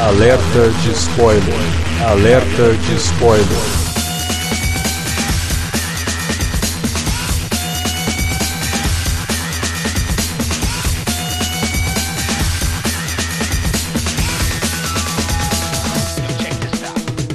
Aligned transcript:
Alerta 0.00 0.70
de 0.82 0.92
spoiler. 0.92 1.44
Alerta 2.08 2.74
de 2.74 2.94
spoiler. 2.94 3.46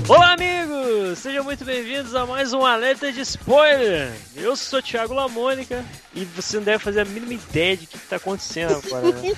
Olá, 0.10 0.34
amigos! 0.34 1.20
Sejam 1.20 1.44
muito 1.44 1.64
bem-vindos 1.64 2.16
a 2.16 2.26
mais 2.26 2.52
um 2.52 2.66
Alerta 2.66 3.14
de 3.14 3.22
Spoiler. 3.22 4.12
Eu 4.36 4.56
sou 4.56 4.80
o 4.80 4.82
Thiago 4.82 5.14
Lamônica 5.14 5.86
e 6.16 6.26
você 6.26 6.58
não 6.58 6.64
deve 6.64 6.84
fazer 6.84 7.02
a 7.02 7.06
mínima 7.06 7.36
ideia 7.36 7.78
de 7.78 7.86
o 7.86 7.88
que 7.88 7.98
está 7.98 8.16
acontecendo 8.16 8.82
agora. 8.84 9.12
Né? 9.12 9.36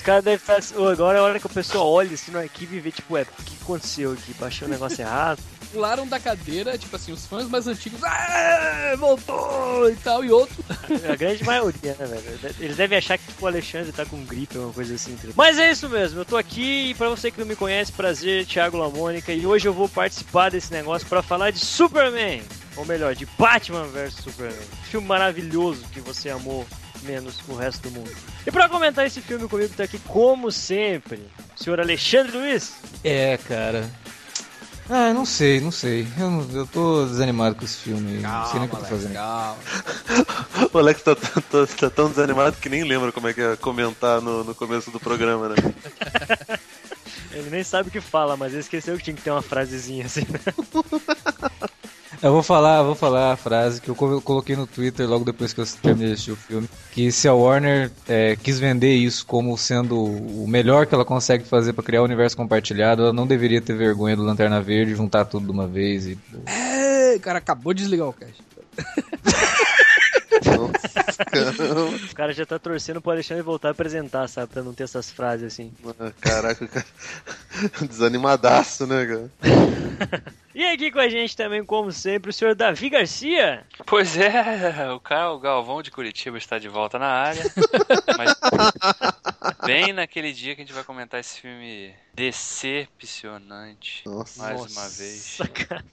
Caras 0.03 0.23
devem 0.23 0.37
estar. 0.39 0.57
assim, 0.57 0.75
"Ô, 0.77 0.87
agora 0.87 1.17
é 1.17 1.21
a 1.21 1.23
hora 1.23 1.39
que 1.39 1.47
a 1.47 1.49
pessoa 1.49 1.83
olha 1.83 2.13
assim 2.13 2.31
no 2.31 2.39
arquivo 2.39 2.75
e 2.75 2.79
vê, 2.79 2.91
tipo, 2.91 3.17
é, 3.17 3.21
o 3.23 3.43
que 3.43 3.55
aconteceu 3.61 4.11
aqui? 4.13 4.33
Baixou 4.33 4.67
o 4.67 4.71
negócio 4.71 5.01
errado. 5.01 5.39
pularam 5.73 6.05
da 6.07 6.19
cadeira, 6.19 6.77
tipo 6.77 6.95
assim, 6.95 7.11
os 7.11 7.25
fãs 7.25 7.49
mais 7.49 7.65
antigos, 7.65 8.03
ah, 8.03 8.93
voltou 8.95 9.89
e 9.89 9.95
tal, 9.95 10.23
e 10.23 10.31
outro. 10.31 10.63
A 11.11 11.15
grande 11.15 11.43
maioria, 11.45 11.95
né, 11.99 12.05
velho? 12.05 12.53
Eles 12.59 12.77
devem 12.77 12.99
achar 12.99 13.17
que 13.17 13.25
tipo, 13.25 13.43
o 13.43 13.47
Alexandre 13.47 13.91
tá 13.91 14.05
com 14.05 14.23
gripe 14.23 14.55
uma 14.55 14.71
coisa 14.71 14.93
assim. 14.93 15.17
Mas 15.35 15.57
é 15.57 15.71
isso 15.71 15.89
mesmo, 15.89 16.19
eu 16.19 16.25
tô 16.25 16.37
aqui 16.37 16.91
e 16.91 16.93
pra 16.93 17.09
você 17.09 17.31
que 17.31 17.39
não 17.39 17.47
me 17.47 17.55
conhece, 17.55 17.91
prazer, 17.91 18.45
Thiago 18.45 18.77
Lamônica, 18.77 19.33
e 19.33 19.47
hoje 19.47 19.67
eu 19.67 19.73
vou 19.73 19.89
participar 19.89 20.51
desse 20.51 20.71
negócio 20.71 21.07
pra 21.07 21.23
falar 21.23 21.49
de 21.49 21.57
Superman. 21.59 22.43
Ou 22.75 22.85
melhor, 22.85 23.15
de 23.15 23.25
Batman 23.37 23.85
vs 23.85 24.13
Superman. 24.23 24.67
Filme 24.83 25.07
maravilhoso 25.07 25.83
que 25.91 25.99
você 25.99 26.29
amou 26.29 26.67
menos 27.03 27.35
o 27.47 27.55
resto 27.55 27.89
do 27.89 27.91
mundo. 27.91 28.11
E 28.45 28.51
pra 28.51 28.67
comentar 28.69 29.05
esse 29.05 29.21
filme 29.21 29.47
comigo 29.47 29.73
tá 29.75 29.83
aqui, 29.83 29.99
como 29.99 30.51
sempre, 30.51 31.21
o 31.59 31.63
senhor 31.63 31.79
Alexandre 31.79 32.35
Luiz. 32.37 32.73
É, 33.03 33.37
cara. 33.37 33.89
Ah, 34.89 35.13
não 35.13 35.25
sei, 35.25 35.61
não 35.61 35.71
sei. 35.71 36.05
Eu, 36.19 36.29
não- 36.29 36.49
eu 36.51 36.67
tô 36.67 37.05
desanimado 37.05 37.55
com 37.55 37.63
esse 37.63 37.77
filme. 37.77 38.17
aí. 38.17 38.19
não 38.21 38.45
sei 38.47 38.59
nem 38.59 38.67
o 38.67 38.69
que 38.69 38.75
eu 38.75 38.79
tô 38.81 38.85
fazendo. 38.85 39.13
calma. 39.13 39.57
O 40.73 40.77
Alex 40.77 41.01
tá, 41.03 41.15
tá- 41.15 41.41
tá- 41.41 41.67
tá 41.67 41.89
tão 41.89 42.09
desanimado 42.09 42.57
que 42.57 42.67
nem 42.67 42.83
lembra 42.83 43.11
como 43.11 43.27
é 43.27 43.33
que 43.33 43.41
é 43.41 43.55
comentar 43.55 44.19
no, 44.21 44.43
no 44.43 44.53
começo 44.55 44.89
do 44.91 44.99
programa, 44.99 45.49
né? 45.49 45.55
Ele 47.31 47.49
nem 47.49 47.63
sabe 47.63 47.89
o 47.89 47.91
que 47.91 48.01
fala, 48.01 48.35
mas 48.37 48.51
ele 48.53 48.61
esqueceu 48.61 48.95
que 48.97 49.03
tinha 49.03 49.15
que 49.15 49.21
ter 49.23 49.31
uma 49.31 49.41
frasezinha 49.41 50.05
assim. 50.05 50.21
Eu 52.23 52.31
vou 52.31 52.41
falar, 52.41 52.81
vou 52.83 52.95
falar 52.95 53.33
a 53.33 53.35
frase 53.35 53.81
que 53.81 53.89
eu 53.89 53.95
co- 53.95 54.21
coloquei 54.21 54.55
no 54.55 54.65
Twitter 54.65 55.05
logo 55.09 55.25
depois 55.25 55.51
que 55.51 55.59
eu 55.59 55.65
terminei 55.81 56.07
de 56.07 56.13
assistir 56.13 56.31
o 56.31 56.35
filme. 56.37 56.69
Que 56.93 57.11
se 57.11 57.27
a 57.27 57.33
Warner 57.33 57.91
é, 58.07 58.37
quis 58.37 58.57
vender 58.57 58.95
isso 58.95 59.25
como 59.25 59.57
sendo 59.57 60.01
o 60.01 60.45
melhor 60.47 60.85
que 60.85 60.95
ela 60.95 61.03
consegue 61.03 61.43
fazer 61.43 61.73
pra 61.73 61.83
criar 61.83 62.01
o 62.01 62.05
universo 62.05 62.37
compartilhado, 62.37 63.01
ela 63.03 63.11
não 63.13 63.27
deveria 63.27 63.59
ter 63.61 63.75
vergonha 63.75 64.15
do 64.15 64.23
Lanterna 64.23 64.61
Verde, 64.61 64.95
juntar 64.95 65.25
tudo 65.25 65.45
de 65.47 65.51
uma 65.51 65.67
vez 65.67 66.07
e. 66.07 66.17
É, 66.45 67.19
cara, 67.19 67.39
acabou 67.39 67.73
de 67.73 67.81
desligar 67.83 68.07
o 68.07 68.13
cast. 68.13 68.41
Nossa, 70.67 71.25
caramba. 71.25 71.85
O 71.85 72.15
cara 72.15 72.33
já 72.33 72.45
tá 72.45 72.59
torcendo 72.59 73.01
pro 73.01 73.11
Alexandre 73.11 73.43
voltar 73.43 73.69
a 73.69 73.71
apresentar, 73.71 74.27
sabe? 74.27 74.51
Pra 74.51 74.61
não 74.63 74.73
ter 74.73 74.83
essas 74.83 75.11
frases 75.11 75.53
assim. 75.53 75.73
Caraca, 76.21 76.67
cara. 76.67 76.85
Desanimadaço, 77.87 78.87
né, 78.87 79.05
cara? 79.05 79.31
E 80.55 80.63
aqui 80.65 80.91
com 80.91 80.99
a 80.99 81.09
gente 81.09 81.35
também, 81.35 81.65
como 81.65 81.91
sempre, 81.91 82.29
o 82.29 82.33
senhor 82.33 82.53
Davi 82.53 82.87
Garcia. 82.87 83.65
Pois 83.87 84.15
é, 84.15 84.91
o 84.91 84.99
Carl 84.99 85.39
Galvão 85.39 85.81
de 85.81 85.89
Curitiba 85.89 86.37
está 86.37 86.59
de 86.59 86.67
volta 86.69 86.99
na 86.99 87.07
área. 87.07 87.41
mas 88.15 88.35
bem 89.65 89.91
naquele 89.91 90.31
dia 90.31 90.53
que 90.53 90.61
a 90.61 90.63
gente 90.63 90.73
vai 90.75 90.83
comentar 90.83 91.19
esse 91.19 91.41
filme 91.41 91.95
decepcionante. 92.13 94.03
Nossa. 94.05 94.43
Mais 94.43 94.61
Nossa, 94.61 94.79
uma 94.79 94.89
vez. 94.89 95.39
cara. 95.67 95.83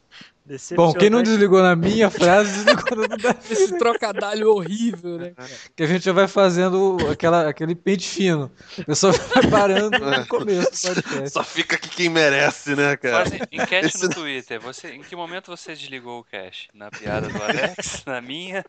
Bom, 0.75 0.93
quem 0.95 1.09
não 1.11 1.23
desligou 1.23 1.63
na 1.63 1.77
minha 1.77 2.11
frase, 2.11 2.65
desligou 2.65 3.07
na 3.07 3.17
da 3.17 3.37
Esse 3.49 3.79
trocadilho 3.79 4.51
horrível, 4.51 5.17
né? 5.19 5.33
Que 5.77 5.85
a 5.85 5.87
gente 5.87 6.05
já 6.05 6.13
vai 6.13 6.27
fazendo 6.27 6.97
aquela, 7.09 7.49
aquele 7.49 7.75
pente 7.75 8.09
fino. 8.09 8.51
O 8.79 8.85
pessoal 8.85 9.13
vai 9.13 9.49
parando 9.49 9.99
no 9.99 10.27
começo 10.27 10.89
do 10.89 10.95
podcast. 10.95 11.31
Só 11.31 11.45
fica 11.45 11.77
aqui 11.77 11.89
quem 11.89 12.09
merece, 12.09 12.75
né, 12.75 12.97
cara? 12.97 13.27
Faz 13.31 13.41
enquete 13.53 13.87
Esse 13.87 14.03
no 14.03 14.09
Twitter. 14.11 14.61
Você, 14.61 14.89
em 14.89 15.03
que 15.03 15.15
momento 15.15 15.47
você 15.55 15.73
desligou 15.75 16.19
o 16.19 16.25
cache? 16.25 16.69
Na 16.75 16.91
piada 16.91 17.29
do 17.29 17.41
Alex? 17.43 18.03
Na 18.07 18.21
minha? 18.21 18.65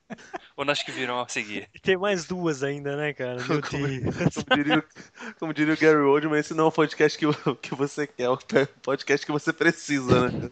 Ou 0.55 0.63
nas 0.63 0.83
que 0.83 0.91
virão 0.91 1.19
a 1.19 1.27
seguir? 1.27 1.67
E 1.73 1.79
tem 1.79 1.97
mais 1.97 2.25
duas 2.25 2.61
ainda, 2.61 2.95
né, 2.95 3.13
cara? 3.13 3.37
Meu 3.47 3.59
Como-. 3.61 3.87
Como 4.11 4.55
diria, 4.55 4.77
o- 4.77 5.33
como 5.39 5.53
diria 5.53 5.73
o 5.73 5.77
Gary 5.77 5.97
Oldman, 5.97 6.39
esse 6.39 6.53
não 6.53 6.65
é 6.65 6.67
o 6.67 6.71
podcast 6.71 7.17
que, 7.17 7.25
que 7.61 7.73
você 7.73 8.05
quer, 8.05 8.23
é 8.23 8.29
o 8.29 8.37
podcast 8.83 9.25
que 9.25 9.31
você 9.31 9.51
precisa, 9.51 10.29
né? 10.29 10.49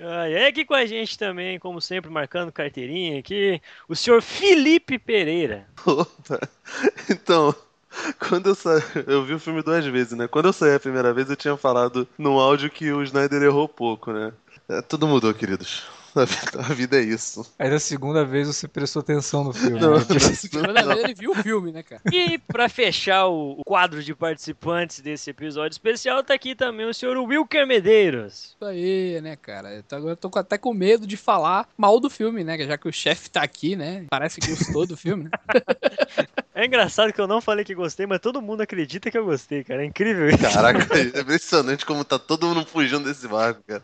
Ah, 0.00 0.28
e 0.28 0.46
aqui 0.46 0.64
com 0.64 0.74
a 0.74 0.86
gente 0.86 1.18
também, 1.18 1.58
como 1.58 1.80
sempre, 1.80 2.10
marcando 2.10 2.52
carteirinha 2.52 3.18
aqui, 3.18 3.60
o 3.88 3.94
senhor 3.94 4.22
Felipe 4.22 4.98
Pereira. 4.98 5.66
Opa. 5.86 6.40
Então, 7.10 7.54
quando 8.28 8.50
eu 8.50 8.54
saí. 8.54 8.82
Eu 9.06 9.24
vi 9.24 9.34
o 9.34 9.38
filme 9.38 9.62
duas 9.62 9.84
vezes, 9.86 10.12
né? 10.12 10.26
Quando 10.28 10.46
eu 10.46 10.52
saí 10.52 10.74
a 10.74 10.80
primeira 10.80 11.12
vez, 11.12 11.28
eu 11.30 11.36
tinha 11.36 11.56
falado 11.56 12.08
no 12.18 12.38
áudio 12.38 12.70
que 12.70 12.90
o 12.90 13.02
Snyder 13.02 13.42
errou 13.42 13.68
pouco, 13.68 14.12
né? 14.12 14.32
É, 14.68 14.82
tudo 14.82 15.06
mudou, 15.06 15.32
queridos. 15.34 15.84
A 16.58 16.72
vida, 16.72 16.98
é 16.98 17.02
isso. 17.02 17.44
Aí 17.58 17.68
da 17.70 17.78
segunda 17.78 18.24
vez 18.24 18.46
você 18.48 18.68
prestou 18.68 19.00
atenção 19.00 19.44
no 19.44 19.52
filme. 19.52 19.80
Não, 19.80 19.98
né? 19.98 20.04
Primeira 20.50 20.84
vez 20.86 20.98
ele 21.04 21.14
viu 21.14 21.32
o 21.32 21.34
filme, 21.34 21.72
né, 21.72 21.82
cara? 21.82 22.00
E 22.12 22.38
pra 22.38 22.68
fechar 22.68 23.26
o 23.26 23.60
quadro 23.66 24.02
de 24.02 24.14
participantes 24.14 25.00
desse 25.00 25.30
episódio 25.30 25.74
especial, 25.74 26.22
tá 26.22 26.34
aqui 26.34 26.54
também 26.54 26.86
o 26.86 26.94
senhor 26.94 27.16
Wilker 27.18 27.66
Medeiros. 27.66 28.54
Isso 28.56 28.64
aí, 28.64 29.20
né, 29.20 29.36
cara? 29.36 29.82
Agora 29.90 30.12
eu 30.12 30.16
tô 30.16 30.30
com- 30.30 30.38
até 30.38 30.56
com 30.56 30.72
medo 30.72 31.06
de 31.06 31.16
falar 31.16 31.68
mal 31.76 31.98
do 31.98 32.08
filme, 32.10 32.44
né? 32.44 32.56
Já 32.64 32.78
que 32.78 32.88
o 32.88 32.92
chefe 32.92 33.28
tá 33.30 33.42
aqui, 33.42 33.74
né? 33.76 34.06
Parece 34.10 34.40
que 34.40 34.48
gostou 34.50 34.86
do 34.86 34.96
filme, 34.96 35.24
né? 35.24 35.30
É 36.54 36.64
engraçado 36.64 37.12
que 37.12 37.20
eu 37.20 37.26
não 37.26 37.40
falei 37.40 37.64
que 37.64 37.74
gostei, 37.74 38.06
mas 38.06 38.20
todo 38.20 38.40
mundo 38.40 38.60
acredita 38.60 39.10
que 39.10 39.18
eu 39.18 39.24
gostei, 39.24 39.64
cara. 39.64 39.82
É 39.82 39.86
incrível 39.86 40.28
isso. 40.28 40.38
Caraca, 40.38 40.78
é 40.96 41.20
impressionante 41.20 41.84
como 41.84 42.04
tá 42.04 42.16
todo 42.16 42.46
mundo 42.46 42.64
fugindo 42.64 43.04
desse 43.04 43.26
barco, 43.26 43.60
cara. 43.66 43.82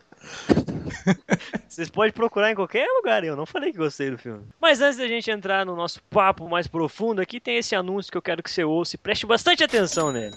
Vocês 1.69 1.91
podem 1.91 2.12
procurar 2.12 2.53
em 2.53 2.54
qualquer 2.54 2.86
lugar, 2.86 3.25
eu 3.25 3.34
não 3.34 3.44
falei 3.44 3.72
que 3.72 3.78
gostei 3.78 4.10
do 4.10 4.19
filme. 4.19 4.44
Mas 4.60 4.81
antes 4.81 4.98
da 4.98 5.08
gente 5.08 5.31
entrar 5.31 5.66
no 5.66 5.75
nosso 5.75 6.00
papo 6.04 6.48
mais 6.48 6.69
profundo, 6.69 7.20
aqui 7.20 7.41
tem 7.41 7.56
esse 7.56 7.75
anúncio 7.75 8.12
que 8.12 8.19
eu 8.19 8.22
quero 8.22 8.42
que 8.42 8.50
você 8.50 8.62
ouça 8.62 8.94
e 8.94 8.98
preste 8.98 9.26
bastante 9.26 9.64
atenção 9.64 10.12
nele. 10.12 10.37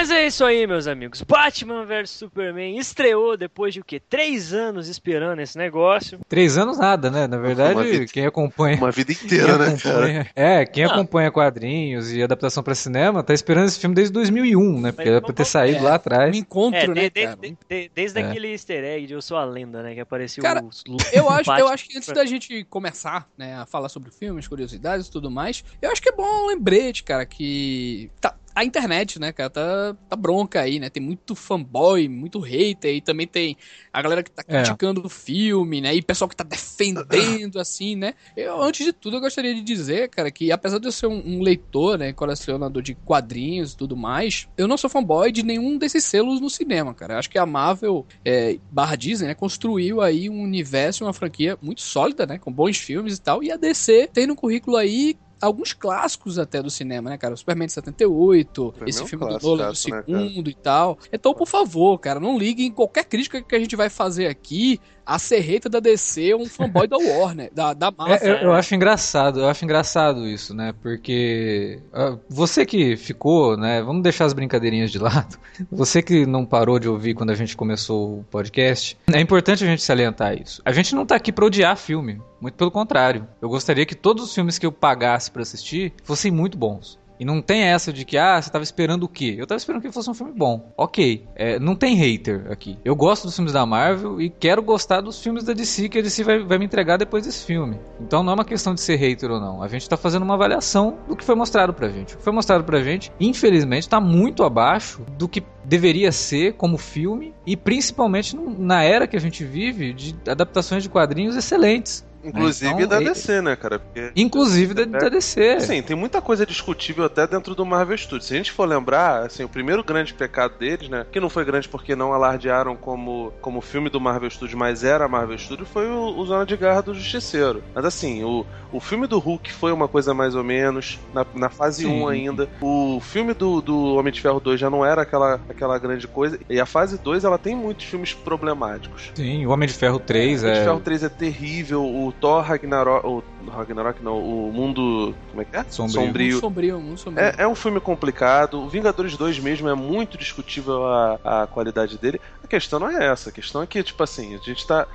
Mas 0.00 0.10
é 0.10 0.26
isso 0.26 0.42
aí, 0.46 0.66
meus 0.66 0.86
amigos. 0.86 1.20
Batman 1.20 1.84
vs 1.84 2.08
Superman 2.08 2.78
estreou 2.78 3.36
depois 3.36 3.74
de 3.74 3.80
o 3.80 3.84
quê? 3.84 4.00
Três 4.00 4.50
anos 4.54 4.88
esperando 4.88 5.40
esse 5.40 5.58
negócio. 5.58 6.18
Três 6.26 6.56
anos 6.56 6.78
nada, 6.78 7.10
né? 7.10 7.26
Na 7.26 7.36
verdade, 7.36 7.82
vida- 7.82 8.06
quem 8.06 8.24
acompanha. 8.24 8.78
Uma 8.78 8.90
vida 8.90 9.12
inteira, 9.12 9.58
né, 9.58 9.76
cara? 9.76 10.26
é, 10.34 10.64
quem 10.64 10.84
Ah. 10.84 10.86
acompanha 10.86 11.30
quadrinhos 11.30 12.10
e 12.14 12.22
adaptação 12.22 12.62
pra 12.62 12.74
cinema 12.74 13.22
tá 13.22 13.34
esperando 13.34 13.66
esse 13.66 13.78
filme 13.78 13.94
desde 13.94 14.10
2001, 14.14 14.80
né? 14.80 14.90
Porque 14.90 15.06
era 15.10 15.20
pra 15.20 15.34
ter 15.34 15.44
saído 15.44 15.80
É, 15.80 15.82
lá 15.82 15.90
Um 15.90 15.94
atrás. 15.96 16.34
encontro, 16.34 16.78
É, 16.80 16.86
né, 16.88 16.94
de- 16.94 17.10
de- 17.10 17.22
cara? 17.26 17.36
de- 17.36 17.58
de- 17.68 17.90
desde 17.94 18.20
É. 18.20 18.22
aquele 18.26 18.52
easter 18.52 18.82
egg 18.82 19.06
de 19.06 19.12
Eu 19.12 19.20
Sou 19.20 19.36
a 19.36 19.44
Lenda, 19.44 19.82
né? 19.82 19.92
Que 19.92 20.00
apareceu 20.00 20.42
Cara, 20.42 20.64
os- 20.64 20.82
Eu 21.12 21.28
acho, 21.28 21.52
eu 21.52 21.68
acho 21.68 21.86
que 21.86 21.98
antes 21.98 22.08
da 22.08 22.24
gente 22.24 22.64
começar, 22.70 23.28
né, 23.36 23.54
a 23.58 23.66
falar 23.66 23.90
sobre 23.90 24.10
filmes, 24.10 24.48
curiosidades 24.48 25.08
e 25.08 25.10
tudo 25.10 25.30
mais, 25.30 25.62
eu 25.82 25.92
acho 25.92 26.00
que 26.00 26.08
é 26.08 26.12
bom 26.12 26.24
um 26.24 26.46
lembrete, 26.46 27.04
cara, 27.04 27.26
que 27.26 28.10
tá, 28.18 28.34
a 28.60 28.64
internet, 28.64 29.18
né, 29.18 29.32
cara, 29.32 29.50
tá, 29.50 29.96
tá 30.08 30.16
bronca 30.16 30.60
aí, 30.60 30.78
né? 30.78 30.90
Tem 30.90 31.02
muito 31.02 31.34
fanboy, 31.34 32.08
muito 32.08 32.38
hater, 32.40 32.94
e 32.94 33.00
também 33.00 33.26
tem 33.26 33.56
a 33.92 34.02
galera 34.02 34.22
que 34.22 34.30
tá 34.30 34.42
É. 34.46 34.56
criticando 34.62 35.04
o 35.04 35.08
filme, 35.08 35.80
né? 35.80 35.94
E 35.94 36.02
pessoal 36.02 36.28
que 36.28 36.36
tá 36.36 36.44
defendendo, 36.44 37.58
assim, 37.60 37.96
né? 37.96 38.14
Eu, 38.36 38.60
antes 38.62 38.84
de 38.84 38.92
tudo, 38.92 39.16
eu 39.16 39.20
gostaria 39.20 39.54
de 39.54 39.62
dizer, 39.62 40.08
cara, 40.08 40.30
que 40.30 40.52
apesar 40.52 40.78
de 40.78 40.86
eu 40.86 40.92
ser 40.92 41.06
um, 41.06 41.38
um 41.38 41.42
leitor, 41.42 41.98
né, 41.98 42.12
colecionador 42.12 42.82
de 42.82 42.94
quadrinhos 42.94 43.72
e 43.72 43.76
tudo 43.76 43.96
mais, 43.96 44.48
eu 44.56 44.68
não 44.68 44.76
sou 44.76 44.90
fanboy 44.90 45.32
de 45.32 45.42
nenhum 45.42 45.78
desses 45.78 46.04
selos 46.04 46.40
no 46.40 46.50
cinema, 46.50 46.92
cara. 46.94 47.14
Eu 47.14 47.18
acho 47.18 47.30
que 47.30 47.38
a 47.38 47.46
Marvel, 47.46 48.06
é, 48.24 48.58
barra 48.70 48.96
Disney, 48.96 49.28
né, 49.28 49.34
construiu 49.34 50.00
aí 50.00 50.28
um 50.28 50.42
universo, 50.42 51.04
uma 51.04 51.12
franquia 51.12 51.56
muito 51.62 51.80
sólida, 51.80 52.26
né, 52.26 52.38
com 52.38 52.52
bons 52.52 52.76
filmes 52.78 53.16
e 53.16 53.22
tal, 53.22 53.42
e 53.42 53.50
a 53.50 53.56
DC 53.56 54.10
tem 54.12 54.26
no 54.26 54.36
currículo 54.36 54.76
aí 54.76 55.16
alguns 55.40 55.72
clássicos 55.72 56.38
até 56.38 56.62
do 56.62 56.70
cinema, 56.70 57.10
né, 57.10 57.18
cara? 57.18 57.34
O 57.34 57.36
Superman 57.36 57.66
de 57.66 57.72
78, 57.72 58.62
Superman 58.62 58.88
esse 58.88 59.00
é 59.00 59.04
um 59.04 59.06
filme 59.06 59.26
do 59.26 59.38
Nolan 59.38 59.40
do 59.40 59.56
né, 59.56 59.62
cara? 59.62 59.74
segundo 59.74 60.50
e 60.50 60.54
tal. 60.54 60.98
Então, 61.12 61.34
por 61.34 61.46
favor, 61.46 61.98
cara, 61.98 62.20
não 62.20 62.38
ligue 62.38 62.64
em 62.64 62.72
qualquer 62.72 63.04
crítica 63.04 63.42
que 63.42 63.54
a 63.54 63.58
gente 63.58 63.76
vai 63.76 63.88
fazer 63.88 64.26
aqui 64.26 64.80
a 65.04 65.18
serreta 65.18 65.68
da 65.68 65.80
DC 65.80 66.34
um 66.34 66.46
fanboy 66.46 66.86
da 66.86 66.96
Warner, 66.96 67.50
da, 67.54 67.72
da 67.72 67.90
Marvel. 67.90 68.16
É, 68.16 68.30
eu, 68.30 68.48
eu 68.48 68.52
acho 68.52 68.74
engraçado, 68.74 69.40
eu 69.40 69.48
acho 69.48 69.64
engraçado 69.64 70.26
isso, 70.26 70.54
né? 70.54 70.74
Porque 70.82 71.80
ah, 71.92 72.16
você 72.28 72.64
que 72.64 72.96
ficou, 72.96 73.56
né? 73.56 73.82
Vamos 73.82 74.02
deixar 74.02 74.24
as 74.24 74.32
brincadeirinhas 74.32 74.90
de 74.90 74.98
lado. 74.98 75.38
Você 75.70 76.02
que 76.02 76.24
não 76.24 76.44
parou 76.44 76.78
de 76.78 76.88
ouvir 76.88 77.14
quando 77.14 77.30
a 77.30 77.34
gente 77.34 77.56
começou 77.56 78.20
o 78.20 78.24
podcast, 78.24 78.96
é 79.12 79.20
importante 79.20 79.62
a 79.62 79.66
gente 79.66 79.82
salientar 79.82 80.34
isso. 80.40 80.62
A 80.64 80.72
gente 80.72 80.94
não 80.94 81.04
tá 81.04 81.14
aqui 81.16 81.30
pra 81.30 81.44
odiar 81.44 81.76
filme, 81.76 82.20
muito 82.40 82.54
pelo 82.54 82.70
contrário. 82.70 83.26
Eu 83.40 83.48
gostaria 83.48 83.84
que 83.84 83.94
todos 83.94 84.24
os 84.24 84.34
filmes 84.34 84.58
que 84.58 84.66
eu 84.66 84.72
pagasse 84.72 85.30
pra 85.30 85.42
assistir 85.42 85.92
fossem 86.02 86.30
muito 86.30 86.56
bons. 86.56 86.98
E 87.20 87.24
não 87.24 87.42
tem 87.42 87.64
essa 87.64 87.92
de 87.92 88.06
que, 88.06 88.16
ah, 88.16 88.40
você 88.40 88.50
tava 88.50 88.64
esperando 88.64 89.02
o 89.02 89.08
quê? 89.08 89.36
Eu 89.38 89.46
tava 89.46 89.58
esperando 89.58 89.82
que 89.82 89.92
fosse 89.92 90.08
um 90.08 90.14
filme 90.14 90.32
bom. 90.34 90.72
Ok. 90.74 91.26
É, 91.36 91.58
não 91.58 91.76
tem 91.76 91.94
hater 91.94 92.46
aqui. 92.50 92.78
Eu 92.82 92.96
gosto 92.96 93.24
dos 93.24 93.36
filmes 93.36 93.52
da 93.52 93.66
Marvel 93.66 94.22
e 94.22 94.30
quero 94.30 94.62
gostar 94.62 95.02
dos 95.02 95.22
filmes 95.22 95.44
da 95.44 95.52
DC 95.52 95.90
que 95.90 95.98
a 95.98 96.02
DC 96.02 96.24
vai, 96.24 96.38
vai 96.38 96.56
me 96.56 96.64
entregar 96.64 96.96
depois 96.96 97.26
desse 97.26 97.44
filme. 97.44 97.78
Então 98.00 98.22
não 98.22 98.32
é 98.32 98.34
uma 98.36 98.44
questão 98.44 98.74
de 98.74 98.80
ser 98.80 98.96
hater 98.96 99.30
ou 99.30 99.38
não. 99.38 99.62
A 99.62 99.68
gente 99.68 99.86
tá 99.86 99.98
fazendo 99.98 100.22
uma 100.22 100.32
avaliação 100.32 100.96
do 101.06 101.14
que 101.14 101.22
foi 101.22 101.34
mostrado 101.34 101.74
pra 101.74 101.90
gente. 101.90 102.14
O 102.14 102.16
que 102.16 102.24
foi 102.24 102.32
mostrado 102.32 102.64
pra 102.64 102.82
gente, 102.82 103.12
infelizmente, 103.20 103.86
tá 103.86 104.00
muito 104.00 104.42
abaixo 104.42 105.04
do 105.18 105.28
que 105.28 105.42
deveria 105.62 106.10
ser 106.10 106.54
como 106.54 106.78
filme 106.78 107.34
e 107.46 107.54
principalmente 107.54 108.34
na 108.36 108.82
era 108.82 109.06
que 109.06 109.16
a 109.16 109.20
gente 109.20 109.44
vive 109.44 109.92
de 109.92 110.16
adaptações 110.26 110.82
de 110.82 110.88
quadrinhos 110.88 111.36
excelentes. 111.36 112.08
Inclusive 112.22 112.70
Então, 112.72 112.86
da 112.88 113.00
é- 113.00 113.04
DC, 113.04 113.40
né, 113.40 113.56
cara? 113.56 113.78
Porque 113.78 114.12
Inclusive 114.14 114.74
da, 114.74 114.84
da 114.84 115.08
DC. 115.08 115.60
Sim, 115.60 115.82
tem 115.82 115.96
muita 115.96 116.20
coisa 116.20 116.44
discutível 116.44 117.04
até 117.04 117.26
dentro 117.26 117.54
do 117.54 117.64
Marvel 117.64 117.96
Studios. 117.96 118.26
Se 118.26 118.34
a 118.34 118.36
gente 118.36 118.52
for 118.52 118.68
lembrar, 118.68 119.24
assim, 119.24 119.44
o 119.44 119.48
primeiro 119.48 119.82
grande 119.82 120.12
pecado 120.12 120.54
deles, 120.58 120.88
né, 120.88 121.06
que 121.10 121.20
não 121.20 121.30
foi 121.30 121.44
grande 121.44 121.68
porque 121.68 121.94
não 121.96 122.12
alardearam 122.12 122.76
como, 122.76 123.32
como 123.40 123.60
filme 123.60 123.88
do 123.88 124.00
Marvel 124.00 124.30
Studios, 124.30 124.58
mas 124.58 124.84
era 124.84 125.08
Marvel 125.08 125.38
Studios, 125.38 125.68
foi 125.68 125.86
o, 125.88 126.18
o 126.18 126.26
Zona 126.26 126.44
de 126.44 126.56
Guerra 126.56 126.82
do 126.82 126.94
Justiceiro. 126.94 127.62
Mas 127.74 127.84
assim, 127.84 128.22
o, 128.22 128.44
o 128.72 128.80
filme 128.80 129.06
do 129.06 129.18
Hulk 129.18 129.52
foi 129.52 129.72
uma 129.72 129.88
coisa 129.88 130.12
mais 130.14 130.34
ou 130.34 130.44
menos, 130.44 130.98
na, 131.14 131.24
na 131.34 131.48
fase 131.48 131.84
Sim. 131.84 132.02
1 132.02 132.08
ainda. 132.08 132.48
O 132.60 133.00
filme 133.00 133.32
do, 133.34 133.60
do 133.60 133.94
Homem 133.94 134.12
de 134.12 134.20
Ferro 134.20 134.40
2 134.40 134.60
já 134.60 134.68
não 134.70 134.84
era 134.84 135.02
aquela, 135.02 135.40
aquela 135.48 135.78
grande 135.78 136.06
coisa. 136.06 136.38
E 136.48 136.60
a 136.60 136.66
fase 136.66 136.98
2, 136.98 137.24
ela 137.24 137.38
tem 137.38 137.56
muitos 137.56 137.86
filmes 137.86 138.12
problemáticos. 138.12 139.10
Sim, 139.14 139.46
o 139.46 139.50
Homem 139.50 139.68
de 139.68 139.74
Ferro 139.74 139.98
3 139.98 140.42
O 140.42 140.46
Homem 140.46 140.54
de 140.54 140.60
é. 140.60 140.64
Ferro 140.64 140.80
3 140.80 141.02
é 141.04 141.08
terrível, 141.08 141.82
o 141.84 142.09
Thor 142.12 142.42
Ragnarok. 142.42 143.06
O 143.06 143.22
Ragnarok 143.50 144.02
não, 144.02 144.18
o 144.18 144.52
mundo. 144.52 145.14
Como 145.30 145.42
é 145.42 145.44
que 145.44 145.56
é? 145.56 145.64
Sombrio. 145.68 146.30
Muito 146.32 146.40
sombrio, 146.40 146.80
muito 146.80 147.00
sombrio. 147.00 147.24
É, 147.24 147.34
é 147.38 147.48
um 147.48 147.54
filme 147.54 147.80
complicado. 147.80 148.60
O 148.60 148.68
Vingadores 148.68 149.16
2 149.16 149.38
mesmo 149.38 149.68
é 149.68 149.74
muito 149.74 150.16
discutível 150.18 150.86
a, 150.86 151.18
a 151.24 151.46
qualidade 151.46 151.98
dele. 151.98 152.20
A 152.42 152.46
questão 152.46 152.78
não 152.78 152.90
é 152.90 153.06
essa. 153.06 153.30
A 153.30 153.32
questão 153.32 153.62
é 153.62 153.66
que, 153.66 153.82
tipo 153.82 154.02
assim, 154.02 154.34
a 154.34 154.38
gente 154.38 154.66
tá. 154.66 154.86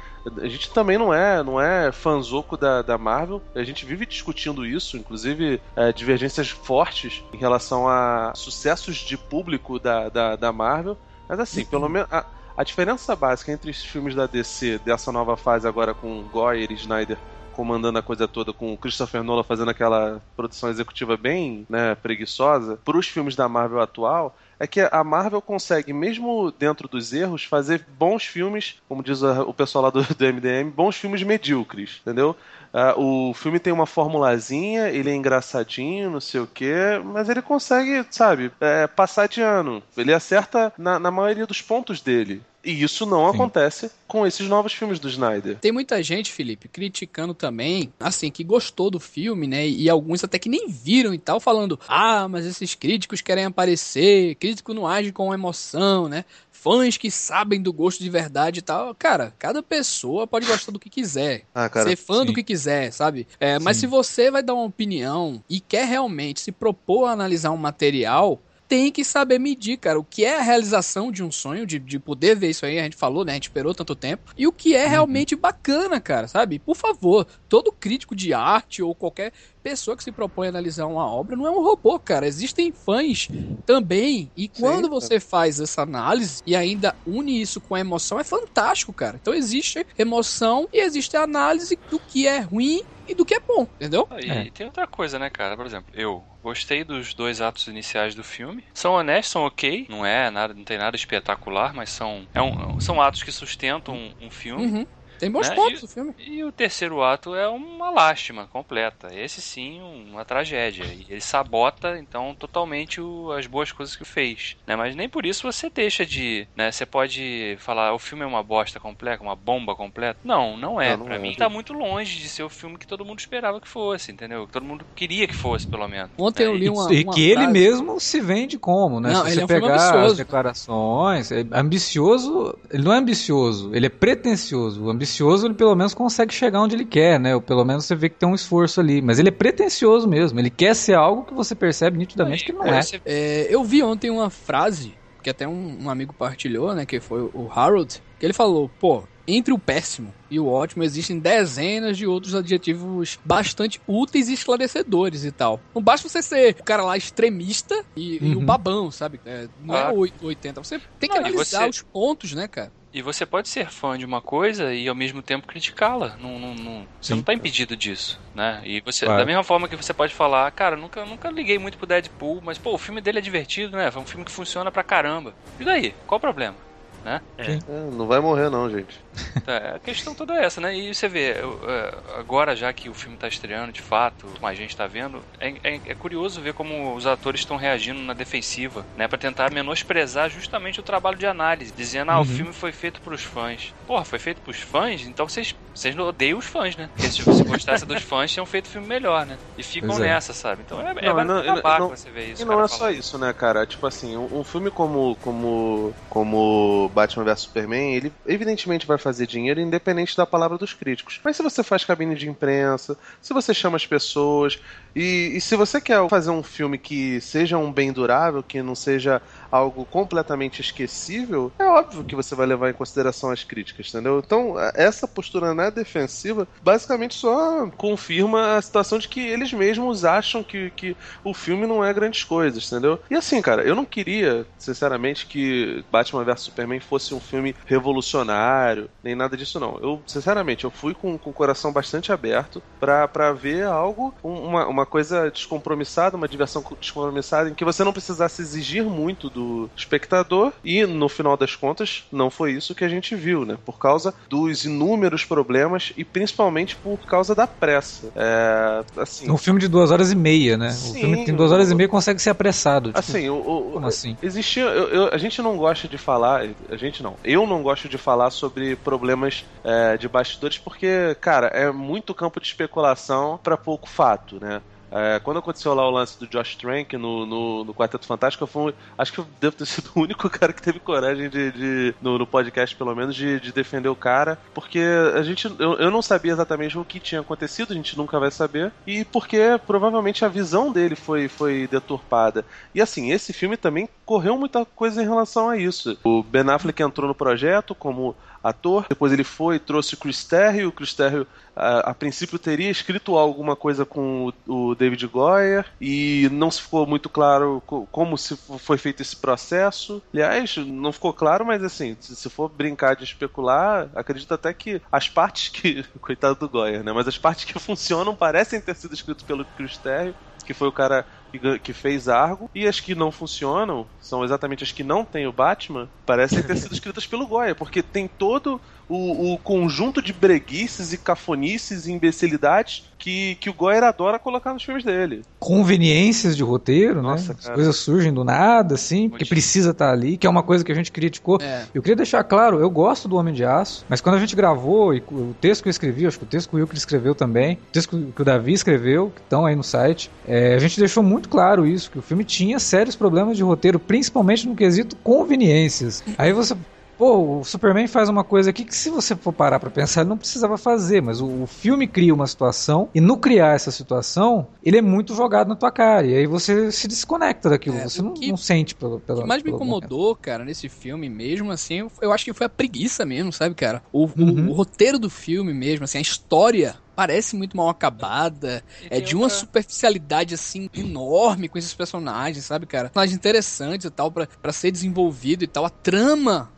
A 0.41 0.47
gente 0.47 0.71
também 0.71 0.97
não 0.97 1.13
é, 1.13 1.43
não 1.43 1.61
é 1.61 1.91
fanzoco 1.91 2.57
da, 2.57 2.81
da 2.81 2.97
Marvel. 2.97 3.41
A 3.53 3.63
gente 3.63 3.85
vive 3.85 4.05
discutindo 4.05 4.65
isso, 4.65 4.97
inclusive 4.97 5.61
é, 5.75 5.93
divergências 5.93 6.49
fortes 6.49 7.23
em 7.31 7.37
relação 7.37 7.87
a 7.87 8.33
sucessos 8.35 8.95
de 8.97 9.17
público 9.17 9.79
da, 9.79 10.09
da, 10.09 10.35
da 10.35 10.51
Marvel. 10.51 10.97
Mas 11.29 11.39
assim, 11.39 11.65
pelo 11.65 11.87
menos. 11.87 12.07
A, 12.11 12.25
a 12.57 12.63
diferença 12.63 13.15
básica 13.15 13.51
entre 13.51 13.69
os 13.69 13.83
filmes 13.83 14.15
da 14.15 14.27
DC 14.27 14.79
dessa 14.85 15.11
nova 15.11 15.35
fase 15.35 15.67
agora 15.67 15.93
com 15.93 16.23
Goyer 16.23 16.71
e 16.71 16.75
Snyder 16.75 17.17
comandando 17.55 17.97
a 17.97 18.03
coisa 18.03 18.27
toda 18.27 18.51
com 18.51 18.73
o 18.73 18.77
Christopher 18.77 19.23
Nolan 19.23 19.43
fazendo 19.43 19.71
aquela 19.71 20.21
produção 20.35 20.69
executiva 20.69 21.15
bem 21.15 21.65
né, 21.69 21.95
preguiçosa, 21.95 22.77
para 22.83 22.97
os 22.97 23.07
filmes 23.07 23.33
da 23.35 23.47
Marvel 23.47 23.79
atual, 23.79 24.37
é 24.59 24.67
que 24.67 24.81
a 24.81 25.03
Marvel 25.03 25.41
consegue, 25.41 25.93
mesmo 25.93 26.51
dentro 26.51 26.87
dos 26.87 27.13
erros, 27.13 27.45
fazer 27.45 27.85
bons 27.97 28.25
filmes, 28.25 28.81
como 28.89 29.01
diz 29.01 29.21
o 29.23 29.53
pessoal 29.53 29.85
lá 29.85 29.89
do, 29.89 30.01
do 30.01 30.25
MDM, 30.25 30.69
bons 30.69 30.97
filmes 30.97 31.23
medíocres, 31.23 32.01
entendeu? 32.01 32.35
Ah, 32.77 32.93
o 32.97 33.33
filme 33.33 33.57
tem 33.57 33.71
uma 33.71 33.85
formulazinha, 33.85 34.89
ele 34.89 35.09
é 35.09 35.15
engraçadinho, 35.15 36.11
não 36.11 36.19
sei 36.19 36.41
o 36.41 36.47
quê, 36.47 36.99
mas 37.05 37.29
ele 37.29 37.41
consegue, 37.41 38.05
sabe, 38.11 38.51
é, 38.59 38.85
passar 38.85 39.29
de 39.29 39.41
ano. 39.41 39.81
Ele 39.95 40.13
acerta 40.13 40.73
na, 40.77 40.99
na 40.99 41.09
maioria 41.09 41.47
dos 41.47 41.61
pontos 41.61 42.01
dele. 42.01 42.41
E 42.65 42.83
isso 42.83 43.05
não 43.05 43.29
Sim. 43.29 43.35
acontece 43.35 43.91
com 44.07 44.25
esses 44.25 44.47
novos 44.49 44.73
filmes 44.73 44.99
do 44.99 45.07
Snyder. 45.07 45.57
Tem 45.59 45.71
muita 45.71 46.01
gente, 46.01 46.31
Felipe, 46.31 46.67
criticando 46.67 47.33
também, 47.33 47.93
assim, 47.99 48.31
que 48.31 48.43
gostou 48.43 48.89
do 48.89 48.99
filme, 48.99 49.45
né? 49.45 49.67
E 49.67 49.87
alguns 49.87 50.23
até 50.23 50.39
que 50.39 50.49
nem 50.49 50.67
viram 50.67 51.13
e 51.13 51.19
tal, 51.19 51.39
falando: 51.39 51.79
ah, 51.87 52.27
mas 52.27 52.45
esses 52.45 52.73
críticos 52.73 53.21
querem 53.21 53.45
aparecer, 53.45 54.33
crítico 54.35 54.73
não 54.73 54.87
age 54.87 55.11
com 55.11 55.33
emoção, 55.33 56.09
né? 56.09 56.25
Fãs 56.65 56.97
que 56.97 57.11
sabem 57.11 57.61
do 57.61 57.71
gosto 57.71 58.03
de 58.03 58.09
verdade 58.09 58.57
e 58.57 58.61
tal. 58.63 58.95
Cara, 58.95 59.35
cada 59.37 59.61
pessoa 59.61 60.25
pode 60.25 60.47
gostar 60.47 60.71
do 60.71 60.79
que 60.79 60.89
quiser. 60.89 61.43
Ah, 61.53 61.69
cara, 61.69 61.87
ser 61.87 61.95
fã 61.95 62.21
sim. 62.21 62.25
do 62.25 62.33
que 62.33 62.41
quiser, 62.41 62.91
sabe? 62.91 63.27
É, 63.39 63.59
mas 63.59 63.77
se 63.77 63.85
você 63.85 64.31
vai 64.31 64.41
dar 64.41 64.55
uma 64.55 64.63
opinião 64.63 65.43
e 65.47 65.59
quer 65.59 65.85
realmente 65.85 66.41
se 66.41 66.51
propor 66.51 67.05
a 67.05 67.11
analisar 67.11 67.51
um 67.51 67.57
material, 67.57 68.41
tem 68.67 68.91
que 68.91 69.03
saber 69.03 69.39
medir, 69.39 69.77
cara, 69.77 69.99
o 69.99 70.03
que 70.03 70.25
é 70.25 70.39
a 70.39 70.41
realização 70.41 71.11
de 71.11 71.23
um 71.23 71.31
sonho, 71.31 71.67
de, 71.67 71.77
de 71.77 71.99
poder 71.99 72.35
ver 72.35 72.49
isso 72.49 72.65
aí, 72.65 72.79
a 72.79 72.83
gente 72.83 72.95
falou, 72.95 73.23
né? 73.23 73.33
A 73.33 73.35
gente 73.35 73.43
esperou 73.43 73.75
tanto 73.75 73.95
tempo, 73.95 74.31
e 74.35 74.47
o 74.47 74.51
que 74.51 74.75
é 74.75 74.87
realmente 74.87 75.35
bacana, 75.35 76.01
cara, 76.01 76.27
sabe? 76.27 76.57
Por 76.57 76.75
favor, 76.75 77.27
todo 77.47 77.71
crítico 77.71 78.15
de 78.15 78.33
arte 78.33 78.81
ou 78.81 78.95
qualquer 78.95 79.31
pessoa 79.65 79.97
que 79.97 80.03
se 80.03 80.11
propõe 80.11 80.45
a 80.45 80.49
analisar 80.51 80.85
uma 80.85 81.11
obra 81.11 81.35
não 81.35 81.47
é 81.47 81.49
um 81.49 81.63
robô, 81.63 81.97
cara. 81.99 82.27
Existem 82.27 82.71
fãs 82.71 83.27
também, 83.65 84.31
e 84.37 84.47
quando 84.47 84.87
você 84.87 85.19
faz 85.19 85.59
essa 85.59 85.81
análise 85.81 86.39
e 86.45 86.55
ainda 86.55 86.95
une 87.03 87.41
isso 87.41 87.59
com 87.59 87.73
a 87.73 87.79
emoção, 87.79 88.19
é 88.19 88.23
fantástico, 88.23 88.93
cara. 88.93 89.17
Então 89.19 89.33
existe 89.33 89.83
emoção 89.97 90.67
e 90.71 90.79
existe 90.81 91.17
a 91.17 91.23
análise 91.23 91.79
do 91.89 91.99
que 91.99 92.27
é 92.27 92.39
ruim 92.41 92.79
e 93.07 93.15
do 93.15 93.25
que 93.25 93.33
é 93.35 93.39
bom, 93.39 93.67
entendeu? 93.75 94.07
Ah, 94.11 94.19
E 94.21 94.29
É. 94.29 94.51
tem 94.51 94.65
outra 94.67 94.85
coisa, 94.87 95.17
né, 95.17 95.29
cara? 95.31 95.55
Por 95.55 95.65
exemplo, 95.65 95.91
eu 95.95 96.23
gostei 96.43 96.83
dos 96.83 97.13
dois 97.15 97.41
atos 97.41 97.65
iniciais 97.67 98.13
do 98.13 98.23
filme. 98.23 98.63
São 98.73 98.93
honestos, 98.93 99.31
são 99.31 99.43
ok. 99.45 99.85
Não 99.89 100.05
é 100.05 100.29
nada, 100.29 100.53
não 100.53 100.63
tem 100.63 100.77
nada 100.77 100.95
espetacular, 100.95 101.73
mas 101.73 101.89
são, 101.89 102.27
é 102.33 102.41
um- 102.41 102.79
são 102.79 103.01
atos 103.01 103.23
que 103.23 103.31
sustentam 103.31 103.95
um, 103.95 104.13
um 104.27 104.29
filme. 104.29 104.65
Uhum. 104.65 104.85
Tem 105.19 105.31
bons 105.31 105.49
Né? 105.49 105.55
pontos 105.55 105.81
E- 105.81 105.85
o 105.85 105.87
filme. 105.87 106.13
E 106.17 106.43
o 106.43 106.51
terceiro 106.51 107.01
ato 107.03 107.35
é 107.35 107.47
uma 107.47 107.89
lástima 107.89 108.47
completa. 108.47 109.07
Esse 109.13 109.41
sim, 109.41 109.81
uma 110.11 110.25
tragédia. 110.25 110.83
E 110.85 111.05
ele 111.09 111.21
sabota, 111.21 111.97
então, 111.99 112.35
totalmente 112.37 112.99
o- 113.01 113.31
as 113.31 113.47
boas 113.47 113.71
coisas 113.71 113.95
que 113.95 114.05
fez. 114.05 114.55
Né? 114.67 114.75
Mas 114.75 114.95
nem 114.95 115.07
por 115.09 115.25
isso 115.25 115.49
você 115.51 115.69
deixa 115.69 116.05
de. 116.05 116.47
Né? 116.55 116.71
Você 116.71 116.85
pode 116.85 117.55
falar, 117.59 117.93
o 117.93 117.99
filme 117.99 118.23
é 118.23 118.27
uma 118.27 118.43
bosta 118.43 118.79
completa, 118.79 119.23
uma 119.23 119.35
bomba 119.35 119.75
completa. 119.75 120.19
Não, 120.23 120.57
não 120.57 120.79
é. 120.81 120.91
Não, 120.91 120.97
não 120.99 121.05
pra 121.05 121.15
é. 121.15 121.19
mim 121.19 121.33
tá 121.35 121.49
muito 121.49 121.73
longe 121.73 122.17
de 122.19 122.27
ser 122.29 122.43
o 122.43 122.49
filme 122.49 122.77
que 122.77 122.87
todo 122.87 123.05
mundo 123.05 123.19
esperava 123.19 123.59
que 123.61 123.67
fosse, 123.67 124.11
entendeu? 124.11 124.45
Que 124.47 124.53
todo 124.53 124.65
mundo 124.65 124.85
queria 124.95 125.27
que 125.27 125.35
fosse, 125.35 125.67
pelo 125.67 125.87
menos. 125.87 126.11
Ontem 126.17 126.43
né? 126.43 126.49
eu 126.49 126.55
li 126.55 126.69
uma. 126.69 126.93
e 126.93 127.03
uma 127.03 127.13
que 127.13 127.21
ele 127.23 127.35
frase- 127.43 127.51
mesmo 127.53 127.99
se 127.99 128.19
vende 128.21 128.57
como, 128.57 128.99
né? 128.99 129.11
Não, 129.11 129.21
Se 129.25 129.27
ele 129.31 129.35
você 129.35 129.41
é 129.41 129.43
um 129.45 129.47
filme 129.47 129.61
pegar 129.61 130.05
as 130.05 130.17
declarações, 130.17 131.31
é 131.31 131.43
ambicioso, 131.51 132.57
ele 132.71 132.83
não 132.83 132.93
é 132.93 132.97
ambicioso, 132.97 133.71
ele 133.75 133.85
é 133.85 133.89
pretencioso. 133.89 134.83
O 134.85 134.89
ambicioso 134.89 135.04
ele 135.45 135.53
pelo 135.53 135.75
menos 135.75 135.93
consegue 135.93 136.33
chegar 136.33 136.61
onde 136.61 136.75
ele 136.75 136.85
quer, 136.85 137.19
né? 137.19 137.35
Ou 137.35 137.41
pelo 137.41 137.63
menos 137.65 137.85
você 137.85 137.95
vê 137.95 138.09
que 138.09 138.17
tem 138.17 138.27
um 138.29 138.35
esforço 138.35 138.79
ali, 138.79 139.01
mas 139.01 139.19
ele 139.19 139.29
é 139.29 139.31
pretencioso 139.31 140.07
mesmo. 140.07 140.39
Ele 140.39 140.49
quer 140.49 140.75
ser 140.75 140.93
algo 140.95 141.23
que 141.25 141.33
você 141.33 141.53
percebe 141.55 141.97
nitidamente 141.97 142.43
que 142.45 142.53
não 142.53 142.65
é. 142.65 142.81
você- 142.81 143.01
É, 143.05 143.47
eu 143.49 143.63
vi 143.63 143.81
ontem 143.83 144.09
uma 144.09 144.29
frase 144.29 144.93
que 145.23 145.29
até 145.29 145.47
um, 145.47 145.83
um 145.85 145.89
amigo 145.89 146.13
partilhou, 146.13 146.73
né? 146.75 146.85
Que 146.85 146.99
foi 146.99 147.21
o 147.33 147.49
Harold, 147.51 148.01
que 148.19 148.25
ele 148.25 148.33
falou, 148.33 148.69
pô. 148.79 149.03
Entre 149.27 149.51
o 149.51 149.57
péssimo 149.57 150.13
e 150.29 150.39
o 150.39 150.45
ótimo 150.45 150.83
existem 150.83 151.17
dezenas 151.17 151.97
de 151.97 152.05
outros 152.05 152.35
adjetivos 152.35 153.17
bastante 153.25 153.81
úteis 153.87 154.29
e 154.29 154.33
esclarecedores 154.33 155.25
e 155.25 155.31
tal. 155.31 155.59
Não 155.73 155.81
basta 155.81 156.07
você 156.07 156.21
ser 156.21 156.55
o 156.59 156.63
cara 156.63 156.83
lá 156.83 156.95
extremista 156.95 157.73
e, 157.97 158.17
e 158.23 158.35
o 158.35 158.39
Uhum. 158.39 158.45
babão, 158.45 158.91
sabe? 158.91 159.19
É, 159.25 159.47
não 159.59 159.75
é 159.75 159.81
Claro. 159.81 159.97
8, 159.97 160.25
80. 160.27 160.63
Você 160.63 160.79
tem 160.99 161.09
que 161.09 161.17
Não, 161.19 161.25
analisar 161.25 161.63
você- 161.63 161.69
os 161.69 161.81
pontos, 161.91 162.33
né, 162.33 162.47
cara? 162.47 162.71
E 162.95 163.01
você 163.01 163.25
pode 163.25 163.49
ser 163.49 163.69
fã 163.69 163.97
de 163.97 164.05
uma 164.05 164.21
coisa 164.21 164.73
e 164.73 164.87
ao 164.87 164.95
mesmo 164.95 165.21
tempo 165.21 165.45
criticá-la. 165.45 166.15
Não, 166.15 166.39
não, 166.39 166.55
não, 166.55 166.87
você 167.01 167.09
Sim. 167.09 167.17
não 167.17 167.23
tá 167.23 167.33
impedido 167.33 167.75
disso, 167.75 168.17
né? 168.33 168.61
E 168.65 168.79
você, 168.79 169.05
Claro. 169.05 169.19
da 169.19 169.25
mesma 169.25 169.43
forma 169.43 169.67
que 169.67 169.75
você 169.75 169.93
pode 169.93 170.13
falar, 170.13 170.49
cara, 170.51 170.77
nunca, 170.77 171.03
nunca 171.05 171.29
liguei 171.29 171.59
muito 171.59 171.77
pro 171.77 171.85
Deadpool, 171.85 172.41
mas 172.41 172.57
pô, 172.57 172.73
o 172.73 172.77
filme 172.77 173.01
dele 173.01 173.17
é 173.19 173.21
divertido, 173.21 173.75
né? 173.75 173.91
É 173.93 173.99
um 173.99 174.05
filme 174.05 174.23
que 174.23 174.31
funciona 174.31 174.71
pra 174.71 174.81
caramba. 174.81 175.35
E 175.59 175.65
daí? 175.65 175.93
Qual 176.07 176.17
o 176.17 176.21
problema? 176.21 176.57
Né? 177.03 177.21
É, 177.37 177.59
não 177.91 178.07
vai 178.07 178.21
morrer 178.21 178.49
não, 178.49 178.69
gente. 178.69 179.04
É, 179.47 179.75
a 179.75 179.79
questão 179.79 180.15
toda 180.15 180.33
é 180.33 180.43
essa, 180.45 180.59
né? 180.59 180.75
E 180.75 180.91
você 180.93 181.07
vê, 181.07 181.39
eu, 181.39 181.59
é, 181.69 181.91
agora 182.19 182.55
já 182.55 182.73
que 182.73 182.89
o 182.89 182.95
filme 182.95 183.15
tá 183.15 183.27
estreando 183.27 183.71
de 183.71 183.79
fato, 183.81 184.39
mais 184.41 184.57
gente 184.57 184.75
tá 184.75 184.87
vendo, 184.87 185.23
é, 185.39 185.49
é- 185.75 185.81
é 185.91 185.95
curioso 185.95 186.41
ver 186.41 186.53
como 186.55 186.95
os 186.95 187.05
atores 187.05 187.41
estão 187.41 187.55
reagindo 187.55 188.01
na 188.01 188.13
defensiva, 188.15 188.87
né? 188.95 189.07
Pra 189.07 189.19
tentar 189.19 189.51
menosprezar 189.51 190.29
justamente 190.31 190.79
o 190.79 190.83
trabalho 190.83 191.17
de 191.17 191.27
análise, 191.27 191.71
dizendo, 191.71 192.09
ah, 192.11 192.19
o 192.19 192.21
Uhum. 192.21 192.25
filme 192.25 192.53
foi 192.53 192.71
feito 192.71 192.99
pros 193.01 193.21
fãs. 193.21 193.75
Porra, 193.85 194.03
foi 194.03 194.17
feito 194.17 194.41
pros 194.41 194.59
fãs? 194.61 195.01
Então 195.03 195.27
vocês, 195.29 195.53
vocês 195.73 195.95
odeiam 195.97 196.39
os 196.39 196.45
fãs, 196.45 196.75
né? 196.75 196.89
Porque 196.89 197.11
se 197.11 197.21
você 197.21 197.43
gostasse 197.45 197.85
dos 197.85 198.01
fãs, 198.01 198.31
tinham 198.31 198.45
feito 198.47 198.67
filme 198.67 198.87
melhor, 198.87 199.25
né? 199.27 199.39
E 199.55 199.63
ficam 199.63 199.99
é. 199.99 199.99
nessa, 199.99 200.33
sabe? 200.33 200.63
Então 200.63 200.81
é, 200.81 200.91
é 201.07 201.13
Não, 201.13 201.13
mais 201.13 201.27
não, 201.27 201.43
babaca 201.43 201.87
não- 201.89 201.95
você 201.95 202.09
ver 202.11 202.31
isso. 202.31 202.43
E 202.43 202.45
o 202.45 202.45
não 202.45 202.61
é 202.61 202.67
só 202.67 202.89
falar. 202.89 202.91
isso, 202.91 203.17
né, 203.17 203.33
cara? 203.33 203.65
Tipo 203.65 203.87
assim, 203.87 204.17
um, 204.17 204.41
um 204.41 204.43
filme 204.43 204.69
como, 204.69 205.15
como, 205.17 205.97
como 206.09 206.89
Batman 206.89 207.23
vs 207.23 207.41
Superman, 207.41 207.95
ele 207.95 208.13
evidentemente 208.25 208.85
vai 208.85 208.97
fazer 209.05 209.27
dinheiro 209.27 209.61
independente 209.61 210.17
da 210.17 210.25
palavra 210.25 210.57
dos 210.57 210.73
críticos. 210.73 211.21
Mas 211.23 211.37
se 211.37 211.43
você 211.43 211.61
faz 211.61 211.85
cabine 211.85 212.15
de 212.15 212.27
imprensa, 212.27 212.97
se 213.21 213.35
você 213.35 213.53
chama 213.53 213.75
as 213.75 213.85
pessoas, 213.85 214.59
e, 214.95 215.33
e 215.35 215.41
se 215.41 215.55
você 215.55 215.81
quer 215.81 216.07
fazer 216.09 216.29
um 216.31 216.41
filme 216.43 216.77
que 216.77 217.19
seja 217.21 217.57
um 217.57 217.71
bem 217.71 217.91
durável, 217.91 218.41
que 218.43 218.61
não 218.63 218.75
seja 218.75 219.21
algo 219.51 219.85
completamente 219.85 220.61
esquecível, 220.61 221.53
é 221.59 221.65
óbvio 221.65 222.03
que 222.03 222.15
você 222.15 222.35
vai 222.35 222.45
levar 222.45 222.69
em 222.69 222.73
consideração 222.73 223.29
as 223.31 223.43
críticas, 223.43 223.87
entendeu? 223.89 224.19
Então, 224.25 224.57
a- 224.57 224.71
essa 224.75 225.07
postura 225.07 225.53
na 225.53 225.69
defensiva 225.69 226.47
basicamente 226.61 227.15
só 227.15 227.69
confirma 227.71 228.55
a 228.57 228.61
situação 228.61 228.97
de 228.97 229.07
que 229.09 229.19
eles 229.19 229.51
mesmos 229.53 230.05
acham 230.05 230.43
que, 230.43 230.71
que 230.71 230.97
o 231.23 231.33
filme 231.33 231.67
não 231.67 231.83
é 231.83 231.93
grandes 231.93 232.23
coisas, 232.23 232.65
entendeu? 232.71 232.99
E 233.09 233.15
assim, 233.15 233.41
cara, 233.41 233.63
eu 233.67 233.75
não 233.75 233.85
queria, 233.85 234.47
sinceramente, 234.57 235.27
que 235.27 235.83
Batman 235.91 236.23
vs 236.23 236.41
Superman 236.41 236.79
fosse 236.79 237.13
um 237.13 237.19
filme 237.19 237.55
revolucionário, 237.65 238.89
nem 239.03 239.15
nada 239.15 239.35
disso, 239.37 239.59
não. 239.59 239.77
Eu, 239.81 240.03
sinceramente, 240.07 240.63
eu 240.63 240.71
fui 240.71 240.93
com, 240.93 241.17
com 241.17 241.29
o 241.29 241.33
coração 241.33 241.71
bastante 241.73 242.11
aberto 242.11 242.63
pra 242.79 243.33
ver 243.33 243.63
algo, 243.65 244.15
um- 244.23 244.45
uma, 244.47 244.67
uma 244.85 244.91
coisa 244.91 245.31
descompromissada, 245.31 246.15
uma 246.15 246.27
diversão 246.27 246.63
descompromissada, 246.79 247.49
em 247.49 247.55
que 247.55 247.65
você 247.65 247.83
não 247.83 247.91
precisasse 247.91 248.41
exigir 248.41 248.83
muito 248.85 249.29
do 249.31 249.69
espectador, 249.75 250.53
e 250.63 250.85
no 250.85 251.09
final 251.09 251.35
das 251.35 251.55
contas, 251.55 252.03
não 252.11 252.29
foi 252.29 252.51
isso 252.53 252.75
que 252.75 252.85
a 252.85 252.87
gente 252.87 253.15
viu, 253.15 253.43
né? 253.45 253.57
Por 253.65 253.79
causa 253.79 254.13
dos 254.29 254.63
inúmeros 254.63 255.25
problemas 255.25 255.91
e 255.97 256.05
principalmente 256.05 256.75
por 256.75 256.99
causa 257.05 257.33
da 257.33 257.47
pressa. 257.47 258.11
É, 258.15 258.85
assim, 258.97 259.29
Um 259.29 259.37
filme 259.37 259.59
de 259.59 259.67
duas 259.67 259.89
horas 259.91 260.11
e 260.11 260.15
meia, 260.15 260.55
né? 260.57 260.69
Sim, 260.69 260.91
o 260.91 260.93
filme 260.93 261.17
que 261.17 261.25
tem 261.25 261.35
duas 261.35 261.51
horas 261.51 261.71
e 261.71 261.75
meia 261.75 261.89
consegue 261.89 262.21
ser 262.21 262.29
apressado. 262.29 262.89
Tipo, 262.89 262.99
Assim, 262.99 263.27
o, 263.29 263.35
o- 263.37 263.71
como 263.73 263.87
assim? 263.87 264.15
Existia. 264.21 264.63
eu- 264.63 264.89
eu- 264.89 265.09
a 265.11 265.17
gente 265.17 265.41
não 265.41 265.57
gosta 265.57 265.87
de 265.87 265.97
falar. 265.97 266.41
A 266.69 266.77
gente 266.77 267.01
não. 267.01 267.17
Eu 267.23 267.47
não 267.47 267.63
gosto 267.63 267.89
de 267.89 267.97
falar 267.97 268.29
sobre 268.29 268.75
problemas 268.75 269.45
é, 269.63 269.97
de 269.97 270.07
bastidores 270.07 270.57
porque, 270.59 271.15
cara, 271.21 271.47
é 271.47 271.71
muito 271.71 272.13
campo 272.13 272.39
de 272.39 272.45
especulação 272.47 273.39
pra 273.43 273.57
pouco 273.57 273.89
fato, 273.89 274.39
né? 274.39 274.61
É, 274.97 275.19
quando 275.19 275.39
aconteceu 275.39 275.73
lá 275.73 275.85
o 275.85 275.91
lance 275.91 276.17
do 276.17 276.25
Josh 276.25 276.55
Trank 276.55 276.95
no, 276.95 277.25
no, 277.25 277.65
no 277.65 277.73
Quarteto 277.73 278.05
Fantástico, 278.07 278.43
eu 278.43 278.47
fui, 278.47 278.73
acho 278.97 279.11
que 279.11 279.19
eu 279.19 279.27
devo 279.41 279.53
ter 279.53 279.65
sido 279.67 279.91
o 279.93 279.99
único 279.99 280.29
cara 280.29 280.53
que 280.53 280.61
teve 280.61 280.79
coragem 280.79 281.29
de, 281.29 281.51
de- 281.51 281.95
no, 282.01 282.17
no 282.17 282.25
podcast, 282.25 282.73
pelo 282.77 282.95
menos, 282.95 283.13
de, 283.13 283.37
de 283.41 283.51
defender 283.51 283.89
o 283.89 283.95
cara, 283.95 284.39
porque 284.53 284.79
a 285.13 285.21
gente, 285.21 285.53
eu, 285.59 285.73
eu 285.75 285.91
não 285.91 286.01
sabia 286.01 286.31
exatamente 286.31 286.77
o 286.77 286.85
que 286.85 287.01
tinha 287.01 287.19
acontecido, 287.19 287.73
a 287.73 287.75
gente 287.75 287.97
nunca 287.97 288.17
vai 288.19 288.31
saber, 288.31 288.71
e 288.87 289.03
porque 289.03 289.59
provavelmente 289.67 290.23
a 290.23 290.29
visão 290.29 290.71
dele 290.71 290.95
foi, 290.95 291.27
foi 291.27 291.67
deturpada. 291.67 292.45
E 292.73 292.81
assim, 292.81 293.11
esse 293.11 293.33
filme 293.33 293.57
também 293.57 293.89
correu 294.05 294.37
muita 294.37 294.63
coisa 294.63 295.01
em 295.03 295.05
relação 295.05 295.49
a 295.49 295.57
isso. 295.57 295.97
O 296.05 296.23
Ben 296.23 296.49
Affleck 296.49 296.81
entrou 296.81 297.07
no 297.07 297.15
projeto 297.15 297.75
como 297.75 298.15
ator, 298.47 298.85
depois 298.89 299.11
ele 299.11 299.23
foi 299.23 299.59
trouxe 299.59 299.93
o 299.95 299.97
Chris 299.97 300.25
Terrio, 300.25 300.69
o 300.69 300.71
Chris 300.71 300.93
Terrio 300.93 301.27
a, 301.55 301.91
a 301.91 301.95
princípio 301.95 302.37
teria 302.37 302.69
escrito 302.69 303.17
alguma 303.17 303.55
coisa 303.55 303.85
com 303.85 304.31
o, 304.47 304.69
o 304.71 304.75
David 304.75 305.07
Goyer 305.07 305.65
e 305.79 306.29
não 306.31 306.51
se 306.51 306.61
ficou 306.61 306.85
muito 306.85 307.09
claro 307.09 307.61
co- 307.65 307.87
como 307.87 308.17
se 308.17 308.35
foi 308.59 308.77
feito 308.77 309.01
esse 309.01 309.15
processo. 309.15 310.03
Aliás, 310.13 310.55
não 310.57 310.91
ficou 310.91 311.13
claro, 311.13 311.45
mas 311.45 311.63
assim, 311.63 311.95
se, 311.99 312.15
se 312.15 312.29
for 312.29 312.49
brincar 312.49 312.95
de 312.95 313.03
especular, 313.03 313.89
acredito 313.95 314.33
até 314.33 314.53
que 314.53 314.81
as 314.91 315.09
partes 315.09 315.49
que. 315.49 315.83
Coitado 316.01 316.35
do 316.39 316.49
Goyer, 316.49 316.83
né? 316.83 316.91
Mas 316.93 317.07
as 317.07 317.17
partes 317.17 317.45
que 317.45 317.57
funcionam 317.59 318.15
parecem 318.15 318.61
ter 318.61 318.75
sido 318.75 318.93
escritas 318.93 319.23
pelo 319.23 319.45
Chris 319.45 319.77
Terrio, 319.77 320.15
que 320.45 320.53
foi 320.53 320.67
o 320.67 320.71
cara 320.73 321.05
que, 321.39 321.59
que 321.59 321.73
fez 321.73 322.07
Argo, 322.07 322.49
e 322.53 322.67
as 322.67 322.79
que 322.79 322.95
não 322.95 323.11
funcionam, 323.11 323.85
são 324.01 324.23
exatamente 324.23 324.63
as 324.63 324.71
que 324.71 324.83
não 324.83 325.03
tem 325.03 325.27
o 325.27 325.31
Batman, 325.31 325.89
parecem 326.05 326.41
ter 326.43 326.57
sido 326.57 326.73
escritas 326.73 327.05
pelo 327.05 327.27
Goya, 327.27 327.55
porque 327.55 327.81
tem 327.81 328.07
todo 328.07 328.59
o, 328.87 329.33
o 329.33 329.37
conjunto 329.37 330.01
de 330.01 330.13
breguices 330.13 330.93
e 330.93 330.97
cafonices 330.97 331.87
e 331.87 331.91
imbecilidades 331.91 332.83
que, 332.97 333.35
que 333.35 333.49
o 333.49 333.53
Goyer 333.53 333.83
adora 333.83 334.17
colocar 334.17 334.53
nos 334.53 334.63
filmes 334.63 334.83
dele. 334.83 335.21
Conveniências 335.39 336.35
de 336.35 336.43
roteiro, 336.43 337.01
Nossa, 337.01 337.29
né? 337.29 337.35
As 337.37 337.45
cara. 337.45 337.55
coisas 337.55 337.75
surgem 337.75 338.11
do 338.11 338.23
nada, 338.23 338.75
assim, 338.75 339.09
porque 339.09 339.25
precisa 339.25 339.71
estar 339.71 339.91
ali, 339.91 340.17
que 340.17 340.25
é 340.25 340.29
uma 340.29 340.41
coisa 340.41 340.63
que 340.63 340.71
a 340.71 340.75
gente 340.75 340.91
criticou. 340.91 341.39
É. 341.41 341.65
Eu 341.73 341.81
queria 341.81 341.95
deixar 341.95 342.23
claro, 342.23 342.59
eu 342.59 342.69
gosto 342.69 343.07
do 343.07 343.15
Homem 343.15 343.33
de 343.33 343.43
Aço, 343.43 343.85
mas 343.87 344.01
quando 344.01 344.15
a 344.15 344.19
gente 344.19 344.35
gravou, 344.35 344.93
e 344.93 345.03
o 345.11 345.35
texto 345.39 345.61
que 345.61 345.69
eu 345.69 345.71
escrevi, 345.71 346.07
acho 346.07 346.17
que 346.17 346.23
o 346.23 346.27
texto 346.27 346.49
que 346.49 346.55
o 346.55 346.59
Wilker 346.59 346.77
escreveu 346.77 347.13
também, 347.13 347.55
o 347.55 347.71
texto 347.71 348.11
que 348.15 348.21
o 348.21 348.25
Davi 348.25 348.53
escreveu, 348.53 349.11
que 349.13 349.21
estão 349.21 349.45
aí 349.45 349.55
no 349.55 349.63
site, 349.63 350.09
é, 350.27 350.55
a 350.55 350.59
gente 350.59 350.79
deixou 350.79 351.03
muito 351.03 351.29
claro 351.29 351.67
isso, 351.67 351.91
que 351.91 351.99
o 351.99 352.01
filme 352.01 352.23
tinha 352.23 352.57
sérios 352.59 352.95
problemas 352.95 353.37
de 353.37 353.43
roteiro, 353.43 353.79
principalmente 353.79 354.47
no 354.47 354.55
quesito 354.55 354.95
conveniências. 354.97 356.03
Aí 356.17 356.33
você. 356.33 356.55
Pô, 356.97 357.39
o 357.39 357.43
Superman 357.43 357.87
faz 357.87 358.07
uma 358.09 358.23
coisa 358.23 358.49
aqui 358.49 358.63
que, 358.63 358.75
se 358.75 358.89
você 358.89 359.15
for 359.15 359.33
parar 359.33 359.59
pra 359.59 359.69
pensar, 359.69 360.01
ele 360.01 360.09
não 360.09 360.17
precisava 360.17 360.57
fazer, 360.57 361.01
mas 361.01 361.19
o, 361.19 361.43
o 361.43 361.47
filme 361.47 361.87
cria 361.87 362.13
uma 362.13 362.25
situação, 362.27 362.89
e 362.95 363.01
no 363.01 363.17
criar 363.17 363.53
essa 363.55 363.69
situação, 363.71 364.47
ele 364.63 364.77
é 364.77 364.81
muito 364.81 365.13
jogado 365.13 365.49
na 365.49 365.55
tua 365.55 365.71
cara, 365.71 366.05
e 366.07 366.15
aí 366.15 366.25
você 366.25 366.71
se 366.71 366.87
desconecta 366.87 367.49
daquilo, 367.49 367.77
É, 367.77 367.83
você 367.83 367.99
o 368.01 368.05
não, 368.05 368.13
que- 368.13 368.29
não 368.29 368.37
sente 368.37 368.73
pelo, 368.75 368.95
O 368.95 368.99
pela. 368.99 369.21
que 369.23 369.27
mais 369.27 369.43
me 369.43 369.51
pelo 369.51 369.59
momento. 369.65 369.85
incomodou, 369.85 370.15
cara, 370.15 370.45
nesse 370.45 370.69
filme 370.69 371.09
mesmo, 371.09 371.51
assim, 371.51 371.85
eu 372.01 372.11
acho 372.13 372.23
que 372.23 372.33
foi 372.33 372.45
a 372.45 372.49
preguiça 372.49 373.05
mesmo, 373.05 373.31
sabe, 373.33 373.55
cara? 373.55 373.83
O, 373.91 374.05
o- 374.05 374.11
Uhum. 374.17 374.49
o 374.49 374.53
roteiro 374.53 374.97
do 374.97 375.09
filme 375.09 375.53
mesmo, 375.53 375.83
assim, 375.83 375.97
a 375.97 376.01
história 376.01 376.75
parece 376.95 377.35
muito 377.35 377.57
mal 377.57 377.67
acabada. 377.67 378.63
E 378.83 378.85
É 378.85 378.89
tem 378.89 379.01
de 379.03 379.15
uma 379.17 379.25
outra- 379.25 379.37
superficialidade, 379.37 380.33
assim, 380.33 380.69
enorme 380.73 381.49
com 381.49 381.57
esses 381.57 381.73
personagens, 381.73 382.45
sabe, 382.45 382.65
cara? 382.65 382.85
Personagens 382.85 383.17
interessantes 383.17 383.85
e 383.85 383.89
tal, 383.89 384.09
pra, 384.09 384.27
pra 384.41 384.53
ser 384.53 384.71
desenvolvido 384.71 385.43
e 385.43 385.47
tal. 385.47 385.65
A 385.65 385.69
trama 385.69 386.49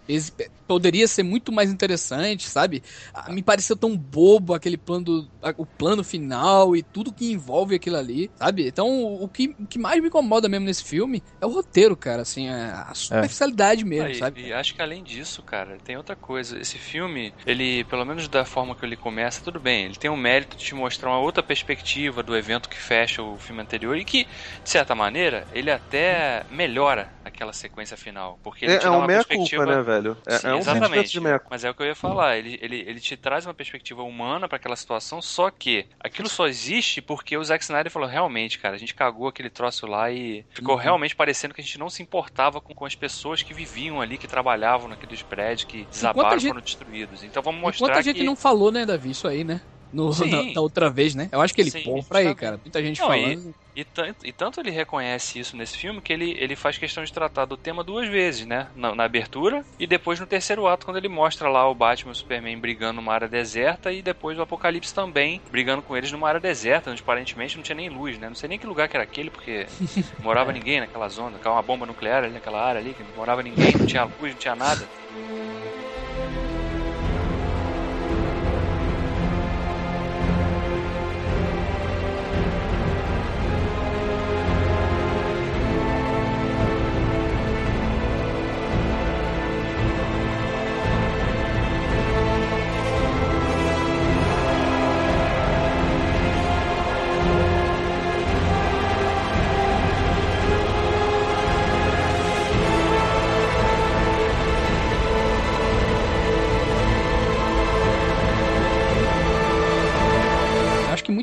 poderia 0.66 1.08
ser 1.08 1.24
muito 1.24 1.52
mais 1.52 1.72
interessante, 1.72 2.48
sabe? 2.48 2.84
Ah, 3.14 3.32
Me 3.32 3.42
pareceu 3.44 3.76
tão 3.76 3.98
bobo 3.98 4.54
aquele 4.54 4.78
plano, 4.78 5.04
do- 5.06 5.32
o 5.58 5.66
plano 5.66 6.04
final 6.04 6.76
e 6.76 6.84
tudo 6.84 7.14
que 7.14 7.32
envolve 7.32 7.76
aquilo 7.76 7.98
ali, 7.98 8.32
sabe? 8.36 8.68
Então, 8.68 8.88
o 9.04 9.30
que, 9.30 9.56
o 9.60 9.68
que 9.68 9.80
mais 9.80 10.02
me 10.02 10.08
incomoda 10.08 10.50
mesmo 10.50 10.66
nesse 10.66 10.84
filme 10.84 11.24
é 11.40 11.46
o 11.46 11.50
roteiro, 11.50 11.96
cara, 11.96 12.22
assim, 12.24 12.48
é 12.48 12.72
a 12.72 12.94
superficialidade 12.94 13.86
mesmo, 13.86 14.08
Ah, 14.08 14.12
e- 14.12 14.16
sabe? 14.16 14.42
E 14.48 14.54
acho 14.54 14.76
que 14.76 14.82
além 14.82 15.04
disso, 15.04 15.42
cara, 15.44 15.78
tem 15.84 15.98
outra 15.98 16.16
coisa. 16.16 16.60
Esse 16.60 16.78
filme, 16.78 17.34
ele, 17.46 17.84
pelo 17.86 18.06
menos 18.06 18.28
da 18.28 18.46
forma 18.46 18.76
que 18.76 18.86
ele 18.86 18.98
começa, 18.98 19.42
tudo 19.44 19.60
bem. 19.60 19.86
Ele 19.86 19.96
tem 19.96 20.10
o 20.10 20.18
mérito 20.18 20.58
de 20.58 20.64
te 20.66 20.76
mostrar 20.76 21.10
uma 21.10 21.20
outra 21.20 21.42
perspectiva 21.44 22.22
do 22.24 22.36
evento 22.36 22.70
que 22.70 22.78
fecha 22.78 23.22
o 23.24 23.38
filme 23.38 23.62
anterior 23.62 23.98
e 23.98 24.06
que, 24.06 24.26
de 24.64 24.70
certa 24.70 24.96
maneira, 24.96 25.48
ele 25.52 25.72
até 25.72 26.46
melhora 26.50 27.12
aquela 27.28 27.54
sequência 27.54 27.98
final. 27.98 28.40
Porque 28.44 28.66
ele 28.66 28.76
É, 28.76 28.78
te 28.78 28.88
é 28.88 28.90
dá 28.90 28.98
um 28.98 29.02
uma 29.02 29.08
meia-culpa, 29.08 29.66
perspectiva... 29.66 29.66
né, 29.66 29.82
velho? 29.82 30.18
É, 30.28 30.36
Sim, 30.36 30.50
é 30.50 30.56
um 30.56 30.64
exatamente. 30.66 31.12
de 31.12 31.20
meia 31.22 31.40
Mas 31.50 31.64
é 31.64 31.70
o 31.70 31.76
que 31.76 31.82
eu 31.82 31.88
ia 31.88 31.96
falar. 31.96 32.38
Ele, 32.38 32.58
ele, 32.62 32.78
ele 32.82 33.00
te 33.00 33.16
traz 33.16 33.46
uma 33.46 33.54
perspectiva 33.54 34.04
humana 34.04 34.50
para 34.50 34.58
aquela 34.58 34.76
situação, 34.76 35.22
só 35.22 35.50
que 35.50 35.88
aquilo 36.00 36.28
só 36.28 36.46
existe 36.48 37.02
porque 37.02 37.38
o 37.38 37.44
Zack 37.44 37.64
Snyder 37.64 37.92
falou: 37.92 38.08
realmente, 38.10 38.60
cara, 38.60 38.76
a 38.76 38.80
gente 38.80 38.94
cagou 38.94 39.28
aquele 39.30 39.50
troço 39.50 39.88
lá 39.88 40.12
e 40.12 40.46
ficou 40.50 40.76
Uhum. 40.76 40.78
realmente 40.78 41.16
parecendo 41.16 41.54
que 41.54 41.62
a 41.62 41.64
gente 41.64 41.78
não 41.80 41.90
se 41.90 42.04
importava 42.04 42.60
com, 42.60 42.74
com 42.76 42.86
as 42.86 42.96
pessoas 42.96 43.42
que 43.44 43.54
viviam 43.54 44.02
ali, 44.02 44.18
que 44.18 44.28
trabalhavam 44.28 44.90
naqueles 44.90 45.24
prédios, 45.24 45.66
que 45.66 45.86
desabaram 45.86 46.42
gente- 46.42 46.44
foram 46.44 46.62
destruídos. 46.62 47.24
Então 47.24 47.42
vamos 47.42 47.62
mostrar 47.62 47.80
Muita 47.80 48.02
gente 48.02 48.24
que. 48.24 48.24
não 48.24 48.36
falou, 48.36 48.72
né, 48.72 48.86
Davi, 48.86 49.12
isso 49.12 49.28
aí, 49.28 49.44
né? 49.44 49.62
No, 49.92 50.12
da 50.54 50.62
outra 50.62 50.90
vez, 50.90 51.16
né? 51.16 51.30
Eu 51.32 51.42
acho 51.42 51.54
que 51.54 51.62
ele 51.62 51.72
Sim, 51.72 51.82
pôr 51.84 52.04
pra 52.06 52.20
aí, 52.20 52.36
cara. 52.36 52.58
Muita 52.64 52.82
gente 52.84 53.00
Não, 53.00 53.14
falando. 53.14 53.40
E 53.40 53.56
tanto, 53.84 54.26
e 54.26 54.32
tanto 54.32 54.60
ele 54.60 54.72
reconhece 54.72 55.40
isso 55.40 55.56
nesse 55.56 55.78
filme 55.78 56.02
que 56.02 56.12
ele, 56.12 56.36
ele 56.40 56.56
faz 56.56 56.78
questão 56.78 57.04
de 57.04 57.14
tratar 57.14 57.46
do 57.46 57.58
tema 57.58 57.84
duas 57.84 58.08
vezes, 58.08 58.46
né? 58.46 58.68
Na, 58.76 58.96
na 58.96 59.04
abertura 59.04 59.64
e 59.80 59.86
depois 59.86 60.20
no 60.20 60.26
terceiro 60.26 60.68
ato, 60.68 60.86
quando 60.86 60.98
ele 60.98 61.08
mostra 61.08 61.50
lá 61.50 61.70
o 61.70 61.76
Batman 61.76 62.12
e 62.12 62.14
o 62.14 62.16
Superman 62.16 62.58
brigando 62.60 63.02
numa 63.02 63.14
área 63.14 63.28
deserta 63.28 63.92
e 63.92 64.02
depois 64.02 64.38
o 64.38 64.42
Apocalipse 64.42 64.94
também 64.94 65.42
brigando 65.52 65.82
com 65.82 65.96
eles 65.96 66.12
numa 66.12 66.28
área 66.28 66.40
deserta, 66.40 66.92
onde 66.92 67.02
aparentemente 67.02 67.56
não 67.56 67.64
tinha 67.64 67.76
nem 67.76 67.90
luz, 67.90 68.18
né? 68.18 68.28
Não 68.28 68.36
sei 68.36 68.50
nem 68.50 68.60
que 68.60 68.66
lugar 68.66 68.88
que 68.88 68.98
era 68.98 69.04
aquele, 69.04 69.30
porque 69.30 69.68
morava 70.22 70.52
ninguém 70.52 70.80
naquela 70.80 71.08
zona, 71.08 71.40
uma 71.46 71.62
bomba 71.62 71.86
nuclear 71.86 72.24
ali 72.24 72.34
naquela 72.34 72.64
área 72.64 72.80
ali, 72.82 72.94
que 72.94 73.04
não 73.04 73.16
morava 73.16 73.42
ninguém, 73.42 73.74
não 73.78 73.86
tinha 73.86 74.04
luz, 74.04 74.34
não 74.34 74.40
tinha 74.40 74.56
nada. 74.56 74.88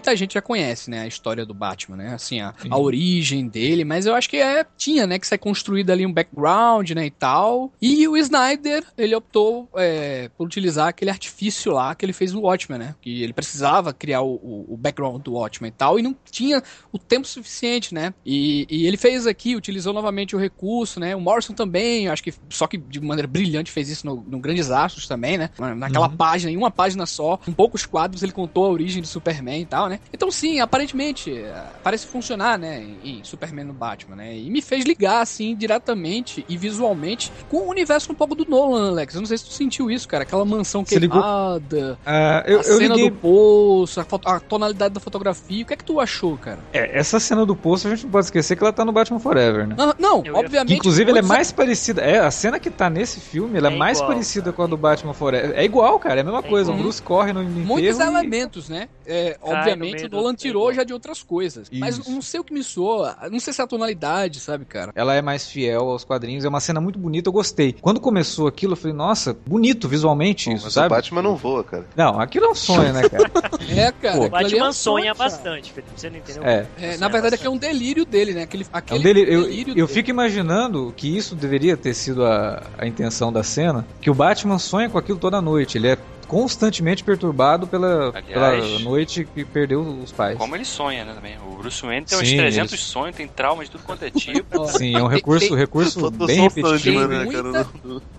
Muita 0.04 0.16
gente 0.16 0.34
já 0.34 0.42
conhece, 0.42 0.90
né, 0.90 1.00
a 1.00 1.06
história 1.06 1.46
do 1.46 1.54
Batman, 1.54 1.96
né? 1.96 2.14
Assim, 2.14 2.40
a, 2.40 2.54
a 2.68 2.78
origem 2.78 3.48
dele, 3.48 3.84
mas 3.84 4.04
eu 4.04 4.14
acho 4.14 4.28
que 4.28 4.36
é, 4.36 4.64
tinha, 4.76 5.06
né, 5.06 5.18
que 5.18 5.26
ser 5.26 5.38
construído 5.38 5.90
ali 5.90 6.04
um 6.04 6.12
background, 6.12 6.90
né, 6.90 7.06
e 7.06 7.10
tal. 7.10 7.72
E 7.80 8.06
o 8.06 8.16
Snyder, 8.16 8.84
ele 8.98 9.14
optou 9.14 9.68
é, 9.74 10.28
por 10.36 10.46
utilizar 10.46 10.88
aquele 10.88 11.10
artifício 11.10 11.72
lá 11.72 11.94
que 11.94 12.04
ele 12.04 12.12
fez 12.12 12.32
no 12.32 12.42
Watchmen, 12.42 12.78
né? 12.78 12.94
Que 13.00 13.22
ele 13.22 13.32
precisava 13.32 13.92
criar 13.92 14.20
o, 14.20 14.34
o, 14.34 14.74
o 14.74 14.76
background 14.76 15.22
do 15.22 15.32
Watchmen 15.32 15.68
e 15.68 15.72
tal, 15.72 15.98
e 15.98 16.02
não 16.02 16.14
tinha 16.30 16.62
o 16.92 16.98
tempo 16.98 17.26
suficiente, 17.26 17.94
né? 17.94 18.12
E, 18.26 18.66
e 18.68 18.86
ele 18.86 18.96
fez 18.96 19.26
aqui, 19.26 19.56
utilizou 19.56 19.94
novamente 19.94 20.36
o 20.36 20.38
recurso, 20.38 21.00
né? 21.00 21.16
O 21.16 21.20
Morrison 21.20 21.54
também, 21.54 22.08
acho 22.08 22.22
que 22.22 22.34
só 22.50 22.66
que 22.66 22.76
de 22.76 23.00
maneira 23.00 23.26
brilhante 23.26 23.72
fez 23.72 23.88
isso 23.88 24.06
no, 24.06 24.16
no 24.16 24.38
Grandes 24.38 24.70
Astros 24.70 25.08
também, 25.08 25.38
né? 25.38 25.50
Naquela 25.76 26.08
página, 26.08 26.50
em 26.50 26.56
uma 26.56 26.70
página 26.70 27.06
só, 27.06 27.38
em 27.48 27.52
poucos 27.52 27.86
quadros, 27.86 28.22
ele 28.22 28.32
contou 28.32 28.66
a 28.66 28.68
origem 28.68 29.00
do 29.00 29.08
Superman 29.08 29.62
e 29.62 29.66
tal, 29.66 29.88
né? 29.88 29.93
Então, 30.12 30.30
sim, 30.30 30.60
aparentemente, 30.60 31.32
é, 31.32 31.62
parece 31.82 32.06
funcionar, 32.06 32.58
né? 32.58 32.84
Em, 33.02 33.22
Superman 33.24 33.64
no 33.66 33.72
Batman, 33.72 34.16
né? 34.16 34.36
E 34.36 34.50
me 34.50 34.60
fez 34.62 34.84
ligar, 34.84 35.20
assim, 35.20 35.54
diretamente 35.54 36.44
e 36.48 36.56
visualmente 36.56 37.32
com 37.48 37.58
o 37.58 37.68
universo 37.70 38.10
um 38.12 38.14
pouco 38.14 38.34
do 38.34 38.44
Nolan, 38.48 38.88
Alex. 38.90 39.14
Eu 39.14 39.20
não 39.20 39.26
sei 39.26 39.38
se 39.38 39.44
tu 39.46 39.52
sentiu 39.52 39.90
isso, 39.90 40.06
cara. 40.08 40.22
Aquela 40.24 40.44
mansão 40.44 40.84
Você 40.84 40.98
ligou- 40.98 41.20
queimada, 41.20 41.98
Ah, 42.04 42.42
eu, 42.46 42.58
a 42.58 42.62
eu 42.62 42.78
cena 42.78 42.94
liguei. 42.94 43.10
do 43.10 43.16
poço, 43.16 44.00
a, 44.00 44.04
foto- 44.04 44.28
a 44.28 44.40
tonalidade 44.40 44.94
da 44.94 45.00
fotografia. 45.00 45.62
O 45.62 45.66
que 45.66 45.74
é 45.74 45.76
que 45.76 45.84
tu 45.84 46.00
achou, 46.00 46.36
cara? 46.36 46.58
É, 46.72 46.98
essa 46.98 47.18
cena 47.20 47.44
do 47.46 47.54
poço 47.56 47.86
a 47.86 47.90
gente 47.90 48.04
não 48.04 48.10
pode 48.10 48.26
esquecer 48.26 48.56
que 48.56 48.62
ela 48.62 48.72
tá 48.72 48.84
no 48.84 48.92
Batman 48.92 49.18
Forever, 49.18 49.66
né? 49.66 49.74
Não, 49.78 49.94
não, 49.98 50.18
Eu 50.24 50.32
ia- 50.34 50.38
obviamente. 50.40 50.68
Que, 50.68 50.74
inclusive 50.74 51.10
ela 51.10 51.18
é 51.18 51.22
mais 51.22 51.52
parecida. 51.52 52.02
É, 52.02 52.18
a 52.18 52.30
cena 52.30 52.58
que 52.58 52.70
tá 52.70 52.88
nesse 52.90 53.20
filme, 53.20 53.58
ela 53.58 53.68
é, 53.70 53.74
É 53.74 53.76
mais 53.76 53.98
igual, 53.98 54.12
parecida 54.12 54.44
cara. 54.44 54.56
com 54.56 54.62
a 54.62 54.66
do 54.66 54.76
Batman 54.76 55.14
Forever. 55.14 55.52
É 55.56 55.64
igual, 55.64 55.98
cara, 55.98 56.20
é 56.20 56.22
a 56.22 56.24
mesma 56.24 56.40
É 56.40 56.42
coisa. 56.42 56.70
igual. 56.70 56.78
O 56.80 56.82
Bruce 56.82 57.02
corre 57.02 57.32
no 57.32 57.42
Muitos 57.44 57.98
e- 57.98 58.02
elementos, 58.02 58.68
né? 58.68 58.88
É, 59.06 59.36
no 59.76 59.83
obviamente 59.84 60.06
o 60.06 60.16
Nolan 60.16 60.32
é 60.32 60.36
tirou 60.36 60.72
já 60.72 60.84
de 60.84 60.92
outras 60.92 61.22
coisas. 61.22 61.68
Mas 61.72 61.98
Isso. 61.98 62.10
não 62.10 62.22
sei 62.22 62.40
o 62.40 62.44
que 62.44 62.52
me 62.52 62.62
soa. 62.62 63.16
Não 63.30 63.40
sei 63.40 63.52
se 63.52 63.60
é 63.60 63.64
a 63.64 63.66
tonalidade, 63.66 64.40
sabe, 64.40 64.64
cara? 64.64 64.92
Ela 64.94 65.14
é 65.14 65.22
mais 65.22 65.46
fiel 65.48 65.88
aos 65.90 66.04
quadrinhos, 66.04 66.44
é 66.44 66.48
uma 66.48 66.60
cena 66.60 66.80
muito 66.80 66.98
bonita, 66.98 67.28
eu 67.28 67.32
gostei. 67.32 67.74
Quando 67.80 68.00
começou 68.00 68.46
aquilo, 68.46 68.72
eu 68.72 68.76
falei, 68.76 68.96
nossa, 68.96 69.36
bonito 69.46 69.88
visualmente 69.88 70.50
isso, 70.52 70.64
Mas 70.64 70.72
o 70.72 70.74
sabe? 70.74 70.88
Batman 70.90 71.22
não 71.22 71.36
voa, 71.36 71.62
cara. 71.64 71.86
Não, 71.96 72.20
aquilo 72.20 72.46
é 72.46 72.48
um 72.50 72.54
sonho, 72.54 72.92
né, 72.92 73.08
cara? 73.08 73.30
É, 73.74 73.90
cara. 73.92 74.16
Pô, 74.18 74.28
O 74.28 74.36
ali 74.36 74.46
é 74.56 74.58
Batman 74.58 74.68
um 74.68 74.72
sonha 74.72 74.72
sonho, 74.72 75.04
cara. 75.16 75.30
bastante, 75.30 75.72
Felipe. 75.72 75.92
Você 75.96 76.10
não 76.10 76.16
entendeu? 76.18 76.42
É. 76.44 76.66
É, 76.78 76.96
na 76.96 77.08
verdade, 77.08 77.34
aqui 77.36 77.46
é 77.46 77.50
um 77.50 77.56
delírio 77.56 78.04
dele, 78.04 78.32
né? 78.34 78.42
Aquele, 78.42 78.64
É 78.64 78.66
aquele 78.72 79.00
um 79.00 79.02
delírio. 79.02 79.32
Eu, 79.32 79.42
delírio 79.44 79.70
eu 79.72 79.74
dele. 79.86 79.88
fico 79.88 80.10
imaginando 80.10 80.92
que 80.96 81.08
isso 81.16 81.34
deveria 81.34 81.76
ter 81.76 81.94
sido 81.94 82.24
a, 82.24 82.62
a 82.78 82.86
intenção 82.86 83.32
da 83.32 83.42
cena, 83.42 83.86
que 84.00 84.10
o 84.10 84.14
Batman 84.14 84.58
sonha 84.58 84.88
com 84.88 84.98
aquilo 84.98 85.18
toda 85.18 85.40
noite. 85.40 85.78
Ele 85.78 85.88
é 85.88 85.98
constantemente 86.34 87.04
perturbado 87.04 87.64
pela, 87.64 88.08
Aliás, 88.12 88.64
pela 88.64 88.78
noite 88.80 89.24
que 89.32 89.44
perdeu 89.44 89.80
os 89.80 90.10
pais. 90.10 90.36
Como 90.36 90.56
ele 90.56 90.64
sonha, 90.64 91.04
né, 91.04 91.14
também. 91.14 91.36
O 91.46 91.58
Bruce 91.58 91.80
Wayne 91.86 92.04
tem 92.04 92.18
uns 92.18 92.28
Sim, 92.28 92.36
300 92.36 92.72
eles- 92.72 92.84
sonhos, 92.84 93.14
tem 93.16 93.28
traumas 93.28 93.66
de 93.66 93.70
tudo 93.72 93.84
quanto 93.84 94.04
é 94.04 94.10
tipo. 94.10 94.66
Sim, 94.76 94.96
é 94.96 95.02
um 95.02 95.06
recurso, 95.06 95.46
tem- 95.48 95.56
recurso 95.56 96.10
bem 96.10 96.36
só 96.36 96.42
o 96.42 96.48
repetitivo. 96.48 96.98
Sandman, 97.00 97.18
né, 97.18 97.24
Muita- 97.24 97.70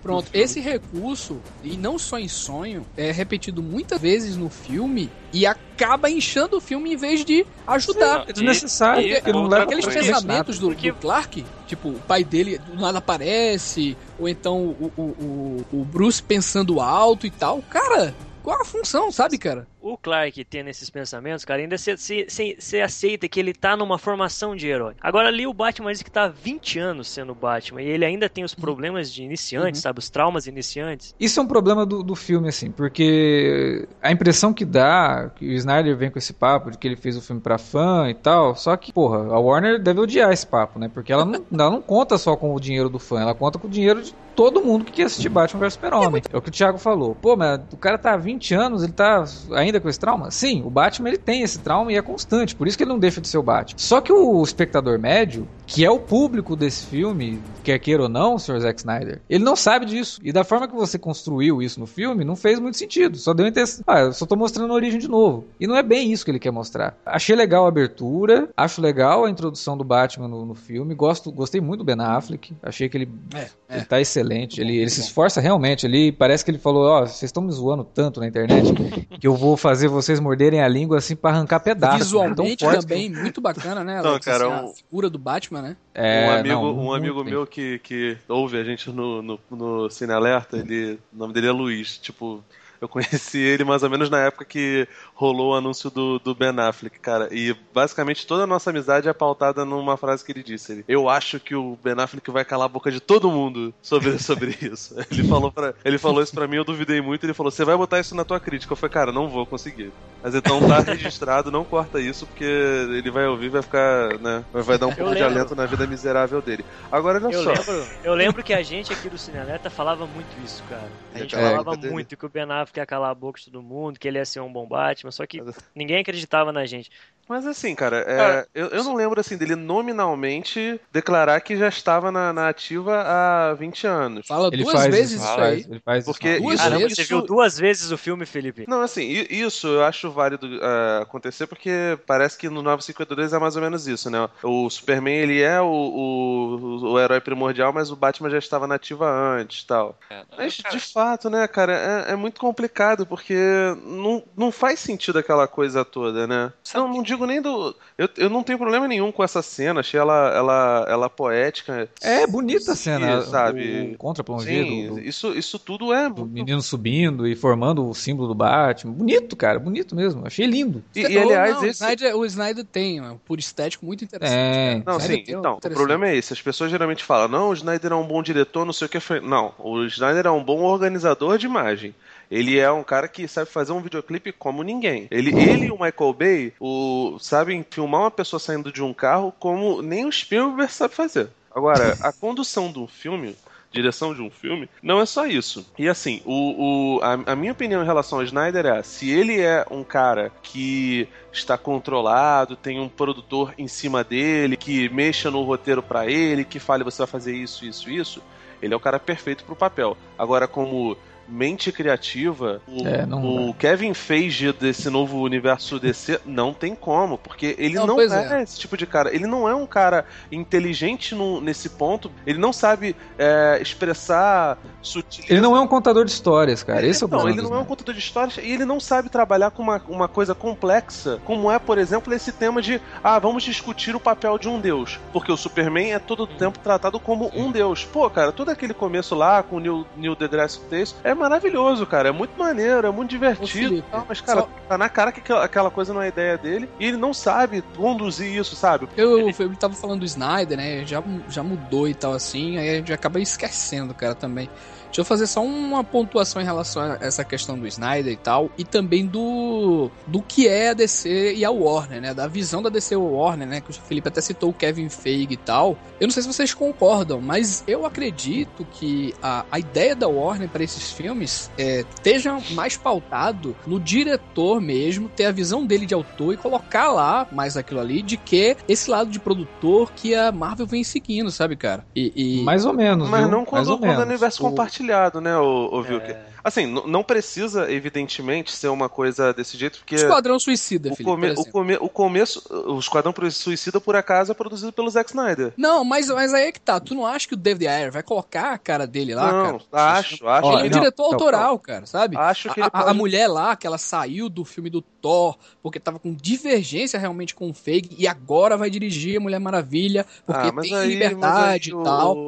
Pronto, 0.02 0.30
esse 0.32 0.60
recurso, 0.60 1.42
e 1.62 1.76
não 1.76 1.98
só 1.98 2.18
em 2.18 2.28
sonho, 2.28 2.86
é 2.96 3.10
repetido 3.12 3.62
muitas 3.62 4.00
vezes 4.00 4.34
no 4.34 4.48
filme 4.48 5.10
e 5.30 5.46
acaba 5.76 6.08
inchando 6.10 6.56
o 6.56 6.60
filme 6.60 6.92
em 6.94 6.96
vez 6.96 7.24
de 7.24 7.44
ajudar. 7.66 8.20
Sim, 8.24 8.30
É 8.30 8.32
desnecessário, 8.32 9.06
E- 9.06 9.14
porque 9.16 9.32
não 9.32 9.46
leva 9.46 9.64
Aqueles 9.64 9.86
pensamentos 9.86 10.58
do, 10.58 10.68
Porque- 10.68 10.90
do 10.92 10.98
Clark, 10.98 11.44
tipo, 11.66 11.88
o 11.90 12.00
pai 12.00 12.24
dele 12.24 12.58
do 12.58 12.74
nada 12.80 12.98
aparece, 12.98 13.96
ou 14.18 14.28
então 14.28 14.58
o, 14.80 14.92
o, 14.96 15.02
o, 15.02 15.66
o 15.80 15.84
Bruce 15.84 16.22
pensando 16.22 16.80
alto 16.80 17.26
e 17.26 17.30
tal. 17.30 17.62
Cara, 17.68 18.14
qual 18.42 18.60
a 18.62 18.64
função, 18.64 19.10
sabe, 19.12 19.36
cara? 19.38 19.66
O 19.88 19.96
Clark 19.96 20.44
tendo 20.46 20.68
esses 20.68 20.90
pensamentos, 20.90 21.44
cara, 21.44 21.60
ainda 21.62 21.76
você 21.78 22.80
aceita 22.82 23.28
que 23.28 23.38
ele 23.38 23.54
tá 23.54 23.76
numa 23.76 23.98
formação 23.98 24.56
de 24.56 24.66
herói. 24.66 24.94
Agora 25.00 25.28
ali 25.28 25.46
o 25.46 25.54
Batman 25.54 25.92
diz 25.92 26.02
que 26.02 26.10
tá 26.10 26.24
há 26.24 26.28
20 26.28 26.78
anos 26.80 27.08
sendo 27.08 27.36
Batman 27.36 27.80
e 27.82 27.86
ele 27.88 28.04
ainda 28.04 28.28
tem 28.28 28.42
os 28.42 28.52
problemas 28.52 29.12
de 29.12 29.22
iniciante, 29.22 29.76
Uhum. 29.76 29.82
sabe? 29.82 30.00
Os 30.00 30.10
traumas 30.10 30.48
iniciantes. 30.48 31.14
Isso 31.20 31.38
é 31.38 31.42
um 31.44 31.46
problema 31.46 31.86
do, 31.86 32.02
do 32.02 32.16
filme, 32.16 32.48
assim, 32.48 32.68
porque 32.68 33.86
a 34.02 34.10
impressão 34.10 34.52
que 34.52 34.64
dá, 34.64 35.30
que 35.36 35.46
o 35.46 35.52
Snyder 35.52 35.96
vem 35.96 36.10
com 36.10 36.18
esse 36.18 36.32
papo 36.32 36.72
de 36.72 36.78
que 36.78 36.88
ele 36.88 36.96
fez 36.96 37.16
o 37.16 37.22
filme 37.22 37.40
pra 37.40 37.56
fã 37.56 38.10
e 38.10 38.14
tal, 38.14 38.56
só 38.56 38.76
que, 38.76 38.92
porra, 38.92 39.32
a 39.32 39.38
Warner 39.38 39.80
deve 39.80 40.00
odiar 40.00 40.32
esse 40.32 40.46
papo, 40.46 40.80
né? 40.80 40.90
Porque 40.92 41.12
ela 41.12 41.24
não, 41.24 41.44
ela 41.52 41.70
não 41.70 41.80
conta 41.80 42.18
só 42.18 42.34
com 42.36 42.52
o 42.52 42.58
dinheiro 42.60 42.88
do 42.88 42.98
fã, 42.98 43.20
ela 43.20 43.34
conta 43.36 43.56
com 43.56 43.68
o 43.68 43.70
dinheiro 43.70 44.02
de 44.02 44.12
todo 44.34 44.62
mundo 44.62 44.84
que 44.84 44.92
quer 44.92 45.04
assistir 45.04 45.30
Batman 45.30 45.60
vs 45.60 45.72
Super-Homem. 45.74 46.22
É 46.30 46.36
o 46.36 46.42
que 46.42 46.50
o 46.50 46.52
Thiago 46.52 46.76
falou. 46.76 47.14
Pô, 47.14 47.36
mas 47.36 47.58
o 47.72 47.76
cara 47.78 47.96
tá 47.96 48.12
há 48.12 48.16
20 48.18 48.52
anos, 48.54 48.82
ele 48.82 48.92
tá 48.92 49.24
ainda 49.52 49.75
com 49.80 49.88
esse 49.88 49.98
trauma? 49.98 50.30
Sim, 50.30 50.62
o 50.64 50.70
Batman 50.70 51.08
ele 51.08 51.18
tem 51.18 51.42
esse 51.42 51.58
trauma 51.58 51.92
e 51.92 51.96
é 51.96 52.02
constante, 52.02 52.54
por 52.54 52.66
isso 52.66 52.76
que 52.76 52.84
ele 52.84 52.90
não 52.90 52.98
deixa 52.98 53.20
de 53.20 53.28
ser 53.28 53.38
o 53.38 53.42
Batman. 53.42 53.78
Só 53.78 54.00
que 54.00 54.12
o 54.12 54.42
espectador 54.42 54.98
médio, 54.98 55.46
que 55.66 55.84
é 55.84 55.90
o 55.90 55.98
público 55.98 56.56
desse 56.56 56.86
filme, 56.86 57.40
quer 57.62 57.78
queira 57.78 58.04
ou 58.04 58.08
não, 58.08 58.38
Sr. 58.38 58.60
Zack 58.60 58.80
Snyder, 58.80 59.20
ele 59.28 59.44
não 59.44 59.56
sabe 59.56 59.86
disso. 59.86 60.20
E 60.22 60.32
da 60.32 60.44
forma 60.44 60.68
que 60.68 60.74
você 60.74 60.98
construiu 60.98 61.62
isso 61.62 61.80
no 61.80 61.86
filme, 61.86 62.24
não 62.24 62.36
fez 62.36 62.58
muito 62.58 62.76
sentido. 62.76 63.16
Só 63.16 63.34
deu 63.34 63.46
intenção. 63.46 63.84
Ah, 63.86 64.00
eu 64.00 64.12
só 64.12 64.26
tô 64.26 64.36
mostrando 64.36 64.72
a 64.72 64.74
origem 64.74 65.00
de 65.00 65.08
novo. 65.08 65.44
E 65.58 65.66
não 65.66 65.76
é 65.76 65.82
bem 65.82 66.12
isso 66.12 66.24
que 66.24 66.30
ele 66.30 66.38
quer 66.38 66.50
mostrar. 66.50 66.96
Achei 67.04 67.34
legal 67.34 67.64
a 67.64 67.68
abertura, 67.68 68.48
acho 68.56 68.80
legal 68.80 69.24
a 69.24 69.30
introdução 69.30 69.76
do 69.76 69.84
Batman 69.84 70.28
no, 70.28 70.44
no 70.46 70.54
filme. 70.54 70.94
Gosto, 70.94 71.30
gostei 71.32 71.60
muito 71.60 71.78
do 71.78 71.84
Ben 71.84 71.96
Affleck. 71.98 72.54
Achei 72.62 72.88
que 72.88 72.96
ele, 72.96 73.08
É, 73.34 73.76
ele 73.76 73.84
tá 73.84 74.00
excelente. 74.00 74.60
Ele, 74.60 74.76
ele 74.76 74.90
se 74.90 75.00
esforça 75.00 75.40
realmente. 75.40 75.86
Ele 75.86 76.12
parece 76.12 76.44
que 76.44 76.50
ele 76.50 76.58
falou: 76.58 76.84
Ó, 76.84 77.00
vocês 77.00 77.24
estão 77.24 77.42
me 77.42 77.52
zoando 77.52 77.84
tanto 77.84 78.20
na 78.20 78.26
internet 78.26 78.72
que 79.18 79.26
eu 79.26 79.34
vou 79.34 79.56
fazer 79.68 79.88
vocês 79.88 80.20
morderem 80.20 80.62
a 80.62 80.68
língua 80.68 80.98
assim 80.98 81.16
pra 81.16 81.30
arrancar 81.30 81.60
pedaços. 81.60 81.98
Visualmente 82.06 82.52
Então, 82.64 82.70
forte 82.70 82.82
também, 82.86 83.10
muito 83.10 83.40
bacana, 83.40 83.82
né? 83.82 84.00
Não, 84.02 84.18
cara, 84.20 84.46
Assim, 84.46 84.66
um- 84.66 84.70
A 84.70 84.74
figura 84.74 85.10
do 85.10 85.18
Batman, 85.18 85.62
né? 85.62 85.76
É, 85.94 86.26
um 86.26 86.30
amigo, 86.40 86.54
não, 86.54 86.78
um 86.86 86.92
amigo 86.94 87.24
bem. 87.24 87.32
meu 87.32 87.46
que, 87.46 87.78
que 87.80 88.16
ouve 88.28 88.58
a 88.58 88.64
gente 88.64 88.90
no, 88.90 89.22
no, 89.22 89.40
no 89.50 89.90
Cine 89.90 90.12
Alerta, 90.12 90.58
ele, 90.58 90.98
o 91.12 91.18
nome 91.18 91.32
dele 91.32 91.48
é 91.48 91.52
Luiz. 91.52 91.98
Tipo, 91.98 92.42
eu 92.80 92.88
conheci 92.88 93.38
ele 93.38 93.64
mais 93.64 93.82
ou 93.82 93.90
menos 93.90 94.08
na 94.10 94.18
época 94.20 94.44
que 94.44 94.86
rolou 95.18 95.52
o 95.52 95.54
anúncio 95.54 95.90
do, 95.90 96.18
do 96.18 96.34
Ben 96.34 96.50
Affleck, 96.60 97.00
cara. 97.00 97.28
E 97.32 97.56
basicamente 97.74 98.26
toda 98.26 98.44
a 98.44 98.46
nossa 98.46 98.68
amizade 98.70 99.08
é 99.08 99.12
pautada 99.14 99.64
numa 99.64 99.96
frase 99.96 100.22
que 100.22 100.30
ele 100.30 100.42
disse. 100.42 100.72
Ele, 100.72 100.84
eu 100.86 101.08
acho 101.08 101.40
que 101.40 101.54
o 101.54 101.78
Ben 101.82 101.94
Affleck 101.98 102.30
vai 102.30 102.44
calar 102.44 102.66
a 102.66 102.68
boca 102.68 102.90
de 102.90 103.00
todo 103.00 103.30
mundo 103.30 103.72
sobre, 103.80 104.18
sobre 104.22 104.56
isso. 104.60 104.94
Ele 105.10 105.26
falou, 105.26 105.50
pra, 105.50 105.72
ele 105.84 105.96
falou 105.98 106.22
isso 106.22 106.34
pra 106.34 106.46
mim, 106.46 106.56
eu 106.56 106.64
duvidei 106.64 107.00
muito. 107.00 107.24
Ele 107.24 107.32
falou: 107.34 107.50
Você 107.50 107.64
vai 107.64 107.76
botar 107.76 107.98
isso 107.98 108.14
na 108.14 108.24
tua 108.24 108.38
crítica? 108.38 108.72
Eu 108.72 108.76
falei: 108.76 108.92
Cara, 108.92 109.10
não 109.12 109.28
vou 109.28 109.46
conseguir. 109.46 109.90
Mas 110.22 110.34
então 110.34 110.60
tá 110.66 110.80
registrado, 110.80 111.50
não 111.50 111.64
corta 111.64 112.00
isso, 112.00 112.26
porque 112.26 112.44
ele 112.44 113.10
vai 113.10 113.26
ouvir, 113.26 113.48
vai 113.48 113.62
ficar, 113.62 114.18
né? 114.18 114.44
Vai 114.52 114.76
dar 114.76 114.88
um 114.88 114.94
pouco 114.94 115.14
de 115.14 115.22
alento 115.22 115.54
na 115.54 115.64
vida 115.66 115.86
miserável 115.86 116.42
dele. 116.42 116.64
Agora, 116.92 117.18
olha 117.24 117.32
Eu 117.32 117.42
só. 117.42 117.50
lembro, 117.52 117.86
eu 118.04 118.14
lembro 118.14 118.42
que 118.42 118.52
a 118.52 118.62
gente 118.62 118.92
aqui 118.92 119.08
do 119.08 119.16
Cine 119.16 119.38
Alerta 119.38 119.70
falava 119.70 120.06
muito 120.06 120.26
isso, 120.44 120.62
cara. 120.68 120.88
A 121.14 121.18
gente 121.20 121.34
É, 121.34 121.38
falava 121.38 121.64
culpa 121.64 121.76
dele. 121.76 121.92
muito 121.92 122.16
que 122.16 122.26
o 122.26 122.28
Ben 122.28 122.42
Affleck 122.44 122.78
ia 122.78 122.86
calar 122.86 123.10
a 123.10 123.14
boca 123.14 123.38
de 123.38 123.46
todo 123.46 123.62
mundo, 123.62 123.98
que 124.00 124.08
ele 124.08 124.18
ia 124.18 124.24
ser 124.24 124.40
um 124.40 124.52
bom 124.52 124.66
Batman, 124.66 125.05
só 125.12 125.26
que 125.26 125.40
ninguém 125.74 125.98
acreditava 125.98 126.52
na 126.52 126.66
gente. 126.66 126.90
Mas 127.28 127.46
assim, 127.46 127.74
cara, 127.74 127.98
é, 127.98 128.16
Cara, 128.16 128.48
eu, 128.54 128.68
eu 128.68 128.84
não 128.84 128.94
lembro 128.94 129.20
assim 129.20 129.36
dele 129.36 129.56
nominalmente 129.56 130.80
declarar 130.92 131.40
que 131.40 131.56
já 131.56 131.68
estava 131.68 132.10
na, 132.12 132.32
na 132.32 132.48
ativa 132.48 133.02
há 133.04 133.54
20 133.54 133.86
anos. 133.86 134.26
Fala 134.26 134.48
Ele 134.52 134.62
duas 134.62 134.74
faz 134.74 134.94
vezes 134.94 135.20
isso, 135.20 135.24
fala, 135.26 135.46
aí. 135.46 135.66
Ele 135.68 135.80
faz 135.80 136.04
Porque 136.04 136.28
isso. 136.28 136.42
Duas 136.42 136.60
Caramba, 136.60 136.78
vezes 136.80 136.96
você 136.96 137.04
viu 137.04 137.22
duas 137.22 137.58
vezes 137.58 137.90
o 137.90 137.98
filme, 137.98 138.26
Felipe? 138.26 138.64
Não, 138.68 138.80
assim, 138.80 139.26
isso 139.30 139.66
eu 139.66 139.84
acho 139.84 140.10
válido 140.10 140.46
é, 140.62 141.02
acontecer 141.02 141.46
porque 141.46 141.98
parece 142.06 142.38
que 142.38 142.48
no 142.48 142.62
952 142.62 143.32
é 143.32 143.38
mais 143.38 143.56
ou 143.56 143.62
menos 143.62 143.86
isso, 143.86 144.08
né? 144.10 144.28
O 144.42 144.68
Superman, 144.70 145.16
ele 145.16 145.42
é 145.42 145.60
o, 145.60 145.66
o, 145.66 146.92
o 146.92 147.00
herói 147.00 147.20
primordial, 147.20 147.72
mas 147.72 147.90
o 147.90 147.96
Batman 147.96 148.30
já 148.30 148.38
estava 148.38 148.66
na 148.66 148.76
ativa 148.76 149.10
antes 149.10 149.64
tal. 149.64 149.98
É, 150.10 150.22
Mas, 150.36 150.56
cara, 150.58 150.74
de 150.74 150.80
fato, 150.80 151.28
né, 151.28 151.46
cara, 151.48 152.06
é, 152.08 152.12
é 152.12 152.16
muito 152.16 152.40
complicado, 152.40 153.04
porque 153.06 153.36
não, 153.84 154.22
não 154.36 154.52
faz 154.52 154.80
sentido 154.80 155.18
aquela 155.18 155.46
coisa 155.48 155.84
toda, 155.84 156.26
né? 156.26 156.52
Não, 156.74 156.88
não 156.88 157.02
digo 157.02 157.15
nem 157.24 157.40
do... 157.40 157.72
Eu, 157.96 158.08
eu 158.16 158.28
não 158.28 158.42
tenho 158.42 158.58
problema 158.58 158.88
nenhum 158.88 159.12
com 159.12 159.22
essa 159.22 159.40
cena, 159.42 159.78
achei 159.78 160.00
ela, 160.00 160.32
ela, 160.34 160.86
ela 160.88 161.08
poética. 161.08 161.88
É 162.02 162.26
bonita 162.26 162.72
a 162.72 162.76
cena, 162.76 163.22
Sim, 163.22 163.30
sabe? 163.30 163.92
O 163.94 163.98
contra-plongé 163.98 164.64
Sim, 164.64 164.88
do, 164.88 164.94
do- 164.94 165.00
isso, 165.00 165.32
isso 165.32 165.58
tudo 165.58 165.92
é... 165.92 166.10
do 166.10 166.26
menino 166.26 166.60
subindo 166.60 167.26
e 167.26 167.36
formando 167.36 167.88
o 167.88 167.94
símbolo 167.94 168.26
do 168.26 168.34
Batman. 168.34 168.92
Bonito, 168.92 169.36
cara, 169.36 169.60
bonito 169.60 169.94
mesmo. 169.94 170.26
Achei 170.26 170.46
lindo. 170.46 170.82
E, 170.94 171.02
e, 171.02 171.18
aliás, 171.18 171.54
não, 171.54 171.64
esse... 171.64 171.82
o, 171.82 171.86
Snyder, 171.86 172.16
o 172.16 172.26
Snyder 172.26 172.64
tem, 172.64 173.00
ó, 173.00 173.14
por 173.24 173.38
estético 173.38 173.86
muito 173.86 174.04
interessante. 174.04 174.36
É. 174.36 174.82
Não, 174.84 174.96
O 174.96 175.00
sim, 175.00 175.22
então, 175.26 175.58
o 175.64 175.70
problema 175.70 176.08
é 176.08 176.16
esse. 176.16 176.32
As 176.32 176.42
pessoas 176.42 176.70
geralmente 176.70 177.04
falam, 177.04 177.28
não, 177.28 177.50
o 177.50 177.54
Snyder 177.54 177.92
é 177.92 177.94
um 177.94 178.06
bom 178.06 178.22
diretor, 178.22 178.64
não 178.64 178.72
sei 178.72 178.86
o 178.86 178.88
que. 178.88 178.98
Não, 179.20 179.54
o 179.58 179.84
Snyder 179.84 180.26
é 180.26 180.30
um 180.30 180.42
bom 180.42 180.62
organizador 180.62 181.38
de 181.38 181.46
imagem. 181.46 181.94
Ele 182.30 182.58
é 182.58 182.70
um 182.70 182.82
cara 182.82 183.08
que 183.08 183.28
sabe 183.28 183.50
fazer 183.50 183.72
um 183.72 183.80
videoclipe 183.80 184.32
como 184.32 184.62
ninguém. 184.62 185.06
Ele, 185.10 185.32
ele 185.36 185.66
e 185.66 185.70
o 185.70 185.78
Michael 185.78 186.12
Bay 186.12 186.52
o, 186.60 187.18
sabem 187.20 187.64
filmar 187.68 188.02
uma 188.02 188.10
pessoa 188.10 188.40
saindo 188.40 188.72
de 188.72 188.82
um 188.82 188.92
carro 188.92 189.32
como 189.38 189.82
nem 189.82 190.06
o 190.06 190.12
Spielberg 190.12 190.72
sabe 190.72 190.94
fazer. 190.94 191.28
Agora, 191.54 191.96
a 192.00 192.12
condução 192.12 192.70
de 192.70 192.78
um 192.78 192.86
filme, 192.86 193.36
direção 193.72 194.14
de 194.14 194.22
um 194.22 194.30
filme, 194.30 194.68
não 194.82 195.00
é 195.00 195.06
só 195.06 195.26
isso. 195.26 195.66
E 195.78 195.88
assim, 195.88 196.22
o, 196.24 196.96
o 196.96 197.00
a, 197.02 197.32
a 197.32 197.36
minha 197.36 197.52
opinião 197.52 197.82
em 197.82 197.86
relação 197.86 198.18
ao 198.18 198.24
Snyder 198.24 198.66
é: 198.66 198.82
se 198.82 199.10
ele 199.10 199.40
é 199.40 199.64
um 199.70 199.84
cara 199.84 200.30
que 200.42 201.08
está 201.32 201.56
controlado, 201.56 202.56
tem 202.56 202.80
um 202.80 202.88
produtor 202.88 203.54
em 203.56 203.68
cima 203.68 204.02
dele, 204.02 204.56
que 204.56 204.88
mexa 204.88 205.30
no 205.30 205.42
roteiro 205.42 205.82
para 205.82 206.06
ele, 206.06 206.44
que 206.44 206.58
fale 206.58 206.84
você 206.84 206.98
vai 206.98 207.06
fazer 207.06 207.34
isso, 207.34 207.64
isso, 207.64 207.90
isso, 207.90 208.22
ele 208.60 208.74
é 208.74 208.76
o 208.76 208.80
cara 208.80 208.98
perfeito 208.98 209.44
pro 209.44 209.56
papel. 209.56 209.96
Agora, 210.18 210.48
como 210.48 210.96
mente 211.28 211.72
criativa, 211.72 212.60
o, 212.68 212.86
É, 212.86 213.04
não 213.06 213.48
o 213.50 213.54
Kevin 213.54 213.94
Feige 213.94 214.52
desse 214.52 214.88
novo 214.90 215.20
universo 215.20 215.78
DC 215.80 216.20
não 216.24 216.52
tem 216.52 216.74
como, 216.74 217.18
porque 217.18 217.54
ele 217.58 217.74
Não, 217.74 217.86
não, 217.86 218.00
é, 218.00 218.40
é. 218.40 218.42
esse 218.42 218.58
tipo 218.58 218.76
de 218.76 218.86
cara. 218.86 219.14
Ele 219.14 219.26
não 219.26 219.48
é 219.48 219.54
um 219.54 219.66
cara 219.66 220.04
inteligente 220.30 221.14
no- 221.14 221.40
nesse 221.40 221.68
ponto. 221.70 222.10
Ele 222.26 222.38
não 222.38 222.52
sabe 222.52 222.94
é, 223.18 223.58
expressar 223.60 224.58
sutileza. 224.82 225.32
Ele 225.32 225.40
não 225.40 225.56
é 225.56 225.60
um 225.60 225.66
contador 225.66 226.04
de 226.04 226.10
histórias, 226.10 226.62
cara. 226.62 226.86
Esse 226.86 227.02
é 227.02 227.06
o 227.06 227.08
Não, 227.08 227.18
problema. 227.18 227.38
ele 227.40 227.42
do 227.46 227.50
não 227.50 227.58
é 227.58 227.60
um 227.62 227.64
contador 227.64 227.94
de 227.94 228.00
histórias 228.00 228.36
e 228.38 228.50
ele 228.52 228.64
não 228.64 228.78
sabe 228.78 229.08
trabalhar 229.08 229.50
com 229.50 229.62
uma, 229.62 229.82
uma 229.88 230.08
coisa 230.08 230.34
complexa, 230.34 231.20
como 231.24 231.50
é, 231.50 231.58
por 231.58 231.78
exemplo, 231.78 232.12
esse 232.14 232.32
tema 232.32 232.60
de 232.62 232.80
ah, 233.02 233.18
vamos 233.18 233.42
discutir 233.42 233.94
o 233.96 234.00
papel 234.00 234.38
de 234.38 234.48
um 234.48 234.60
deus. 234.60 234.98
Porque 235.12 235.30
o 235.32 235.36
Superman 235.36 235.92
é 235.92 235.98
todo 235.98 236.24
o 236.24 236.26
tempo 236.26 236.58
tratado 236.58 236.98
como 237.00 237.30
um 237.34 237.50
deus. 237.50 237.84
Pô, 237.84 238.08
cara, 238.10 238.32
todo 238.32 238.50
aquele 238.50 238.74
começo 238.74 239.14
lá 239.14 239.42
com 239.42 239.56
o 239.56 239.60
Neil, 239.60 239.86
Neil 239.96 240.14
deGrasse 240.14 240.60
Tyson 240.68 240.96
é 241.02 241.14
maravilhoso, 241.16 241.86
cara. 241.86 242.08
É 242.08 242.12
muito 242.12 242.38
maneiro, 242.38 242.86
é 242.86 242.90
muito 242.90 243.10
divertido. 243.10 243.46
Felipe, 243.48 243.88
tal, 243.90 244.04
mas, 244.08 244.20
cara, 244.20 244.42
só- 244.42 244.48
tá 244.68 244.78
na 244.78 244.88
cara 244.88 245.10
que 245.12 245.20
aquela, 245.32 245.70
coisa 245.70 245.92
não 245.92 246.02
é 246.02 246.08
ideia 246.08 246.36
dele 246.38 246.68
e 246.78 246.86
ele 246.86 246.96
não 246.96 247.12
sabe 247.14 247.62
conduzir 247.76 248.34
isso, 248.38 248.54
sabe? 248.54 248.88
Eu, 248.96 249.28
eu 249.30 249.56
tava 249.56 249.74
falando 249.74 250.00
do 250.00 250.06
Snyder, 250.06 250.56
né? 250.56 250.84
Já, 250.84 251.02
já 251.28 251.42
mudou 251.42 251.88
e 251.88 251.94
tal 251.94 252.12
assim, 252.12 252.58
aí 252.58 252.68
a 252.70 252.74
gente 252.74 252.92
acaba 252.92 253.20
esquecendo, 253.20 253.94
cara, 253.94 254.14
também. 254.14 254.48
Deixa 254.96 255.02
eu 255.02 255.04
fazer 255.04 255.26
só 255.26 255.44
uma 255.44 255.84
pontuação 255.84 256.40
em 256.40 256.44
relação 256.46 256.80
a 256.82 256.96
essa 257.02 257.22
questão 257.22 257.58
do 257.58 257.66
Snyder 257.66 258.10
e 258.10 258.16
tal, 258.16 258.50
e 258.56 258.64
também 258.64 259.04
do 259.06 259.90
do 260.06 260.22
que 260.22 260.48
é 260.48 260.70
a 260.70 260.72
DC 260.72 261.34
e 261.34 261.44
a 261.44 261.50
Warner, 261.50 262.00
né? 262.00 262.14
Da 262.14 262.26
visão 262.26 262.62
da 262.62 262.70
DC 262.70 262.94
e 262.94 262.96
Warner, 262.96 263.46
né? 263.46 263.60
Que 263.60 263.70
o 263.70 263.74
Felipe 263.74 264.08
até 264.08 264.22
citou 264.22 264.48
o 264.48 264.54
Kevin 264.54 264.88
Feige 264.88 265.34
e 265.34 265.36
tal. 265.36 265.76
Eu 266.00 266.06
não 266.06 266.12
sei 266.14 266.22
se 266.22 266.32
vocês 266.32 266.54
concordam, 266.54 267.20
mas 267.20 267.62
eu 267.66 267.84
acredito 267.84 268.66
que 268.70 269.12
a, 269.22 269.44
a 269.50 269.58
ideia 269.58 269.94
da 269.94 270.08
Warner 270.08 270.48
para 270.48 270.64
esses 270.64 270.90
filmes 270.90 271.50
é, 271.58 271.80
esteja 271.94 272.38
mais 272.52 272.78
pautado 272.78 273.54
no 273.66 273.78
diretor 273.78 274.62
mesmo, 274.62 275.10
ter 275.10 275.26
a 275.26 275.30
visão 275.32 275.66
dele 275.66 275.84
de 275.84 275.92
autor 275.92 276.32
e 276.32 276.36
colocar 276.38 276.90
lá 276.90 277.26
mais 277.30 277.54
aquilo 277.54 277.80
ali, 277.80 278.00
de 278.00 278.16
que 278.16 278.56
esse 278.66 278.88
lado 278.88 279.10
de 279.10 279.20
produtor 279.20 279.92
que 279.92 280.14
a 280.14 280.32
Marvel 280.32 280.66
vem 280.66 280.82
seguindo, 280.82 281.30
sabe, 281.30 281.54
cara? 281.54 281.84
E, 281.94 282.12
e- 282.40 282.42
Mais 282.44 282.64
ou 282.64 282.72
menos, 282.72 283.10
Mas 283.10 283.20
viu? 283.20 283.30
não 283.30 283.38
Mais 283.40 283.48
quando, 283.50 283.68
ou 283.72 283.78
quando 283.78 283.88
menos. 283.90 284.04
universo 284.06 284.42
O- 284.46 284.46
compartilhado, 284.86 285.20
né, 285.20 285.36
o, 285.38 285.68
o 285.72 285.82
Vilker? 285.82 286.10
É. 286.16 286.36
Assim, 286.44 286.64
não 286.64 287.02
precisa, 287.02 287.68
evidentemente, 287.72 288.52
ser 288.52 288.68
uma 288.68 288.88
coisa 288.88 289.32
desse 289.34 289.56
jeito, 289.56 289.78
porque. 289.80 289.96
Esquadrão 289.96 290.38
Suicida, 290.38 290.92
O, 290.92 290.94
Felipe, 290.94 291.10
come- 291.12 291.32
o, 291.32 291.44
come- 291.50 291.78
o 291.80 291.88
começo, 291.88 292.40
o 292.68 292.78
Esquadrão 292.78 293.12
Suicida, 293.32 293.80
por 293.80 293.96
acaso, 293.96 294.30
é 294.30 294.34
produzido 294.34 294.72
pelo 294.72 294.88
Zack 294.88 295.10
Snyder. 295.10 295.52
Não, 295.56 295.84
mas, 295.84 296.08
mas 296.08 296.32
aí 296.32 296.44
é 296.44 296.52
que 296.52 296.60
tá. 296.60 296.78
Tu 296.78 296.94
não 296.94 297.04
acha 297.04 297.26
que 297.26 297.34
o 297.34 297.36
David 297.36 297.66
Ayer 297.66 297.90
vai 297.90 298.02
colocar 298.04 298.52
a 298.52 298.58
cara 298.58 298.86
dele 298.86 299.12
lá, 299.12 299.32
não, 299.32 299.58
cara? 299.58 299.96
acho, 299.98 300.28
acho 300.28 300.46
Ele 300.48 300.54
é 300.54 300.58
um 300.58 300.62
não, 300.62 300.68
diretor 300.78 301.02
não, 301.02 301.12
autoral, 301.14 301.58
cara, 301.58 301.84
sabe? 301.84 302.16
Acho 302.16 302.54
que 302.54 302.60
A, 302.60 302.64
ele 302.66 302.70
a- 302.72 302.78
a 302.78 302.84
pode- 302.84 302.96
mulher 302.98 303.26
lá, 303.26 303.56
que 303.56 303.66
ela 303.66 303.78
saiu 303.78 304.28
do 304.28 304.44
filme 304.44 304.70
do 304.70 304.80
Thor, 304.80 305.36
porque 305.60 305.80
tava 305.80 305.98
com 305.98 306.14
divergência 306.14 306.96
realmente 306.98 307.34
com 307.34 307.50
o 307.50 307.54
Feige, 307.54 307.90
e 307.98 308.06
agora 308.06 308.56
vai 308.56 308.70
dirigir 308.70 309.16
a 309.16 309.20
Mulher 309.20 309.40
Maravilha, 309.40 310.06
porque 310.24 310.48
Ah, 310.48 310.52
mas 310.52 310.64
tem 310.68 310.76
aí- 310.76 310.88
liberdade 310.90 311.72
mas 311.74 311.80
aí 311.80 311.80
e 311.80 311.84
tal. 311.84 312.16
O, 312.16 312.20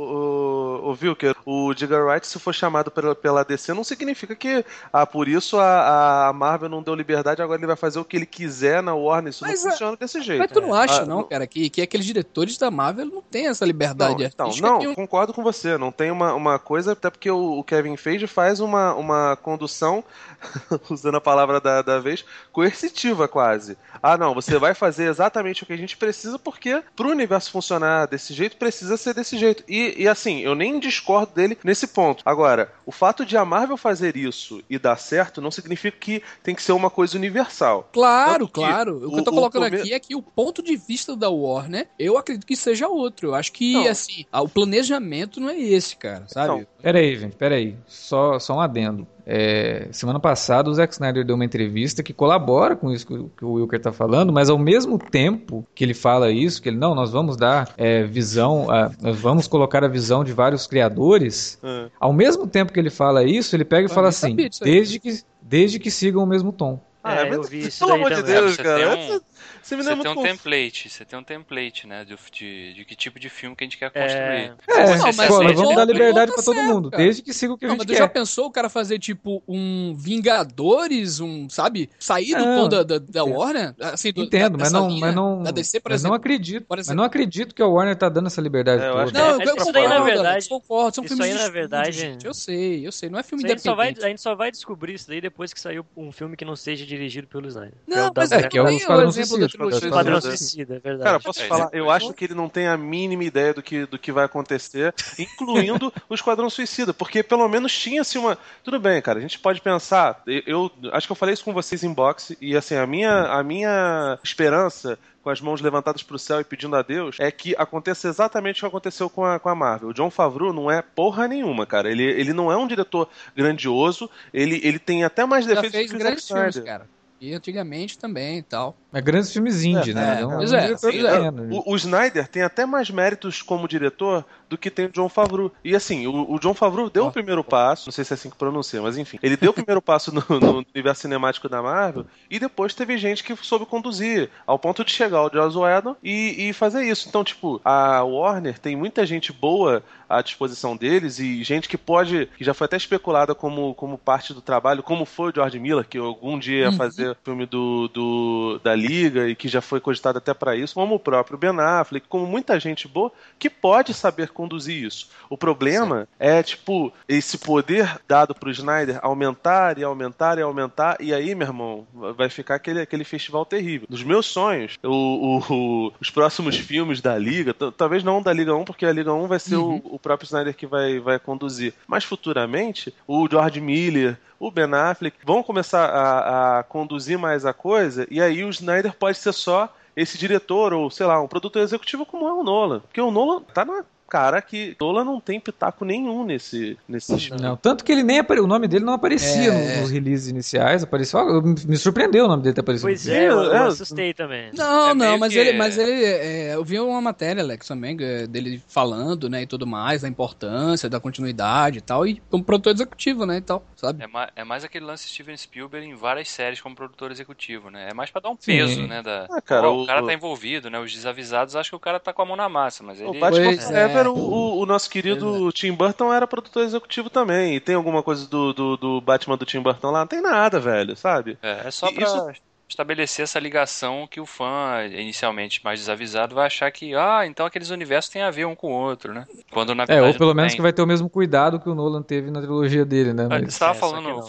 o, 0.86 0.90
o 0.90 0.94
Vilker, 0.94 1.36
o 1.50 1.72
Edgar 1.72 2.04
Wright, 2.04 2.26
se 2.26 2.38
for 2.38 2.52
chamado 2.54 2.90
pela, 2.90 3.14
pela 3.14 3.42
DC, 3.42 3.72
não 3.72 3.82
significa 3.82 4.36
que, 4.36 4.62
ah, 4.92 5.06
por 5.06 5.26
isso 5.28 5.58
a, 5.58 6.28
a 6.28 6.32
Marvel 6.34 6.68
não 6.68 6.82
deu 6.82 6.94
liberdade, 6.94 7.40
agora 7.40 7.58
ele 7.58 7.66
vai 7.66 7.76
fazer 7.76 7.98
o 7.98 8.04
que 8.04 8.16
ele 8.16 8.26
quiser 8.26 8.82
na 8.82 8.94
Warner. 8.94 9.30
Isso 9.30 9.44
Mas 9.44 9.62
não 9.62 9.68
a- 9.68 9.72
funciona 9.72 9.96
desse 9.96 10.20
jeito. 10.20 10.40
Mas 10.40 10.50
tu 10.50 10.60
não 10.60 10.74
acha, 10.74 11.02
Ah, 11.02 11.06
não, 11.06 11.16
não- 11.18 11.24
cara, 11.24 11.46
que, 11.46 11.70
que 11.70 11.80
aqueles 11.80 12.04
diretores 12.04 12.58
da 12.58 12.70
Marvel 12.70 13.06
não 13.06 13.22
têm 13.22 13.46
essa 13.46 13.64
Não, 13.64 13.68
liberdade 13.68 14.24
então, 14.24 14.50
não, 14.60 14.78
que 14.80 14.88
um- 14.88 14.94
concordo 14.94 15.32
com 15.32 15.42
você. 15.42 15.78
Não 15.78 15.90
tem 15.90 16.10
uma, 16.10 16.34
uma 16.34 16.58
coisa, 16.58 16.92
até 16.92 17.08
porque 17.08 17.30
o, 17.30 17.58
o 17.58 17.64
Kevin 17.64 17.96
Feige 17.96 18.26
faz 18.26 18.60
uma, 18.60 18.92
uma 18.94 19.34
condução, 19.36 20.04
usando 20.90 21.16
a 21.16 21.20
palavra 21.20 21.60
da, 21.60 21.80
da 21.82 21.98
vez, 21.98 22.24
coercitiva 22.52 23.26
quase. 23.26 23.76
Ah, 24.02 24.16
não, 24.18 24.34
você 24.34 24.58
vai 24.58 24.74
fazer 24.74 25.04
exatamente 25.08 25.62
o 25.62 25.66
que 25.66 25.72
a 25.72 25.76
gente 25.78 25.96
precisa, 25.96 26.38
porque 26.38 26.82
pro 26.94 27.08
universo 27.10 27.50
funcionar 27.50 28.06
desse 28.06 28.34
jeito, 28.34 28.56
precisa 28.56 28.96
ser 28.96 29.14
desse 29.14 29.38
jeito. 29.38 29.64
E, 29.68 29.94
e 30.02 30.08
assim, 30.08 30.40
eu 30.40 30.54
nem 30.54 30.78
discordo 30.78 31.32
dele 31.38 31.56
nesse 31.64 31.86
ponto. 31.86 32.22
Agora, 32.26 32.70
o 32.84 32.92
fato 32.92 33.24
de 33.24 33.36
a 33.36 33.44
Marvel 33.44 33.76
fazer 33.76 34.16
isso 34.16 34.62
e 34.68 34.78
dar 34.78 34.96
certo 34.96 35.40
não 35.40 35.50
significa 35.50 35.96
que 35.98 36.22
tem 36.42 36.54
que 36.54 36.62
ser 36.62 36.72
uma 36.72 36.90
coisa 36.90 37.16
universal. 37.16 37.88
Claro, 37.92 38.48
claro. 38.48 38.96
O, 39.06 39.12
que 39.12 39.20
eu 39.20 39.24
tô 39.24 39.30
o- 39.30 39.34
o 39.34 39.36
colocando 39.36 39.64
come- 39.70 39.76
aqui 39.80 39.92
é 39.94 40.00
que 40.00 40.14
o 40.14 40.20
ponto 40.22 40.62
de 40.62 40.76
vista 40.76 41.14
da 41.16 41.30
Warner, 41.30 41.88
eu 41.98 42.18
acredito 42.18 42.46
que 42.46 42.56
seja 42.56 42.88
outro. 42.88 43.28
Eu 43.28 43.34
acho 43.34 43.52
que, 43.52 43.72
Não. 43.74 43.86
assim, 43.88 44.24
o 44.32 44.48
planejamento 44.48 45.40
não 45.40 45.48
é 45.50 45.58
esse, 45.58 45.96
cara, 45.96 46.24
sabe? 46.28 46.48
Não. 46.48 46.66
Pera 46.82 46.98
aí, 46.98 47.16
gente, 47.18 47.36
pera 47.36 47.54
aí. 47.54 47.76
Só, 47.86 48.38
só 48.38 48.54
um 48.56 48.60
adendo. 48.60 49.06
É, 49.30 49.88
semana 49.92 50.18
passada 50.18 50.70
o 50.70 50.74
Zack 50.74 50.94
Snyder 50.94 51.22
deu 51.22 51.34
uma 51.36 51.44
entrevista 51.44 52.02
que 52.02 52.14
colabora 52.14 52.74
com 52.74 52.90
isso 52.90 53.06
que, 53.36 53.44
o- 53.44 53.52
Wilker 53.52 53.78
tá 53.78 53.92
falando, 53.92 54.32
mas 54.32 54.48
ao 54.48 54.56
mesmo 54.56 54.98
tempo 54.98 55.66
que 55.74 55.84
ele 55.84 55.92
fala 55.92 56.30
isso, 56.30 56.62
que 56.62 56.70
ele, 56.70 56.78
não, 56.78 56.94
nós 56.94 57.10
vamos 57.12 57.36
dar 57.36 57.74
é, 57.76 58.04
visão, 58.04 58.70
a- 58.70 58.90
nós 59.02 59.20
vamos 59.20 59.46
colocar 59.46 59.84
a 59.84 59.88
visão 59.88 60.24
de 60.24 60.32
vários 60.32 60.66
criadores, 60.66 61.58
É. 61.62 61.88
ao 62.00 62.12
mesmo 62.12 62.46
tempo 62.46 62.72
que 62.72 62.80
ele 62.80 62.88
fala 62.88 63.22
isso, 63.22 63.54
ele 63.54 63.66
pega 63.66 63.82
e 63.82 63.90
Eu 63.90 63.94
fala 63.94 64.06
nem 64.06 64.08
assim, 64.08 64.36
aí. 64.38 64.50
desde 64.62 64.98
que, 64.98 65.20
desde 65.42 65.78
que 65.78 65.90
sigam 65.90 66.22
o 66.22 66.26
mesmo 66.26 66.50
tom. 66.50 66.80
Ah, 67.04 67.14
É, 67.16 67.24
mas- 67.28 67.36
eu 67.36 67.42
vi 67.44 67.60
isso 67.66 67.78
Pelo 67.80 67.92
amor 67.96 68.12
de. 68.14 68.22
Deus, 68.22 68.56
cara. 68.56 68.96
tem 68.96 69.12
um- 69.16 69.20
Você 69.62 69.76
me 69.76 69.82
Você 69.82 69.88
tem 69.96 69.98
um 70.10 70.14
muito 70.14 70.22
template, 70.22 70.88
você 70.90 71.04
tem 71.04 71.18
um 71.18 71.22
template, 71.22 71.86
né, 71.86 72.04
de, 72.04 72.16
de, 72.32 72.74
de 72.74 72.84
que 72.84 72.94
tipo 72.96 73.18
de 73.18 73.28
filme 73.28 73.54
que 73.56 73.64
a 73.64 73.66
gente 73.66 73.78
quer 73.78 73.90
É. 73.94 74.00
construir. 74.02 74.78
É, 74.78 74.96
Não, 74.96 75.04
mas 75.04 75.18
acende- 75.20 75.54
vamos 75.54 75.74
dar 75.76 75.84
liberdade 75.84 76.30
tá 76.30 76.34
pra 76.36 76.44
todo 76.44 76.62
mundo, 76.62 76.90
cara. 76.90 77.02
desde 77.02 77.22
que 77.22 77.32
siga 77.32 77.52
o 77.52 77.58
que 77.58 77.64
a 77.64 77.68
Não, 77.68 77.74
gente 77.74 77.86
mas 77.86 77.96
tu 77.96 77.98
já 77.98 78.08
quer. 78.08 78.12
pensou 78.14 78.46
o 78.46 78.50
cara 78.50 78.68
fazer, 78.68 78.98
tipo, 78.98 79.42
um 79.48 79.94
Vingadores, 79.96 81.20
um, 81.20 81.48
sabe? 81.48 81.90
Sair 81.98 82.34
do 82.36 82.44
Não, 82.44 82.62
tom 82.62 82.68
da, 82.68 82.82
da, 82.82 82.98
da 82.98 83.24
Warner? 83.24 83.74
Assim, 83.80 84.12
do, 84.12 84.22
Entendo, 84.22 84.52
da- 84.56 84.64
mas 84.64 84.72
não, 84.72 84.88
linha 84.88 85.00
mas 85.00 85.14
não, 85.14 85.42
Da 85.42 85.50
DC, 85.50 85.80
por 85.80 85.90
mas 85.90 86.02
não 86.02 86.14
acredito, 86.14 86.64
por 86.66 86.76
mas 86.76 86.88
não 86.88 87.02
acredito 87.04 87.54
que 87.54 87.62
a 87.62 87.66
Warner 87.66 87.96
tá 87.96 88.08
dando 88.08 88.26
essa 88.26 88.40
liberdade 88.40 88.82
É, 88.82 88.88
eu 88.88 88.92
toda. 89.06 89.18
Não, 89.18 89.40
É, 89.40 89.44
eu, 89.48 89.56
isso 89.56 89.72
daí, 89.72 89.82
na 89.84 89.88
concordo, 89.96 90.04
verdade- 90.04 90.48
concordo. 90.48 90.94
São 90.94 91.04
isso 91.04 91.14
filmes 91.16 91.32
aí, 91.32 91.38
de 91.38 91.44
na 91.44 91.50
verdade, 91.50 91.92
gente. 91.92 92.26
Eu 92.26 92.34
sei, 92.34 92.86
eu 92.86 92.92
sei. 92.92 93.08
Não 93.08 93.18
é 93.18 93.22
filme 93.22 93.44
A 93.44 93.48
gente, 93.48 93.62
só 93.62 93.74
vai, 93.74 93.86
independente. 93.86 94.04
a 94.06 94.08
gente 94.10 94.20
só 94.20 94.34
vai 94.34 94.50
descobrir 94.50 94.94
isso 94.94 95.08
daí 95.08 95.20
depois 95.20 95.52
que 95.52 95.60
sair 95.60 95.82
um 95.96 96.12
filme 96.12 96.36
que 96.36 96.44
não 96.44 96.54
seja 96.56 96.84
dirigido 96.86 97.26
pelo 97.26 97.48
Snyder. 97.48 97.74
Não, 97.86 98.10
mas 98.14 98.32
é 98.32 98.48
que 98.48 98.58
é 98.58 98.62
o 98.62 98.68
Esquadrão 98.68 99.08
exemplo 99.08 99.47
Suicida, 99.48 99.70
da 99.70 99.78
trilogia. 99.78 99.88
Esquadrão 99.88 100.20
Suicida. 100.20 100.38
Suicida, 100.38 100.74
é 100.76 100.78
verdade. 100.78 101.04
Cara, 101.04 101.20
posso 101.20 101.42
É, 101.42 101.46
falar? 101.46 101.70
é. 101.72 101.78
Eu 101.80 101.90
acho 101.90 102.12
que 102.12 102.24
ele 102.24 102.34
não 102.34 102.48
tem 102.48 102.66
a 102.66 102.76
mínima 102.76 103.24
ideia 103.24 103.52
do 103.54 103.62
que, 103.62 103.86
do 103.86 103.98
que 103.98 104.12
vai 104.12 104.24
acontecer, 104.24 104.94
incluindo 105.18 105.92
o 106.08 106.14
Esquadrão 106.14 106.48
Suicida, 106.50 106.92
porque 106.94 107.22
pelo 107.22 107.48
menos 107.48 107.76
tinha-se 107.76 108.18
uma. 108.18 108.38
Tudo 108.62 108.78
bem, 108.78 109.00
cara, 109.02 109.18
a 109.18 109.22
gente 109.22 109.38
pode 109.38 109.60
pensar. 109.60 110.22
Eu, 110.26 110.70
eu 110.82 110.94
acho 110.94 111.06
que 111.06 111.12
eu 111.12 111.16
falei 111.16 111.32
isso 111.34 111.44
com 111.44 111.52
vocês 111.52 111.82
em 111.84 111.92
boxe, 111.92 112.36
e 112.40 112.56
assim, 112.56 112.76
a 112.76 112.86
minha, 112.86 113.12
a 113.24 113.42
minha 113.42 114.18
esperança. 114.22 114.98
Com 115.20 115.30
as 115.30 115.40
mãos 115.42 115.60
levantadas 115.60 116.02
pro 116.02 116.18
céu 116.18 116.40
e 116.40 116.44
pedindo 116.44 116.74
a 116.76 116.80
Deus, 116.80 117.16
é 117.18 117.30
que 117.30 117.54
aconteça 117.58 118.08
exatamente 118.08 118.58
o 118.58 118.60
que 118.60 118.66
aconteceu 118.66 119.10
com 119.10 119.24
a, 119.24 119.38
com 119.38 119.48
a 119.48 119.54
Marvel. 119.54 119.88
O 119.90 119.92
John 119.92 120.10
Favreau 120.10 120.52
não 120.54 120.70
é 120.70 120.80
porra 120.80 121.26
nenhuma, 121.28 121.66
cara. 121.66 121.90
Ele, 121.90 122.04
ele 122.04 122.32
não 122.32 122.50
é 122.50 122.56
um 122.56 122.66
diretor 122.66 123.08
grandioso, 123.36 124.08
ele, 124.32 124.60
ele 124.62 124.78
tem 124.78 125.04
até 125.04 125.26
mais 125.26 125.44
Já 125.44 125.54
defeitos 125.54 125.72
fez 125.76 125.90
que 125.90 125.96
o 125.96 125.98
grandes 125.98 126.26
filmes, 126.26 126.58
cara. 126.60 126.88
E 127.20 127.34
antigamente 127.34 127.98
também 127.98 128.38
e 128.38 128.42
tal. 128.42 128.76
Mas 128.90 129.02
grandes 129.04 129.32
filmes 129.32 129.62
indie, 129.64 129.90
É, 129.90 129.94
né? 129.94 130.20
é, 130.22 130.26
um, 130.26 130.36
pois 130.36 130.52
um 130.52 130.56
é, 130.56 130.72
é. 130.72 130.76
pequeno. 130.76 131.48
O, 131.66 131.72
o 131.72 131.76
Snyder 131.76 132.26
tem 132.28 132.42
até 132.42 132.64
mais 132.64 132.90
méritos 132.90 133.42
como 133.42 133.68
diretor 133.68 134.24
do 134.48 134.56
que 134.56 134.70
tem 134.70 134.86
o 134.86 134.90
John 134.90 135.10
Favreau. 135.10 135.52
E 135.62 135.76
assim, 135.76 136.06
o, 136.06 136.32
o 136.32 136.38
John 136.40 136.54
Favreau 136.54 136.88
deu 136.88 137.04
Ó. 137.04 137.08
o 137.08 137.12
primeiro 137.12 137.44
passo, 137.44 137.86
não 137.88 137.92
sei 137.92 138.02
se 138.02 138.12
é 138.12 138.14
assim 138.14 138.30
que 138.30 138.36
pronuncia, 138.36 138.80
mas 138.80 138.96
enfim, 138.96 139.18
ele 139.22 139.36
deu 139.36 139.50
o 139.50 139.54
primeiro 139.54 139.82
passo 139.82 140.10
no, 140.14 140.22
no 140.40 140.64
universo 140.74 141.02
cinemático 141.02 141.50
da 141.50 141.60
Marvel 141.62 142.06
e 142.30 142.38
depois 142.38 142.72
teve 142.74 142.96
gente 142.96 143.22
que 143.22 143.36
soube 143.36 143.66
conduzir, 143.66 144.30
ao 144.46 144.58
ponto 144.58 144.82
de 144.82 144.90
chegar 144.90 145.18
ao 145.18 145.30
Joss 145.30 145.56
Whedon 145.58 145.94
e, 146.02 146.48
e 146.48 146.52
fazer 146.54 146.82
isso. 146.84 147.08
Então, 147.10 147.22
tipo, 147.22 147.60
a 147.62 148.02
Warner 148.02 148.58
tem 148.58 148.74
muita 148.74 149.04
gente 149.04 149.34
boa 149.34 149.82
à 150.08 150.22
disposição 150.22 150.74
deles 150.74 151.18
e 151.18 151.44
gente 151.44 151.68
que 151.68 151.76
pode, 151.76 152.26
que 152.38 152.42
já 152.42 152.54
foi 152.54 152.64
até 152.64 152.78
especulada 152.78 153.34
como, 153.34 153.74
como 153.74 153.98
parte 153.98 154.32
do 154.32 154.40
trabalho, 154.40 154.82
como 154.82 155.04
foi 155.04 155.30
o 155.30 155.34
George 155.34 155.58
Miller, 155.58 155.86
que 155.86 155.98
algum 155.98 156.38
dia 156.38 156.60
ia 156.60 156.70
Uhum. 156.70 156.76
fazer 156.76 157.10
o 157.10 157.16
filme 157.22 157.44
do, 157.44 157.88
do, 157.88 158.60
da 158.64 158.74
Liga 158.78 159.28
e 159.28 159.34
que 159.34 159.48
já 159.48 159.60
foi 159.60 159.80
cogitado 159.80 160.18
até 160.18 160.32
para 160.32 160.56
isso, 160.56 160.74
como 160.74 160.94
o 160.94 160.98
próprio 161.00 161.36
Ben 161.38 161.58
Affleck, 161.58 162.06
como 162.08 162.26
muita 162.26 162.58
gente 162.60 162.86
boa 162.88 163.12
que 163.38 163.50
pode 163.50 163.92
saber 163.92 164.28
conduzir 164.30 164.84
isso. 164.84 165.10
O 165.28 165.36
problema 165.36 166.06
é, 166.18 166.42
tipo, 166.42 166.92
esse 167.08 167.38
poder 167.38 168.00
dado 168.06 168.34
pro 168.34 168.50
Snyder 168.50 168.98
aumentar 169.02 169.78
e 169.78 169.84
aumentar 169.84 170.38
e 170.38 170.42
aumentar, 170.42 170.96
e 171.00 171.12
aí, 171.12 171.34
meu 171.34 171.46
irmão, 171.46 171.86
vai 172.16 172.28
ficar 172.28 172.54
aquele, 172.56 172.80
aquele 172.80 173.04
festival 173.04 173.44
terrível. 173.44 173.86
Nos 173.90 174.02
meus 174.02 174.26
sonhos, 174.26 174.78
o, 174.82 174.88
o- 174.88 175.54
o- 175.54 175.92
os 176.00 176.10
próximos 176.10 176.56
filmes 176.56 177.00
da 177.00 177.16
Liga, 177.18 177.52
talvez 177.54 178.04
não 178.04 178.22
da 178.22 178.32
Liga 178.32 178.54
1, 178.54 178.64
porque 178.64 178.86
a 178.86 178.92
Liga 178.92 179.12
1 179.12 179.26
vai 179.26 179.38
ser 179.38 179.56
o, 179.56 179.80
o 179.84 179.98
próprio 179.98 180.26
Snyder 180.26 180.54
que 180.54 180.66
vai, 180.66 180.98
vai 181.00 181.18
conduzir, 181.18 181.74
mas 181.86 182.04
futuramente, 182.04 182.94
o 183.06 183.26
George 183.28 183.60
Miller, 183.60 184.16
o 184.40 184.50
Ben 184.52 184.72
Affleck 184.72 185.16
vão 185.24 185.42
começar 185.42 185.86
a, 185.86 186.58
a 186.58 186.62
conduzir 186.62 187.18
mais 187.18 187.44
a 187.44 187.52
coisa, 187.52 188.06
e 188.10 188.20
aí 188.20 188.44
o 188.44 188.48
Snyder 188.68 188.94
pode 188.94 189.16
ser 189.16 189.32
só 189.32 189.74
esse 189.96 190.18
diretor, 190.18 190.72
ou 190.72 190.90
sei 190.90 191.06
lá, 191.06 191.20
um 191.20 191.26
produtor 191.26 191.62
executivo 191.62 192.04
como 192.04 192.28
é 192.28 192.32
o 192.32 192.42
Nolan. 192.42 192.80
Porque 192.80 193.00
o 193.00 193.10
Nolan 193.10 193.40
tá 193.42 193.64
na 193.64 193.84
cara 194.08 194.40
que 194.42 194.76
Nolan 194.80 195.04
não 195.04 195.20
tem 195.20 195.38
pitaco 195.38 195.84
nenhum 195.84 196.24
nesse. 196.24 196.78
nesse 196.88 197.30
Não, 197.40 197.56
tanto 197.56 197.84
que 197.84 197.92
ele 197.92 198.02
nem 198.02 198.18
apare... 198.20 198.40
o 198.40 198.46
nome 198.46 198.66
dele 198.66 198.84
não 198.84 198.94
aparecia 198.94 199.50
É. 199.52 199.74
no- 199.76 199.80
nos 199.82 199.90
releases 199.90 200.28
iniciais, 200.28 200.82
apareceu, 200.82 201.42
me 201.42 201.76
surpreendeu 201.76 202.24
o 202.24 202.28
nome 202.28 202.42
dele 202.42 202.54
ter 202.54 202.60
aparecido. 202.62 202.86
Pois 202.88 203.06
é, 203.08 203.28
eu, 203.28 203.38
eu 203.42 203.52
É, 203.52 203.66
assustei 203.66 204.14
também. 204.14 204.50
Não, 204.54 204.90
É 204.90 204.94
não, 204.94 205.06
meio 205.06 205.18
mas 205.20 205.32
que- 205.32 205.38
ele, 205.38 205.52
mas 205.58 205.78
ele, 205.78 206.04
é, 206.04 206.54
eu 206.54 206.64
vi 206.64 206.78
uma 206.80 207.00
matéria, 207.00 207.42
Alex, 207.42 207.66
também, 207.68 207.96
é, 208.00 208.26
dele 208.26 208.62
falando, 208.68 209.28
né, 209.28 209.42
e 209.42 209.46
tudo 209.46 209.66
mais, 209.66 210.02
da 210.02 210.08
importância, 210.08 210.88
da 210.88 210.98
continuidade 211.00 211.78
e 211.78 211.82
tal, 211.82 212.06
e 212.06 212.20
como 212.30 212.42
produtor 212.44 212.72
executivo, 212.74 213.26
né, 213.26 213.36
e 213.38 213.40
tal, 213.42 213.64
sabe? 213.76 214.02
É, 214.02 214.06
ma- 214.06 214.28
é 214.34 214.44
mais 214.44 214.64
aquele 214.64 214.84
lance 214.84 215.08
Steven 215.08 215.36
Spielberg 215.36 215.86
em 215.86 215.94
várias 215.94 216.28
séries 216.30 216.60
como 216.60 216.74
produtor 216.74 217.10
executivo, 217.10 217.70
né? 217.70 217.88
É 217.90 217.94
mais 217.94 218.10
pra 218.10 218.20
dar 218.20 218.30
um 218.30 218.36
Sim. 218.38 218.52
peso, 218.56 218.86
né? 218.86 219.02
Da... 219.02 219.26
Ah, 219.30 219.40
cara, 219.42 219.68
o, 219.70 219.82
o- 219.82 219.86
cara 219.86 220.04
tá 220.04 220.12
envolvido, 220.14 220.70
né? 220.70 220.78
Os 220.78 220.92
desavisados 220.92 221.54
acham 221.56 221.70
que 221.70 221.76
o 221.76 221.80
cara 221.80 221.98
tá 222.00 222.12
com 222.12 222.22
a 222.22 222.24
mão 222.26 222.36
na 222.36 222.48
massa, 222.48 222.82
mas 222.82 223.00
ele. 223.00 223.18
Pois 223.18 223.70
é. 223.70 223.97
O, 224.06 224.14
o- 224.14 224.58
o 224.60 224.66
nosso 224.66 224.88
querido 224.90 225.50
Tim 225.52 225.72
Burton 225.72 226.12
era 226.12 226.26
produtor 226.26 226.62
executivo 226.64 227.08
também. 227.10 227.56
E 227.56 227.60
tem 227.60 227.74
alguma 227.74 228.02
coisa 228.02 228.26
do, 228.28 228.52
do, 228.52 228.76
do 228.76 229.00
Batman 229.00 229.36
do 229.36 229.44
Tim 229.46 229.60
Burton 229.60 229.90
lá? 229.90 230.00
Não 230.00 230.06
tem 230.06 230.20
nada, 230.20 230.60
velho, 230.60 230.96
sabe? 230.96 231.38
É, 231.42 231.68
é 231.68 231.70
só 231.70 231.88
E 231.88 231.94
pra 231.94 232.04
isso- 232.04 232.32
estabelecer 232.68 233.22
essa 233.22 233.38
ligação 233.40 234.06
que 234.06 234.20
o 234.20 234.26
fã, 234.26 234.84
inicialmente 234.92 235.64
mais 235.64 235.80
desavisado, 235.80 236.34
vai 236.34 236.46
achar 236.46 236.70
que, 236.70 236.94
ah, 236.94 237.22
então 237.26 237.46
aqueles 237.46 237.70
universos 237.70 238.10
têm 238.12 238.20
a 238.20 238.30
ver 238.30 238.44
um 238.46 238.54
com 238.54 238.68
o 238.72 238.76
outro, 238.78 239.14
né? 239.14 239.24
Quando 239.50 239.74
na 239.74 239.84
É, 239.84 239.86
verdade. 239.86 240.12
ou 240.12 240.18
pelo 240.18 240.34
menos 240.34 240.52
tem. 240.52 240.56
que 240.58 240.62
vai 240.62 240.72
ter 240.72 240.82
o 240.82 240.86
mesmo 240.86 241.08
cuidado 241.08 241.58
que 241.58 241.68
o 241.68 241.74
Nolan 241.74 242.02
teve 242.02 242.30
na 242.30 242.40
trilogia 242.42 242.84
dele, 242.84 243.14
né? 243.14 243.24
Ah, 243.24 243.28
Mas- 243.30 243.40
Você 243.44 243.46
estava 243.48 243.72
É, 243.76 243.80
falando, 243.80 244.22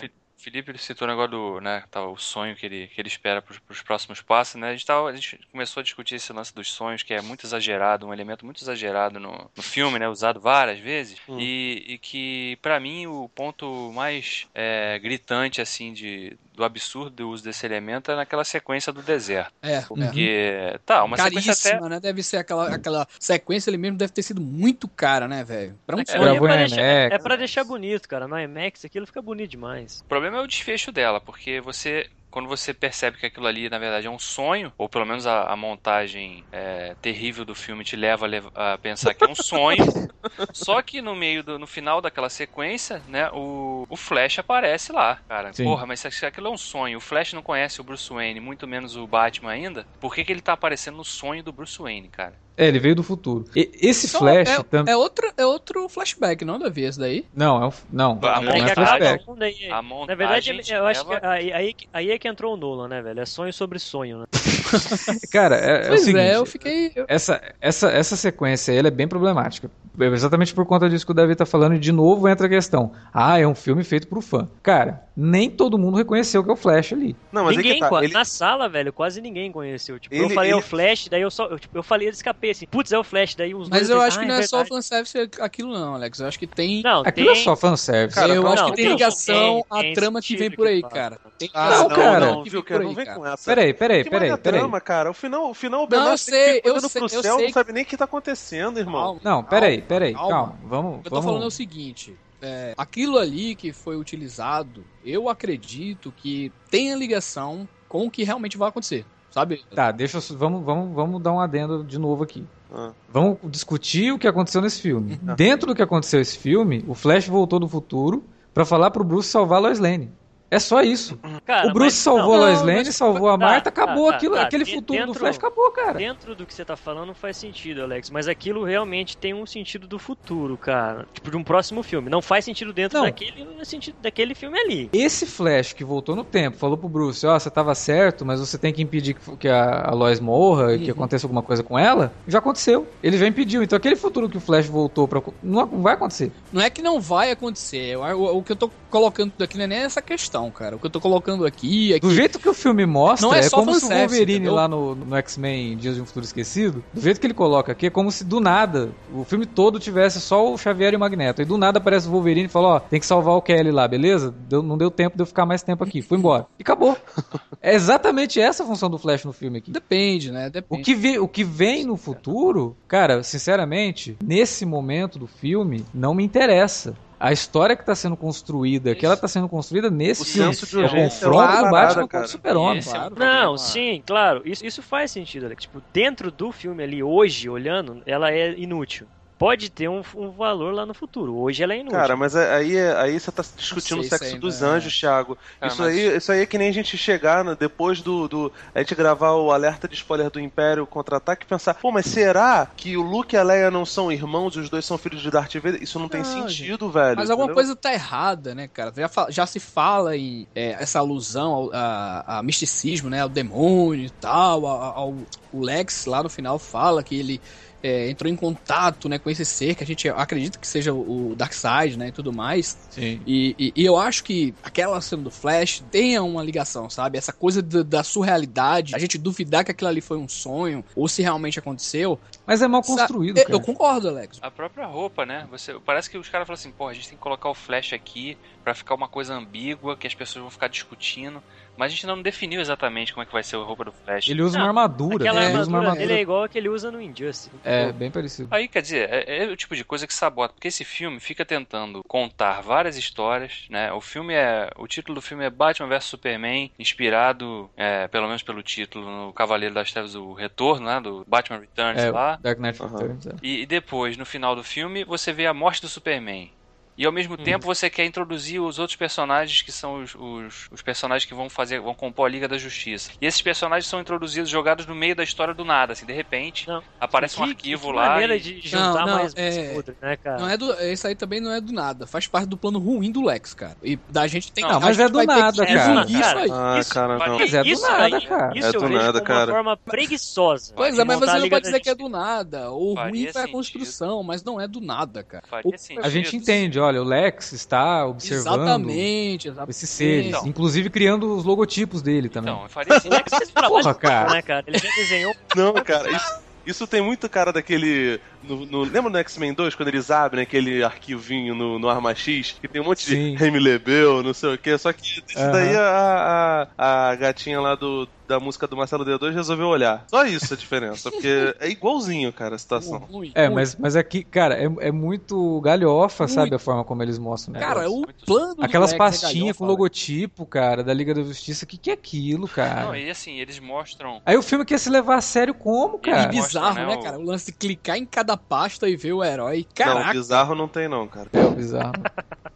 Felipe 0.49 0.77
citou 0.79 1.07
o 1.07 1.11
negócio 1.11 1.31
do, 1.31 1.61
né, 1.61 1.83
tá, 1.91 2.03
o 2.03 2.17
sonho 2.17 2.55
que 2.55 2.65
ele, 2.65 2.87
que 2.87 2.99
ele 2.99 3.07
espera 3.07 3.41
para 3.41 3.55
os 3.69 3.81
próximos 3.81 4.21
passos, 4.21 4.55
né? 4.55 4.69
A 4.69 4.71
gente, 4.71 4.85
tava, 4.85 5.09
a 5.09 5.15
gente 5.15 5.39
começou 5.51 5.81
a 5.81 5.83
discutir 5.83 6.15
esse 6.15 6.33
lance 6.33 6.53
dos 6.53 6.71
sonhos, 6.71 7.03
que 7.03 7.13
é 7.13 7.21
muito 7.21 7.45
exagerado, 7.45 8.07
um 8.07 8.13
elemento 8.13 8.45
muito 8.45 8.61
exagerado 8.63 9.19
no, 9.19 9.49
no 9.55 9.63
filme, 9.63 9.99
né? 9.99 10.09
Usado 10.09 10.39
várias 10.39 10.79
vezes. 10.79 11.19
Hum. 11.29 11.39
E, 11.39 11.85
e 11.87 11.97
que, 11.99 12.57
pra 12.61 12.79
mim, 12.79 13.05
o 13.05 13.29
ponto 13.29 13.91
mais 13.93 14.47
é, 14.55 14.97
gritante, 14.99 15.61
assim, 15.61 15.93
de, 15.93 16.35
do 16.59 16.65
absurdo 16.65 17.09
do 17.09 17.29
uso 17.29 17.41
desse 17.43 17.65
elemento 17.65 18.11
é 18.11 18.15
naquela 18.17 18.43
sequência 18.43 18.91
do 18.91 19.01
deserto. 19.01 19.53
É, 19.61 19.75
é. 19.75 19.81
Porque, 19.81 20.77
tá, 20.85 21.03
uma 21.05 21.15
sequência 21.15 21.53
até... 21.53 21.61
Caríssima, 21.69 21.89
né? 21.89 21.99
Deve 22.01 22.21
ser 22.21 22.37
aquela, 22.37 22.75
aquela 22.75 23.07
sequência 23.17 23.69
ali 23.69 23.77
mesmo, 23.77 23.97
deve 23.97 24.11
ter 24.11 24.21
sido 24.21 24.41
muito 24.41 24.87
cara, 24.89 25.25
né, 25.27 25.41
velho? 25.43 25.79
Pra 25.87 25.95
um 25.95 26.01
É, 26.01 26.05
sonho. 26.05 26.21
Gravou 26.21 26.47
pra 26.47 26.57
deixar, 26.57 26.75
IMAX. 26.81 27.15
é 27.15 27.17
pra 27.17 27.35
deixar 27.37 27.63
bonito, 27.63 28.07
cara. 28.09 28.27
No 28.27 28.37
IMAX 28.37 28.83
aquilo 28.83 29.07
fica 29.07 29.21
bonito 29.21 29.51
demais. 29.51 30.01
O 30.01 30.05
problema 30.09 30.37
é 30.37 30.41
o 30.41 30.47
desfecho 30.47 30.91
dela, 30.91 31.21
porque 31.21 31.61
você. 31.61 32.07
Quando 32.29 32.47
você 32.47 32.73
percebe 32.73 33.17
que 33.17 33.25
aquilo 33.25 33.47
ali, 33.47 33.69
na 33.69 33.79
verdade, 33.79 34.07
é 34.07 34.09
um 34.09 34.19
sonho, 34.19 34.71
ou 34.77 34.87
pelo 34.87 35.05
menos 35.05 35.25
a, 35.25 35.43
a 35.51 35.55
montagem 35.55 36.45
é, 36.51 36.95
terrível 37.01 37.43
do 37.43 37.55
filme 37.55 37.83
te 37.83 37.95
leva 37.95 38.27
a, 38.53 38.73
a 38.73 38.77
pensar 38.77 39.13
que 39.13 39.23
é 39.23 39.27
um 39.27 39.35
sonho, 39.35 39.83
só 40.53 40.81
que 40.81 41.01
no 41.01 41.15
meio 41.15 41.43
do, 41.43 41.57
no 41.57 41.67
final 41.67 42.01
daquela 42.01 42.29
sequência, 42.29 43.03
né, 43.07 43.29
o, 43.33 43.85
o 43.89 43.97
Flash 43.97 44.39
aparece 44.39 44.91
lá, 44.91 45.19
cara. 45.27 45.53
Sim. 45.53 45.63
Porra, 45.63 45.85
mas 45.85 45.99
se 45.99 46.09
se 46.11 46.25
aquilo 46.25 46.47
é 46.47 46.51
um 46.51 46.57
sonho, 46.57 46.97
o 46.97 47.01
Flash 47.01 47.33
não 47.33 47.41
conhece 47.41 47.79
o 47.79 47.83
Bruce 47.83 48.11
Wayne, 48.11 48.39
muito 48.39 48.67
menos 48.67 48.95
o 48.95 49.07
Batman 49.07 49.51
ainda, 49.51 49.87
por 49.99 50.13
que, 50.13 50.23
que 50.23 50.31
ele 50.31 50.41
tá 50.41 50.53
aparecendo 50.53 50.97
no 50.97 51.05
sonho 51.05 51.43
do 51.43 51.53
Bruce 51.53 51.81
Wayne, 51.81 52.09
cara? 52.09 52.39
É, 52.59 52.67
ele 52.67 52.77
veio 52.77 52.93
do 52.93 53.01
futuro. 53.03 53.45
E- 53.55 53.71
esse 53.81 54.07
Então, 54.07 54.19
Flash 54.19 54.49
é, 54.49 54.63
também. 54.63 54.93
é, 54.93 54.97
outro, 54.97 55.31
é 55.37 55.45
outro 55.45 55.87
flashback, 55.87 56.43
não, 56.43 56.59
Davi, 56.59 56.83
esse 56.83 56.99
daí? 56.99 57.25
Não, 57.33 57.63
é 57.63 57.67
um. 57.67 57.71
Não, 57.89 58.19
A 58.21 58.41
não 58.41 58.51
É 58.51 58.59
é 58.71 58.75
flashback. 58.75 59.23
A 59.69 59.71
Na 59.71 59.81
montagem 59.81 60.17
verdade, 60.17 60.59
te 60.63 60.73
eu 60.73 60.85
acho 60.85 61.05
que 61.05 61.13
leva- 61.13 61.27
aí, 61.29 61.53
aí, 61.53 61.73
aí 61.93 62.11
é 62.11 62.19
que 62.19 62.27
entrou 62.27 62.53
o 62.55 62.57
Nolan, 62.57 62.89
né, 62.89 63.01
velho? 63.01 63.21
É 63.21 63.25
sonho 63.25 63.53
sobre 63.53 63.79
sonho, 63.79 64.19
né? 64.19 64.25
Cara, 65.31 65.55
é, 65.57 65.81
é 65.81 65.85
o 65.85 65.87
pois 65.89 66.01
seguinte. 66.01 66.19
é, 66.21 66.35
eu 66.35 66.45
fiquei. 66.45 66.91
eu- 66.95 67.05
Essa, 67.07 67.41
essa, 67.61 67.89
essa 67.89 68.15
sequência 68.15 68.71
aí, 68.71 68.77
ela 68.77 68.87
é 68.87 68.91
bem 68.91 69.07
problemática. 69.07 69.69
É 69.99 70.05
Exatamente 70.05 70.53
por 70.53 70.65
conta 70.65 70.89
disso 70.89 71.05
que 71.05 71.11
o 71.11 71.15
Davi 71.15 71.35
tá 71.35 71.45
falando, 71.45 71.75
e 71.75 71.79
de 71.79 71.91
novo 71.91 72.27
entra 72.29 72.47
a 72.47 72.49
questão. 72.49 72.91
Ah, 73.13 73.37
é 73.39 73.45
um 73.45 73.55
filme 73.55 73.83
feito 73.83 74.07
pro 74.07 74.21
fã. 74.21 74.47
Cara, 74.63 75.03
nem 75.15 75.49
todo 75.49 75.77
mundo 75.77 75.97
reconheceu 75.97 76.41
que 76.43 76.49
é 76.49 76.53
o 76.53 76.55
Flash 76.55 76.93
ali. 76.93 77.15
Não, 77.31 77.43
mas 77.43 77.57
ninguém, 77.57 77.71
é 77.71 77.83
que 77.83 77.89
tá. 77.89 78.03
Ele, 78.03 78.13
na 78.13 78.23
sala, 78.23 78.69
velho, 78.69 78.93
quase 78.93 79.19
ninguém 79.19 79.51
conheceu. 79.51 79.99
Tipo, 79.99 80.15
eu 80.15 80.25
Ele- 80.25 80.33
falei 80.33 80.51
é 80.51 80.55
o 80.55 80.59
ele- 80.59 80.65
Flash, 80.65 81.07
daí 81.09 81.21
eu 81.21 81.29
só, 81.29 81.47
eu, 81.47 81.59
tipo, 81.59 81.77
eu 81.77 81.83
falei, 81.83 82.07
eu 82.07 82.11
escapei 82.11 82.51
assim, 82.51 82.65
putz, 82.65 82.91
é 82.93 82.97
o 82.97 83.03
Flash, 83.03 83.35
daí 83.35 83.53
uns 83.53 83.67
Mas 83.67 83.87
dois 83.87 83.89
eu 83.89 83.95
pensam, 83.97 84.07
acho 84.07 84.19
que 84.19 84.25
"Ah, 84.25 84.27
não 84.29 84.35
é 84.35 84.41
só 84.47 84.57
verdade." 84.57 84.69
fanservice 84.75 85.29
aquilo, 85.41 85.73
não, 85.73 85.95
Alex. 85.95 86.19
Eu 86.19 86.27
acho 86.27 86.39
que 86.39 86.47
tem. 86.47 86.81
Não, 86.81 87.01
Aquilo 87.05 87.31
tem... 87.33 87.41
é 87.41 87.43
só 87.43 87.55
fanservice. 87.57 88.15
Cara, 88.17 88.33
eu 88.33 88.43
não, 88.43 88.53
acho 88.53 88.63
não, 88.63 88.69
que 88.69 88.75
tem 88.77 88.85
tem- 88.85 88.93
ligação 88.93 89.65
à 89.69 89.83
trama 89.93 90.21
que 90.21 90.37
vem 90.37 90.49
por 90.51 90.67
aí, 90.67 90.81
cara. 90.81 91.17
Tem 91.37 91.49
Ah, 91.53 91.69
Não, 91.71 91.89
não, 91.89 91.95
cara. 91.95 92.19
não, 92.19 92.35
não 92.35 92.89
aí, 92.89 92.95
vem 92.95 93.05
com 93.13 93.25
essa. 93.27 93.43
Peraí, 93.45 93.73
peraí, 93.73 94.03
peraí. 94.09 94.29
Trama, 94.59 94.81
cara. 94.81 95.09
O 95.09 95.13
final, 95.13 95.49
o 95.49 95.53
final, 95.53 95.79
o 95.81 95.83
Não, 95.83 95.89
Ben 95.89 95.99
eu 95.99 96.05
Affleck 96.13 96.19
sei, 96.21 96.61
eu 96.63 96.79
sei, 96.81 96.89
pro 97.01 97.03
eu 97.05 97.21
céu, 97.23 97.35
sei 97.37 97.45
não 97.47 97.53
sabe 97.53 97.73
nem 97.73 97.83
o 97.83 97.85
que 97.85 97.97
tá 97.97 98.05
acontecendo, 98.05 98.79
irmão. 98.79 99.19
Calma, 99.19 99.21
Não, 99.23 99.43
peraí, 99.43 99.81
peraí, 99.81 100.13
calma. 100.13 100.29
calma. 100.29 100.55
Vamos, 100.65 100.99
O 100.99 101.01
que 101.01 101.07
eu 101.07 101.09
tô 101.11 101.15
vamos. 101.15 101.25
falando 101.25 101.43
é 101.43 101.47
o 101.47 101.51
seguinte: 101.51 102.15
é, 102.41 102.73
aquilo 102.77 103.17
ali 103.17 103.55
que 103.55 103.71
foi 103.73 103.95
utilizado, 103.97 104.83
eu 105.05 105.29
acredito 105.29 106.13
que 106.15 106.51
tenha 106.69 106.95
ligação 106.95 107.67
com 107.87 108.05
o 108.05 108.11
que 108.11 108.23
realmente 108.23 108.57
vai 108.57 108.69
acontecer, 108.69 109.05
sabe? 109.31 109.63
Tá, 109.73 109.91
deixa 109.91 110.17
eu. 110.17 110.37
Vamos, 110.37 110.63
vamos, 110.63 110.95
vamos 110.95 111.21
dar 111.21 111.33
um 111.33 111.39
adendo 111.39 111.83
de 111.83 111.97
novo 111.97 112.23
aqui. 112.23 112.45
Ah. 112.71 112.91
Vamos 113.11 113.37
discutir 113.45 114.11
o 114.11 114.19
que 114.19 114.27
aconteceu 114.27 114.61
nesse 114.61 114.81
filme. 114.81 115.19
Uhum. 115.27 115.33
Dentro 115.35 115.67
do 115.67 115.75
que 115.75 115.81
aconteceu 115.81 116.19
nesse 116.19 116.37
filme, 116.37 116.85
o 116.87 116.93
Flash 116.93 117.27
voltou 117.27 117.59
do 117.59 117.67
futuro 117.67 118.23
pra 118.53 118.63
falar 118.63 118.91
pro 118.91 119.03
Bruce 119.03 119.29
salvar 119.29 119.57
a 119.57 119.61
Lois 119.61 119.79
Lane. 119.79 120.11
É 120.51 120.57
só 120.59 120.81
isso. 120.81 121.19
Cara, 121.45 121.67
o 121.69 121.73
Bruce 121.73 121.85
mas- 121.95 122.03
salvou 122.03 122.37
não, 122.37 122.43
a 122.43 122.47
Lois 122.47 122.61
Lane, 122.63 122.91
salvou 122.91 123.29
a 123.29 123.37
tá, 123.37 123.45
Marta, 123.45 123.71
tá, 123.71 123.83
acabou 123.83 124.09
tá, 124.09 124.15
aquilo, 124.17 124.35
tá. 124.35 124.41
aquele 124.41 124.65
futuro 124.65 124.99
do 124.99 125.05
dentro- 125.05 125.19
Flash 125.19 125.37
acabou, 125.37 125.69
cara. 125.71 125.93
Dentro 125.93 126.33
do 126.35 126.45
que 126.45 126.53
você 126.53 126.65
tá 126.65 126.75
falando 126.75 127.13
faz 127.13 127.37
sentido, 127.37 127.83
Alex, 127.83 128.09
mas 128.09 128.27
aquilo 128.27 128.63
realmente 128.63 129.15
tem 129.15 129.33
um 129.33 129.45
sentido 129.45 129.87
do 129.87 129.99
futuro, 129.99 130.57
cara. 130.57 131.05
Tipo, 131.13 131.29
de 131.29 131.37
um 131.37 131.43
próximo 131.43 131.83
filme. 131.83 132.09
Não 132.09 132.21
faz 132.21 132.45
sentido 132.45 132.73
dentro 132.73 132.97
Não. 132.97 133.05
daquele, 133.05 133.43
no 133.43 133.63
sentido 133.65 133.95
daquele 134.01 134.33
filme 134.33 134.57
ali. 134.59 134.89
Esse 134.91 135.25
Flash 135.25 135.73
que 135.73 135.83
voltou 135.83 136.15
no 136.15 136.23
tempo, 136.23 136.57
falou 136.57 136.77
pro 136.77 136.89
Bruce, 136.89 137.25
ó, 137.27 137.37
você 137.37 137.49
tava 137.51 137.75
certo, 137.75 138.25
mas 138.25 138.39
você 138.39 138.57
tem 138.57 138.73
que 138.73 138.81
impedir 138.81 139.13
que, 139.13 139.37
que 139.37 139.47
a, 139.47 139.89
a 139.89 139.93
Lois 139.93 140.19
morra 140.19 140.73
e 140.73 140.79
que 140.79 140.85
Uhum. 140.85 140.91
aconteça 140.97 141.25
alguma 141.25 141.43
coisa 141.43 141.61
com 141.61 141.77
ela, 141.77 142.11
já 142.27 142.39
aconteceu. 142.39 142.87
Ele 143.03 143.17
já 143.17 143.27
impediu. 143.27 143.61
Então 143.61 143.77
aquele 143.77 143.95
futuro 143.95 144.27
que 144.29 144.37
o 144.37 144.41
Flash 144.41 144.67
voltou 144.67 145.07
pra... 145.07 145.21
Não, 145.43 145.65
não 145.67 145.81
vai 145.83 145.93
acontecer. 145.93 146.31
Não 146.51 146.61
é 146.61 146.69
que 146.69 146.81
não 146.81 146.99
vai 146.99 147.29
acontecer. 147.31 147.95
O, 147.97 148.01
o- 148.01 148.37
o 148.39 148.43
que 148.43 148.51
eu 148.51 148.55
tô 148.55 148.71
colocando 148.89 149.31
aqui 149.43 149.57
não 149.57 149.65
é 149.65 149.67
nem 149.67 149.79
essa 149.79 150.01
questão, 150.01 150.38
cara. 150.51 150.75
O 150.75 150.79
que 150.79 150.85
eu 150.85 150.89
tô 150.91 151.01
colocando 151.01 151.45
aqui 151.45 151.93
é 151.93 151.99
que. 151.99 152.07
Do 152.07 152.13
jeito 152.13 152.37
que 152.39 152.47
o 152.47 152.53
filme 152.53 152.85
mostra, 152.85 153.27
Não 153.27 153.33
é 153.35 153.39
é, 153.39 153.43
só 153.43 153.57
como 153.57 153.73
se 153.73 153.85
o 153.85 153.89
Wolverine 153.89 154.33
entendeu? 154.35 154.53
lá 154.53 154.67
no, 154.67 154.93
no 154.95 155.15
X-Men 155.15 155.75
Dias 155.77 155.95
de 155.95 156.01
um 156.01 156.05
Futuro 156.05 156.25
Esquecido, 156.25 156.83
do 156.93 157.01
jeito 157.01 157.19
que 157.19 157.25
ele 157.27 157.33
coloca 157.33 157.71
aqui, 157.71 157.87
é 157.87 157.89
como 157.89 158.11
se 158.11 158.23
do 158.23 158.39
nada, 158.39 158.91
o 159.13 159.23
filme 159.23 159.45
todo 159.45 159.79
tivesse 159.79 160.21
só 160.21 160.53
o 160.53 160.57
Xavier 160.57 160.93
e 160.93 160.95
o 160.95 160.99
Magneto. 160.99 161.41
E 161.41 161.45
do 161.45 161.57
nada 161.57 161.79
aparece 161.79 162.07
o 162.07 162.11
Wolverine 162.11 162.45
e 162.45 162.49
fala, 162.49 162.67
ó, 162.75 162.79
tem 162.79 162.99
que 162.99 163.05
salvar 163.05 163.35
o 163.35 163.41
Kelly 163.41 163.71
lá, 163.71 163.87
beleza? 163.87 164.33
Deu- 164.47 164.61
não 164.63 164.77
deu 164.77 164.91
tempo 164.91 165.15
de 165.17 165.23
eu 165.23 165.25
ficar 165.25 165.45
mais 165.45 165.63
tempo 165.63 165.83
aqui, 165.83 166.01
fui 166.01 166.17
embora. 166.17 166.45
E 166.59 166.61
acabou. 166.61 166.95
É 167.61 167.75
exatamente 167.75 168.39
essa 168.39 168.63
a 168.63 168.65
função 168.65 168.89
do 168.89 168.97
Flash 168.97 169.25
no 169.25 169.33
filme 169.33 169.57
aqui. 169.57 169.69
Depende, 169.69 170.31
né? 170.31 170.47
O 170.47 170.49
Depende. 170.49 170.81
que, 170.83 170.95
vi- 170.95 171.19
o 171.19 171.27
que 171.27 171.43
vem 171.43 171.83
no 171.83 171.97
futuro, 171.97 172.77
cara, 172.87 173.21
sinceramente, 173.21 174.15
nesse 174.23 174.65
momento 174.65 175.19
do 175.19 175.27
filme, 175.27 175.85
não 175.93 176.13
me 176.13 176.23
interessa. 176.23 176.93
A 177.19 177.33
história 177.33 177.75
que 177.75 177.81
está 177.81 177.93
sendo 177.93 178.15
construída, 178.15 178.95
que 178.95 179.05
ela 179.05 179.15
está 179.15 179.27
sendo 179.27 179.49
construída 179.49 179.89
nesse 179.89 180.21
O 180.21 180.25
filme. 180.25 180.53
senso 180.55 180.65
de 180.67 180.79
é 180.79 180.83
urgência 180.85 181.25
é 181.25 181.27
confronto 181.27 181.47
parada, 181.47 181.69
Batman 181.69 182.07
com 182.07 182.17
o 182.21 182.27
Super-Homem. 182.27 182.79
É 182.79 182.81
claro. 182.83 183.15
Não, 183.17 183.57
sim, 183.57 184.01
claro. 184.05 184.41
Isso, 184.45 184.65
isso 184.65 184.81
faz 184.81 185.11
sentido, 185.11 185.45
Alex. 185.45 185.63
Tipo, 185.63 185.81
dentro 185.91 186.31
do 186.31 186.51
filme 186.51 186.81
ali, 186.81 187.03
hoje, 187.03 187.49
olhando, 187.49 188.01
ela 188.05 188.31
é 188.31 188.57
inútil. 188.57 189.05
Pode 189.39 189.69
ter 189.69 189.87
um, 189.89 190.03
um 190.15 190.29
valor 190.31 190.73
lá 190.73 190.85
no 190.85 190.93
futuro. 190.93 191.35
Hoje 191.37 191.63
ela 191.63 191.73
é 191.73 191.77
inútil. 191.77 191.97
Cara, 191.97 192.15
mas 192.17 192.35
aí, 192.35 192.77
aí 192.97 193.17
você 193.17 193.31
tá 193.31 193.41
discutindo 193.55 194.01
o 194.01 194.03
sexo 194.03 194.37
dos 194.37 194.61
é- 194.61 194.65
anjos, 194.65 194.99
Thiago. 194.99 195.37
Cara, 195.59 195.71
isso, 195.71 195.81
mas- 195.81 195.91
aí, 195.97 196.17
isso 196.17 196.31
aí 196.33 196.41
é 196.41 196.45
que 196.45 196.57
nem 196.57 196.67
a 196.67 196.73
gente 196.73 196.97
chegar 196.97 197.43
no- 197.43 197.55
depois 197.55 198.01
do, 198.01 198.27
do. 198.27 198.51
A 198.75 198.79
gente 198.79 198.93
gravar 198.93 199.31
o 199.31 199.51
alerta 199.51 199.87
de 199.87 199.95
spoiler 199.95 200.29
do 200.29 200.41
Império 200.41 200.85
contra-ataque 200.85 201.45
e 201.45 201.47
pensar, 201.47 201.73
pô, 201.75 201.89
mas 201.89 202.05
será 202.05 202.67
que 202.75 202.97
o 202.97 203.01
Luke 203.01 203.33
e 203.33 203.39
a 203.39 203.43
Leia 203.43 203.71
não 203.71 203.85
são 203.85 204.11
irmãos 204.11 204.55
e 204.55 204.59
os 204.59 204.69
dois 204.69 204.83
são 204.85 204.97
filhos 204.97 205.21
de 205.21 205.31
Darth 205.31 205.55
Vader? 205.55 205.81
Isso 205.81 205.97
não 205.97 206.09
tem 206.09 206.21
sentido, 206.25 206.91
velho. 206.91 207.15
Mas 207.15 207.29
alguma 207.29 207.45
entendeu? 207.45 207.55
coisa 207.55 207.75
tá 207.77 207.93
errada, 207.93 208.53
né, 208.53 208.67
cara? 208.67 208.91
Já, 208.93 209.09
já 209.29 209.45
se 209.45 209.59
fala 209.61 210.17
em 210.17 210.45
é, 210.53 210.71
essa 210.71 210.99
alusão 210.99 211.53
ao 211.53 211.69
a, 211.73 212.39
a 212.39 212.43
misticismo, 212.43 213.09
né? 213.09 213.21
Ao 213.21 213.29
demônio 213.29 214.05
e 214.05 214.09
tal. 214.09 214.65
ao- 214.65 214.97
ao- 214.97 215.13
o 215.53 215.61
Lex 215.61 216.05
lá 216.05 216.21
no 216.21 216.29
final 216.29 216.59
fala 216.59 217.01
que 217.01 217.17
ele 217.17 217.41
é, 217.81 218.09
entrou 218.09 218.31
em 218.31 218.35
contato 218.35 219.07
né, 219.07 219.17
com 219.19 219.29
esse 219.29 219.45
ser 219.45 219.75
que 219.75 219.83
a 219.83 219.87
gente 219.87 220.07
acredita 220.09 220.59
que 220.59 220.67
seja 220.67 220.93
o 220.93 221.33
Darkseid, 221.35 221.97
né? 221.97 222.09
E 222.09 222.11
tudo 222.11 222.33
mais. 222.33 222.77
Sim. 222.89 223.21
E, 223.25 223.55
e- 223.57 223.73
e 223.75 223.85
eu 223.85 223.97
acho 223.97 224.23
que 224.23 224.53
aquela 224.63 224.99
cena 225.01 225.23
do 225.23 225.31
Flash 225.31 225.83
tenha 225.89 226.21
uma 226.23 226.43
ligação, 226.43 226.89
sabe? 226.89 227.17
Essa 227.17 227.31
coisa 227.33 227.61
da, 227.61 227.83
da 227.83 228.03
surrealidade, 228.03 228.95
a 228.95 228.99
gente 228.99 229.17
duvidar 229.17 229.63
que 229.63 229.71
aquilo 229.71 229.89
ali 229.89 230.01
foi 230.01 230.17
um 230.17 230.27
sonho, 230.27 230.83
ou 230.95 231.07
se 231.07 231.21
realmente 231.21 231.59
aconteceu. 231.59 232.19
Mas 232.45 232.61
é 232.61 232.67
mal 232.67 232.83
Sa- 232.83 232.95
construído, 232.95 233.37
eu, 233.37 233.43
cara. 233.43 233.55
eu 233.55 233.61
concordo, 233.61 234.07
Alex. 234.09 234.39
A 234.41 234.51
própria 234.51 234.85
roupa, 234.85 235.25
né? 235.25 235.47
Você, 235.51 235.73
parece 235.85 236.09
que 236.09 236.17
os 236.17 236.27
caras 236.29 236.47
falam 236.47 236.59
assim, 236.59 236.71
pô, 236.71 236.87
a 236.87 236.93
gente 236.93 237.07
tem 237.09 237.17
que 237.17 237.23
colocar 237.23 237.49
o 237.49 237.55
flash 237.55 237.93
aqui 237.93 238.37
pra 238.63 238.73
ficar 238.75 238.95
uma 238.95 239.07
coisa 239.07 239.33
ambígua, 239.33 239.95
que 239.95 240.07
as 240.07 240.13
pessoas 240.13 240.41
vão 240.41 240.51
ficar 240.51 240.67
discutindo. 240.67 241.41
Mas 241.79 241.93
a 241.93 241.95
gente 241.95 242.05
não 242.05 242.21
definiu 242.21 242.59
exatamente 242.59 243.13
como 243.13 243.23
é 243.23 243.25
que 243.25 243.31
vai 243.31 243.41
ser 243.41 243.55
a 243.55 243.59
roupa 243.59 243.85
do 243.85 243.91
flash. 243.93 244.27
Ele 244.27 244.41
usa 244.41 244.57
Não, 244.57 244.65
uma 244.65 244.69
armadura. 244.69 245.15
Aquela 245.23 245.39
né? 245.39 245.49
Ele 245.49 245.57
usa 245.57 245.69
uma 245.69 245.77
armadura 245.77 245.79
armadura. 245.91 246.07
dele 246.07 246.19
é 246.19 246.21
igual 246.21 246.43
a 246.43 246.49
que 246.49 246.57
ele 246.57 246.67
usa 246.67 246.91
no 246.91 247.01
Injustice. 247.01 247.49
É, 247.63 247.91
bem 247.93 248.11
parecido. 248.11 248.49
Aí, 248.51 248.67
quer 248.67 248.81
dizer, 248.81 249.09
é, 249.09 249.43
é 249.43 249.47
o 249.47 249.55
tipo 249.55 249.73
de 249.77 249.85
coisa 249.85 250.05
que 250.05 250.13
sabota, 250.13 250.53
porque 250.53 250.67
esse 250.67 250.83
filme 250.83 251.21
fica 251.21 251.45
tentando 251.45 252.03
contar 252.05 252.59
várias 252.61 252.97
histórias, 252.97 253.65
né? 253.69 253.93
O 253.93 254.01
filme 254.01 254.33
é. 254.33 254.69
O 254.77 254.87
título 254.87 255.15
do 255.15 255.21
filme 255.21 255.45
é 255.45 255.49
Batman 255.49 255.87
vs 255.87 256.03
Superman, 256.03 256.69
inspirado, 256.77 257.69
é, 257.77 258.07
pelo 258.09 258.27
menos 258.27 258.43
pelo 258.43 258.61
título, 258.61 259.09
no 259.09 259.31
Cavaleiro 259.33 259.73
das 259.73 259.91
Trevas, 259.91 260.15
o 260.15 260.33
Retorno, 260.33 260.85
né? 260.85 260.99
Do 260.99 261.23
Batman 261.27 261.59
Returns 261.59 262.01
É, 262.03 262.11
lá. 262.11 262.37
Dark 262.41 262.59
Knight 262.59 262.81
Aham. 262.83 262.97
Returns. 262.97 263.27
é. 263.27 263.31
E, 263.41 263.61
e 263.61 263.65
depois, 263.65 264.17
no 264.17 264.25
final 264.25 264.53
do 264.55 264.63
filme, 264.63 265.05
você 265.05 265.31
vê 265.31 265.47
a 265.47 265.53
morte 265.53 265.81
do 265.81 265.87
Superman. 265.87 266.51
E 266.99 267.05
ao 267.05 267.13
mesmo 267.13 267.37
tempo 267.37 267.65
você 267.65 267.89
quer 267.89 268.03
introduzir 268.05 268.59
os 268.61 268.77
outros 268.77 268.97
personagens 268.97 269.61
que 269.61 269.71
são 269.71 270.03
os, 270.03 270.13
os, 270.15 270.67
os 270.69 270.81
personagens 270.81 271.23
que 271.25 271.33
vão 271.33 271.49
fazer, 271.49 271.79
vão 271.79 271.93
compor 271.95 272.25
a 272.25 272.29
Liga 272.29 272.45
da 272.45 272.57
Justiça. 272.57 273.11
E 273.21 273.25
esses 273.25 273.41
personagens 273.41 273.87
são 273.87 274.01
introduzidos, 274.01 274.49
jogados 274.49 274.85
no 274.85 274.93
meio 274.93 275.15
da 275.15 275.23
história 275.23 275.53
do 275.53 275.63
nada, 275.63 275.93
assim, 275.93 276.05
de 276.05 276.11
repente 276.11 276.67
Não. 276.67 276.83
aparece 276.99 277.39
um 277.39 277.45
Que- 277.45 277.49
arquivo 277.51 277.87
que 277.87 277.93
lá. 277.95 278.09
maneira 278.09 278.35
e- 278.35 278.39
de 278.41 278.67
juntar 278.67 278.93
Não, 278.93 279.05
não, 279.07 279.15
mais 279.19 279.33
é- 279.37 279.73
outro, 279.77 279.95
né, 280.01 280.17
cara? 280.17 280.39
Não 280.39 280.49
é 280.49 280.57
do, 280.57 280.73
esse 280.73 281.07
aí 281.07 281.15
também 281.15 281.39
não 281.39 281.53
é 281.53 281.61
do 281.61 281.71
nada. 281.71 282.05
Faz 282.05 282.27
parte 282.27 282.47
do 282.49 282.57
plano 282.57 282.79
ruim 282.79 283.09
do 283.13 283.23
Lex, 283.23 283.53
cara. 283.53 283.77
E 283.81 283.95
da 284.09 284.27
gente 284.27 284.51
tem 284.51 284.65
Não, 284.65 284.71
a 284.71 284.79
mas 284.81 284.97
gente 284.97 285.05
é 285.05 285.09
do 285.09 285.23
nada, 285.23 285.65
que 285.65 285.73
cara. 285.73 286.05
isso 286.05 286.23
aí. 286.37 286.49
Ah, 286.51 286.79
cara, 286.93 287.17
não. 287.17 287.37
Mas 287.37 287.53
é 287.53 287.63
do 287.63 287.69
isso 287.69 287.81
nada, 287.81 288.03
aí, 288.17 288.25
cara. 288.27 288.51
Isso 288.57 288.65
É 288.67 288.69
eu 288.69 288.73
do 288.73 288.87
vejo 288.87 288.93
nada, 288.99 289.13
como 289.13 289.25
cara. 289.25 289.45
uma 289.51 289.53
forma 289.55 289.77
preguiçosa. 289.77 290.73
Pois 290.75 290.99
é, 290.99 291.03
mas 291.05 291.17
você 291.19 291.39
não 291.39 291.49
pode 291.49 291.65
dizer 291.65 291.79
que 291.79 291.89
é 291.89 291.95
do 291.95 292.09
nada. 292.09 292.71
O 292.71 292.93
ruim 292.93 293.31
foi 293.31 293.43
a 293.43 293.47
construção, 293.47 294.21
mas 294.21 294.43
não 294.43 294.59
é 294.59 294.67
do 294.67 294.81
nada, 294.81 295.23
cara. 295.23 295.43
Faria 295.47 295.73
O- 295.73 295.77
sentido. 295.77 296.05
A 296.05 296.09
gente 296.09 296.35
entende, 296.35 296.79
olha, 296.89 297.01
o 297.01 297.05
Lex 297.05 297.51
está 297.53 298.05
observando 298.05 298.61
Exatamente, 298.63 299.47
exatamente. 299.47 299.69
esses 299.71 299.89
seres, 299.89 300.27
Então. 300.27 300.47
inclusive 300.47 300.89
criando 300.89 301.35
os 301.35 301.43
logotipos 301.45 302.01
dele 302.01 302.27
também. 302.29 302.53
Então, 302.53 302.67
faria 302.69 302.99
Como 302.99 303.13
é 303.13 303.23
vocês 303.29 303.49
trabalham 303.53 303.81
Porra, 303.83 303.95
cara. 303.95 304.33
né, 304.33 304.41
cara? 304.41 304.63
Ele 304.67 304.77
já 304.77 304.89
desenhou. 304.95 305.33
Não, 305.55 305.73
cara, 305.75 306.11
isso, 306.11 306.39
isso 306.65 306.87
tem 306.87 307.01
muito 307.01 307.29
cara 307.29 307.51
daquele. 307.53 308.19
No, 308.41 308.65
no- 308.65 308.83
lembra 308.83 309.09
no 309.11 309.17
X-Men 309.17 309.53
2, 309.53 309.75
quando 309.75 309.89
eles 309.89 310.09
abrem 310.09 310.43
aquele 310.43 310.81
arquivinho 310.83 311.53
no, 311.53 311.77
no 311.77 311.89
Arma 311.89 312.15
X, 312.15 312.53
que 312.53 312.69
tem 312.69 312.81
um 312.81 312.85
monte 312.85 313.03
Sim. 313.03 313.33
de 313.33 313.37
Remy 313.37 313.59
Lebel, 313.59 314.23
não 314.23 314.33
sei 314.33 314.53
o 314.53 314.57
que, 314.57 314.77
só 314.77 314.93
que 314.93 315.01
isso 315.01 315.37
Aham. 315.37 315.51
daí 315.51 315.75
a, 315.75 316.69
a, 316.77 317.09
a 317.11 317.15
gatinha 317.15 317.59
lá 317.59 317.75
do, 317.75 318.07
da 318.27 318.39
música 318.39 318.67
do 318.67 318.77
Marcelo 318.77 319.03
D2 319.03 319.33
resolveu 319.35 319.67
olhar. 319.67 320.05
Só 320.09 320.25
isso 320.25 320.53
a 320.53 320.57
diferença, 320.57 321.11
porque 321.11 321.53
é 321.59 321.69
igualzinho, 321.69 322.31
cara, 322.31 322.55
a 322.55 322.59
situação. 322.59 323.09
É, 323.35 323.49
mas, 323.49 323.75
mas 323.75 323.95
aqui, 323.95 324.23
cara, 324.23 324.55
é, 324.57 324.65
é 324.87 324.91
muito 324.91 325.59
galhofa, 325.61 326.23
Muito. 326.25 326.33
sabe, 326.33 326.55
a 326.55 326.59
forma 326.59 326.83
como 326.85 327.03
eles 327.03 327.17
mostram 327.17 327.53
o 327.55 327.57
Cara, 327.59 327.81
negócio. 327.81 328.01
o 328.03 328.07
plano 328.25 328.55
do 328.55 328.61
Aquelas 328.63 328.91
é 328.91 328.97
pastinhas 328.97 329.57
com 329.57 329.63
galhofa, 329.63 329.65
logotipo, 329.65 330.45
cara, 330.45 330.83
da 330.83 330.93
Liga 330.93 331.13
da 331.13 331.23
Justiça, 331.23 331.65
que 331.65 331.77
que 331.77 331.89
é 331.89 331.93
aquilo, 331.93 332.47
cara? 332.47 332.85
Não, 332.85 332.95
e 332.95 333.09
assim, 333.09 333.39
eles 333.39 333.59
mostram. 333.59 334.21
Aí 334.25 334.37
o 334.37 334.41
filme 334.43 334.65
quer 334.65 334.77
se 334.79 334.89
levar 334.89 335.15
a 335.15 335.21
sério 335.21 335.53
como, 335.53 335.99
cara? 335.99 336.31
mostra, 336.33 336.59
bizarro, 336.59 336.75
né, 336.75 336.85
né, 336.87 336.95
o- 336.95 337.03
cara? 337.03 337.17
O 337.19 337.23
lance 337.23 337.51
de 337.51 337.57
clicar 337.57 337.97
em 337.97 338.05
cada 338.05 338.28
pasta 338.37 338.87
e 338.89 338.95
ver 338.95 339.13
o 339.13 339.23
herói. 339.23 339.65
Não, 339.79 339.85
Caraca. 339.85 340.11
bizarro 340.13 340.55
não 340.55 340.67
tem 340.67 340.87
não, 340.87 341.07
cara. 341.07 341.29
É 341.33 341.49
bizarro. 341.55 341.93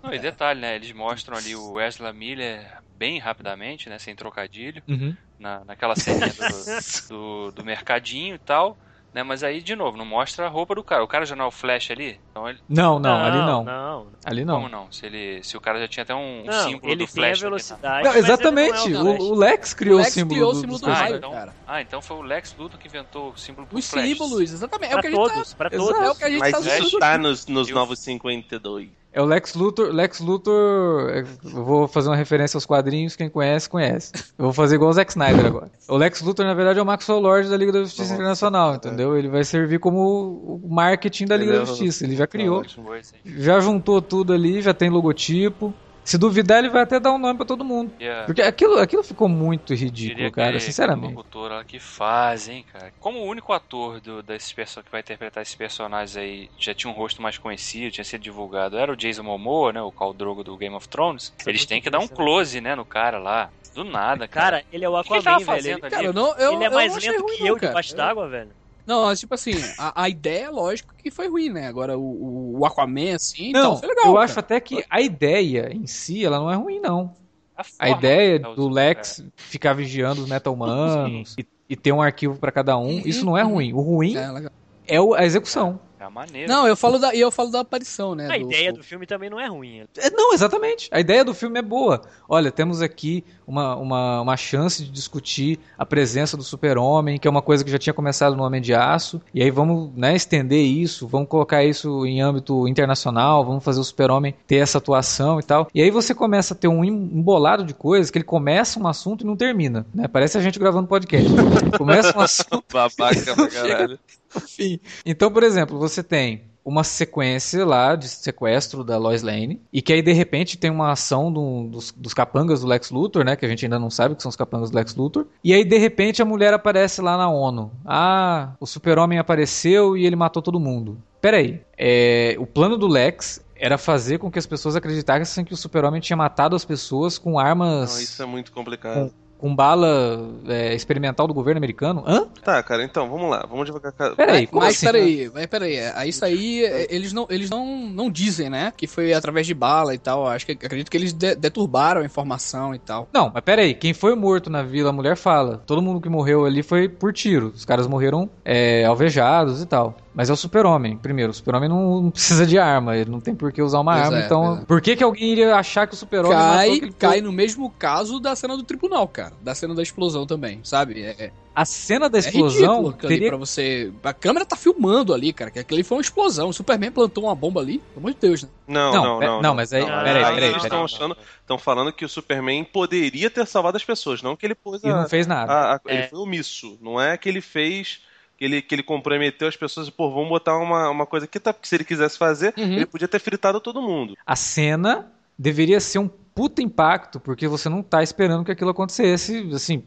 Não, 0.01 0.13
e 0.13 0.19
detalhe, 0.19 0.59
né? 0.59 0.75
Eles 0.75 0.91
mostram 0.91 1.37
ali 1.37 1.55
o 1.55 1.73
Wesley 1.73 2.13
Miller 2.13 2.81
bem 2.97 3.19
rapidamente, 3.19 3.89
né? 3.89 3.97
Sem 3.99 4.15
trocadilho. 4.15 4.81
Uhum. 4.87 5.15
na, 5.39 5.63
naquela 5.65 5.95
cena 5.95 6.27
do, 6.27 7.07
do, 7.09 7.51
do 7.51 7.65
mercadinho 7.65 8.35
e 8.35 8.39
tal, 8.39 8.77
né? 9.13 9.23
Mas 9.23 9.43
aí, 9.43 9.61
de 9.61 9.75
novo, 9.75 9.95
não 9.97 10.05
mostra 10.05 10.45
a 10.45 10.49
roupa 10.49 10.73
do 10.75 10.83
cara. 10.83 11.03
O 11.03 11.07
cara 11.07 11.25
já 11.25 11.35
não 11.35 11.45
é 11.45 11.47
o 11.47 11.51
Flash 11.51 11.91
ali? 11.91 12.19
Então 12.31 12.49
ele. 12.49 12.59
Não, 12.67 12.97
não, 12.99 13.15
ali 13.23 13.37
não. 13.37 13.63
Não, 13.63 14.07
Ali 14.25 14.45
Como 14.45 14.67
não. 14.67 14.83
não? 14.85 14.91
Se, 14.91 15.05
ele, 15.05 15.43
se 15.43 15.55
o 15.55 15.61
cara 15.61 15.79
já 15.79 15.87
tinha 15.87 16.03
até 16.03 16.15
um, 16.15 16.43
não. 16.45 16.53
símbolo 16.63 16.91
ele 16.91 17.05
do 17.05 17.11
tem 17.13 17.23
a 17.23 17.27
Flash. 17.27 17.41
né? 17.41 17.45
velocidade. 17.49 18.03
Não, 18.03 18.11
ele 18.11 18.19
exatamente. 18.19 18.89
não 18.89 18.99
é 18.99 19.13
o 19.13 19.17
Flash. 19.17 19.21
o, 19.21 19.31
o 19.31 19.35
Lex 19.35 19.71
O 19.71 19.75
criou 19.75 19.95
o 19.95 20.01
Lex 20.01 20.13
símbolo 20.13 20.29
criou 20.35 20.49
o 20.49 20.53
do, 20.53 20.59
símbolo 20.59 20.79
do 20.79 20.85
do 20.85 20.91
Ah, 20.91 20.95
raio, 20.95 21.15
então- 21.17 21.31
cara. 21.31 21.55
Ah, 21.67 21.81
então 21.81 22.01
foi 22.01 22.17
o 22.17 22.21
Lex 22.21 22.55
Luthor 22.57 22.79
que 22.79 22.87
inventou 22.87 23.31
o 23.31 23.37
símbolo 23.37 23.67
Os 23.71 23.89
Flash. 23.89 24.03
símbolos, 24.07 24.41
exatamente. 24.53 24.93
É 24.93 24.95
o 24.95 24.99
Pra 24.99 25.01
que 25.01 25.07
a 25.07 25.11
gente 25.11 25.19
todos, 25.33 25.53
pra 25.53 25.69
tá... 25.69 25.77
todos. 25.77 26.01
É 26.01 26.09
o 26.11 26.15
que 26.15 26.23
a 26.23 26.29
gente 26.29 26.39
Mas 26.39 26.51
tá 26.51 26.59
isso 26.59 26.87
usando. 26.87 26.99
tá 26.99 27.17
nos, 27.17 27.45
nos 27.47 27.69
Eu- 27.69 27.75
novos 27.75 27.99
52. 27.99 28.89
É 29.13 29.21
o 29.21 29.25
Lex 29.25 29.53
Luthor. 29.53 29.91
Lex 29.91 30.19
Luthor. 30.19 31.11
Eu 31.43 31.63
vou 31.63 31.87
fazer 31.87 32.09
uma 32.09 32.15
referência 32.15 32.57
aos 32.57 32.65
quadrinhos, 32.65 33.15
quem 33.15 33.29
conhece, 33.29 33.69
conhece. 33.69 34.11
Eu 34.37 34.45
vou 34.45 34.53
fazer 34.53 34.75
igual 34.75 34.89
o 34.89 34.93
Zack 34.93 35.11
Snyder 35.11 35.45
agora. 35.45 35.71
O 35.87 35.95
Lex 35.95 36.21
Luthor, 36.21 36.45
na 36.45 36.55
verdade, 36.55 36.79
é 36.79 36.81
o 36.81 36.85
Maxwell 36.85 37.19
Lord 37.19 37.47
da 37.47 37.55
Liga 37.55 37.71
da 37.71 37.79
Justiça 37.79 38.03
Nossa, 38.03 38.15
Internacional, 38.15 38.73
é. 38.73 38.75
entendeu? 38.77 39.15
Ele 39.15 39.27
vai 39.27 39.43
servir 39.43 39.79
como 39.79 40.59
o 40.63 40.67
marketing 40.67 41.25
da 41.27 41.37
Liga 41.37 41.59
da 41.59 41.65
Justiça. 41.65 42.03
Ele 42.03 42.15
já 42.15 42.25
criou. 42.25 42.63
Coisa, 42.83 43.13
hein? 43.23 43.33
já 43.37 43.59
juntou 43.59 44.01
tudo 44.01 44.33
ali, 44.33 44.61
já 44.63 44.73
tem 44.73 44.89
logotipo. 44.89 45.71
Se 46.03 46.17
duvidar, 46.17 46.59
ele 46.59 46.69
vai 46.69 46.81
até 46.83 46.99
dar 46.99 47.11
um 47.13 47.17
nome 47.17 47.37
pra 47.37 47.45
todo 47.45 47.63
mundo. 47.63 47.91
Queria- 47.97 48.23
Porque 48.25 48.41
aquilo, 48.41 48.77
aquilo 48.79 49.03
ficou 49.03 49.29
muito 49.29 49.73
ridículo, 49.73 50.31
cara, 50.31 50.49
aquele 50.49 50.59
sinceramente. 50.61 51.13
locutor 51.15 51.63
que 51.65 51.79
faz, 51.79 52.49
hein, 52.49 52.65
cara. 52.71 52.91
Como 52.99 53.19
o 53.19 53.25
único 53.25 53.53
ator 53.53 54.01
do, 54.01 54.21
desses 54.21 54.51
perso- 54.51 54.83
que 54.83 54.91
vai 54.91 54.99
interpretar 55.01 55.41
esses 55.41 55.55
personagens 55.55 56.17
aí 56.17 56.49
já 56.59 56.73
tinha 56.73 56.91
um 56.91 56.95
rosto 56.95 57.21
mais 57.21 57.37
conhecido, 57.37 57.91
tinha 57.91 58.03
sido 58.03 58.21
divulgado, 58.21 58.77
era 58.77 58.91
o 58.91 58.95
Jason 58.97 59.23
Momoa, 59.23 59.71
né? 59.71 59.81
O 59.81 59.91
Khal 59.91 60.13
Drogo 60.13 60.43
do 60.43 60.57
Game 60.57 60.75
of 60.75 60.87
Thrones. 60.89 61.33
Isso 61.37 61.47
é 61.47 61.51
Eles 61.51 61.61
muito 61.61 61.69
têm 61.69 61.81
que 61.81 61.89
dar 61.89 61.99
um 61.99 62.07
close, 62.07 62.59
né, 62.59 62.75
no 62.75 62.85
cara 62.85 63.17
lá. 63.17 63.49
Do 63.73 63.83
nada, 63.83 64.27
cara. 64.27 64.57
Cara, 64.57 64.65
ele 64.71 64.85
é 64.85 64.89
o 64.89 64.93
O 64.99 65.03
que 65.03 65.13
ele 65.13 65.23
tava 65.23 65.37
Aquaman, 65.37 65.55
velho. 65.61 65.67
Ele, 65.67 65.73
ali? 65.81 65.89
Cara, 65.89 66.03
eu 66.03 66.13
não, 66.13 66.35
eu, 66.37 66.53
ele 66.53 66.63
é 66.63 66.67
eu 66.67 66.71
mais 66.71 66.91
não 66.91 66.97
achei 66.97 67.09
lento 67.11 67.21
ruim, 67.23 67.33
que 67.37 67.39
não, 67.41 67.47
eu 67.47 67.55
cara. 67.55 67.67
debaixo 67.67 67.95
d'água, 67.95 68.29
velho. 68.29 68.51
Não, 68.85 69.05
mas, 69.05 69.19
tipo 69.19 69.33
assim, 69.33 69.53
a, 69.77 70.03
a 70.03 70.09
ideia, 70.09 70.49
lógico 70.51 70.93
que 70.95 71.09
foi 71.09 71.29
ruim, 71.29 71.49
né? 71.49 71.67
Agora, 71.67 71.97
o, 71.97 72.59
o 72.59 72.65
Aquaman, 72.65 73.15
assim, 73.15 73.51
Não, 73.51 73.59
então, 73.59 73.77
foi 73.77 73.89
legal. 73.89 74.05
eu 74.05 74.13
cara. 74.13 74.25
acho 74.25 74.39
até 74.39 74.59
que 74.59 74.83
a 74.89 75.01
ideia 75.01 75.69
em 75.73 75.87
si, 75.87 76.25
ela 76.25 76.37
não 76.37 76.51
é 76.51 76.55
ruim, 76.55 76.79
não. 76.79 77.13
A 77.55 77.63
forma 77.63 77.97
ideia 77.97 78.39
tá 78.39 78.53
do 78.53 78.67
Lex 78.67 79.23
ficar 79.35 79.73
vigiando 79.73 80.21
os 80.23 80.27
meta-humanos 80.29 81.35
e, 81.37 81.45
e 81.69 81.75
ter 81.75 81.91
um 81.91 82.01
arquivo 82.01 82.35
pra 82.37 82.51
cada 82.51 82.77
um, 82.77 83.01
isso 83.05 83.23
não 83.25 83.37
é 83.37 83.43
ruim. 83.43 83.71
O 83.73 83.79
ruim 83.79 84.15
É, 84.17 84.95
é 84.95 84.97
a 84.97 85.23
execução. 85.23 85.79
É 86.03 86.05
a 86.05 86.09
maneira. 86.09 86.51
Não, 86.51 86.67
eu 86.67 86.75
falo 86.75 86.99
da, 86.99 87.15
e 87.15 87.21
eu 87.21 87.31
falo 87.31 87.49
da 87.49 87.61
aparição, 87.61 88.13
né? 88.13 88.25
A 88.25 88.37
do- 88.37 88.43
ideia 88.43 88.73
do 88.73 88.83
filme 88.83 89.05
também 89.05 89.29
não 89.29 89.39
é 89.39 89.47
ruim. 89.47 89.85
É, 89.97 90.09
não, 90.09 90.33
exatamente. 90.33 90.89
A 90.91 90.99
ideia 90.99 91.23
do 91.23 91.33
filme 91.33 91.57
é 91.57 91.61
boa. 91.61 92.01
Olha, 92.27 92.51
temos 92.51 92.81
aqui 92.81 93.23
uma, 93.47 93.75
uma, 93.77 94.21
uma 94.21 94.35
chance 94.35 94.83
de 94.83 94.91
discutir 94.91 95.57
a 95.77 95.85
presença 95.85 96.35
do 96.35 96.43
super-homem, 96.43 97.17
que 97.17 97.25
é 97.25 97.31
uma 97.31 97.41
coisa 97.41 97.63
que 97.63 97.71
já 97.71 97.77
tinha 97.79 97.93
começado 97.93 98.35
no 98.35 98.43
Homem 98.43 98.61
de 98.61 98.73
Aço. 98.73 99.21
E 99.33 99.41
aí 99.41 99.49
vamos 99.49 99.91
né, 99.95 100.13
estender 100.13 100.59
isso, 100.65 101.07
vamos 101.07 101.29
colocar 101.29 101.63
isso 101.63 102.05
em 102.05 102.21
âmbito 102.21 102.67
internacional, 102.67 103.45
vamos 103.45 103.63
fazer 103.63 103.79
o 103.79 103.83
super-homem 103.85 104.35
ter 104.45 104.57
essa 104.57 104.79
atuação 104.79 105.39
e 105.39 105.43
tal. 105.43 105.69
E 105.73 105.81
aí 105.81 105.89
você 105.89 106.13
começa 106.13 106.53
a 106.53 106.57
ter 106.57 106.67
um 106.67 106.83
em- 106.83 106.89
embolado 106.89 107.63
de 107.63 107.73
coisas 107.73 108.11
que 108.11 108.17
ele 108.17 108.25
começa 108.25 108.77
um 108.77 108.87
assunto 108.87 109.23
e 109.23 109.25
não 109.25 109.37
termina. 109.37 109.85
Né? 109.95 110.05
Parece 110.09 110.37
a 110.37 110.41
gente 110.41 110.59
gravando 110.59 110.85
podcast. 110.85 111.29
começa 111.77 112.17
um 112.17 112.21
assunto 112.21 112.61
Babaca 112.73 113.35
pra 113.35 113.47
caralho. 113.47 113.97
enfim. 114.43 114.79
Então, 115.05 115.31
por 115.31 115.43
exemplo, 115.43 115.77
você 115.79 116.01
tem 116.03 116.43
uma 116.65 116.83
sequência 116.85 117.65
lá 117.65 117.93
de 117.93 118.07
sequestro 118.07 118.85
da 118.85 118.97
Lois 118.97 119.21
Lane 119.21 119.61
e 119.71 119.81
que 119.81 119.91
aí 119.91 120.01
de 120.01 120.13
repente 120.13 120.57
tem 120.57 120.71
uma 120.71 120.91
ação 120.93 121.29
do- 121.29 121.67
dos, 121.67 121.91
dos 121.91 122.13
capangas 122.13 122.61
do 122.61 122.67
Lex 122.67 122.89
Luthor, 122.89 123.25
né, 123.25 123.35
que 123.35 123.45
a 123.45 123.49
gente 123.49 123.65
ainda 123.65 123.77
não 123.77 123.89
sabe 123.89 124.15
que 124.15 124.21
são 124.21 124.29
os 124.29 124.35
capangas 124.37 124.71
do 124.71 124.75
Lex 124.77 124.95
Luthor. 124.95 125.25
E 125.43 125.53
aí 125.53 125.65
de 125.65 125.77
repente 125.77 126.21
a 126.21 126.25
mulher 126.25 126.53
aparece 126.53 127.01
lá 127.01 127.17
na 127.17 127.29
ONU. 127.29 127.69
Ah, 127.85 128.53
o 128.61 128.65
Super-Homem 128.65 129.19
apareceu 129.19 129.97
e 129.97 130.05
ele 130.05 130.15
matou 130.15 130.41
todo 130.41 130.57
mundo. 130.57 130.97
Peraí, 131.19 131.61
é, 131.77 132.35
o 132.39 132.45
plano 132.45 132.77
do 132.77 132.87
Lex 132.87 133.43
era 133.57 133.77
fazer 133.77 134.17
com 134.19 134.31
que 134.31 134.39
as 134.39 134.45
pessoas 134.45 134.75
acreditassem 134.75 135.43
que 135.43 135.53
o 135.53 135.57
Super-Homem 135.57 135.99
tinha 136.01 136.15
matado 136.17 136.55
as 136.55 136.63
pessoas 136.65 137.17
com 137.17 137.37
armas 137.37 137.93
Não, 137.93 138.01
isso 138.01 138.23
é 138.23 138.25
muito 138.25 138.51
complicado. 138.53 139.09
com 139.09 139.11
com 139.43 139.53
bala 139.53 140.25
é, 140.47 140.73
experimental 140.73 141.27
do 141.27 141.33
governo 141.33 141.57
americano? 141.57 142.01
Hã? 142.07 142.27
Tá, 142.41 142.63
cara, 142.63 142.81
então, 142.81 143.09
vamos 143.09 143.29
lá. 143.29 143.45
Vamos 143.49 143.65
devagar. 143.65 143.91
Peraí, 144.15 144.47
como 144.47 144.61
mas 144.61 144.77
assim? 144.77 144.85
peraí, 144.85 145.31
mas 145.33 145.45
peraí, 145.47 145.75
é, 145.75 146.07
isso 146.07 146.23
aí 146.23 146.63
é, 146.63 146.87
eles 146.89 147.11
não, 147.11 147.27
eles 147.29 147.49
não, 147.49 147.89
não 147.89 148.09
dizem, 148.09 148.49
né? 148.49 148.71
Que 148.77 148.87
foi 148.87 149.11
através 149.11 149.45
de 149.45 149.53
bala 149.53 149.93
e 149.93 149.97
tal. 149.97 150.25
Acho 150.25 150.45
que 150.45 150.53
acredito 150.53 150.89
que 150.89 150.95
eles 150.95 151.11
de- 151.11 151.35
deturbaram 151.35 151.99
a 151.99 152.05
informação 152.05 152.73
e 152.73 152.79
tal. 152.79 153.09
Não, 153.13 153.31
mas 153.33 153.43
peraí, 153.43 153.73
quem 153.73 153.93
foi 153.93 154.15
morto 154.15 154.49
na 154.49 154.63
vila, 154.63 154.91
a 154.91 154.93
mulher 154.93 155.17
fala. 155.17 155.61
Todo 155.67 155.81
mundo 155.81 155.99
que 155.99 156.07
morreu 156.07 156.45
ali 156.45 156.63
foi 156.63 156.87
por 156.87 157.11
tiro. 157.11 157.47
Os 157.53 157.65
caras 157.65 157.85
morreram 157.85 158.29
é, 158.45 158.85
alvejados 158.85 159.61
e 159.61 159.65
tal. 159.65 159.97
Mas 160.15 160.29
é 160.29 160.33
o 160.33 160.35
super-homem, 160.35 160.95
primeiro. 160.95 161.31
O 161.31 161.33
super-homem 161.33 161.67
não, 161.67 162.01
não 162.03 162.11
precisa 162.11 162.45
de 162.45 162.59
arma, 162.59 162.95
ele 162.95 163.09
não 163.09 163.19
tem 163.19 163.33
por 163.33 163.51
que 163.51 163.61
usar 163.61 163.79
uma 163.79 163.93
Pois 163.93 164.05
arma. 164.05 164.17
é, 164.21 164.25
então, 164.25 164.57
é. 164.61 164.65
por 164.65 164.79
que, 164.79 164.95
que 164.95 165.03
alguém 165.03 165.31
iria 165.31 165.55
achar 165.55 165.87
que 165.87 165.93
o 165.95 165.97
super-homem 165.97 166.37
Cai, 166.37 166.69
aquele 166.75 166.91
cai 166.93 167.21
no 167.21 167.31
mesmo 167.31 167.69
caso 167.71 168.19
da 168.19 168.35
cena 168.35 168.55
do 168.55 168.63
tribunal, 168.63 169.07
cara. 169.07 169.33
Da 169.41 169.55
cena 169.55 169.73
da 169.73 169.81
explosão 169.81 170.27
também, 170.27 170.59
sabe? 170.63 171.01
É, 171.01 171.15
é, 171.25 171.31
A 171.55 171.65
cena 171.65 172.07
da 172.09 172.17
é 172.17 172.21
explosão 172.21 172.87
ali 172.89 172.93
teria 172.97 173.29
pra 173.29 173.37
você. 173.37 173.91
A 174.03 174.13
câmera 174.13 174.45
tá 174.45 174.55
filmando 174.55 175.13
ali, 175.15 175.33
cara. 175.33 175.49
Que 175.49 175.57
aquilo 175.59 175.77
ali 175.77 175.83
foi 175.83 175.97
uma 175.97 176.01
explosão. 176.01 176.49
O 176.49 176.53
Superman 176.53 176.91
plantou 176.91 177.23
uma 177.23 177.33
bomba 177.35 177.61
ali. 177.61 177.79
Pelo 177.79 177.97
amor 178.07 178.11
de 178.13 178.19
Deus, 178.19 178.43
né? 178.43 178.49
Não, 178.67 178.93
Não, 178.93 179.03
não, 179.03 179.19
pe- 179.19 179.25
não. 179.25 179.41
não, 179.41 179.55
mas 179.55 179.73
aí- 179.73 179.83
peraí, 179.83 179.99
aí 179.99 180.13
peraí, 180.13 180.33
eles 180.35 180.47
peraí. 180.53 180.57
estão 180.63 180.83
achando, 180.85 181.17
estão 181.41 181.57
falando 181.57 181.91
que 181.91 182.05
o 182.05 182.09
Superman 182.09 182.63
poderia 182.63 183.29
ter 183.31 183.47
salvado 183.47 183.77
as 183.77 183.83
pessoas, 183.83 184.21
não 184.21 184.35
que 184.35 184.45
ele 184.45 184.53
pôs 184.55 184.83
e 184.83 184.87
a, 184.89 185.01
não 185.01 185.09
fez 185.09 185.25
nada. 185.25 185.51
a- 185.51 185.75
a- 185.75 185.79
ele 185.87 186.03
É. 186.03 186.07
foi 186.07 186.19
omisso, 186.19 186.77
não 186.81 187.01
é 187.01 187.17
que 187.17 187.27
ele 187.27 187.41
fez 187.41 188.01
que 188.37 188.45
ele, 188.45 188.61
que 188.61 188.73
ele 188.75 188.83
comprometeu 188.83 189.47
as 189.47 189.55
pessoas 189.55 189.87
e, 189.87 189.91
pô, 189.91 190.09
vamos 190.11 190.29
botar 190.29 190.57
uma, 190.57 190.89
uma 190.89 191.05
coisa 191.05 191.25
aqui, 191.25 191.39
tá, 191.39 191.53
porque 191.53 191.67
se 191.67 191.75
ele 191.75 191.83
quisesse 191.83 192.17
fazer, 192.17 192.53
Uhum. 192.57 192.73
ele 192.73 192.85
podia 192.85 193.07
ter 193.07 193.19
fritado 193.19 193.59
todo 193.59 193.81
mundo. 193.81 194.15
A 194.25 194.35
cena 194.35 195.11
deveria 195.37 195.79
ser 195.79 195.99
um 195.99 196.07
puta 196.07 196.61
impacto, 196.63 197.19
porque 197.19 197.47
você 197.47 197.69
não 197.69 197.83
tá 197.83 198.01
esperando 198.01 198.43
que 198.43 198.51
aquilo 198.51 198.71
acontecesse. 198.71 199.49
Assim, 199.53 199.81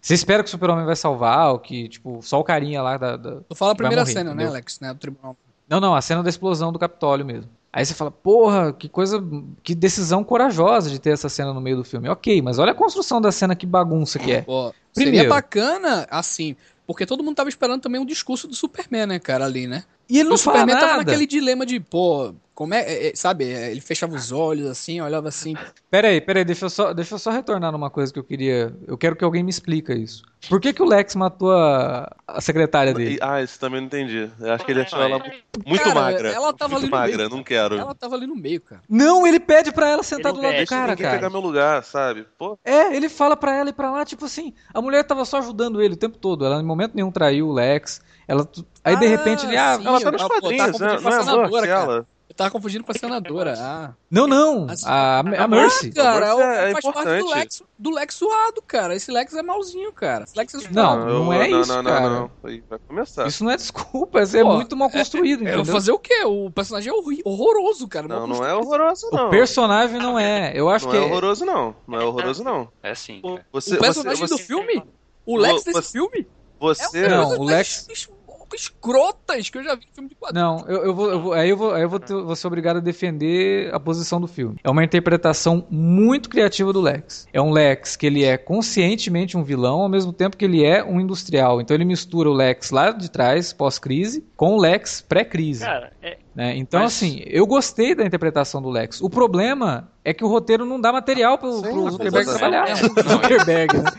você 0.00 0.14
espera 0.14 0.42
que 0.42 0.48
o 0.48 0.50
super-homem 0.50 0.84
vai 0.84 0.96
salvar, 0.96 1.52
ou 1.52 1.58
que, 1.60 1.88
tipo, 1.88 2.20
só 2.22 2.40
o 2.40 2.44
carinha 2.44 2.82
lá 2.82 2.96
da- 2.96 3.16
da, 3.16 3.36
Tu 3.48 3.54
fala 3.54 3.70
a 3.72 3.74
primeira 3.76 4.02
morrer, 4.02 4.12
cena, 4.12 4.30
né, 4.30 4.34
entendeu? 4.34 4.48
Alex? 4.50 4.80
Né, 4.80 4.92
do 4.92 4.98
tribunal. 4.98 5.36
Não, 5.68 5.80
não, 5.80 5.94
a 5.94 6.02
cena 6.02 6.22
da 6.22 6.28
explosão 6.28 6.72
do 6.72 6.78
Capitólio 6.78 7.24
mesmo. 7.24 7.48
Aí 7.72 7.86
você 7.86 7.94
fala, 7.94 8.10
porra, 8.10 8.72
que 8.72 8.86
coisa, 8.88 9.22
que 9.62 9.74
decisão 9.74 10.22
corajosa 10.22 10.90
de 10.90 10.98
ter 10.98 11.10
essa 11.10 11.28
cena 11.30 11.54
no 11.54 11.60
meio 11.60 11.76
do 11.78 11.84
filme. 11.84 12.08
Ok, 12.08 12.42
mas 12.42 12.58
olha 12.58 12.72
a 12.72 12.74
construção 12.74 13.18
da 13.20 13.32
cena, 13.32 13.54
que 13.56 13.64
bagunça 13.64 14.18
que 14.18 14.30
é. 14.32 14.42
Pô, 14.42 14.74
Primeiro. 14.92 15.16
seria 15.18 15.28
bacana, 15.30 16.06
assim, 16.10 16.54
porque 16.86 17.06
todo 17.06 17.22
mundo 17.22 17.36
tava 17.36 17.48
esperando 17.48 17.80
também 17.80 18.00
um 18.00 18.06
discurso 18.06 18.46
do 18.46 18.54
Superman, 18.54 19.06
né, 19.06 19.18
cara, 19.18 19.44
ali, 19.44 19.66
né? 19.66 19.84
E 20.08 20.18
ele 20.18 20.28
não 20.28 20.34
o 20.36 20.38
fala 20.38 20.58
Superman 20.58 20.74
nada. 20.74 20.86
tava 20.86 20.98
naquele 21.04 21.26
dilema 21.26 21.64
de, 21.64 21.80
pô, 21.80 22.34
como 22.54 22.74
é, 22.74 22.80
é, 22.82 23.08
é, 23.08 23.12
sabe, 23.14 23.44
é, 23.50 23.70
ele 23.70 23.80
fechava 23.80 24.14
os 24.14 24.30
olhos 24.30 24.66
assim, 24.68 25.00
olhava 25.00 25.28
assim. 25.28 25.54
Peraí, 25.90 26.20
peraí, 26.20 26.44
deixa 26.44 26.66
eu, 26.66 26.70
só, 26.70 26.92
deixa 26.92 27.14
eu 27.14 27.18
só 27.18 27.30
retornar 27.30 27.72
numa 27.72 27.88
coisa 27.90 28.12
que 28.12 28.18
eu 28.18 28.24
queria. 28.24 28.74
Eu 28.86 28.98
quero 28.98 29.16
que 29.16 29.24
alguém 29.24 29.42
me 29.42 29.50
explica 29.50 29.94
isso. 29.94 30.22
Por 30.48 30.60
que, 30.60 30.72
que 30.72 30.82
o 30.82 30.86
Lex 30.86 31.14
matou 31.14 31.52
a, 31.52 32.10
a 32.26 32.40
secretária 32.40 32.92
dele? 32.92 33.14
E- 33.14 33.18
ah, 33.22 33.40
isso 33.42 33.58
também 33.60 33.80
não 33.80 33.86
entendi. 33.86 34.28
Eu 34.40 34.52
acho 34.52 34.64
que 34.66 34.72
ele 34.72 34.82
achou 34.82 35.00
ela 35.00 35.18
muito 35.64 35.82
Cara, 35.84 35.94
magra. 35.94 36.28
ela 36.30 36.52
tava 36.52 36.72
muito 36.78 36.82
ali 36.84 36.90
no 36.90 36.96
magra, 36.98 37.16
meio, 37.16 37.28
não 37.30 37.42
quero. 37.42 37.78
Ela 37.78 37.94
tava 37.94 38.16
ali 38.16 38.26
no 38.26 38.34
meio, 38.36 38.60
cara. 38.60 38.82
Não, 38.88 39.26
ele 39.26 39.38
pede 39.40 39.72
pra 39.72 39.88
ela 39.88 40.02
sentar 40.02 40.32
Ele 40.32 40.40
do 40.40 40.42
lado 40.44 40.52
do 40.54 40.58
pede, 40.58 40.68
cara, 40.68 40.90
Ninguém 40.90 41.04
cara. 41.06 41.16
pegar 41.16 41.30
meu 41.30 41.40
lugar, 41.40 41.84
sabe? 41.84 42.26
Pô, 42.36 42.58
É, 42.64 42.94
ele 42.94 43.08
fala 43.08 43.36
pra 43.36 43.56
ela 43.56 43.70
e 43.70 43.72
pra 43.72 43.90
lá, 43.90 44.04
tipo 44.04 44.24
assim, 44.24 44.52
a 44.74 44.82
mulher 44.82 45.04
tava 45.04 45.24
só 45.24 45.38
ajudando 45.38 45.80
ele 45.80 45.94
o 45.94 45.98
tempo 45.98 46.18
todo. 46.18 46.44
Ela 46.44 46.60
em 46.60 46.64
momento 46.66 46.94
nenhum 46.94 47.10
traiu 47.12 47.48
o 47.48 47.52
Lex. 47.52 48.00
Ela, 48.28 48.48
aí 48.84 48.96
de 48.96 49.06
Ah, 49.06 49.08
repente 49.08 49.46
ele, 49.46 49.56
ah, 49.56 49.76
sim. 49.78 49.86
ela 49.86 50.00
tá 50.00 50.10
nos 50.12 50.22
tava- 50.22 50.34
pô, 50.34 50.40
quadrinhos, 50.40 50.72
tava 50.78 50.84
né? 50.84 50.90
confundindo 50.92 51.02
com 51.02 51.08
Não 51.08 51.10
a 51.10 51.14
é 51.16 51.20
senadora, 51.24 51.46
amor, 51.46 51.60
cara. 51.62 51.76
aquela. 51.82 52.06
Eu 52.28 52.34
tava 52.34 52.50
confundindo 52.50 52.84
com 52.84 52.92
a 52.92 52.94
senadora. 52.94 53.54
Ah. 53.60 53.90
não, 54.10 54.26
não, 54.26 54.66
Assim, 54.70 54.86
a, 54.88 55.18
a 55.18 55.48
Mercy. 55.48 55.90
cara, 55.92 56.30
Agora 56.32 56.56
é, 56.56 56.70
é 56.70 56.72
faz 56.72 56.84
parte 56.84 56.94
do 56.96 57.00
importante. 57.18 57.34
Lex, 57.38 57.62
do 57.78 57.90
Lex 57.90 58.14
suado, 58.14 58.62
cara. 58.66 58.94
Esse 58.96 59.12
Lex 59.12 59.34
é 59.34 59.42
malzinho, 59.42 59.92
cara. 59.92 60.24
Esse 60.24 60.34
Lex 60.38 60.54
é 60.54 60.58
suado. 60.60 60.74
Não, 60.74 61.24
não 61.26 61.32
é 61.34 61.50
isso, 61.50 61.68
não, 61.68 61.82
não, 61.82 61.90
cara. 61.90 62.08
Não, 62.08 62.30
Aí 62.44 62.64
vai 62.70 62.78
começar. 62.88 63.26
Isso 63.26 63.44
não 63.44 63.50
é 63.50 63.56
desculpa, 63.56 64.22
isso 64.22 64.34
é 64.34 64.42
muito 64.42 64.74
mal 64.74 64.88
construído, 64.88 65.46
É, 65.46 65.62
fazer 65.66 65.92
o 65.92 65.98
quê? 65.98 66.24
O 66.24 66.50
personagem 66.50 66.90
é 66.90 67.28
horroroso, 67.28 67.86
cara. 67.86 68.08
Não, 68.08 68.26
não 68.26 68.42
é 68.46 68.54
horroroso, 68.54 69.10
não. 69.12 69.26
O 69.26 69.30
personagem 69.30 69.98
não 69.98 70.18
é. 70.18 70.52
Eu 70.54 70.70
acho 70.70 70.86
Não 70.86 70.92
que 70.92 70.96
é 70.98 71.00
horroroso, 71.02 71.44
não. 71.44 71.76
Não 71.86 72.00
é 72.00 72.04
horroroso, 72.04 72.42
não. 72.42 72.68
É 72.82 72.94
sim. 72.94 73.20
Pô, 73.20 73.32
cara. 73.34 73.46
Você, 73.52 73.74
O 73.74 73.78
personagem 73.78 74.26
você, 74.26 74.34
do 74.34 74.38
filme? 74.40 74.82
O 75.26 75.36
Lex 75.36 75.64
Você- 75.64 75.72
desse 75.74 75.92
filme? 75.92 76.26
Você, 76.62 77.04
é 77.04 77.08
Não, 77.08 77.38
o 77.38 77.44
Lex- 77.44 77.86
es- 77.92 78.08
escrotas 78.54 79.48
que 79.48 79.58
eu 79.58 79.64
já 79.64 79.74
vi 79.74 79.82
em 79.90 79.94
filme 79.94 80.08
de 80.10 80.14
quadrinhos. 80.14 80.60
Não, 80.62 80.68
eu, 80.68 80.84
eu 80.84 80.94
vou, 80.94 81.10
eu 81.10 81.20
vou- 81.22 81.32
aí 81.32 81.48
eu 81.50 81.56
vou, 81.56 81.72
aí 81.72 81.82
eu 81.82 81.88
vou, 81.88 81.98
ter- 81.98 82.14
vou 82.14 82.36
ser 82.36 82.46
obrigado 82.46 82.76
a 82.76 82.80
defender 82.80 83.72
a 83.74 83.80
posição 83.80 84.20
do 84.20 84.26
filme. 84.28 84.56
É 84.62 84.68
uma 84.70 84.84
interpretação 84.84 85.66
muito 85.70 86.28
criativa 86.28 86.72
do 86.72 86.80
Lex. 86.80 87.26
É 87.32 87.40
um 87.40 87.50
Lex 87.50 87.96
que 87.96 88.06
ele 88.06 88.24
é 88.24 88.36
conscientemente 88.36 89.36
um 89.36 89.42
vilão, 89.42 89.80
ao 89.80 89.88
mesmo 89.88 90.12
tempo 90.12 90.36
que 90.36 90.44
ele 90.44 90.64
é 90.64 90.84
um 90.84 91.00
industrial. 91.00 91.60
Então 91.60 91.74
ele 91.74 91.84
mistura 91.84 92.28
o 92.28 92.32
Lex 92.34 92.70
lá 92.70 92.90
de 92.90 93.10
trás, 93.10 93.52
pós-crise, 93.54 94.22
com 94.36 94.54
o 94.54 94.60
Lex 94.60 95.00
pré-crise. 95.00 95.64
Cara, 95.64 95.92
é, 96.02 96.18
né? 96.34 96.56
Então, 96.56 96.80
Mas- 96.82 96.94
assim, 96.96 97.22
eu 97.26 97.46
gostei 97.46 97.94
da 97.94 98.04
interpretação 98.04 98.60
do 98.62 98.70
Lex. 98.70 99.00
O 99.00 99.10
problema 99.10 99.88
é 100.04 100.12
que 100.14 100.24
o 100.24 100.28
roteiro 100.28 100.64
não 100.64 100.80
dá 100.80 100.92
material 100.92 101.36
pro, 101.38 101.52
Sim, 101.54 101.62
pro 101.62 101.90
Zuckerberg 101.90 102.28
é- 102.30 102.32
trabalhar. 102.32 102.68
é- 102.70 102.74
Zuckerberg, 103.08 103.76
né? 103.78 103.90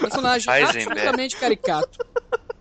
Personagem 0.00 0.52
Heisenberg. 0.52 0.88
absolutamente 0.88 1.36
caricato. 1.36 1.98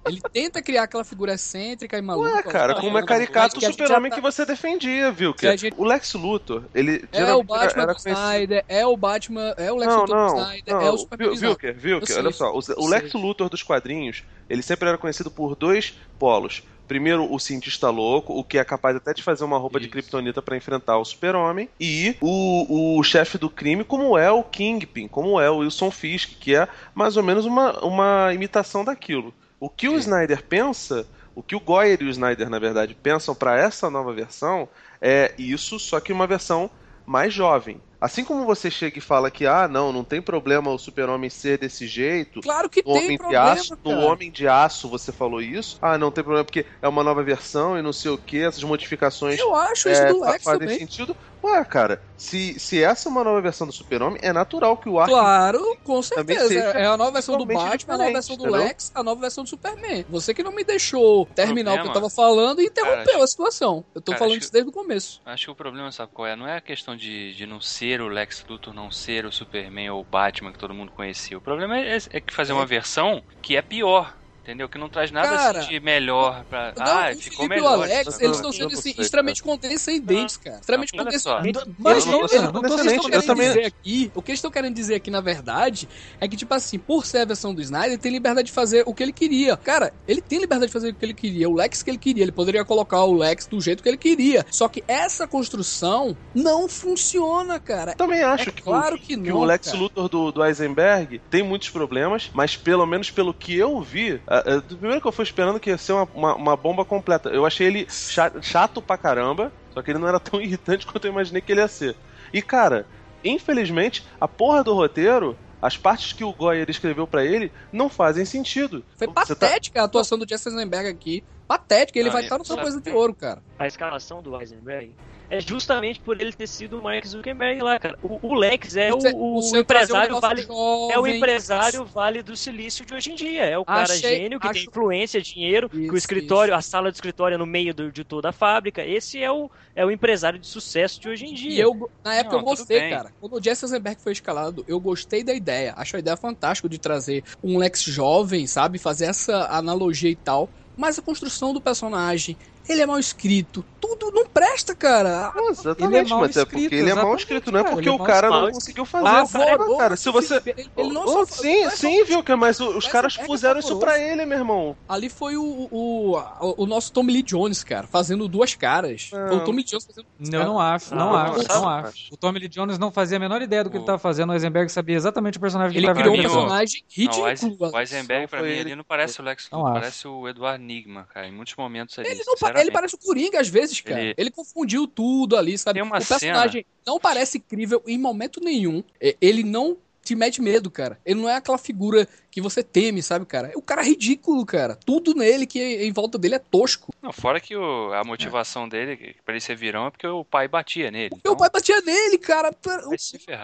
Ele 0.08 0.22
tenta 0.32 0.62
criar 0.62 0.84
aquela 0.84 1.04
figura 1.04 1.34
excêntrica 1.34 1.98
e 1.98 2.02
maluca. 2.02 2.30
Ué, 2.36 2.44
cara, 2.44 2.76
como 2.76 2.96
é 2.96 3.04
caricato 3.04 3.58
o 3.58 3.62
super-homem 3.62 4.12
já 4.12 4.16
que 4.18 4.22
tá- 4.22 4.30
você 4.32 4.46
defendia, 4.46 5.12
viu? 5.12 5.34
Que 5.34 5.58
gente- 5.58 5.74
O 5.80 5.84
Lex 5.84 6.14
Luthor, 6.14 6.62
ele 6.76 7.04
É 7.12 7.34
o 7.34 7.42
Batman 7.42 7.84
era 7.84 7.96
conhecido- 7.96 8.12
Snyder, 8.22 8.66
é 8.70 8.86
o 8.86 8.96
Batman, 8.96 9.56
é 9.58 9.72
o 9.72 9.76
Lex 9.78 9.92
Não, 9.92 10.02
Luthor 10.02 10.16
do 10.16 10.22
não, 10.36 10.38
Snyder, 10.44 10.74
não. 10.76 10.82
é 10.82 10.92
o 10.92 10.96
do 10.98 11.36
Vilker, 11.36 11.74
Vilker, 11.76 12.08
sei, 12.08 12.18
olha 12.20 12.32
só. 12.32 12.52
O, 12.54 12.60
o 12.78 12.88
Lex. 12.88 13.14
Luthor 13.14 13.50
dos 13.50 13.64
quadrinhos, 13.64 14.24
ele 14.48 14.62
sempre 14.62 14.88
era 14.90 14.98
conhecido 15.00 15.32
por 15.32 15.56
dois 15.56 15.98
polos. 16.20 16.62
Primeiro, 16.88 17.32
o 17.32 17.40
cientista 17.40 17.90
louco, 17.90 18.34
o 18.34 18.44
que 18.44 18.58
é 18.58 18.64
capaz 18.64 18.96
até 18.96 19.14
de 19.14 19.24
fazer 19.24 19.44
uma 19.44 19.58
roupa 19.58 19.80
de 19.80 19.86
Isso. 19.86 19.94
kryptonita 19.94 20.42
pra 20.42 20.58
enfrentar 20.58 20.98
o 20.98 21.06
super-homem. 21.06 21.70
E 21.80 22.16
o, 22.22 22.98
o 22.98 23.04
chefe 23.04 23.38
do 23.38 23.50
crime, 23.50 23.84
como 23.84 24.18
é 24.18 24.32
o 24.32 24.44
Kingpin, 24.44 25.08
como 25.08 25.40
é 25.40 25.50
o 25.50 25.58
Wilson 25.58 25.92
Fisk, 25.92 26.32
que 26.40 26.56
é 26.56 26.68
mais 26.94 27.18
ou 27.18 27.24
menos 27.24 27.46
uma, 27.46 27.84
uma 27.84 28.34
imitação 28.34 28.86
daquilo. 28.86 29.34
O 29.60 29.70
que 29.70 29.90
o 29.90 29.98
Snyder 29.98 30.44
pensa, 30.44 31.08
o 31.34 31.42
que 31.42 31.56
o 31.56 31.60
Goyer 31.60 32.02
e 32.02 32.06
o 32.06 32.10
Snyder, 32.10 32.50
na 32.50 32.60
verdade, 32.60 32.96
pensam 32.96 33.34
pra 33.34 33.58
essa 33.58 33.90
nova 33.90 34.14
versão 34.14 34.68
é 35.02 35.34
isso, 35.38 35.80
só 35.80 36.00
que 36.00 36.14
uma 36.14 36.28
versão 36.28 36.70
mais 37.06 37.34
jovem. 37.34 37.82
Assim 38.00 38.24
como 38.26 38.46
você 38.46 38.70
chega 38.70 38.98
e 38.98 39.02
fala 39.02 39.32
que, 39.32 39.46
ah, 39.46 39.68
não, 39.68 39.92
não 39.92 40.04
tem 40.04 40.22
problema 40.22 40.70
o 40.72 40.78
super-homem 40.78 41.30
ser 41.30 41.58
desse 41.58 41.88
jeito, 41.88 42.40
Claro 42.42 42.70
que 42.70 42.84
no 42.86 42.94
tem 42.94 43.06
Homem 43.06 43.12
de 43.12 43.18
problema, 43.18 43.52
Aço, 43.52 43.78
no. 43.84 43.92
Homem 44.00 44.32
de 44.32 44.48
Aço 44.48 44.90
você 44.90 45.12
falou 45.12 45.42
isso. 45.42 45.78
Ah, 45.82 45.98
não 45.98 46.12
tem 46.12 46.24
problema 46.24 46.46
porque 46.46 46.66
é 46.82 46.88
uma 46.88 47.04
nova 47.04 47.24
versão 47.24 47.78
e 47.78 47.82
não 47.82 47.94
sei 47.94 48.12
o 48.12 48.18
que, 48.18 48.38
essas 48.44 48.64
modificações 48.64 49.40
Eu 49.40 49.56
acho 49.56 49.90
isso 49.90 50.02
é, 50.02 50.14
do 50.14 50.20
fa- 50.20 50.32
Lex 50.32 50.44
fazem 50.44 50.60
também. 50.60 50.80
sentido. 50.80 51.16
Ué, 51.46 51.64
cara, 51.64 52.02
se, 52.18 52.60
se 52.60 52.84
essa 52.84 53.08
é 53.08 53.12
uma 53.12 53.24
nova 53.24 53.40
versão 53.40 53.68
do 53.68 53.74
Super-Homem, 53.74 54.18
é 54.24 54.34
natural 54.34 54.76
que 54.78 54.90
o 54.90 55.00
Ark 55.00 55.12
Claro, 55.12 55.78
com 55.84 56.02
certeza. 56.02 56.56
É 56.56 56.88
a 56.88 56.98
nova 56.98 57.12
versão 57.12 57.38
do 57.38 57.46
Batman, 57.46 57.94
a 57.94 57.98
nova 57.98 58.12
versão 58.12 58.36
do 58.36 58.48
entendeu? 58.48 58.62
Lex, 58.62 58.92
a 58.96 59.04
nova 59.04 59.22
versão 59.22 59.44
do 59.44 59.50
Superman. 59.50 60.06
Você 60.10 60.34
que 60.34 60.42
não 60.42 60.52
me 60.52 60.64
deixou 60.64 61.28
terminar 61.36 61.76
o 61.76 61.82
que 61.84 61.88
eu 61.88 61.94
tava 61.94 62.10
falando 62.10 62.62
e 62.62 62.66
interrompeu 62.66 63.06
Cara, 63.06 63.24
a 63.24 63.28
situação. 63.28 63.86
Eu 63.94 64.02
tô 64.02 64.12
cara, 64.12 64.20
falando 64.24 64.42
isso 64.42 64.52
desde 64.52 64.70
o 64.70 64.74
começo. 64.74 65.22
Acho 65.24 65.46
que 65.46 65.52
o 65.52 65.56
problema, 65.56 65.92
sabe 65.92 66.12
qual 66.14 66.28
é? 66.28 66.36
Não 66.36 66.48
é 66.48 66.58
a 66.58 66.62
questão 66.62 66.96
de, 66.96 67.36
de 67.36 67.46
não 67.46 67.62
ser 67.62 68.02
o 68.02 68.08
Lex 68.08 68.44
Luthor, 68.50 68.74
não 68.74 68.90
ser 68.90 69.26
o 69.26 69.32
Superman 69.32 69.92
ou 69.92 70.02
o 70.02 70.04
Batman 70.04 70.52
que 70.52 70.58
todo 70.58 70.74
mundo 70.74 70.92
conhecia. 70.92 71.38
O 71.38 71.42
problema 71.42 71.78
é, 71.78 71.98
é 72.10 72.20
que 72.20 72.34
fazer 72.34 72.54
uma 72.54 72.66
versão 72.66 73.22
que 73.42 73.56
é 73.56 73.62
pior. 73.62 74.18
Entendeu? 74.46 74.70
Que 74.70 74.78
não 74.78 74.88
traz 74.88 75.10
nada 75.10 75.28
Cara, 75.28 75.60
assim 75.62 75.70
de 75.70 75.80
melhor 75.80 76.44
pra. 76.48 76.72
Não, 76.78 76.86
ah, 76.86 77.10
o 77.12 77.18
ficou 77.18 77.38
Felipe 77.38 77.42
e 77.42 77.46
o 77.46 77.50
melhor. 77.50 77.74
Alex, 77.74 78.06
Não, 78.06 78.14
eles 78.14 78.22
não, 78.22 78.32
estão 78.32 78.52
sendo 78.52 78.72
não 78.72 78.80
assim, 78.80 78.94
sei, 78.94 79.04
extremamente 79.04 79.42
condescendentes, 79.42 80.38
cara. 80.38 80.58
Extremamente 80.60 80.92
só. 80.92 81.04
condescendentes. 81.04 81.64
Mas 81.80 82.06
não 82.06 82.12
tô 82.12 82.20
Eles- 82.20 82.32
sendo 82.32 82.50
o 82.50 82.52
que 82.52 82.58
eles 82.60 82.70
condescendente, 82.70 82.96
estão 82.96 82.96
eu 82.96 83.10
querendo 83.10 83.26
também- 83.26 83.48
dizer 83.48 83.66
aqui, 83.66 84.12
o 84.14 84.22
que 84.22 84.30
eles 84.32 84.38
estão 84.38 84.52
querendo 84.52 84.76
dizer 84.76 84.96
aqui, 84.96 85.10
na 85.10 85.20
verdade, 85.22 85.90
é 86.22 86.28
que, 86.28 86.38
tipo 86.38 86.54
assim, 86.54 86.78
por 86.78 87.08
ser 87.08 87.18
a 87.20 87.26
versão 87.26 87.56
do 87.56 87.62
Snyder, 87.62 87.90
ele 87.94 87.98
tem 87.98 88.12
liberdade 88.12 88.46
de 88.46 88.52
fazer 88.52 88.84
o 88.86 88.94
que 88.94 89.02
ele 89.02 89.12
queria. 89.14 89.58
Cara, 89.58 89.92
ele 90.08 90.22
tem 90.22 90.40
liberdade 90.40 90.68
de 90.68 90.74
fazer 90.74 90.90
o 90.90 90.94
que 90.94 91.04
ele 91.04 91.14
queria, 91.16 91.50
o 91.50 91.54
Lex 91.56 91.82
que 91.82 91.90
ele 91.90 91.98
queria. 91.98 92.22
Ele 92.24 92.32
poderia 92.32 92.64
colocar 92.64 93.04
o 93.04 93.14
Lex 93.18 93.48
do 93.48 93.60
jeito 93.60 93.82
que 93.82 93.90
ele 93.90 93.98
queria. 93.98 94.46
Só 94.52 94.68
que 94.70 94.84
essa 94.88 95.28
construção 95.28 96.16
não 96.36 96.70
funciona, 96.70 97.60
cara. 97.60 97.96
Também 97.96 98.22
acho 98.22 98.50
É 98.50 98.52
que, 98.52 98.62
claro 98.62 98.96
o, 98.96 99.00
que 99.00 99.08
que 99.08 99.18
não, 99.18 99.38
o 99.38 99.44
Lex 99.44 99.66
cara. 99.68 99.78
Luthor 99.80 100.08
do, 100.08 100.32
do 100.32 100.46
Eisenberg 100.46 101.20
tem 101.32 101.42
muitos 101.42 101.70
problemas, 101.72 102.30
mas 102.32 102.56
pelo 102.56 102.86
menos 102.86 103.10
pelo 103.10 103.34
que 103.34 103.56
eu 103.58 103.82
vi, 103.82 104.22
do 104.44 104.78
primeiro 104.78 105.02
que 105.02 105.08
eu 105.08 105.12
fui 105.12 105.24
esperando 105.24 105.60
que 105.60 105.70
ia 105.70 105.78
ser 105.78 105.94
uma, 105.94 106.08
uma, 106.14 106.36
uma 106.36 106.56
bomba 106.58 106.84
completa. 106.86 107.30
Eu 107.30 107.46
achei 107.46 107.68
ele 107.68 107.88
cha- 107.90 108.32
chato 108.42 108.82
pra 108.82 108.98
caramba, 108.98 109.52
só 109.74 109.82
que 109.82 109.92
ele 109.92 110.00
não 110.00 110.08
era 110.08 110.20
tão 110.22 110.42
irritante 110.42 110.86
quanto 110.86 111.06
eu 111.06 111.12
imaginei 111.12 111.42
que 111.42 111.52
ele 111.52 111.62
ia 111.62 111.68
ser. 111.68 111.96
E 112.34 112.42
cara, 112.42 112.86
infelizmente, 113.24 114.06
a 114.20 114.28
porra 114.28 114.64
do 114.64 114.74
roteiro. 114.74 115.38
As 115.62 115.76
partes 115.78 116.14
que 116.14 116.24
o 116.24 116.32
Goyer 116.32 116.70
escreveu 116.70 117.08
pra 117.08 117.26
ele 117.26 117.52
não 117.72 117.90
fazem 117.90 118.24
sentido. 118.24 118.84
Foi 118.98 119.08
tá- 119.08 119.26
patética 119.26 119.82
a 119.82 119.86
atuação 119.86 120.16
do 120.16 120.28
Jesse 120.30 120.48
Eisenberg 120.50 120.88
aqui. 120.90 121.24
Patética, 121.48 121.98
ele 121.98 122.10
Não, 122.10 122.14
vai 122.14 122.22
e- 122.22 122.26
estar 122.26 122.38
no 122.38 122.46
sabe- 122.46 122.62
coisa 122.62 122.80
de 122.80 122.92
ouro, 122.92 123.16
cara. 123.16 123.42
a 123.58 123.66
escalação 123.66 124.22
do 124.22 124.40
Eisenberg 124.40 124.94
é 125.30 125.40
justamente 125.42 126.00
por 126.00 126.20
ele 126.20 126.32
ter 126.34 126.48
sido 126.48 126.80
o 126.80 126.84
Mark 126.84 127.06
Zuckerberg 127.06 127.62
lá, 127.62 127.80
cara. 127.80 127.98
O, 128.02 128.20
o 128.30 128.34
Lex 128.36 128.76
é 128.76 128.94
o, 128.94 128.98
o 128.98 129.00
trazer 129.42 129.58
um 129.58 129.60
empresário 129.62 130.16
negócio 130.16 130.22
vale. 130.22 130.94
É 130.94 131.00
o 131.00 131.08
empresário 131.08 131.86
vale 131.86 132.22
do 132.24 132.36
silício 132.38 132.86
de 132.86 132.94
hoje 132.94 133.12
em 133.12 133.16
dia. 133.16 133.44
É 133.46 133.58
o 133.58 133.66
cara 133.66 133.84
Achei- 133.84 134.00
gênio 134.20 134.40
que 134.40 134.48
tem 134.50 134.62
acho- 134.62 134.70
influência, 134.70 135.22
dinheiro, 135.22 135.70
que 135.70 135.78
o 135.78 135.86
Isso, 135.86 135.96
escritório, 135.96 136.54
a 136.54 136.62
sala 136.62 136.92
do 136.92 136.96
escritório 136.96 137.36
é 137.36 137.38
no 137.38 137.46
meio 137.46 137.74
do- 137.74 137.92
de 137.92 138.04
toda 138.04 138.30
a 138.30 138.32
fábrica. 138.32 138.84
Esse 138.86 139.22
é 139.22 139.32
o, 139.32 139.50
é 139.76 139.86
o 139.86 139.92
empresário 139.92 140.40
de 140.40 140.48
sucesso 140.48 141.00
de 141.00 141.10
hoje 141.10 141.26
em 141.26 141.34
dia. 141.34 141.52
E 141.52 141.60
eu, 141.60 141.90
na 142.04 142.16
época, 142.16 142.36
Não, 142.36 142.42
eu 142.42 142.46
gostei, 142.46 142.90
cara. 142.90 143.12
Quando 143.20 143.34
o 143.38 143.44
Jesse 143.44 143.66
Eisenberg 143.66 144.02
foi 144.02 144.12
escalado, 144.12 144.64
eu 144.68 144.80
gostei 144.80 145.24
da 145.24 145.34
ideia. 145.34 145.74
Acho 145.78 145.96
a 145.96 146.00
ideia 146.00 146.18
fantástica 146.18 146.70
de 146.70 146.78
trazer 146.80 147.24
um 147.44 147.58
Lex 147.58 147.82
jovem, 147.84 148.46
sabe? 148.48 148.78
Fazer 148.80 149.06
essa 149.06 149.48
analogia 149.50 150.10
e 150.10 150.16
tal. 150.16 150.50
Mas 150.78 151.00
a 151.00 151.02
construção 151.02 151.54
do 151.54 151.62
personagem, 151.62 152.38
ele 152.68 152.82
é 152.82 152.86
mal 152.86 153.00
escrito. 153.00 153.64
Tudo 153.80 154.12
não 154.12 154.26
presta, 154.26 154.76
cara. 154.76 155.32
Não, 155.36 155.50
exatamente, 155.52 155.84
Ele 155.84 155.98
é 155.98 156.10
mal 156.10 156.20
mas 156.22 156.36
é 156.36 156.40
escrito, 156.42 156.62
porque 156.64 156.76
ele 156.76 156.90
é 156.90 156.96
mal 156.96 157.16
escrito, 157.16 157.52
não 157.52 157.60
é 157.60 157.64
cara, 157.64 157.76
porque 157.76 157.88
ele 157.90 157.94
é 157.94 157.96
o 157.96 157.98
mal 158.00 158.08
cara 158.08 158.30
não 158.30 158.52
conseguiu 158.52 158.86
fazer. 158.86 159.04
Pavoroso, 159.06 159.78
cara, 159.78 159.96
se 159.96 160.12
você. 160.12 160.42
Ele, 160.46 160.70
ele 160.76 160.90
não 160.94 161.04
Oh, 161.06 161.08
só 161.08 161.26
sim, 161.26 161.62
não 161.62 161.68
é 161.68 161.70
só- 161.70 161.76
sim, 161.78 162.04
viu, 162.04 162.24
que 162.24 162.36
mas 162.36 162.60
os 162.60 162.88
caras 162.88 163.16
é 163.20 163.26
puseram 163.26 163.60
isso 163.60 163.78
pra 163.78 164.00
ele, 164.00 164.26
meu 164.26 164.40
irmão. 164.40 164.76
Ali 164.90 165.08
foi 165.08 165.38
o, 165.38 165.68
o, 165.72 166.18
o, 166.18 166.64
o 166.64 166.66
nosso 166.66 166.92
Tommy 166.92 167.14
Lee 167.14 167.22
Jones, 167.24 167.64
cara, 167.64 167.86
fazendo 167.88 168.28
duas 168.28 168.56
caras. 168.56 169.10
Não. 169.14 169.28
Foi 169.28 169.38
o 169.38 169.44
Tommy 169.44 169.58
Lee 169.58 169.66
Jones 169.66 169.86
fazendo 169.86 170.06
duas 170.20 170.34
Eu 170.34 170.46
não 170.46 170.60
acho, 170.60 170.96
não, 170.96 171.10
Não, 171.12 171.16
acho, 171.16 171.48
não 171.48 171.62
cara. 171.64 171.88
acho. 171.90 172.14
O 172.14 172.18
Tommy 172.18 172.40
Lee 172.40 172.50
Jones 172.50 172.80
não 172.80 172.92
fazia 172.92 173.18
a 173.18 173.20
menor 173.20 173.42
ideia 173.42 173.64
do 173.64 173.70
que 173.70 173.78
ele 173.78 173.84
estava 173.84 174.00
fazendo. 174.00 174.32
O 174.32 174.34
Eisenberg 174.34 174.72
sabia 174.72 174.96
exatamente 174.96 175.38
o 175.38 175.42
personagem 175.42 175.72
que 175.74 175.78
Ele 175.78 175.86
ele 175.86 175.92
estava 176.00 176.10
criou 176.10 176.18
um 176.18 176.22
personagem 176.42 176.84
ridículo. 176.90 177.72
O 177.72 177.80
Eisenberg, 177.80 178.28
pra 178.28 178.42
mim, 178.42 178.48
ele 178.50 178.60
ele 178.62 178.76
não 178.76 178.84
parece 178.84 179.22
o 179.22 179.24
Lex 179.24 179.48
Não 179.52 179.60
Luthor, 179.60 179.72
acho. 179.74 179.82
parece 179.82 180.08
o 180.08 180.28
Edward 180.28 180.64
Nigma, 180.64 181.08
cara, 181.14 181.28
em 181.28 181.32
muitos 181.32 181.56
momentos 181.56 181.98
ali. 182.00 182.10
Ele, 182.10 182.24
não, 182.26 182.36
ele 182.62 182.72
parece 182.72 182.96
o 182.96 182.98
Coringa 182.98 183.40
às 183.40 183.48
vezes, 183.48 183.82
cara. 183.82 184.02
Ele- 184.02 184.16
Ele, 184.18 184.32
confundiu 184.32 184.88
tudo 184.88 185.36
ali, 185.38 185.58
sabe? 185.58 185.80
Tem 185.80 185.84
uma 185.84 185.98
o 185.98 186.06
personagem 186.06 186.66
não 186.86 187.00
parece 187.00 187.40
crível 187.40 187.82
em 187.88 187.98
momento 187.98 188.40
nenhum. 188.42 188.84
É, 189.02 189.16
Ele 189.22 189.44
não 189.44 189.78
te 190.04 190.16
mete 190.16 190.40
medo, 190.42 190.70
cara. 190.70 191.00
Ele 191.06 191.20
não 191.20 191.28
é 191.30 191.36
aquela 191.36 191.58
figura 191.58 192.08
que 192.36 192.42
você 192.42 192.62
teme, 192.62 193.02
sabe, 193.02 193.26
cara? 193.26 193.50
O 193.56 193.62
cara 193.62 193.82
é 193.82 193.86
ridículo, 193.86 194.46
cara. 194.46 194.78
Tudo 194.86 195.14
nele 195.16 195.46
que 195.46 195.58
em 195.58 195.94
volta 195.94 196.18
dele 196.18 196.36
é 196.36 196.40
tosco. 196.40 196.94
Não, 197.02 197.14
fora 197.14 197.40
que 197.40 197.56
o- 197.56 197.94
a 197.94 198.04
motivação 198.04 198.68
dele, 198.68 198.98
que 198.98 199.16
pra 199.24 199.34
ele 199.36 199.40
ser 199.40 199.56
virão, 199.56 199.88
é 199.88 199.90
porque 199.90 200.06
o 200.06 200.26
pai 200.26 200.46
batia 200.46 200.92
nele. 200.92 201.12
Meu 201.12 201.18
Então, 201.20 201.38
pai 201.38 201.50
batia 201.50 201.80
nele, 201.80 202.18
cara. 202.18 202.52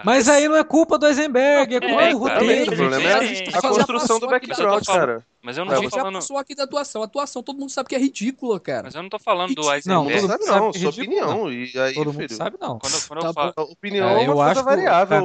Mas 0.04 0.28
aí 0.28 0.46
não 0.46 0.56
é 0.56 0.62
culpa 0.64 0.98
do 0.98 1.06
Eisenberg, 1.06 1.74
é 1.76 1.80
culpa 1.80 2.02
É, 2.02 2.12
do 2.12 2.20
cara, 2.22 2.40
Também, 2.40 2.58
roteiro. 2.64 2.72
o 2.72 2.76
problema 2.90 3.08
é 3.24 3.26
gente, 3.26 3.48
a 3.48 3.52
já 3.52 3.60
construção 3.62 4.18
do 4.20 4.26
da 4.26 4.32
background, 4.32 4.60
atuação. 4.74 4.94
cara. 4.94 5.24
Mas 5.44 5.58
eu 5.58 5.64
não 5.64 5.72
A 5.72 5.82
tô 5.82 5.90
falando. 5.90 6.14
passou 6.14 6.38
aqui 6.38 6.54
da 6.54 6.62
atuação. 6.62 7.02
A 7.02 7.04
atuação 7.04 7.42
todo 7.42 7.58
mundo 7.58 7.70
sabe 7.70 7.88
que 7.88 7.96
é 7.96 7.98
ridícula, 7.98 8.60
cara. 8.60 8.84
Mas 8.84 8.94
eu 8.94 9.02
não 9.02 9.08
tô 9.08 9.18
falando 9.18 9.52
do 9.52 9.62
Não, 9.62 9.74
Eisenberg. 9.74 10.20
todo 10.20 10.28
Sabe 10.28 10.32
mundo 10.44 10.46
sabe 10.46 10.60
não, 10.60 10.68
é 10.68 10.72
sua 10.72 10.90
opinião. 10.90 11.52
E 11.52 11.78
aí, 11.80 11.94
Todo 11.94 12.06
mundo 12.12 12.16
filho, 12.22 12.36
sabe, 12.36 12.56
não. 12.60 12.78
Quando, 12.78 12.94
eu- 12.94 13.00
quando 13.08 13.20
Tá 13.22 13.26
eu 13.26 13.32
falo. 13.32 13.52
a 13.56 13.62
opinião 13.62 14.08
É, 14.10 14.22
é 14.22 14.28
eu 14.28 14.34
uma 14.34 14.44
acho 14.44 14.62
coisa 14.62 14.76
variável, 14.76 15.24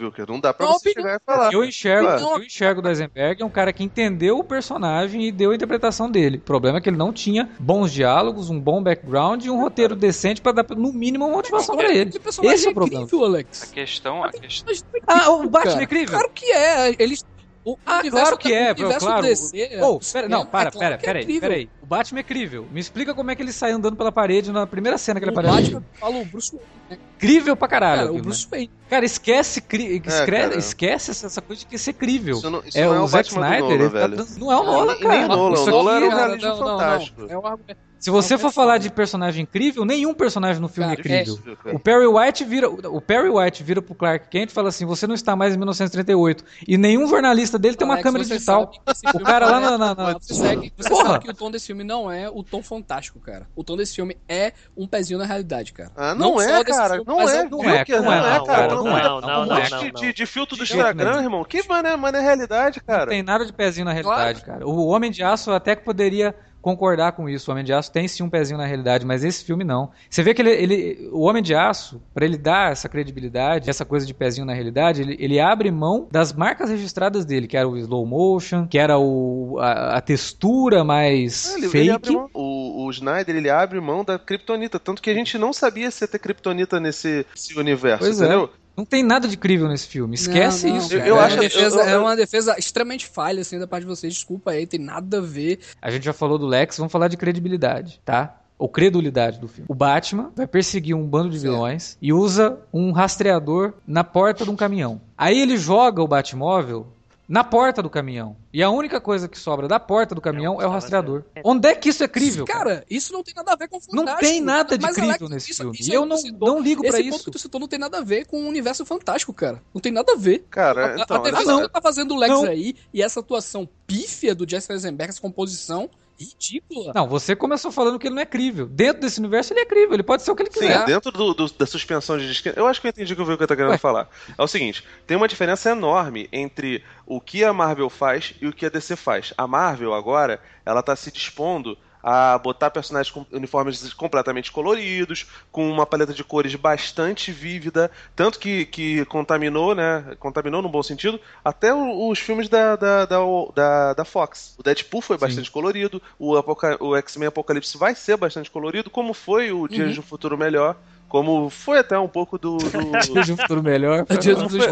Wilker. 0.00 0.26
Não 0.28 0.40
dá 0.40 0.52
pra 0.52 0.66
Não, 0.66 0.72
você 0.72 0.90
opinião- 0.90 1.04
chegar 1.12 1.20
e 1.22 1.24
falar. 1.24 1.52
Eu 1.52 1.64
enxergo, 1.64 2.08
eu 2.08 2.42
enxergo 2.42 2.82
do 2.82 2.88
Eisenberg 3.00 3.42
é 3.42 3.44
um 3.44 3.50
cara 3.50 3.72
que 3.72 3.82
entendeu 3.82 4.38
o 4.38 4.44
personagem 4.44 5.24
e 5.24 5.32
deu 5.32 5.50
a 5.50 5.54
interpretação 5.54 6.10
dele. 6.10 6.38
O 6.38 6.40
problema 6.40 6.78
é 6.78 6.80
que 6.80 6.88
ele 6.88 6.96
não 6.96 7.12
tinha 7.12 7.48
bons 7.58 7.92
diálogos, 7.92 8.50
um 8.50 8.60
bom 8.60 8.82
background 8.82 9.44
e 9.44 9.50
um 9.50 9.60
roteiro 9.60 9.94
decente 9.94 10.40
pra 10.40 10.52
dar 10.52 10.66
no 10.76 10.92
mínimo 10.92 11.26
uma 11.26 11.34
motivação 11.36 11.76
pra 11.76 11.92
ele. 11.92 12.10
Esse 12.42 12.68
é 12.68 12.70
o 12.70 12.74
problema. 12.74 13.04
incrível, 13.04 13.24
Alex. 13.26 13.62
A 13.62 13.74
questão. 13.74 14.24
A 14.24 14.30
questão 14.32 14.74
Ah, 15.06 15.30
o 15.30 15.48
Batman 15.48 15.70
Cara, 15.70 15.80
é 15.80 15.84
incrível? 15.84 16.18
Claro 16.18 16.30
que 16.34 16.50
é. 16.52 16.94
Eles. 16.98 17.24
O 17.64 17.78
Ah, 17.86 18.00
universo 18.00 18.26
claro 18.26 18.36
que 18.38 18.52
é, 18.52 18.68
o 18.68 18.74
universo 18.74 19.06
claro. 19.06 19.22
DC, 19.22 19.78
Oh, 19.80 19.92
o 19.94 20.00
pera, 20.12 20.28
não, 20.28 20.44
para, 20.44 20.68
é 20.68 20.72
claro 20.72 20.98
pera, 20.98 20.98
que 20.98 21.04
é 21.04 21.40
pera 21.40 21.54
aí, 21.54 21.66
pera. 21.66 21.70
O 21.82 21.86
Batman 21.86 22.20
é 22.20 22.22
crível. 22.22 22.66
Me 22.70 22.78
explica 22.78 23.14
como 23.14 23.30
é 23.30 23.34
que 23.34 23.40
ele 23.42 23.52
sai 23.52 23.72
andando 23.72 23.96
pela 23.96 24.12
parede 24.12 24.52
na 24.52 24.66
primeira 24.66 24.98
cena 24.98 25.18
que 25.18 25.24
ele 25.24 25.34
O 25.34 25.38
aparece. 25.38 25.70
Batman 25.70 25.82
fala 25.98 26.16
o 26.18 26.24
Bruce 26.26 26.50
Wayne, 26.54 26.68
né? 26.90 26.98
Crível 27.18 27.56
pra 27.56 27.66
caralho. 27.68 27.96
Cara, 28.00 28.06
o 28.08 28.10
aquilo, 28.10 28.24
Bruce 28.24 28.46
Wayne. 28.50 28.66
né? 28.68 28.86
Cara, 28.90 29.04
esquece, 29.06 29.60
cri... 29.62 30.02
escre- 30.06 30.40
cara. 30.42 30.58
esquece 30.58 31.10
essa, 31.10 31.40
coisa 31.40 31.60
de 31.60 31.66
que 31.66 31.78
ser 31.78 31.94
crível. 31.94 32.36
Isso 32.36 32.50
não, 32.50 32.62
isso 32.66 32.78
é 32.78 32.84
não 32.84 32.94
é 32.94 33.00
o 33.00 33.04
o 33.04 33.06
Zack 33.08 33.28
Snyder, 33.30 33.60
Nolan, 33.62 34.04
ele 34.04 34.16
tá 34.16 34.24
não 34.38 34.52
é 34.52 34.56
o 34.56 34.62
Nolan, 34.64 34.96
cara. 34.98 35.08
nem 35.08 35.24
o 35.24 35.28
Nolan 35.28 35.52
aqui, 35.54 35.68
era 35.70 36.06
um 36.06 36.10
cara, 36.10 36.26
realismo 36.26 36.48
não, 36.50 36.56
não, 36.58 36.66
não. 36.66 36.78
fantástico. 36.78 37.26
É 37.30 37.38
um 37.38 37.46
argumento. 37.46 37.78
Se 38.04 38.10
você 38.10 38.34
Não, 38.34 38.38
for 38.38 38.48
é 38.48 38.52
falar 38.52 38.76
de 38.76 38.90
personagem 38.90 39.44
incrível, 39.44 39.82
nenhum 39.82 40.12
personagem 40.12 40.60
no 40.60 40.68
filme 40.68 40.94
Cara, 40.94 41.08
é 41.08 41.22
incrível. 41.22 41.56
O 41.72 41.78
Perry 41.78 42.06
White 42.06 42.44
vira, 42.44 42.68
o 42.68 43.00
Perry 43.00 43.30
White 43.30 43.62
vira 43.62 43.80
pro 43.80 43.94
Clark 43.94 44.28
Kent 44.28 44.50
e 44.50 44.52
fala 44.52 44.68
assim: 44.68 44.84
"Você 44.84 45.06
não 45.06 45.14
está 45.14 45.34
mais 45.34 45.54
em 45.54 45.56
1938". 45.56 46.44
E 46.68 46.76
nenhum 46.76 47.08
jornalista 47.08 47.58
dele 47.58 47.76
tem 47.76 47.86
uma 47.86 47.94
Alex, 47.94 48.02
câmera 48.04 48.22
digital. 48.26 48.70
filme 49.10 49.24
cara 49.24 49.46
lá 49.46 49.58
não 49.58 49.78
na- 49.78 49.86
é- 49.86 49.94
na- 49.94 49.94
na- 49.94 50.18
Você, 50.20 50.34
segue, 50.34 50.70
você 50.76 50.88
Porra! 50.90 51.12
sabe 51.12 51.24
que 51.24 51.30
o 51.30 51.34
tom 51.34 51.50
desse 51.50 51.66
filme 51.66 51.82
não 51.82 52.12
é 52.12 52.28
o 52.28 52.42
tom 52.42 52.62
fantástico, 52.62 53.18
cara. 53.20 53.48
O 53.56 53.64
tom 53.64 53.74
desse 53.74 53.94
filme 53.94 54.18
é 54.28 54.52
um 54.76 54.86
pezinho 54.86 55.18
na 55.18 55.24
realidade, 55.24 55.72
cara. 55.72 55.90
Ah, 55.96 56.14
não, 56.14 56.38
é, 56.38 56.46
só 56.46 56.62
desse 56.62 56.78
cara. 56.78 56.94
filme, 56.96 57.04
não 57.06 57.20
é, 57.22 57.24
o 57.24 57.48
tom- 57.48 57.56
não 57.56 57.70
é, 57.70 57.84
não 57.88 57.94
é, 57.94 58.00
não 58.02 58.12
é, 58.12 58.38
não, 58.38 58.44
cara. 58.44 58.68
não, 58.68 58.76
Não, 58.76 58.84
não 58.84 58.98
é, 58.98 59.00
é. 59.00 59.04
não, 59.04 59.16
Um 59.16 59.20
não, 59.22 59.46
não, 59.46 59.60
de, 59.62 59.70
não. 59.70 59.90
de, 60.02 60.12
de 60.12 60.26
filtro 60.26 60.58
do 60.58 60.62
Instagram, 60.62 61.22
irmão. 61.22 61.42
Que 61.42 61.66
mano 61.66 61.88
é, 61.88 61.96
mano 61.96 62.18
é 62.18 62.20
realidade, 62.20 62.82
Não 62.86 62.94
cara. 62.94 63.08
tem 63.10 63.22
nada 63.22 63.46
de 63.46 63.52
pezinho 63.54 63.86
na 63.86 63.94
realidade, 63.94 64.42
cara. 64.42 64.68
O 64.68 64.88
Homem 64.88 65.10
de 65.10 65.22
Aço 65.22 65.50
até 65.52 65.74
que 65.74 65.82
poderia 65.82 66.34
concordar 66.64 67.12
com 67.12 67.28
isso. 67.28 67.50
O 67.50 67.52
Homem 67.52 67.62
de 67.62 67.72
Aço 67.74 67.92
tem 67.92 68.08
sim 68.08 68.22
um 68.22 68.30
pezinho 68.30 68.56
na 68.58 68.64
realidade, 68.64 69.04
mas 69.04 69.22
esse 69.22 69.44
filme 69.44 69.62
não. 69.62 69.90
Você 70.08 70.22
vê 70.22 70.32
que 70.32 70.40
ele, 70.40 70.50
ele- 70.50 71.10
o 71.12 71.20
Homem 71.20 71.42
de 71.42 71.54
Aço, 71.54 72.02
pra 72.14 72.24
ele 72.24 72.38
dar 72.38 72.72
essa 72.72 72.88
credibilidade, 72.88 73.68
essa 73.68 73.84
coisa 73.84 74.06
de 74.06 74.14
pezinho 74.14 74.46
na 74.46 74.54
realidade, 74.54 75.02
ele, 75.02 75.16
ele 75.20 75.38
abre 75.38 75.70
mão 75.70 76.08
das 76.10 76.32
marcas 76.32 76.70
registradas 76.70 77.24
dele, 77.26 77.46
que 77.46 77.56
era 77.56 77.68
o 77.68 77.76
slow 77.76 78.06
motion, 78.06 78.66
que 78.66 78.78
era 78.78 78.98
o, 78.98 79.58
a, 79.60 79.98
a 79.98 80.00
textura 80.00 80.82
mais 80.82 81.54
Ele, 81.54 81.66
ele 81.66 81.68
fake. 81.68 81.90
abre 81.90 82.10
mão- 82.12 82.30
o, 82.32 82.86
o 82.86 82.90
Snyder 82.90 83.36
ele 83.36 83.50
abre 83.50 83.78
mão 83.80 84.02
da 84.02 84.18
Kryptonita, 84.18 84.78
tanto 84.80 85.02
que 85.02 85.10
a 85.10 85.14
gente 85.14 85.36
não 85.36 85.52
sabia 85.52 85.90
se 85.90 86.02
ia 86.04 86.08
ter 86.08 86.18
Kryptonita 86.18 86.80
nesse, 86.80 87.26
universo, 87.58 88.04
Pois 88.04 88.20
é. 88.22 88.28
Não 88.76 88.84
tem 88.84 89.02
nada 89.02 89.28
de 89.28 89.36
crível 89.36 89.68
nesse 89.68 89.86
filme. 89.86 90.14
Esquece 90.14 90.66
Não, 90.66 90.74
não, 90.74 90.78
isso. 90.82 90.94
Eu- 90.94 91.00
eu 91.06 91.16
é, 91.16 91.24
acho- 91.24 91.34
uma 91.36 91.42
defesa, 91.42 91.76
eu- 91.76 91.82
eu- 91.84 91.88
é 91.88 91.98
uma 91.98 92.16
defesa 92.16 92.56
extremamente 92.58 93.06
falha, 93.06 93.40
assim, 93.40 93.58
da 93.58 93.66
parte 93.66 93.82
de 93.84 93.88
vocês. 93.88 94.12
Desculpa 94.14 94.50
aí, 94.50 94.66
tem 94.66 94.80
nada 94.80 95.18
a 95.18 95.20
ver. 95.20 95.60
A 95.80 95.90
gente 95.90 96.04
já 96.04 96.12
falou 96.12 96.38
do 96.38 96.46
Lex, 96.46 96.76
vamos 96.78 96.92
falar 96.92 97.08
de 97.08 97.16
credibilidade, 97.16 98.00
tá? 98.04 98.40
Ou 98.58 98.68
credulidade 98.68 99.38
do 99.40 99.48
filme. 99.48 99.66
O 99.68 99.74
Batman 99.74 100.30
vai 100.34 100.46
perseguir 100.46 100.94
um 100.94 101.04
bando 101.06 101.28
de 101.30 101.40
Certo. 101.40 101.52
vilões 101.52 101.98
e 102.00 102.12
usa 102.12 102.58
um 102.72 102.92
rastreador 102.92 103.74
na 103.86 104.04
porta 104.04 104.44
de 104.44 104.50
um 104.50 104.56
caminhão. 104.56 105.00
Aí 105.18 105.40
ele 105.40 105.56
joga 105.56 106.02
o 106.02 106.06
Batmóvel 106.08 106.86
na 107.28 107.42
porta 107.42 107.82
do 107.82 107.88
caminhão. 107.88 108.36
E 108.52 108.62
a 108.62 108.68
única 108.70 109.00
coisa 109.00 109.26
que 109.28 109.38
sobra 109.38 109.66
da 109.66 109.80
porta 109.80 110.14
do 110.14 110.20
caminhão 110.20 110.60
é 110.60 110.66
o 110.66 110.70
rastreador. 110.70 111.22
Onde 111.42 111.68
é 111.68 111.74
que 111.74 111.88
isso 111.88 112.04
é 112.04 112.08
crível? 112.08 112.44
cara? 112.44 112.58
Cara, 112.64 112.84
isso 112.90 113.12
não 113.12 113.22
tem 113.22 113.32
nada 113.34 113.52
a 113.52 113.56
ver 113.56 113.68
com 113.68 113.76
o 113.78 113.80
Não 113.92 114.00
Fantástico. 114.04 114.30
tem 114.30 114.40
nada 114.40 114.76
de 114.78 114.86
crível 114.86 115.04
Alex, 115.04 115.28
nesse 115.30 115.50
isso- 115.50 115.62
filme. 115.62 115.78
isso 115.80 115.90
E 115.90 115.94
eu 115.94 116.04
não, 116.04 116.16
que 116.16 116.22
você 116.22 116.28
citou, 116.28 116.48
não 116.48 116.60
ligo 116.60 116.82
pra 116.82 116.90
Esse 117.00 117.02
ponto 117.08 117.14
isso. 117.16 117.24
que 117.24 117.30
tu 117.30 117.38
citou 117.38 117.60
não 117.60 117.68
tem 117.68 117.78
nada 117.78 117.98
a 117.98 118.02
ver 118.02 118.26
com 118.26 118.42
o 118.44 118.46
universo 118.48 118.84
fantástico, 118.84 119.32
cara. 119.32 119.62
Não 119.72 119.80
tem 119.80 119.90
nada 119.92 120.12
a 120.12 120.16
ver. 120.16 120.44
Cara, 120.50 120.94
a, 120.96 121.00
então, 121.00 121.16
a 121.16 121.20
defesa 121.20 121.44
só. 121.44 121.62
que 121.62 121.68
tá 121.72 121.80
fazendo 121.80 122.14
o 122.14 122.18
Lex 122.18 122.32
Não. 122.34 122.44
aí 122.44 122.76
e 122.92 123.02
essa 123.02 123.20
atuação 123.20 123.68
pífia 123.86 124.34
do 124.34 124.48
Jesse 124.48 124.72
Eisenberg, 124.72 125.10
essa 125.10 125.20
composição 125.20 125.88
ridícula. 126.18 126.92
Não, 126.94 127.08
você 127.08 127.34
começou 127.36 127.70
falando 127.72 127.98
que 127.98 128.06
ele 128.06 128.14
não 128.14 128.22
é 128.22 128.26
crível. 128.26 128.66
Dentro 128.66 129.00
desse 129.02 129.18
universo 129.18 129.52
ele 129.52 129.60
é 129.60 129.64
crível, 129.66 129.94
ele 129.94 130.02
pode 130.02 130.22
ser 130.22 130.30
o 130.30 130.36
que 130.36 130.42
ele 130.42 130.50
Sim, 130.52 130.60
quiser. 130.60 130.84
dentro 130.86 131.10
do- 131.12 131.34
do- 131.34 131.52
da 131.52 131.66
suspensão 131.66 132.16
de 132.18 132.26
descrença. 132.26 132.58
Eu 132.58 132.66
acho 132.66 132.80
que 132.80 132.86
eu 132.86 132.90
entendi 132.90 133.12
o 133.12 133.16
que 133.16 133.22
o 133.22 133.26
Vilker 133.26 133.46
tá 133.46 133.56
querendo 133.56 133.72
Ué. 133.72 133.78
falar. 133.78 134.08
É 134.36 134.42
o 134.42 134.46
seguinte: 134.46 134.84
tem 135.06 135.16
uma 135.16 135.28
diferença 135.28 135.70
enorme 135.70 136.28
entre 136.32 136.82
o 137.06 137.20
que 137.20 137.44
a 137.44 137.52
Marvel 137.52 137.90
faz 137.90 138.34
e 138.40 138.46
o 138.46 138.52
que 138.52 138.66
a 138.66 138.68
DC 138.70 138.96
faz. 138.96 139.32
A 139.36 139.46
Marvel, 139.46 139.92
agora, 139.94 140.40
ela 140.64 140.82
tá 140.82 140.94
se 140.96 141.10
dispondo 141.10 141.76
a 142.06 142.36
botar 142.36 142.70
personagens 142.70 143.10
com 143.10 143.24
uniformes 143.32 143.94
completamente 143.94 144.52
coloridos, 144.52 145.26
com 145.50 145.70
uma 145.70 145.86
paleta 145.86 146.12
de 146.12 146.22
cores 146.22 146.54
bastante 146.54 147.32
vívida, 147.32 147.90
tanto 148.14 148.38
que, 148.38 148.66
que 148.66 149.06
contaminou, 149.06 149.74
né? 149.74 150.14
Contaminou 150.20 150.60
no 150.60 150.68
bom 150.68 150.82
sentido, 150.82 151.18
até 151.42 151.72
os 151.72 152.18
filmes 152.18 152.46
da, 152.46 152.76
da, 152.76 153.06
da, 153.06 153.94
da, 153.94 154.04
Fox. 154.04 154.54
O 154.58 154.62
Deadpool 154.62 155.00
foi 155.00 155.16
bastante 155.16 155.50
colorido, 155.50 156.02
o, 156.18 156.36
Apoca- 156.36 156.76
o 156.78 156.94
X-Men 156.94 157.28
Apocalipse 157.28 157.78
vai 157.78 157.94
ser 157.94 158.18
bastante 158.18 158.50
colorido, 158.50 158.90
como 158.90 159.14
foi 159.14 159.50
o 159.50 159.66
Dias 159.66 159.94
de 159.94 160.00
um 160.00 160.02
Futuro 160.02 160.36
Melhor, 160.36 160.76
como 161.08 161.48
foi 161.50 161.78
até 161.78 161.98
um 161.98 162.08
pouco 162.08 162.38
do. 162.38 162.56
do- 162.58 163.14
De 163.24 163.32
um 163.32 163.36
futuro 163.36 163.62
melhor. 163.62 164.04
Dias 164.20 164.38
foi, 164.58 164.68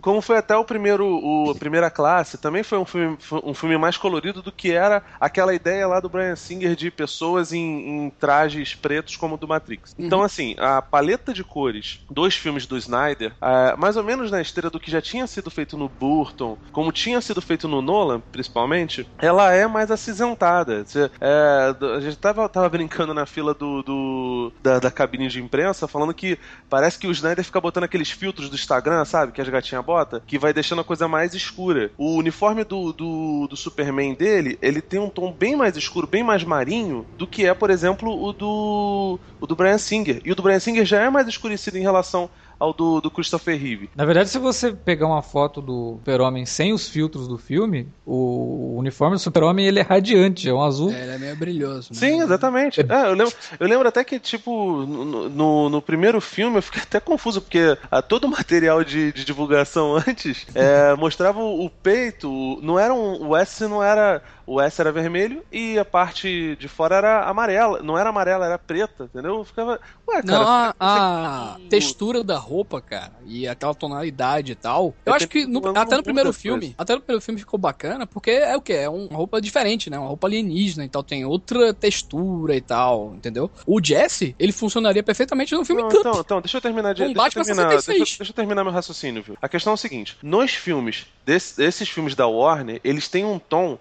como 0.00 0.20
foi 0.22 0.36
até 0.38 0.56
o 0.56 0.64
primeiro, 0.64 1.06
o 1.06 1.54
primeira 1.54 1.90
classe, 1.90 2.38
também 2.38 2.62
foi 2.62 2.78
um 2.78 2.84
filme, 2.84 3.18
um 3.44 3.54
filme 3.54 3.76
mais 3.76 3.96
colorido 3.96 4.40
do 4.42 4.52
que 4.52 4.70
era 4.72 5.02
aquela 5.18 5.54
ideia 5.54 5.86
lá 5.86 6.00
do 6.00 6.08
Brian 6.08 6.36
Singer 6.36 6.74
de 6.76 6.90
pessoas 6.90 7.52
em, 7.52 7.60
em 8.06 8.10
trajes 8.10 8.74
pretos 8.74 9.16
como 9.16 9.34
o 9.34 9.38
do 9.38 9.48
Matrix. 9.48 9.94
Então, 9.98 10.22
assim, 10.22 10.54
a 10.58 10.80
paleta 10.80 11.32
de 11.34 11.42
cores 11.44 12.00
dos 12.10 12.34
filmes 12.34 12.66
do 12.66 12.76
Snyder, 12.76 13.32
ah, 13.40 13.74
mais 13.76 13.96
ou 13.96 14.04
menos 14.04 14.30
na 14.30 14.40
esteira 14.40 14.70
do 14.70 14.80
que 14.80 14.90
já 14.90 15.00
tinha 15.02 15.26
sido 15.26 15.50
feito 15.50 15.76
no 15.76 15.88
Burton, 15.88 16.56
como 16.72 16.92
tinha 16.92 17.20
sido 17.20 17.40
feito 17.42 17.66
no 17.68 17.82
Nolan, 17.82 18.20
principalmente, 18.32 19.06
ela 19.20 19.52
é 19.52 19.66
mais 19.66 19.90
acinzentada. 19.90 20.84
É, 21.20 21.74
a 21.96 22.00
gente 22.00 22.16
tava, 22.16 22.48
tava 22.48 22.68
brincando 22.68 23.12
na 23.14 23.26
fila 23.26 23.54
do, 23.54 23.82
do- 23.82 24.52
da, 24.62 24.78
da 24.78 24.90
cabine 24.90 25.28
de 25.28 25.40
imprensa 25.42 25.79
imprensa 25.80 25.88
falando 25.88 26.14
que 26.14 26.38
parece 26.68 26.98
que 26.98 27.06
o 27.06 27.10
Snyder 27.10 27.44
fica 27.44 27.60
botando 27.60 27.84
aqueles 27.84 28.10
filtros 28.10 28.48
do 28.48 28.54
Instagram, 28.54 29.04
sabe? 29.04 29.32
Que 29.32 29.40
as 29.40 29.48
gatinhas 29.48 29.84
botam, 29.84 30.20
que 30.26 30.38
vai 30.38 30.52
deixando 30.52 30.80
a 30.80 30.84
coisa 30.84 31.08
mais 31.08 31.34
escura. 31.34 31.90
O 31.96 32.16
uniforme 32.16 32.64
do, 32.64 32.92
do, 32.92 33.46
do 33.48 33.56
Superman 33.56 34.14
dele, 34.14 34.58
ele 34.60 34.80
tem 34.80 35.00
um 35.00 35.08
tom 35.08 35.32
bem 35.32 35.56
mais 35.56 35.76
escuro, 35.76 36.06
bem 36.06 36.22
mais 36.22 36.44
marinho 36.44 37.06
do 37.16 37.26
que 37.26 37.46
é, 37.46 37.54
por 37.54 37.70
exemplo, 37.70 38.10
o 38.10 38.32
do, 38.32 39.18
o 39.40 39.46
do 39.46 39.56
Brian 39.56 39.78
Singer. 39.78 40.20
E 40.24 40.32
o 40.32 40.34
do 40.34 40.42
Brian 40.42 40.60
Singer 40.60 40.84
já 40.84 41.00
é 41.00 41.10
mais 41.10 41.28
escurecido 41.28 41.78
em 41.78 41.82
relação 41.82 42.28
ao 42.60 42.74
do, 42.74 43.00
do 43.00 43.10
Christopher 43.10 43.58
Reeve. 43.58 43.88
Na 43.96 44.04
verdade, 44.04 44.28
se 44.28 44.38
você 44.38 44.70
pegar 44.70 45.06
uma 45.06 45.22
foto 45.22 45.62
do 45.62 45.94
Super-Homem 45.98 46.44
sem 46.44 46.74
os 46.74 46.88
filtros 46.88 47.26
do 47.26 47.38
filme, 47.38 47.88
o 48.04 48.76
uniforme 48.76 49.16
do 49.16 49.18
Super-Homem 49.18 49.66
ele 49.66 49.80
é 49.80 49.82
radiante, 49.82 50.48
é 50.48 50.52
um 50.52 50.62
azul. 50.62 50.92
É, 50.92 51.02
ele 51.02 51.12
é 51.12 51.18
meio 51.18 51.36
brilhoso. 51.36 51.88
Né? 51.90 51.98
Sim, 51.98 52.22
exatamente. 52.22 52.80
É, 52.80 53.06
eu, 53.08 53.14
lembro, 53.14 53.34
eu 53.58 53.66
lembro 53.66 53.88
até 53.88 54.04
que, 54.04 54.18
tipo, 54.20 54.84
no, 54.84 55.28
no, 55.30 55.70
no 55.70 55.82
primeiro 55.82 56.20
filme 56.20 56.58
eu 56.58 56.62
fiquei 56.62 56.82
até 56.82 57.00
confuso, 57.00 57.40
porque 57.40 57.78
a, 57.90 58.02
todo 58.02 58.24
o 58.24 58.28
material 58.28 58.84
de, 58.84 59.10
de 59.12 59.24
divulgação 59.24 59.96
antes 60.06 60.46
é, 60.54 60.94
mostrava 60.96 61.40
o, 61.40 61.64
o 61.64 61.70
peito, 61.70 62.60
não 62.62 62.78
era 62.78 62.92
um, 62.92 63.28
o 63.28 63.36
S 63.36 63.66
não 63.66 63.82
era 63.82 64.22
o 64.52 64.60
S 64.60 64.80
era 64.80 64.90
vermelho 64.90 65.44
e 65.52 65.78
a 65.78 65.84
parte 65.84 66.56
de 66.56 66.66
fora 66.68 66.96
era 66.96 67.24
amarela. 67.24 67.82
Não 67.82 67.96
era 67.96 68.10
amarela, 68.10 68.46
era 68.46 68.58
preta, 68.58 69.04
entendeu? 69.04 69.36
Eu 69.38 69.44
ficava. 69.44 69.78
Ué, 70.08 70.22
cara. 70.22 70.24
Não, 70.24 70.42
a, 70.48 70.66
você- 70.66 70.74
a 70.80 71.56
textura 71.68 72.24
da 72.24 72.36
roupa, 72.36 72.80
cara, 72.80 73.12
e 73.24 73.46
aquela 73.46 73.74
tonalidade 73.74 74.52
e 74.52 74.54
tal. 74.56 74.94
Eu 75.06 75.12
É 75.12 75.16
acho 75.16 75.28
que 75.28 75.46
no- 75.46 75.60
até 75.76 75.96
no 75.96 76.02
primeiro 76.02 76.32
filme, 76.32 76.60
coisas. 76.60 76.74
até 76.78 76.94
no 76.94 77.00
primeiro 77.00 77.22
filme 77.22 77.38
ficou 77.40 77.58
bacana, 77.58 78.06
porque 78.06 78.30
é 78.30 78.56
o 78.56 78.60
que? 78.60 78.72
É 78.72 78.88
uma 78.88 79.16
roupa 79.16 79.40
diferente, 79.40 79.88
né? 79.88 79.98
Uma 79.98 80.08
roupa 80.08 80.26
alienígena 80.26 80.84
e 80.84 80.88
tal, 80.88 81.02
tem 81.02 81.24
outra 81.24 81.72
textura 81.72 82.56
e 82.56 82.60
tal, 82.60 83.14
entendeu? 83.14 83.50
O 83.66 83.80
Jesse, 83.82 84.34
ele 84.38 84.52
funcionaria 84.52 85.02
perfeitamente 85.02 85.54
no 85.54 85.64
filme 85.64 85.82
Não, 85.82 85.88
Camp. 85.88 86.00
então, 86.00 86.20
então, 86.20 86.40
deixa 86.40 86.56
eu 86.56 86.60
terminar 86.60 86.92
de. 86.94 87.02
Um 87.04 87.12
Deixa 87.12 87.38
eu 87.38 87.44
terminar, 87.44 87.70
66. 87.70 87.98
deixa, 87.98 88.14
eu- 88.14 88.18
deixa 88.18 88.30
eu 88.32 88.34
terminar 88.36 88.64
meu 88.64 88.72
raciocínio, 88.72 89.22
viu? 89.22 89.36
A 89.40 89.48
questão 89.48 89.72
é 89.72 89.74
o 89.74 89.78
seguinte: 89.78 90.16
nos 90.22 90.52
filmes, 90.52 91.06
desse- 91.24 91.56
desses 91.56 91.88
filmes 91.88 92.14
da 92.14 92.26
Warner, 92.26 92.80
eles 92.82 93.06
têm 93.08 93.24
um 93.24 93.38
tom, 93.38 93.78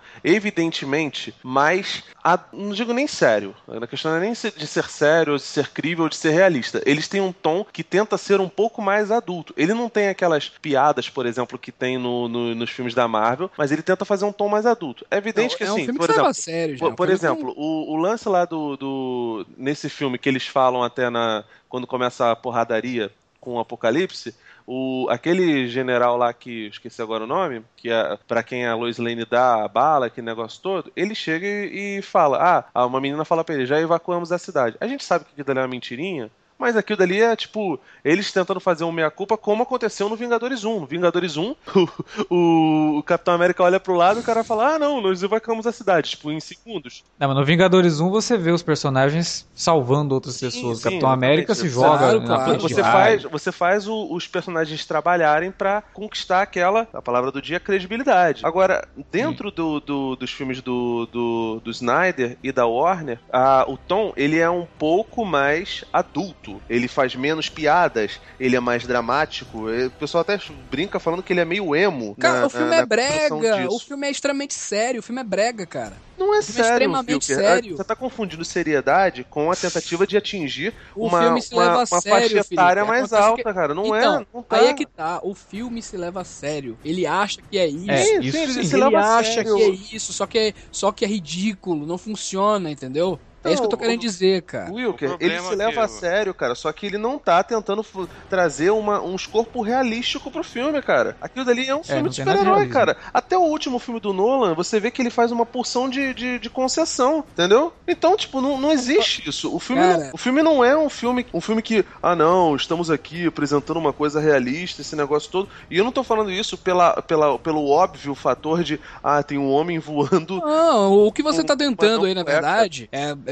evidentemente, 0.59 1.33
mais. 1.41 2.03
a- 2.23 2.39
não 2.51 2.71
digo 2.71 2.91
nem 2.93 3.07
sério. 3.07 3.55
A 3.67 3.87
questão 3.87 4.11
não 4.11 4.17
é 4.17 4.21
nem 4.21 4.33
de 4.33 4.67
ser 4.67 4.85
sério, 4.89 5.33
ou 5.33 5.37
de 5.37 5.43
ser 5.45 5.69
crível, 5.69 6.03
ou 6.03 6.09
de 6.09 6.15
ser 6.17 6.31
realista. 6.31 6.81
Eles 6.85 7.07
têm 7.07 7.21
um 7.21 7.31
tom 7.31 7.65
que 7.71 7.83
tenta 7.83 8.17
ser 8.17 8.39
um 8.41 8.49
pouco 8.49 8.81
mais 8.81 9.09
adulto. 9.09 9.53
Ele 9.55 9.73
não 9.73 9.89
tem 9.89 10.09
aquelas 10.09 10.49
piadas, 10.49 11.09
por 11.09 11.25
exemplo, 11.25 11.57
que 11.57 11.71
tem 11.71 11.97
no- 11.97 12.27
no- 12.27 12.53
nos 12.53 12.69
filmes 12.69 12.93
da 12.93 13.07
Marvel, 13.07 13.49
mas 13.57 13.71
ele 13.71 13.81
tenta 13.81 14.03
fazer 14.05 14.25
um 14.25 14.31
tom 14.33 14.49
mais 14.49 14.65
adulto. 14.65 15.05
É 15.09 15.17
evidente 15.17 15.55
que 15.55 15.63
é 15.63 15.71
um 15.71 15.75
assim, 15.75 15.85
filme 15.85 15.99
por 15.99 16.07
que 16.07 16.13
exemplo. 16.13 16.33
sério, 16.33 16.77
já. 16.77 16.85
Por, 16.85 16.91
um 16.91 16.95
por 16.95 17.09
exemplo, 17.09 17.53
o, 17.55 17.93
o 17.93 17.95
lance 17.95 18.27
lá 18.27 18.45
do, 18.45 18.75
do. 18.75 19.45
Nesse 19.57 19.89
filme 19.89 20.17
que 20.17 20.27
eles 20.27 20.45
falam 20.45 20.83
até 20.83 21.09
na. 21.09 21.43
Quando 21.69 21.87
começa 21.87 22.31
a 22.31 22.35
porradaria 22.35 23.11
com 23.39 23.53
o 23.53 23.59
Apocalipse. 23.59 24.35
O, 24.71 25.07
aquele 25.09 25.67
general 25.67 26.15
lá 26.15 26.31
que 26.31 26.67
esqueci 26.67 27.01
agora 27.01 27.23
o 27.23 27.27
nome, 27.27 27.63
que 27.75 27.89
é 27.89 28.15
para 28.27 28.43
quem 28.43 28.67
a 28.67 28.75
Lois 28.75 28.99
Lane 28.99 29.25
dá 29.25 29.63
a 29.63 29.67
bala, 29.67 30.05
aquele 30.05 30.27
negócio 30.27 30.61
todo, 30.61 30.91
ele 30.95 31.15
chega 31.15 31.47
e, 31.47 31.97
e 31.97 32.01
fala: 32.03 32.69
Ah, 32.71 32.85
uma 32.85 33.01
menina 33.01 33.25
fala 33.25 33.43
pra 33.43 33.55
ele, 33.55 33.65
já 33.65 33.81
evacuamos 33.81 34.31
a 34.31 34.37
cidade. 34.37 34.77
A 34.79 34.85
gente 34.85 35.03
sabe 35.03 35.25
que 35.25 35.41
aquilo 35.41 35.57
é 35.57 35.61
uma 35.63 35.67
mentirinha, 35.67 36.29
mas 36.59 36.75
aquilo 36.75 36.97
dali 36.99 37.21
é 37.21 37.35
tipo, 37.35 37.79
eles 38.03 38.31
tentando 38.31 38.59
fazer 38.59 38.83
um 38.83 38.91
meia-culpa 38.91 39.37
como 39.37 39.63
aconteceu 39.63 40.09
no 40.09 40.15
Vingadores 40.17 40.63
1. 40.65 40.81
No 40.81 40.85
Vingadores 40.85 41.37
1, 41.37 41.55
o, 41.75 41.87
o, 42.29 42.97
o 42.99 43.03
Capitão 43.03 43.33
América 43.33 43.63
olha 43.63 43.79
pro 43.79 43.95
lado 43.95 44.19
e 44.19 44.21
o 44.21 44.25
cara 44.25 44.43
fala: 44.43 44.75
Ah, 44.75 44.79
não, 44.79 45.01
nós 45.01 45.23
evacuamos 45.23 45.65
a 45.65 45.71
cidade, 45.71 46.11
tipo, 46.11 46.29
em 46.31 46.39
segundos. 46.39 47.03
Não, 47.17 47.27
mas 47.29 47.37
no 47.37 47.45
Vingadores 47.45 47.99
1 47.99 48.09
você 48.09 48.37
vê 48.37 48.51
os 48.51 48.61
personagens 48.61 49.47
salvando 49.55 50.13
outras 50.13 50.35
Sim, 50.35 50.47
pessoas. 50.47 50.77
sim, 50.79 50.81
o 50.81 50.91
Capitão 50.91 51.09
América 51.09 51.55
se 51.55 51.69
joga 51.69 51.97
Claro, 51.97 52.21
na 52.21 52.35
claro. 52.43 52.59
Você 52.59 52.83
faz, 52.83 53.23
você 53.23 53.51
faz 53.51 53.87
o- 53.87 54.13
os 54.13 54.27
personagens 54.27 54.85
trabalharem 54.85 55.51
pra 55.51 55.81
conquistar 55.93 56.41
aquela, 56.41 56.87
a 56.93 57.01
palavra 57.01 57.31
do 57.31 57.41
dia, 57.41 57.59
credibilidade. 57.59 58.45
Agora, 58.45 58.85
dentro 59.11 59.49
do, 59.51 59.79
do- 59.79 60.15
dos 60.15 60.31
filmes 60.31 60.61
do, 60.61 61.05
do, 61.11 61.61
do 61.63 61.71
Snyder 61.71 62.37
e 62.43 62.51
da 62.51 62.65
Warner, 62.65 63.19
a- 63.31 63.65
o 63.67 63.77
Tom, 63.77 64.11
ele 64.17 64.37
é 64.39 64.49
um 64.49 64.67
pouco 64.77 65.25
mais 65.25 65.83
adulto. 65.93 66.48
Ele 66.69 66.87
faz 66.87 67.15
menos 67.15 67.49
piadas, 67.49 68.19
ele 68.39 68.55
é 68.55 68.59
mais 68.59 68.85
dramático. 68.85 69.67
O 69.69 69.91
pessoal 69.91 70.21
até 70.21 70.39
brinca 70.71 70.99
falando 70.99 71.21
que 71.23 71.33
ele 71.33 71.39
é 71.41 71.45
meio 71.45 71.75
emo. 71.75 72.15
Cara, 72.19 72.41
na- 72.41 72.45
o 72.47 72.49
filme 72.49 72.69
na- 72.69 72.75
é 72.75 72.79
na 72.79 72.85
brega. 72.85 73.67
O 73.69 73.79
filme 73.79 74.07
é 74.07 74.11
extremamente 74.11 74.53
sério. 74.53 74.99
O 74.99 75.03
filme 75.03 75.21
é 75.21 75.23
brega, 75.23 75.65
cara. 75.65 75.97
Não 76.17 76.35
é 76.35 76.41
filme 76.41 76.59
é 76.59 76.63
sério, 76.63 76.73
extremamente 76.73 77.31
Wilker. 77.31 77.35
sério. 77.37 77.77
Você 77.77 77.83
tá 77.83 77.95
confundindo 77.95 78.43
seriedade 78.43 79.25
com 79.29 79.49
a 79.51 79.55
tentativa 79.55 80.05
de 80.05 80.17
atingir 80.17 80.73
O 80.93 81.07
uma, 81.07 81.21
filme 81.21 81.41
se 81.41 81.53
uma, 81.53 81.61
leva 81.63 81.73
a 81.75 81.77
uma 81.79 81.85
sério, 81.85 82.09
faixa 82.09 82.53
etária 82.53 82.85
Felipe. 82.85 82.87
mais 82.99 83.13
Acontece 83.13 83.29
alta, 83.29 83.53
cara. 83.53 83.73
Não 83.73 83.85
então, 83.85 84.21
é. 84.21 84.25
Não 84.33 84.43
tá. 84.43 84.57
aí 84.57 84.67
é 84.67 84.73
que 84.73 84.85
tá. 84.85 85.21
O 85.23 85.33
filme 85.33 85.81
se 85.81 85.95
leva 85.95 86.19
a 86.21 86.23
sério. 86.25 86.77
Ele 86.83 87.05
acha 87.07 87.39
que 87.49 87.57
é 87.57 87.67
isso. 87.67 87.89
É, 87.91 88.19
isso 88.19 88.37
sim, 88.37 88.43
ele 88.43 88.53
sim. 88.53 88.63
se 88.63 88.75
ele 88.75 88.83
leva 88.83 88.99
a 88.99 89.17
acha 89.17 89.33
sério. 89.35 89.55
que 89.55 89.61
é 89.63 89.69
isso, 89.95 90.11
só 90.11 90.25
que 90.27 90.37
é, 90.37 90.53
só 90.71 90.91
que 90.91 91.05
é 91.05 91.07
ridículo, 91.07 91.85
não 91.87 91.97
funciona, 91.97 92.69
entendeu? 92.69 93.17
É 93.43 93.51
isso 93.51 93.61
que 93.61 93.65
eu 93.65 93.69
tô 93.69 93.77
querendo 93.77 93.99
o- 93.99 94.01
dizer, 94.01 94.41
cara. 94.43 94.71
Wilker, 94.71 95.15
ele 95.19 95.39
se 95.39 95.53
é 95.53 95.55
leva 95.55 95.71
que 95.71 95.79
a 95.83 95.87
sério, 95.87 96.33
cara, 96.33 96.53
só 96.53 96.71
que 96.73 96.85
ele 96.85 96.97
não 96.97 97.17
tá 97.17 97.41
tentando 97.43 97.83
trazer 98.27 98.69
uma, 98.71 99.01
uns 99.01 99.25
corpos 99.25 99.65
realísticos 99.65 100.31
pro 100.31 100.43
filme, 100.43 100.81
cara. 100.81 101.17
Aquilo 101.21 101.45
dali 101.45 101.67
é 101.67 101.75
um 101.75 101.83
filme 101.83 102.03
não 102.03 102.09
de 102.09 102.15
super-herói, 102.17 102.67
cara. 102.67 102.97
Até 103.13 103.37
o 103.37 103.41
último 103.41 103.79
filme 103.79 103.99
do 103.99 104.13
Nolan, 104.13 104.53
você 104.53 104.79
vê 104.79 104.91
que 104.91 105.01
ele 105.01 105.09
faz 105.09 105.31
uma 105.31 105.45
porção 105.45 105.89
de, 105.89 106.13
de, 106.13 106.39
de 106.39 106.49
concessão, 106.49 107.25
entendeu? 107.31 107.73
Então, 107.87 108.17
tipo, 108.17 108.41
não, 108.41 108.59
não 108.59 108.71
existe 108.71 109.27
isso. 109.27 109.55
O 109.55 109.59
filme, 109.59 109.81
Cara. 109.81 109.97
não, 109.97 110.11
o 110.13 110.17
filme 110.17 110.43
não 110.43 110.63
é 110.63 110.77
um 110.77 110.89
filme, 110.89 111.25
um 111.33 111.41
filme 111.41 111.61
que, 111.61 111.85
ah 112.01 112.15
não, 112.15 112.55
estamos 112.55 112.91
aqui 112.91 113.27
apresentando 113.27 113.77
uma 113.77 113.93
coisa 113.93 114.19
realista, 114.19 114.81
esse 114.81 114.95
negócio 114.95 115.31
todo. 115.31 115.49
E 115.69 115.77
eu 115.77 115.83
não 115.85 115.91
tô 115.91 116.03
falando 116.03 116.31
isso 116.31 116.57
pela, 116.57 117.01
pela, 117.01 117.39
pelo 117.39 117.67
óbvio 117.69 118.13
fator 118.15 118.63
de, 118.63 118.79
ah, 119.01 119.23
tem 119.23 119.37
um 119.37 119.49
homem 119.51 119.79
voando 119.79 120.43
Não, 120.43 120.93
o 120.93 121.11
que 121.11 121.21
você 121.23 121.41
Um 121.41 121.45
tá 121.45 121.55
tentando 121.55 122.05
aí, 122.05 122.13
na 122.13 122.23
cueca. 122.23 122.23
verdade, 122.23 122.87
é, 122.91 123.11
é, 123.25 123.28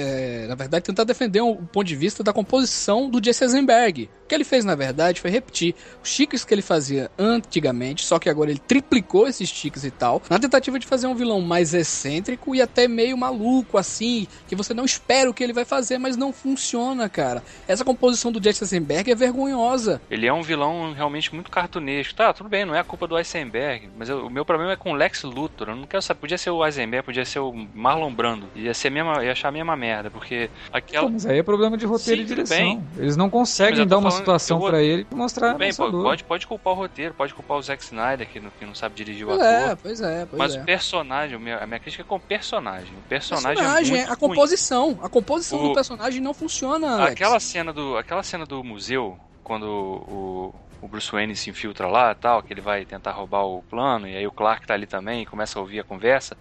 na 0.48 0.56
verdade, 0.56 0.86
tentar 0.86 1.04
defender 1.04 1.42
um 1.42 1.56
ponto 1.66 1.86
de 1.88 1.96
vista 1.96 2.24
da 2.24 2.34
composição 2.34 3.10
do 3.10 3.24
Jesse 3.24 3.44
Eisenberg. 3.44 4.10
O 4.24 4.28
que 4.28 4.36
ele 4.36 4.44
fez, 4.44 4.66
na 4.66 4.76
verdade, 4.76 5.22
foi 5.22 5.32
repetir 5.32 5.74
os 6.04 6.14
tiques 6.14 6.44
que 6.44 6.54
ele 6.54 6.62
fazia 6.62 7.10
antigamente, 7.18 8.04
só 8.04 8.20
que 8.20 8.30
agora 8.30 8.50
ele 8.50 8.60
triplicou 8.60 9.28
esses 9.28 9.50
tiques 9.52 9.84
e 9.86 9.92
tal, 9.92 10.22
na 10.30 10.38
tentativa 10.40 10.78
de 10.78 10.86
fazer 10.86 11.08
um 11.08 11.16
vilão 11.16 11.40
mais 11.40 11.74
excêntrico 11.74 12.54
e 12.54 12.62
até 12.62 12.88
meio 12.88 13.18
maluco, 13.18 13.78
assim, 13.78 14.28
que 14.48 14.56
você 14.56 14.74
não 14.74 14.84
espera 14.84 15.30
o 15.30 15.34
que 15.34 15.44
ele 15.44 15.54
vai 15.54 15.64
fazer, 15.64 15.98
mas 15.98 16.18
não 16.18 16.34
funciona, 16.34 17.08
cara. 17.08 17.42
Essa 17.68 17.86
composição 17.86 18.32
do 18.32 18.44
Jesse 18.44 18.64
Eisenberg 18.64 19.10
é 19.12 19.16
vergonhosa. 19.16 20.02
Ele 20.12 20.28
é 20.28 20.34
um 20.34 20.42
vilão 20.42 20.92
realmente 20.94 21.34
muito 21.34 21.50
cartunesco. 21.50 22.16
Tá, 22.16 22.34
tudo 22.34 22.50
bem, 22.50 22.66
não 22.66 22.76
é 22.76 22.80
a 22.80 22.84
culpa 22.84 23.08
do 23.08 23.18
Eisenberg, 23.18 23.90
mas 23.98 24.10
eu- 24.10 24.26
o 24.26 24.30
meu 24.30 24.44
problema 24.44 24.74
é 24.74 24.76
com 24.76 24.92
o 24.92 24.96
Lex 24.96 25.24
Luthor. 25.24 25.70
Eu 25.70 25.76
não 25.76 25.88
quero 25.88 26.02
saber, 26.02 26.20
podia 26.20 26.38
ser 26.38 26.50
o 26.50 26.66
Eisenberg, 26.66 27.06
podia 27.06 27.24
ser 27.24 27.40
o 27.40 27.54
Marlon 27.74 28.14
Brando. 28.14 28.48
Ia 28.56 28.74
ser 28.74 28.90
mesma, 28.90 29.24
ia 29.24 29.32
achar 29.32 29.48
a 29.48 29.52
mesma 29.52 29.76
merda, 29.76 29.87
porque 30.12 30.50
Pô, 30.72 30.78
aquela. 30.78 31.10
mas 31.10 31.26
aí 31.26 31.40
é 31.40 31.44
problema 31.44 31.78
de 31.78 31.86
roteiro 31.86 32.22
Sim, 32.22 32.26
e 32.26 32.28
direção. 32.28 32.58
bem. 32.58 32.88
Eles 32.98 33.16
não 33.18 33.30
conseguem 33.30 33.86
dar 33.86 33.98
uma 33.98 34.10
falando 34.10 34.20
situação 34.20 34.60
o 34.60 34.66
pra 34.66 34.82
ele 34.82 35.08
e 35.12 35.16
mostrar 35.16 35.50
Tudo 35.52 35.60
bem, 35.60 35.74
pô, 35.74 35.92
pode, 35.92 36.24
pode 36.24 36.48
culpar 36.48 36.74
o 36.74 36.76
roteiro, 36.76 37.14
pode 37.14 37.34
culpar 37.34 37.58
o 37.58 37.62
Zack 37.62 37.84
Snyder, 37.84 38.28
que 38.28 38.40
não, 38.40 38.50
que 38.52 38.66
não 38.66 38.76
sabe 38.76 38.96
dirigir 38.96 39.26
o 39.26 39.30
Pois 39.30 39.42
ator. 39.42 39.72
é, 39.72 39.76
pois 39.76 40.02
é, 40.02 40.26
pois 40.26 40.40
Mas 40.40 40.56
é. 40.56 40.62
o 40.62 40.66
personagem, 40.66 41.36
a 41.36 41.68
minha 41.68 41.80
crítica 41.80 42.04
é 42.04 42.06
com 42.06 42.16
o 42.16 42.20
personagem. 42.20 42.98
O 42.98 43.02
personagem, 43.04 43.56
personagem, 43.56 43.94
é 43.96 43.98
muito 44.00 44.12
a 44.12 44.16
ruim. 44.16 44.30
composição. 44.30 45.00
A 45.02 45.10
composição 45.10 45.60
O- 45.60 45.68
do 45.70 45.74
personagem 45.74 46.22
não 46.22 46.34
funciona, 46.34 46.94
Alex. 46.94 47.14
Aquela 47.14 47.40
cena 47.40 47.74
do, 47.74 47.98
aquela 47.98 48.24
cena 48.24 48.46
do 48.46 48.64
museu, 48.64 49.18
quando 49.44 49.66
o, 49.66 50.54
o 50.82 50.88
Bruce 50.88 51.12
Wayne 51.12 51.36
se 51.36 51.50
infiltra 51.50 51.88
lá 51.88 52.14
tal, 52.14 52.42
que 52.44 52.54
ele 52.54 52.62
vai 52.62 52.86
tentar 52.86 53.12
roubar 53.12 53.44
o 53.46 53.64
plano, 53.64 54.08
e 54.08 54.16
aí 54.16 54.28
o 54.28 54.32
Clark 54.32 54.66
tá 54.66 54.74
ali 54.74 54.86
também 54.88 55.24
e 55.24 55.26
começa 55.26 55.58
a 55.58 55.62
ouvir 55.62 55.80
a 55.80 55.84
conversa. 55.84 56.38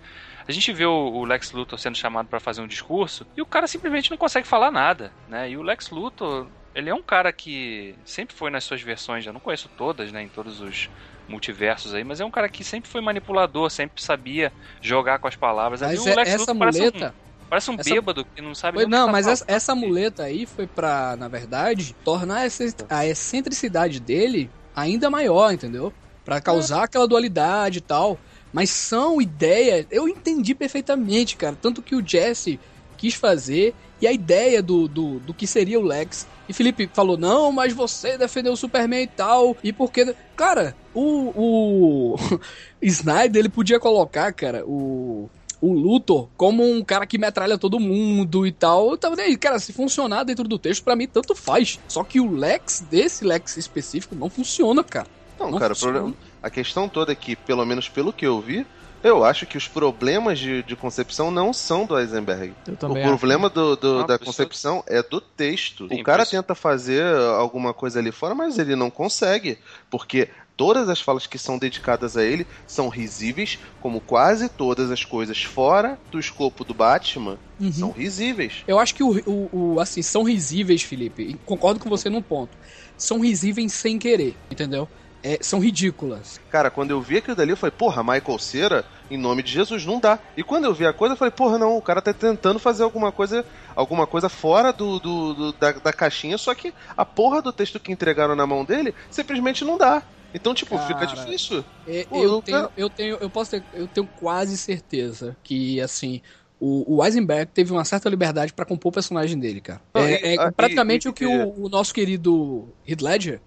A 0.48 0.52
gente 0.52 0.72
vê 0.72 0.84
o, 0.86 0.92
o 0.92 1.24
Lex 1.24 1.52
Luthor 1.52 1.78
sendo 1.78 1.96
chamado 1.96 2.28
para 2.28 2.38
fazer 2.40 2.60
um 2.60 2.66
discurso 2.66 3.26
e 3.36 3.42
o 3.42 3.46
cara 3.46 3.66
simplesmente 3.66 4.10
não 4.10 4.16
consegue 4.16 4.46
falar 4.46 4.70
nada, 4.70 5.10
né? 5.28 5.50
E 5.50 5.56
o 5.56 5.62
Lex 5.62 5.90
Luthor, 5.90 6.46
ele 6.74 6.88
é 6.90 6.94
um 6.94 7.02
cara 7.02 7.32
que 7.32 7.94
sempre 8.04 8.34
foi 8.36 8.50
nas 8.50 8.62
suas 8.64 8.80
versões, 8.80 9.26
eu 9.26 9.32
não 9.32 9.40
conheço 9.40 9.68
todas, 9.76 10.12
né, 10.12 10.22
em 10.22 10.28
todos 10.28 10.60
os 10.60 10.88
multiversos 11.28 11.94
aí, 11.94 12.04
mas 12.04 12.20
é 12.20 12.24
um 12.24 12.30
cara 12.30 12.48
que 12.48 12.62
sempre 12.62 12.88
foi 12.88 13.00
manipulador, 13.00 13.68
sempre 13.70 14.00
sabia 14.02 14.52
jogar 14.80 15.18
com 15.18 15.26
as 15.26 15.34
palavras. 15.34 15.82
Ali 15.82 15.96
Mas 15.96 16.06
o 16.06 16.08
é- 16.10 16.14
Lex 16.14 16.28
essa 16.30 16.38
Luthor 16.38 16.56
parece 16.58 16.78
um- 16.78 16.82
muleta. 16.84 17.14
Parece 17.48 17.70
um, 17.70 17.74
essa- 17.74 17.90
bêbado 17.94 18.24
que 18.24 18.42
não 18.42 18.54
sabe 18.56 18.78
Foi, 18.78 18.84
o 18.86 18.88
não, 18.88 19.06
tá 19.06 19.12
mas 19.12 19.26
essa, 19.28 19.44
essa 19.46 19.74
muleta 19.74 20.24
aí 20.24 20.46
foi 20.46 20.66
pra, 20.66 21.16
na 21.16 21.28
verdade, 21.28 21.94
tornar 22.04 22.44
essa, 22.44 22.64
a 22.90 23.06
excentricidade 23.06 24.00
dele 24.00 24.50
ainda 24.74 25.08
maior, 25.08 25.52
entendeu? 25.52 25.92
Pra 26.24 26.40
causar 26.40 26.82
aquela 26.84 27.06
dualidade 27.06 27.78
e 27.78 27.80
tal. 27.80 28.18
Mas 28.56 28.70
são 28.70 29.20
ideias. 29.20 29.84
Eu 29.90 30.08
entendi 30.08 30.54
perfeitamente, 30.54 31.36
cara. 31.36 31.54
Tanto 31.60 31.82
que 31.82 31.94
o 31.94 32.02
Jesse 32.02 32.58
quis 32.96 33.12
fazer 33.12 33.74
e 34.00 34.06
a 34.06 34.12
ideia 34.12 34.62
do, 34.62 34.88
do, 34.88 35.18
do 35.18 35.34
que 35.34 35.46
seria 35.46 35.78
o 35.78 35.82
Lex. 35.82 36.26
E 36.48 36.54
Felipe 36.54 36.88
falou: 36.94 37.18
não, 37.18 37.52
mas 37.52 37.74
você 37.74 38.16
defendeu 38.16 38.54
o 38.54 38.56
Superman 38.56 39.02
e 39.02 39.06
tal. 39.08 39.54
E 39.62 39.74
porque. 39.74 40.14
Cara, 40.34 40.74
o. 40.94 41.32
O. 41.36 42.16
Snyder, 42.80 43.40
ele 43.40 43.50
podia 43.50 43.78
colocar, 43.78 44.32
cara, 44.32 44.64
o. 44.64 45.28
o 45.60 45.72
Luthor 45.74 46.28
como 46.34 46.64
um 46.64 46.82
cara 46.82 47.04
que 47.04 47.18
metralha 47.18 47.58
todo 47.58 47.78
mundo 47.78 48.46
e 48.46 48.52
tal. 48.52 48.88
Eu 48.90 48.96
tava 48.96 49.20
aí, 49.20 49.36
cara, 49.36 49.58
se 49.58 49.74
funcionar 49.74 50.24
dentro 50.24 50.48
do 50.48 50.58
texto, 50.58 50.82
pra 50.82 50.96
mim 50.96 51.06
tanto 51.06 51.34
faz. 51.34 51.78
Só 51.88 52.02
que 52.02 52.20
o 52.20 52.30
Lex, 52.34 52.86
desse 52.90 53.22
Lex 53.22 53.58
específico, 53.58 54.14
não 54.14 54.30
funciona, 54.30 54.82
cara. 54.82 55.08
Não, 55.38 55.50
Não 55.50 55.58
cara, 55.58 55.74
o 55.74 55.76
funciona. 55.76 55.98
problema, 55.98 56.16
a 56.46 56.50
questão 56.50 56.88
toda 56.88 57.10
é 57.12 57.16
que, 57.16 57.34
pelo 57.34 57.64
menos 57.66 57.88
pelo 57.88 58.12
que 58.12 58.24
eu 58.26 58.40
vi, 58.40 58.64
eu 59.02 59.24
acho 59.24 59.46
que 59.46 59.56
os 59.58 59.68
problemas 59.68 60.38
de, 60.38 60.62
de 60.62 60.76
concepção 60.76 61.30
não 61.30 61.52
são 61.52 61.84
do 61.86 61.98
Eisenberg. 61.98 62.54
Eu 62.66 62.74
O 62.74 63.02
problema 63.02 63.48
do, 63.48 63.76
do- 63.76 63.98
Ah, 64.00 64.06
da 64.06 64.18
concepção 64.18 64.82
é 64.86 65.02
do 65.02 65.20
texto. 65.20 65.88
Sim, 65.88 66.00
o 66.00 66.04
cara 66.04 66.24
tenta 66.24 66.54
fazer 66.54 67.04
alguma 67.38 67.74
coisa 67.74 67.98
ali 67.98 68.12
fora, 68.12 68.34
mas 68.34 68.58
ele 68.58 68.74
não 68.76 68.90
consegue. 68.90 69.58
Porque 69.90 70.28
todas 70.56 70.88
as 70.88 71.00
falas 71.00 71.26
que 71.26 71.38
são 71.38 71.58
dedicadas 71.58 72.16
a 72.16 72.24
ele 72.24 72.46
são 72.66 72.88
risíveis, 72.88 73.58
como 73.80 74.00
quase 74.00 74.48
todas 74.48 74.90
as 74.90 75.04
coisas 75.04 75.42
fora 75.42 75.98
do 76.10 76.18
escopo 76.18 76.64
do 76.64 76.74
Batman 76.74 77.38
Uhum. 77.58 77.72
são 77.72 77.90
risíveis. 77.90 78.62
Eu 78.66 78.78
acho 78.78 78.94
que 78.94 79.02
o, 79.02 79.18
o- 79.26 79.74
o- 79.74 79.80
assim, 79.80 80.02
são 80.02 80.22
risíveis, 80.22 80.82
Felipe. 80.82 81.40
concordo 81.44 81.80
com 81.80 81.88
você 81.88 82.10
num 82.10 82.22
ponto. 82.22 82.56
São 82.98 83.20
risíveis 83.20 83.72
sem 83.72 83.98
querer, 83.98 84.36
entendeu? 84.50 84.88
É, 85.26 85.38
são 85.42 85.58
ridículas. 85.58 86.38
Cara, 86.48 86.70
quando 86.70 86.92
eu 86.92 87.02
vi 87.02 87.16
aquilo 87.16 87.34
dali, 87.34 87.50
eu 87.50 87.56
falei, 87.56 87.72
porra, 87.72 88.00
Michael 88.02 88.38
Cera, 88.38 88.84
em 89.10 89.18
nome 89.18 89.42
de 89.42 89.50
Jesus, 89.50 89.84
não 89.84 89.98
dá. 89.98 90.20
E 90.36 90.44
quando 90.44 90.66
eu 90.66 90.72
vi 90.72 90.86
a 90.86 90.92
coisa, 90.92 91.14
eu 91.14 91.18
falei, 91.18 91.32
porra, 91.32 91.58
não, 91.58 91.76
o 91.76 91.82
cara 91.82 92.00
tá 92.00 92.12
tentando 92.14 92.60
fazer 92.60 92.84
alguma 92.84 93.10
coisa, 93.10 93.44
alguma 93.74 94.06
coisa 94.06 94.28
fora 94.28 94.72
do, 94.72 95.00
do- 95.00 95.34
do- 95.34 95.52
da, 95.58 95.72
da 95.72 95.92
caixinha, 95.92 96.38
só 96.38 96.54
que 96.54 96.72
a 96.96 97.04
porra 97.04 97.42
do 97.42 97.52
texto 97.52 97.80
que 97.80 97.90
entregaram 97.90 98.36
na 98.36 98.46
mão 98.46 98.64
dele 98.64 98.94
simplesmente 99.10 99.64
não 99.64 99.76
dá. 99.76 100.00
Então, 100.32 100.54
tipo, 100.54 100.76
fica 100.78 101.06
Cara, 101.06 101.06
difícil. 101.06 101.64
É, 101.84 102.04
Pô, 102.04 102.16
eu, 102.16 102.34
eu 102.34 102.42
tenho, 102.42 102.58
quero- 102.58 102.72
eu 102.76 102.90
tenho, 102.90 103.18
eu 103.20 103.30
posso 103.30 103.50
ter, 103.50 103.66
eu 103.72 103.88
tenho 103.88 104.06
quase 104.06 104.56
certeza 104.56 105.36
que 105.42 105.80
assim 105.80 106.20
o, 106.60 106.96
o 106.96 107.04
Eisenberg 107.04 107.50
teve 107.52 107.72
uma 107.72 107.84
certa 107.84 108.08
liberdade 108.08 108.52
pra 108.52 108.64
compor 108.64 108.90
o 108.90 108.92
personagem 108.92 109.38
dele, 109.38 109.60
cara. 109.60 109.80
Não, 109.94 110.02
É, 110.02 110.12
e- 110.12 110.34
é 110.34 110.38
ah, 110.38 110.52
praticamente 110.52 111.06
e- 111.06 111.10
o 111.10 111.12
que 111.12 111.24
e- 111.24 111.26
o, 111.26 111.64
o 111.64 111.68
nosso 111.68 111.92
querido 111.92 112.74
Heath 112.86 113.00
Ledger 113.02 113.42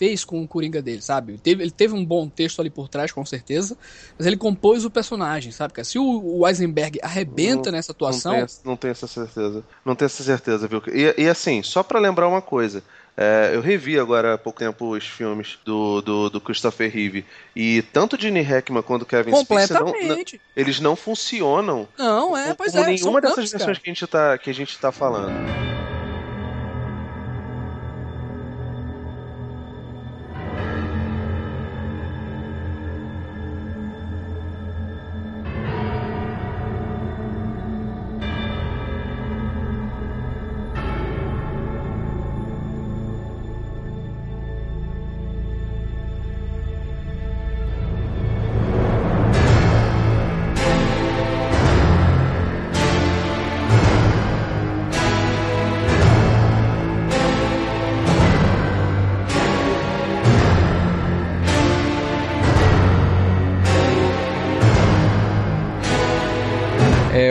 fez 0.00 0.24
com 0.24 0.42
o 0.42 0.48
Coringa 0.48 0.80
dele, 0.80 1.02
sabe? 1.02 1.36
Teve, 1.36 1.62
ele 1.62 1.70
teve 1.70 1.92
um 1.92 2.02
bom 2.02 2.26
texto 2.26 2.58
ali 2.58 2.70
por 2.70 2.88
trás, 2.88 3.12
com 3.12 3.22
certeza, 3.26 3.76
mas 4.16 4.26
ele 4.26 4.34
compôs 4.38 4.82
o 4.86 4.90
personagem, 4.90 5.52
sabe? 5.52 5.74
Cara? 5.74 5.84
Se 5.84 5.98
o, 5.98 6.38
o 6.38 6.48
Eisenberg 6.48 6.98
arrebenta 7.02 7.70
nessa 7.70 7.92
atuação, 7.92 8.32
Não 8.32 8.38
tenho, 8.38 8.44
essa- 8.46 8.60
não 8.64 8.76
tenho 8.76 8.92
essa 8.92 9.06
certeza. 9.06 9.62
Não 9.84 9.94
tenho 9.94 10.06
essa 10.06 10.22
certeza, 10.22 10.66
viu? 10.66 10.82
E, 10.90 11.22
e 11.22 11.28
assim, 11.28 11.62
só 11.62 11.82
pra 11.82 12.00
lembrar 12.00 12.28
uma 12.28 12.40
coisa. 12.40 12.82
é, 13.14 13.50
eu 13.52 13.60
revi 13.60 13.98
agora 13.98 14.32
há 14.32 14.38
pouco 14.38 14.58
tempo 14.58 14.86
os 14.96 15.04
filmes 15.06 15.58
do, 15.66 16.00
do, 16.00 16.30
do 16.30 16.40
Christopher 16.40 16.90
Reeve. 16.90 17.26
E 17.54 17.82
tanto 17.92 18.18
Gene 18.18 18.40
Hackman 18.40 18.82
quanto 18.82 19.04
Kevin 19.04 19.36
Spacey, 19.36 19.74
não, 19.76 19.84
não- 19.84 20.24
eles 20.56 20.80
não 20.80 20.96
funcionam 20.96 21.86
Não, 21.98 22.34
é, 22.34 22.54
pois 22.54 22.72
como 22.72 22.84
é. 22.84 22.86
nenhuma 22.86 23.20
dessas 23.20 23.50
versões 23.50 23.76
cara. 23.76 23.80
que 23.80 23.90
a, 23.90 23.92
gente 23.92 24.06
tá, 24.06 24.38
que 24.38 24.48
a 24.48 24.54
gente 24.54 24.78
tá 24.78 24.90
falando. 24.90 25.30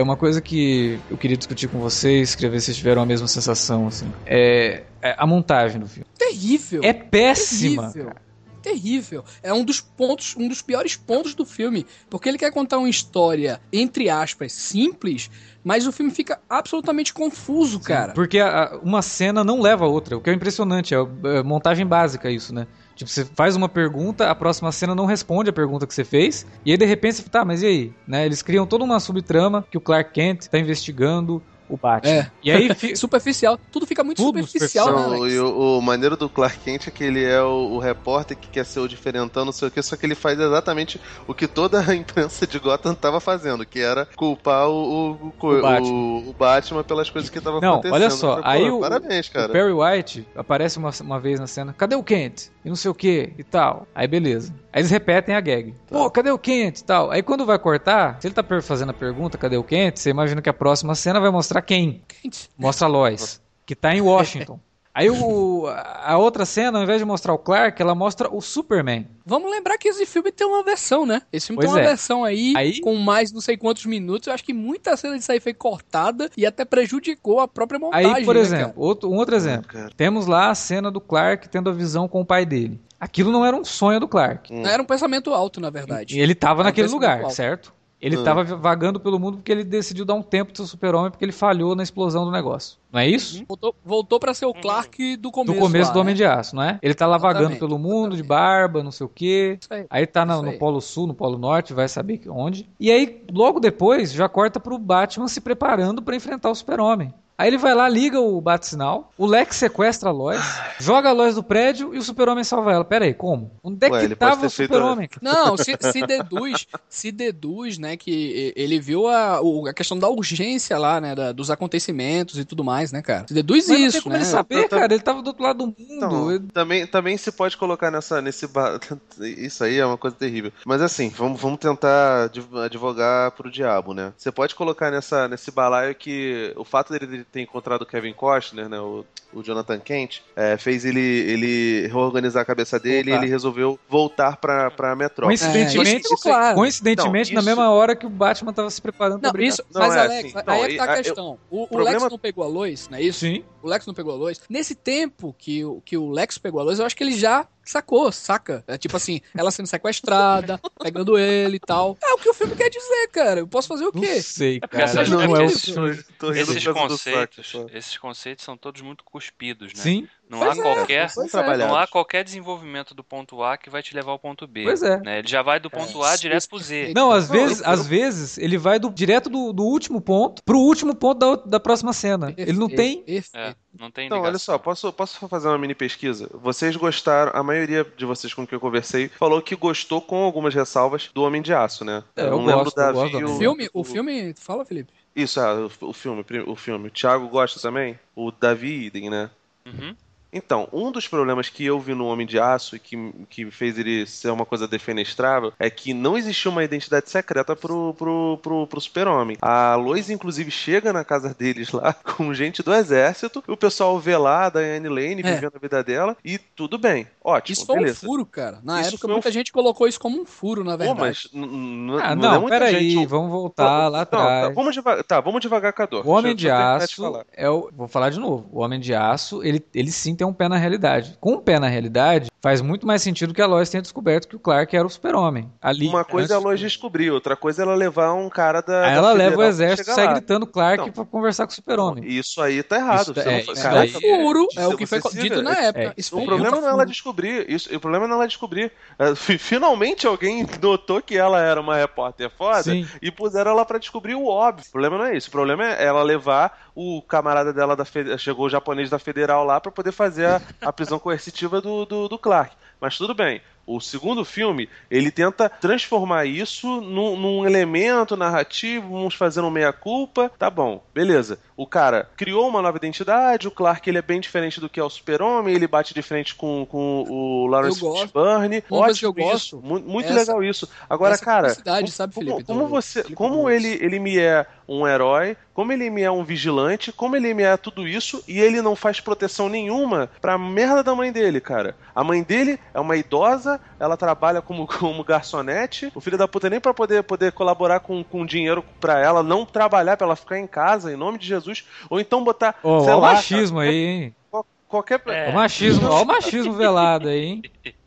Uma 0.09 0.17
coisa 0.17 0.41
que 0.41 0.99
eu 1.09 1.17
queria 1.17 1.37
discutir 1.37 1.67
com 1.67 1.79
vocês, 1.79 2.33
queria 2.35 2.49
ver 2.49 2.59
se 2.59 2.65
vocês 2.67 2.77
tiveram 2.77 3.01
a 3.01 3.05
mesma 3.05 3.27
sensação, 3.27 3.87
assim. 3.87 4.11
É, 4.25 4.83
é 5.01 5.15
a 5.17 5.25
montagem 5.27 5.79
do 5.79 5.87
filme. 5.87 6.05
Terrível. 6.17 6.81
É 6.83 6.91
péssima. 6.93 7.91
Terrível. 7.91 8.13
Terrível. 8.61 9.23
É 9.41 9.53
um 9.53 9.63
dos 9.63 9.79
pontos, 9.79 10.35
um 10.37 10.47
dos 10.47 10.61
piores 10.61 10.95
pontos 10.95 11.33
do 11.33 11.45
filme, 11.45 11.85
porque 12.09 12.27
ele 12.27 12.37
quer 12.37 12.51
contar 12.51 12.77
uma 12.77 12.89
história 12.89 13.59
entre 13.71 14.09
aspas 14.09 14.51
simples, 14.51 15.29
mas 15.63 15.87
o 15.87 15.91
filme 15.93 16.11
fica 16.11 16.39
absolutamente 16.49 17.13
confuso, 17.13 17.79
cara. 17.79 18.11
Porque 18.13 18.37
a- 18.39 18.63
a- 18.65 18.77
uma 18.79 19.01
cena 19.01 19.43
não 19.45 19.61
leva 19.61 19.85
a 19.85 19.87
outra, 19.87 20.17
o 20.17 20.21
que 20.21 20.29
é 20.29 20.33
impressionante, 20.33 20.93
é, 20.93 20.97
é 21.37 21.41
montagem 21.43 21.85
básica 21.85 22.29
isso, 22.29 22.53
né? 22.53 22.67
Tipo, 22.99 23.09
você 23.09 23.23
faz 23.23 23.55
uma 23.55 23.69
pergunta, 23.69 24.29
a 24.29 24.35
próxima 24.35 24.73
cena 24.73 24.93
não 24.93 25.05
responde 25.05 25.49
a 25.49 25.53
pergunta 25.53 25.87
que 25.87 25.93
você 25.93 26.03
fez, 26.03 26.45
e 26.65 26.71
aí 26.71 26.77
de 26.77 26.83
repente 26.83 27.15
você 27.15 27.29
tá, 27.29 27.45
mas 27.45 27.63
e 27.63 27.65
aí? 27.65 27.93
Né? 28.05 28.25
Eles 28.25 28.41
criam 28.41 28.67
toda 28.67 28.83
uma 28.83 28.99
subtrama 28.99 29.65
que 29.71 29.77
o 29.77 29.81
Clark 29.81 30.11
Kent 30.11 30.47
tá 30.47 30.59
investigando 30.59 31.41
o 31.69 31.77
Batman. 31.77 32.11
É. 32.11 32.31
E 32.43 32.51
aí 32.51 32.73
fi- 32.73 32.95
Superficial. 32.97 33.57
Tudo 33.71 33.85
fica 33.85 34.03
muito 34.03 34.17
Tudo 34.17 34.39
superficial, 34.45 34.87
né, 34.87 34.93
Não, 34.93 35.13
Alex? 35.13 35.33
e 35.33 35.39
o, 35.39 35.77
o 35.77 35.81
maneiro 35.81 36.17
do 36.17 36.27
Clark 36.29 36.57
Kent 36.59 36.87
é 36.87 36.91
que 36.91 37.03
ele 37.03 37.23
é 37.23 37.41
o, 37.41 37.73
o 37.75 37.79
repórter 37.79 38.35
que 38.37 38.49
quer 38.49 38.65
ser 38.65 38.79
o 38.79 38.87
diferentão, 38.87 39.45
não 39.45 39.51
sei 39.51 39.67
o 39.67 39.71
que, 39.71 39.81
só 39.81 39.95
que 39.95 40.05
ele 40.05 40.15
faz 40.15 40.39
exatamente 40.39 40.99
o 41.27 41.33
que 41.33 41.47
toda 41.47 41.79
a 41.79 41.93
imprensa 41.95 42.47
de 42.47 42.57
Gotham 42.59 42.93
tava 42.95 43.19
fazendo, 43.19 43.65
que 43.65 43.79
era 43.79 44.05
culpar 44.15 44.67
o, 44.67 44.73
o, 44.73 45.11
o, 45.41 45.47
O 45.47 45.61
Batman. 45.61 45.91
o- 45.91 46.29
o 46.29 46.33
Batman 46.33 46.83
pelas 46.83 47.09
coisas 47.09 47.29
que 47.29 47.39
tava 47.39 47.61
Não, 47.61 47.73
acontecendo. 47.73 47.93
olha 47.93 48.09
só, 48.09 48.41
falei, 48.41 48.63
aí 48.63 48.69
pô, 48.69 48.77
o- 48.77 48.79
Parabéns, 48.81 49.27
o 49.27 49.31
cara. 49.31 49.49
Perry 49.49 49.71
White 49.73 50.27
aparece 50.35 50.77
uma, 50.79 50.89
uma 51.01 51.19
vez 51.19 51.39
na 51.39 51.47
cena, 51.47 51.73
cadê 51.73 51.95
o 51.95 52.03
Kent? 52.03 52.47
E 52.65 52.69
não 52.69 52.75
sei 52.75 52.91
o 52.91 52.93
que 52.95 53.33
e 53.37 53.43
tal. 53.43 53.87
Aí 53.95 54.07
beleza. 54.07 54.53
Aí 54.73 54.81
eles 54.81 54.91
repetem 54.91 55.33
a 55.33 55.39
gag. 55.39 55.73
Pô, 55.87 56.09
cadê 56.11 56.29
o 56.29 56.37
Kent 56.37 56.79
e 56.79 56.83
tal? 56.83 57.09
Aí 57.09 57.23
quando 57.23 57.45
vai 57.45 57.57
cortar, 57.57 58.17
se 58.19 58.27
ele 58.27 58.33
tá 58.33 58.43
fazendo 58.61 58.89
a 58.89 58.93
pergunta, 58.93 59.37
cadê 59.37 59.55
o 59.57 59.63
Kent? 59.63 59.97
Você 59.97 60.09
imagina 60.09 60.41
que 60.41 60.49
a 60.49 60.53
próxima 60.53 60.93
cena 60.93 61.19
vai 61.19 61.31
mostrar 61.31 61.58
quem? 61.61 62.01
Gente, 62.23 62.49
Mostra 62.57 62.87
a 62.87 62.89
Lois, 62.89 63.41
que 63.65 63.75
tá 63.75 63.93
em 63.95 64.01
Washington. 64.01 64.59
Aí 64.91 65.09
o, 65.09 65.65
a 65.67 66.17
outra 66.17 66.45
cena, 66.45 66.77
ao 66.79 66.83
invés 66.83 66.99
de 66.99 67.05
mostrar 67.05 67.31
o 67.31 67.37
Clark, 67.37 67.79
ela 67.81 67.95
mostra 67.95 68.27
o 68.29 68.41
Superman. 68.41 69.07
Vamos 69.25 69.49
lembrar 69.49 69.77
que 69.77 69.87
esse 69.87 70.05
filme 70.05 70.29
tem 70.29 70.45
uma 70.45 70.61
versão, 70.63 71.05
né? 71.05 71.21
Esse 71.31 71.47
filme 71.47 71.61
Pois 71.61 71.71
tem 71.71 71.79
uma 71.79 71.85
é. 71.85 71.87
versão 71.87 72.23
aí, 72.25 72.53
Aí- 72.57 72.81
com 72.81 72.95
mais 72.95 73.31
não 73.31 73.39
sei 73.39 73.55
quantos 73.55 73.85
minutos. 73.85 74.27
Eu 74.27 74.33
acho 74.33 74.43
que 74.43 74.51
muita 74.51 74.97
cena 74.97 75.17
disso 75.17 75.31
aí 75.31 75.39
foi 75.39 75.53
cortada 75.53 76.29
e 76.35 76.45
até 76.45 76.65
prejudicou 76.65 77.39
a 77.39 77.47
própria 77.47 77.79
montagem. 77.79 78.13
Aí, 78.13 78.25
por 78.25 78.35
né, 78.35 78.41
exemplo, 78.41 78.65
cara? 78.65 78.73
outro, 78.77 79.09
um 79.09 79.15
outro 79.15 79.35
exemplo. 79.35 79.67
cara. 79.71 79.89
Temos 79.95 80.25
lá 80.25 80.49
a 80.49 80.55
cena 80.55 80.91
do 80.91 80.99
Clark 80.99 81.47
tendo 81.47 81.69
a 81.69 81.73
visão 81.73 82.07
com 82.07 82.19
o 82.19 82.25
pai 82.25 82.45
dele. 82.45 82.81
Aquilo 82.99 83.31
não 83.31 83.45
era 83.45 83.55
um 83.55 83.63
sonho 83.63 84.01
do 84.01 84.07
Clark. 84.07 84.51
Hum. 84.53 84.65
Era 84.65 84.81
um 84.81 84.85
pensamento 84.85 85.33
alto, 85.33 85.61
na 85.61 85.69
verdade. 85.69 86.17
E 86.17 86.19
ele 86.19 86.35
tava 86.35 86.55
Era 86.55 86.61
um 86.61 86.65
naquele 86.65 86.87
pensamento 86.87 87.01
lugar, 87.09 87.23
alto. 87.23 87.35
certo? 87.35 87.73
Ele 88.01 88.15
Hum. 88.17 88.23
tava 88.23 88.43
vagando 88.43 88.97
pelo 88.99 89.19
mundo 89.19 89.37
porque 89.37 89.51
ele 89.51 89.63
decidiu 89.63 90.05
dar 90.05 90.13
um 90.13 90.21
tempo 90.21 90.51
pro 90.51 90.57
seu 90.57 90.65
super-homem 90.65 91.11
porque 91.11 91.25
ele 91.25 91.33
falhou 91.33 91.75
na 91.75 91.83
explosão 91.83 92.23
do 92.23 92.31
negócio. 92.31 92.77
Não 92.91 92.99
é 93.01 93.07
isso? 93.07 93.43
Voltou, 93.47 93.75
voltou 93.85 94.19
pra 94.19 94.33
ser 94.33 94.45
o 94.45 94.53
Clark 94.53 95.17
do 95.17 95.23
Do 95.23 95.31
começo. 95.31 95.59
começo 95.59 95.87
lá, 95.89 95.93
do 95.93 95.99
Homem 95.99 96.13
né? 96.13 96.17
de 96.17 96.23
Aço, 96.25 96.55
não 96.55 96.63
é? 96.63 96.79
Ele 96.81 96.93
tá 96.93 97.05
lá 97.05 97.17
vagando 97.17 97.57
pelo 97.57 97.77
mundo, 97.77 98.15
de 98.15 98.23
barba, 98.23 98.81
não 98.81 98.91
sei 98.91 99.05
o 99.05 99.09
quê. 99.09 99.57
Isso 99.59 99.73
aí. 99.73 99.85
Aí 99.89 100.07
tá 100.07 100.25
na- 100.25 100.35
Isso 100.35 100.43
no 100.43 100.49
aí. 100.51 100.57
Polo 100.57 100.79
Sul, 100.79 101.07
no 101.07 101.13
Polo 101.13 101.37
Norte, 101.37 101.73
vai 101.73 101.87
saber 101.89 102.21
onde. 102.29 102.69
E 102.79 102.89
aí, 102.89 103.21
logo 103.33 103.59
depois, 103.59 104.13
já 104.13 104.29
corta 104.29 104.59
pro 104.61 104.77
Batman 104.79 105.27
se 105.27 105.41
preparando 105.41 106.01
pra 106.01 106.15
enfrentar 106.15 106.49
o 106.49 106.55
Super-Homem. 106.55 107.13
Aí 107.39 107.47
ele 107.47 107.57
vai 107.57 107.73
lá, 107.73 107.87
liga 107.87 108.19
o 108.19 108.41
bate-sinal, 108.41 109.13
o 109.17 109.25
Lex 109.25 109.55
sequestra 109.55 110.09
a 110.09 110.11
Lois, 110.11 110.41
joga 110.77 111.07
a 111.07 111.13
Lois 111.13 111.35
do 111.35 111.41
prédio 111.43 111.95
e 111.95 111.97
o 111.97 112.01
Super-Homem 112.01 112.43
salva 112.43 112.73
ela. 112.73 112.83
Pera 112.83 113.05
aí, 113.05 113.13
como? 113.13 113.49
Onde 113.63 113.87
é 113.87 113.89
Ué, 113.89 114.07
que 114.09 114.15
tava 114.15 114.45
o 114.45 114.49
feito- 114.49 114.73
Super-Homem? 114.73 115.09
Não, 115.21 115.55
se, 115.55 115.73
se 115.79 116.05
deduz, 116.05 116.67
se 116.89 117.11
deduz, 117.13 117.77
né, 117.77 117.95
que 117.95 118.51
ele 118.57 118.77
viu 118.77 119.07
a, 119.07 119.39
o- 119.41 119.67
a 119.67 119.73
questão 119.73 119.97
da 119.97 120.09
urgência 120.09 120.77
lá, 120.77 120.99
né, 120.99 121.15
da- 121.15 121.31
dos 121.31 121.49
acontecimentos 121.49 122.37
e 122.37 122.43
tudo 122.43 122.61
mais, 122.61 122.91
né, 122.91 123.01
cara. 123.01 123.25
Se 123.25 123.33
deduz 123.33 123.59
Mas 123.59 123.67
não 123.69 123.75
tem 123.77 123.85
isso, 123.85 124.01
como 124.03 124.13
né? 124.13 124.19
ele 124.19 124.25
saber, 124.25 124.63
Eu 124.65 124.69
cara. 124.69 124.93
Ele 124.93 125.01
tava 125.03 125.21
do 125.21 125.27
outro 125.27 125.41
lado 125.43 125.57
do 125.59 125.65
mundo. 125.67 125.75
Então, 125.79 126.31
Ele- 126.31 126.47
também, 126.53 126.85
também 126.85 127.15
se 127.17 127.31
pode 127.31 127.55
colocar 127.55 127.89
nessa, 127.89 128.21
nesse 128.21 128.47
ba... 128.47 128.77
Isso 129.19 129.63
aí 129.63 129.77
é 129.79 129.85
uma 129.85 129.97
coisa 129.97 130.15
terrível. 130.17 130.51
Mas 130.65 130.81
assim, 130.81 131.07
vamos, 131.09 131.39
vamos 131.39 131.59
tentar 131.59 132.23
adv- 132.25 132.57
advogar 132.65 133.31
pro 133.31 133.49
diabo, 133.49 133.93
né? 133.93 134.11
Você 134.17 134.29
pode 134.31 134.55
colocar 134.55 134.91
nessa, 134.91 135.27
nesse 135.27 135.51
balaio 135.51 135.95
que 135.95 136.53
o 136.57 136.65
fato 136.65 136.91
dele 136.91 137.25
ter 137.31 137.41
encontrado 137.41 137.83
o 137.83 137.85
Kevin 137.85 138.13
Costner, 138.13 138.67
né? 138.67 138.79
O, 138.79 139.05
o 139.33 139.43
Jonathan 139.43 139.79
Kent, 139.79 140.21
é, 140.35 140.57
fez 140.57 140.83
ele, 140.85 140.99
ele 140.99 141.87
reorganizar 141.87 142.41
a 142.41 142.45
cabeça 142.45 142.79
dele 142.79 143.11
Voltar. 143.11 143.21
e 143.21 143.25
ele 143.25 143.31
resolveu 143.31 143.79
voltar 143.87 144.37
pra, 144.37 144.71
pra 144.71 144.95
Metrópole. 144.95 145.37
Coincidentemente, 145.37 145.89
É, 145.95 145.99
isso 145.99 146.15
ficou 146.17 146.31
claro. 146.31 146.55
coincidentemente 146.55 147.29
Não, 147.29 147.35
na 147.35 147.39
isso- 147.41 147.49
mesma 147.49 147.69
hora 147.71 147.95
que 147.95 148.05
o 148.05 148.09
Batman 148.09 148.51
tava 148.53 148.69
se 148.71 148.81
preparando 148.81 149.19
pra 149.19 149.27
Não, 149.29 149.33
brigar. 149.33 149.53
isso, 149.53 149.63
Não, 149.71 149.81
mas 149.81 149.95
é 149.95 149.99
Alex, 149.99 150.35
assim, 150.35 150.43
aí 150.47 150.57
não, 150.57 150.65
é 150.65 150.67
que 150.69 150.77
tá 150.77 150.83
a 150.83 150.87
eu- 150.97 151.03
questão. 151.03 151.39
O, 151.51 151.63
o 151.63 151.67
problema- 151.67 151.99
Lex 151.99 152.11
não 152.11 152.19
pegou 152.19 152.43
a 152.43 152.47
Lois, 152.47 152.89
não 152.89 152.97
é 152.97 153.01
isso? 153.03 153.19
Sim. 153.19 153.43
O 153.61 153.67
Lex 153.67 153.85
não 153.85 153.93
pegou 153.93 154.13
a 154.13 154.15
Lois. 154.15 154.41
Nesse 154.49 154.73
tempo 154.73 155.35
que, 155.37 155.63
o- 155.63 155.81
que 155.85 155.95
o 155.97 156.09
Lex 156.09 156.37
pegou 156.37 156.59
a 156.59 156.63
Lois, 156.63 156.79
eu 156.79 156.85
acho 156.85 156.95
que 156.95 157.03
ele 157.03 157.13
já 157.15 157.45
sacou, 157.69 158.11
saca? 158.11 158.63
É 158.67 158.77
tipo 158.77 158.95
assim, 158.97 159.21
ela 159.35 159.51
sendo 159.51 159.67
sequestrada, 159.67 160.59
pegando 160.81 161.17
ele 161.17 161.57
e 161.57 161.59
tal. 161.59 161.97
É 162.01 162.13
o 162.13 162.17
que 162.17 162.29
o 162.29 162.33
filme 162.33 162.55
quer 162.55 162.69
dizer, 162.69 163.07
cara. 163.11 163.39
Eu 163.41 163.47
posso 163.47 163.67
fazer 163.67 163.85
o 163.85 163.91
Não 163.93 164.01
quê? 164.01 164.21
sei, 164.21 164.59
porque 164.59 164.77
cara. 164.77 164.89
essas- 164.89 165.09
Não, 165.09 165.21
é 165.21 165.25
é 165.25 165.27
o 165.29 165.45
esses- 165.45 165.67
Esses 165.69 166.67
conceitos, 166.67 167.51
saco, 167.51 167.69
esses 167.73 167.97
conceitos 167.97 168.43
são 168.45 168.57
todos 168.57 168.81
muito 168.81 169.03
cuspidos, 169.03 169.73
né? 169.73 169.81
Sim, 169.83 170.07
Não 170.29 170.37
Pois 170.37 170.59
há 170.59 170.61
é, 170.61 170.63
qualquer 170.63 171.09
é. 171.09 171.57
não 171.57 171.75
há 171.75 171.87
qualquer 171.87 172.23
desenvolvimento 172.23 172.93
do 172.93 173.03
ponto 173.03 173.41
A 173.41 173.57
que 173.57 173.67
vai 173.67 173.81
te 173.81 173.95
levar 173.95 174.11
ao 174.11 174.19
ponto 174.19 174.45
B. 174.45 174.63
Pois 174.63 174.83
é. 174.83 174.99
né? 174.99 175.17
Ele 175.19 175.27
já 175.27 175.41
vai 175.41 175.59
do 175.59 175.71
ponto 175.71 176.03
A 176.03 176.15
direto 176.15 176.47
pro 176.47 176.59
Z. 176.59 176.93
Não, 176.95 177.11
às 177.11 177.27
Não, 177.27 177.35
vezes, 177.35 177.59
eu- 177.61 177.67
às 177.67 177.87
vezes 177.87 178.37
ele 178.37 178.55
vai 178.55 178.77
do, 178.77 178.91
direto 178.91 179.27
do, 179.27 179.51
do 179.51 179.63
último 179.63 179.99
ponto 179.99 180.43
pro 180.43 180.59
último 180.59 180.93
ponto 180.93 181.17
da, 181.17 181.35
da 181.43 181.59
próxima 181.59 181.93
cena. 181.93 182.31
Ele 182.37 182.53
não 182.59 182.69
tem. 182.69 183.03
É, 183.33 183.55
não 183.75 183.89
tem 183.89 184.05
Então, 184.05 184.21
olha 184.21 184.37
só, 184.37 184.59
posso, 184.59 184.93
posso 184.93 185.27
fazer 185.27 185.47
uma 185.47 185.57
mini 185.57 185.73
pesquisa? 185.73 186.29
Vocês 186.31 186.75
gostaram, 186.75 187.31
a 187.33 187.41
maioria 187.41 187.83
de 187.97 188.05
vocês 188.05 188.31
com 188.31 188.45
quem 188.45 188.55
eu 188.55 188.59
conversei 188.61 189.09
falou 189.09 189.41
que 189.41 189.55
gostou 189.55 189.99
com 189.99 190.23
algumas 190.23 190.53
ressalvas 190.53 191.09
do 191.11 191.23
Homem 191.23 191.41
de 191.41 191.55
Aço, 191.55 191.83
né? 191.83 192.03
É, 192.15 192.25
eu 192.25 192.31
não 192.31 192.45
lembro 192.45 192.65
gosto, 192.65 192.75
da 192.75 192.91
eu 192.91 193.33
O 193.33 193.37
filme, 193.39 193.67
o 193.73 193.83
filme. 193.83 194.35
Fala, 194.35 194.63
Felipe. 194.63 194.93
Isso, 195.15 195.41
ah, 195.41 195.67
o, 195.81 195.87
o 195.87 195.93
filme, 195.93 196.23
o 196.45 196.55
filme. 196.55 196.87
O 196.87 196.91
Thiago 196.91 197.27
gosta 197.29 197.59
também? 197.59 197.99
O 198.15 198.31
Davi 198.31 198.85
Idem, 198.85 199.09
né? 199.09 199.31
Uhum. 199.65 199.95
Então, 200.31 200.67
um 200.71 200.91
dos 200.91 201.07
problemas 201.07 201.49
que 201.49 201.65
eu 201.65 201.79
vi 201.79 201.93
no 201.95 202.05
Homem 202.05 202.25
de 202.27 202.39
Aço 202.39 202.75
e 202.75 202.79
que, 202.79 202.95
que 203.29 203.49
fez 203.51 203.77
ele 203.79 204.05
ser 204.05 204.29
uma 204.29 204.45
coisa 204.45 204.67
defenestrável 204.67 205.51
é 205.59 205.69
que 205.69 205.93
não 205.93 206.17
existia 206.17 206.51
uma 206.51 206.63
identidade 206.63 207.09
secreta 207.09 207.55
pro, 207.55 207.93
pro, 207.95 208.37
pro, 208.41 208.67
pro 208.67 208.81
super-homem. 208.81 209.37
A 209.41 209.75
Lois, 209.75 210.09
inclusive, 210.09 210.51
chega 210.51 210.93
na 210.93 211.03
casa 211.03 211.33
deles 211.33 211.71
lá 211.71 211.93
com 212.15 212.33
gente 212.33 212.61
do 212.61 212.73
exército, 212.73 213.43
o 213.47 213.57
pessoal 213.57 213.97
vê 213.99 214.15
lá 214.17 214.45
a 214.45 214.49
Diane 214.49 214.87
Lane 214.89 215.21
É. 215.23 215.33
vivendo 215.33 215.53
a 215.55 215.59
vida 215.59 215.83
dela 215.83 216.15
e 216.23 216.37
tudo 216.37 216.77
bem. 216.77 217.07
Ótimo, 217.23 217.53
Isso 217.53 217.65
foi 217.65 217.77
beleza. 217.77 217.99
um 218.05 218.09
furo, 218.09 218.25
cara. 218.25 218.59
Na 218.63 218.81
Isso 218.81 218.89
época, 218.89 219.01
foi 219.01 219.09
um 219.09 219.13
muita 219.13 219.31
gente 219.31 219.51
colocou 219.51 219.87
isso 219.87 219.99
como 219.99 220.21
um 220.21 220.25
furo, 220.25 220.63
na 220.63 220.71
Pô, 220.73 220.77
verdade. 220.77 220.99
mas 220.99 221.27
n- 221.33 221.47
n- 221.47 222.01
Ah, 222.01 222.15
não, 222.15 222.21
não, 222.23 222.35
é 222.35 222.39
muita 222.39 222.59
peraí, 222.59 222.89
gente. 222.91 223.05
vamos 223.07 223.31
voltar 223.31 223.87
lá 223.89 223.97
Não, 223.97 224.01
atrás. 224.03 224.47
tá, 224.47 224.53
vamos, 224.53 224.73
devagar, 224.75 225.03
tá, 225.03 225.19
vamos 225.21 225.41
devagar 225.41 225.73
com 225.73 225.81
a 225.81 225.85
dor. 225.85 226.05
O 226.05 226.09
Homem 226.11 226.35
de 226.35 226.49
Aço 226.49 227.01
falar. 227.01 227.25
é 227.35 227.49
o. 227.49 227.69
Vou 227.73 227.87
falar 227.87 228.09
de 228.11 228.19
novo. 228.19 228.47
O 228.51 228.59
Homem 228.61 228.79
de 228.79 228.93
Aço, 228.93 229.43
ele, 229.43 229.63
ele 229.73 229.91
sim 229.91 230.15
tem 230.19 230.27
um 230.27 230.33
pé 230.33 230.49
na 230.49 230.57
realidade. 230.57 231.17
Com 231.21 231.35
um 231.35 231.39
pé 231.39 231.57
na 231.59 231.67
realidade, 231.67 232.28
faz 232.41 232.61
muito 232.61 232.85
mais 232.87 233.01
sentido 233.01 233.33
que 233.33 233.41
a 233.41 233.45
Lois 233.45 233.69
tenha 233.69 233.81
descoberto 233.81 234.27
que 234.27 234.35
o 234.35 234.39
Clark 234.39 234.75
era 234.75 234.85
o 234.85 234.89
super-homem. 234.89 235.51
Ali. 235.61 235.87
Uma 235.87 236.03
coisa 236.05 236.33
é 236.33 236.37
a 236.37 236.39
Lois 236.39 236.59
descobrir, 236.59 237.11
outra 237.11 237.35
coisa 237.35 237.61
é 237.61 237.65
ela 237.65 237.75
levar 237.75 238.13
um 238.13 238.29
cara 238.29 238.61
da. 238.61 238.85
Aí 238.85 238.91
da 238.91 238.97
ela 238.97 239.13
leva 239.13 239.37
o 239.37 239.43
exército 239.43 239.89
e 239.91 239.93
sai 239.93 240.05
lá. 240.05 240.13
gritando 240.13 240.47
Clark 240.47 240.77
Não. 240.85 240.91
pra 240.91 241.05
conversar 241.05 241.45
com 241.45 241.51
o 241.51 241.55
super-homem. 241.55 242.03
Isso 242.07 242.41
aí 242.41 242.63
tá 242.63 242.77
errado. 242.77 243.11
Isso 243.11 243.19
é- 243.19 243.25
não- 243.25 243.39
isso 243.53 243.63
cara, 243.63 243.79
aí- 243.81 243.89
furo, 243.89 244.47
é 244.57 244.61
isso 244.61 244.73
o 244.73 244.77
que 244.77 244.85
foi 244.85 245.01
dito 245.13 245.41
na 245.41 245.57
época. 245.57 245.85
É, 245.85 245.93
Isso 245.97 246.17
O 246.17 246.25
problema 246.25 246.51
não 246.61 246.67
é 246.67 246.69
ela 246.71 246.77
furo. 246.79 246.89
descobrir. 246.89 247.49
Isso, 247.49 247.75
o 247.75 247.79
problema 247.79 248.07
não 248.07 248.15
é 248.15 248.17
ela 248.19 248.27
descobrir. 248.27 248.71
É, 248.97 249.15
fi- 249.15 249.37
Finalmente 249.37 250.05
alguém 250.07 250.45
notou 250.61 251.01
que 251.01 251.17
ela 251.17 251.41
era 251.41 251.59
uma 251.59 251.75
repórter 251.75 252.29
foda 252.37 252.63
Sim. 252.63 252.87
e 253.01 253.11
puseram 253.11 253.51
ela 253.51 253.65
pra 253.65 253.77
descobrir 253.79 254.15
o 254.15 254.25
óbvio. 254.27 254.65
O 254.67 254.71
problema 254.71 254.97
não 254.97 255.05
é 255.05 255.17
isso. 255.17 255.27
O 255.27 255.31
problema 255.31 255.65
é 255.65 255.83
ela 255.85 256.03
levar 256.03 256.69
o 256.75 257.01
camarada 257.01 257.51
dela 257.51 257.75
da 257.75 257.83
fede- 257.83 258.17
chegou 258.17 258.45
o 258.45 258.49
japonês 258.49 258.89
da 258.89 258.97
federal 258.99 259.43
lá 259.43 259.59
pra 259.59 259.71
poder 259.71 259.91
fazer 259.91 260.25
a, 260.27 260.41
a 260.61 260.71
prisão 260.71 260.97
coercitiva 260.99 261.59
do, 261.59 261.85
do, 261.85 262.07
do 262.07 262.17
Clark. 262.29 262.51
Mas 262.79 262.95
tudo 262.95 263.15
bem. 263.15 263.41
O 263.71 263.79
segundo 263.79 264.25
filme, 264.25 264.67
ele 264.89 265.11
tenta 265.11 265.47
transformar 265.47 266.25
isso 266.25 266.81
num, 266.81 267.15
num 267.15 267.45
elemento 267.45 268.17
narrativo, 268.17 268.89
vamos 268.93 269.13
fazer 269.13 269.41
um 269.41 269.49
meia-culpa, 269.51 270.31
tá 270.39 270.49
bom, 270.49 270.81
beleza. 270.93 271.37
O 271.55 271.67
cara 271.67 272.09
criou 272.17 272.47
uma 272.47 272.61
nova 272.61 272.77
identidade, 272.77 273.47
o 273.47 273.51
Clark 273.51 273.87
ele 273.87 273.97
é 273.97 274.01
bem 274.01 274.19
diferente 274.19 274.59
do 274.59 274.69
que 274.69 274.79
é 274.79 274.83
o 274.83 274.89
super-homem, 274.89 275.53
ele 275.53 275.67
bate 275.67 275.93
de 275.93 276.01
frente 276.01 276.33
com, 276.33 276.65
com 276.65 277.03
o 277.07 277.45
Lawrence. 277.47 277.79
Fishburne, 277.79 278.63
ótimo 278.71 279.13
eu 279.19 279.27
isso, 279.27 279.57
gosto, 279.57 279.61
mu- 279.61 279.79
muito 279.81 280.05
essa- 280.07 280.15
legal 280.19 280.43
isso. 280.43 280.67
Agora, 280.89 281.17
cara, 281.17 281.53
como, 281.55 281.87
sabe, 281.89 282.13
como- 282.15 282.27
Felipe, 282.27 282.43
como 282.45 282.61
do- 282.61 282.67
você, 282.69 283.03
como 283.13 283.49
ele, 283.49 283.67
ele 283.81 283.99
me 283.99 284.17
é 284.17 284.45
um 284.67 284.87
herói, 284.87 285.35
como 285.53 285.73
ele 285.73 285.89
me 285.89 286.01
é 286.01 286.09
um 286.11 286.23
vigilante, 286.23 286.91
como 286.93 287.15
ele 287.15 287.33
me 287.33 287.43
é 287.43 287.57
tudo 287.57 287.85
isso, 287.87 288.23
e 288.27 288.39
ele 288.39 288.61
não 288.61 288.75
faz 288.75 288.99
proteção 289.01 289.49
nenhuma 289.49 290.09
pra 290.21 290.37
merda 290.37 290.81
da 290.81 290.95
mãe 290.95 291.11
dele, 291.11 291.41
cara. 291.41 291.75
A 291.93 292.03
mãe 292.03 292.23
dele 292.23 292.57
é 292.73 292.79
uma 292.79 292.95
idosa, 292.95 293.58
ela 293.79 293.95
trabalha 293.95 294.41
como, 294.41 294.67
como 294.67 295.03
garçonete, 295.03 295.91
o 295.95 296.01
filho 296.01 296.17
da 296.17 296.27
puta 296.27 296.49
nem 296.49 296.59
pra 296.59 296.73
poder, 296.73 297.03
poder 297.03 297.31
colaborar 297.31 297.79
com, 297.79 298.03
com 298.03 298.25
dinheiro 298.25 298.63
pra 298.79 298.99
ela, 298.99 299.23
não 299.23 299.45
trabalhar 299.45 299.97
pra 299.97 300.05
ela 300.05 300.15
ficar 300.15 300.37
em 300.39 300.47
casa, 300.47 300.91
em 300.91 300.97
nome 300.97 301.17
de 301.17 301.27
Jesus, 301.27 301.65
ou 301.89 301.99
então 301.99 302.23
botar, 302.23 302.55
Ô, 302.63 302.81
sei 302.81 302.93
ó 302.93 302.97
o 302.97 302.99
lá, 302.99 303.13
machismo 303.13 303.59
aí, 303.59 303.75
hein? 303.85 304.15
cara, 304.31 304.43
qualquer... 304.67 305.01
É. 305.07 305.29
O 305.29 305.33
machismo, 305.33 305.89
ó 305.89 306.01
o 306.01 306.05
machismo 306.05 306.53
velado 306.57 307.07
aí, 307.07 307.25
hein? 307.25 307.41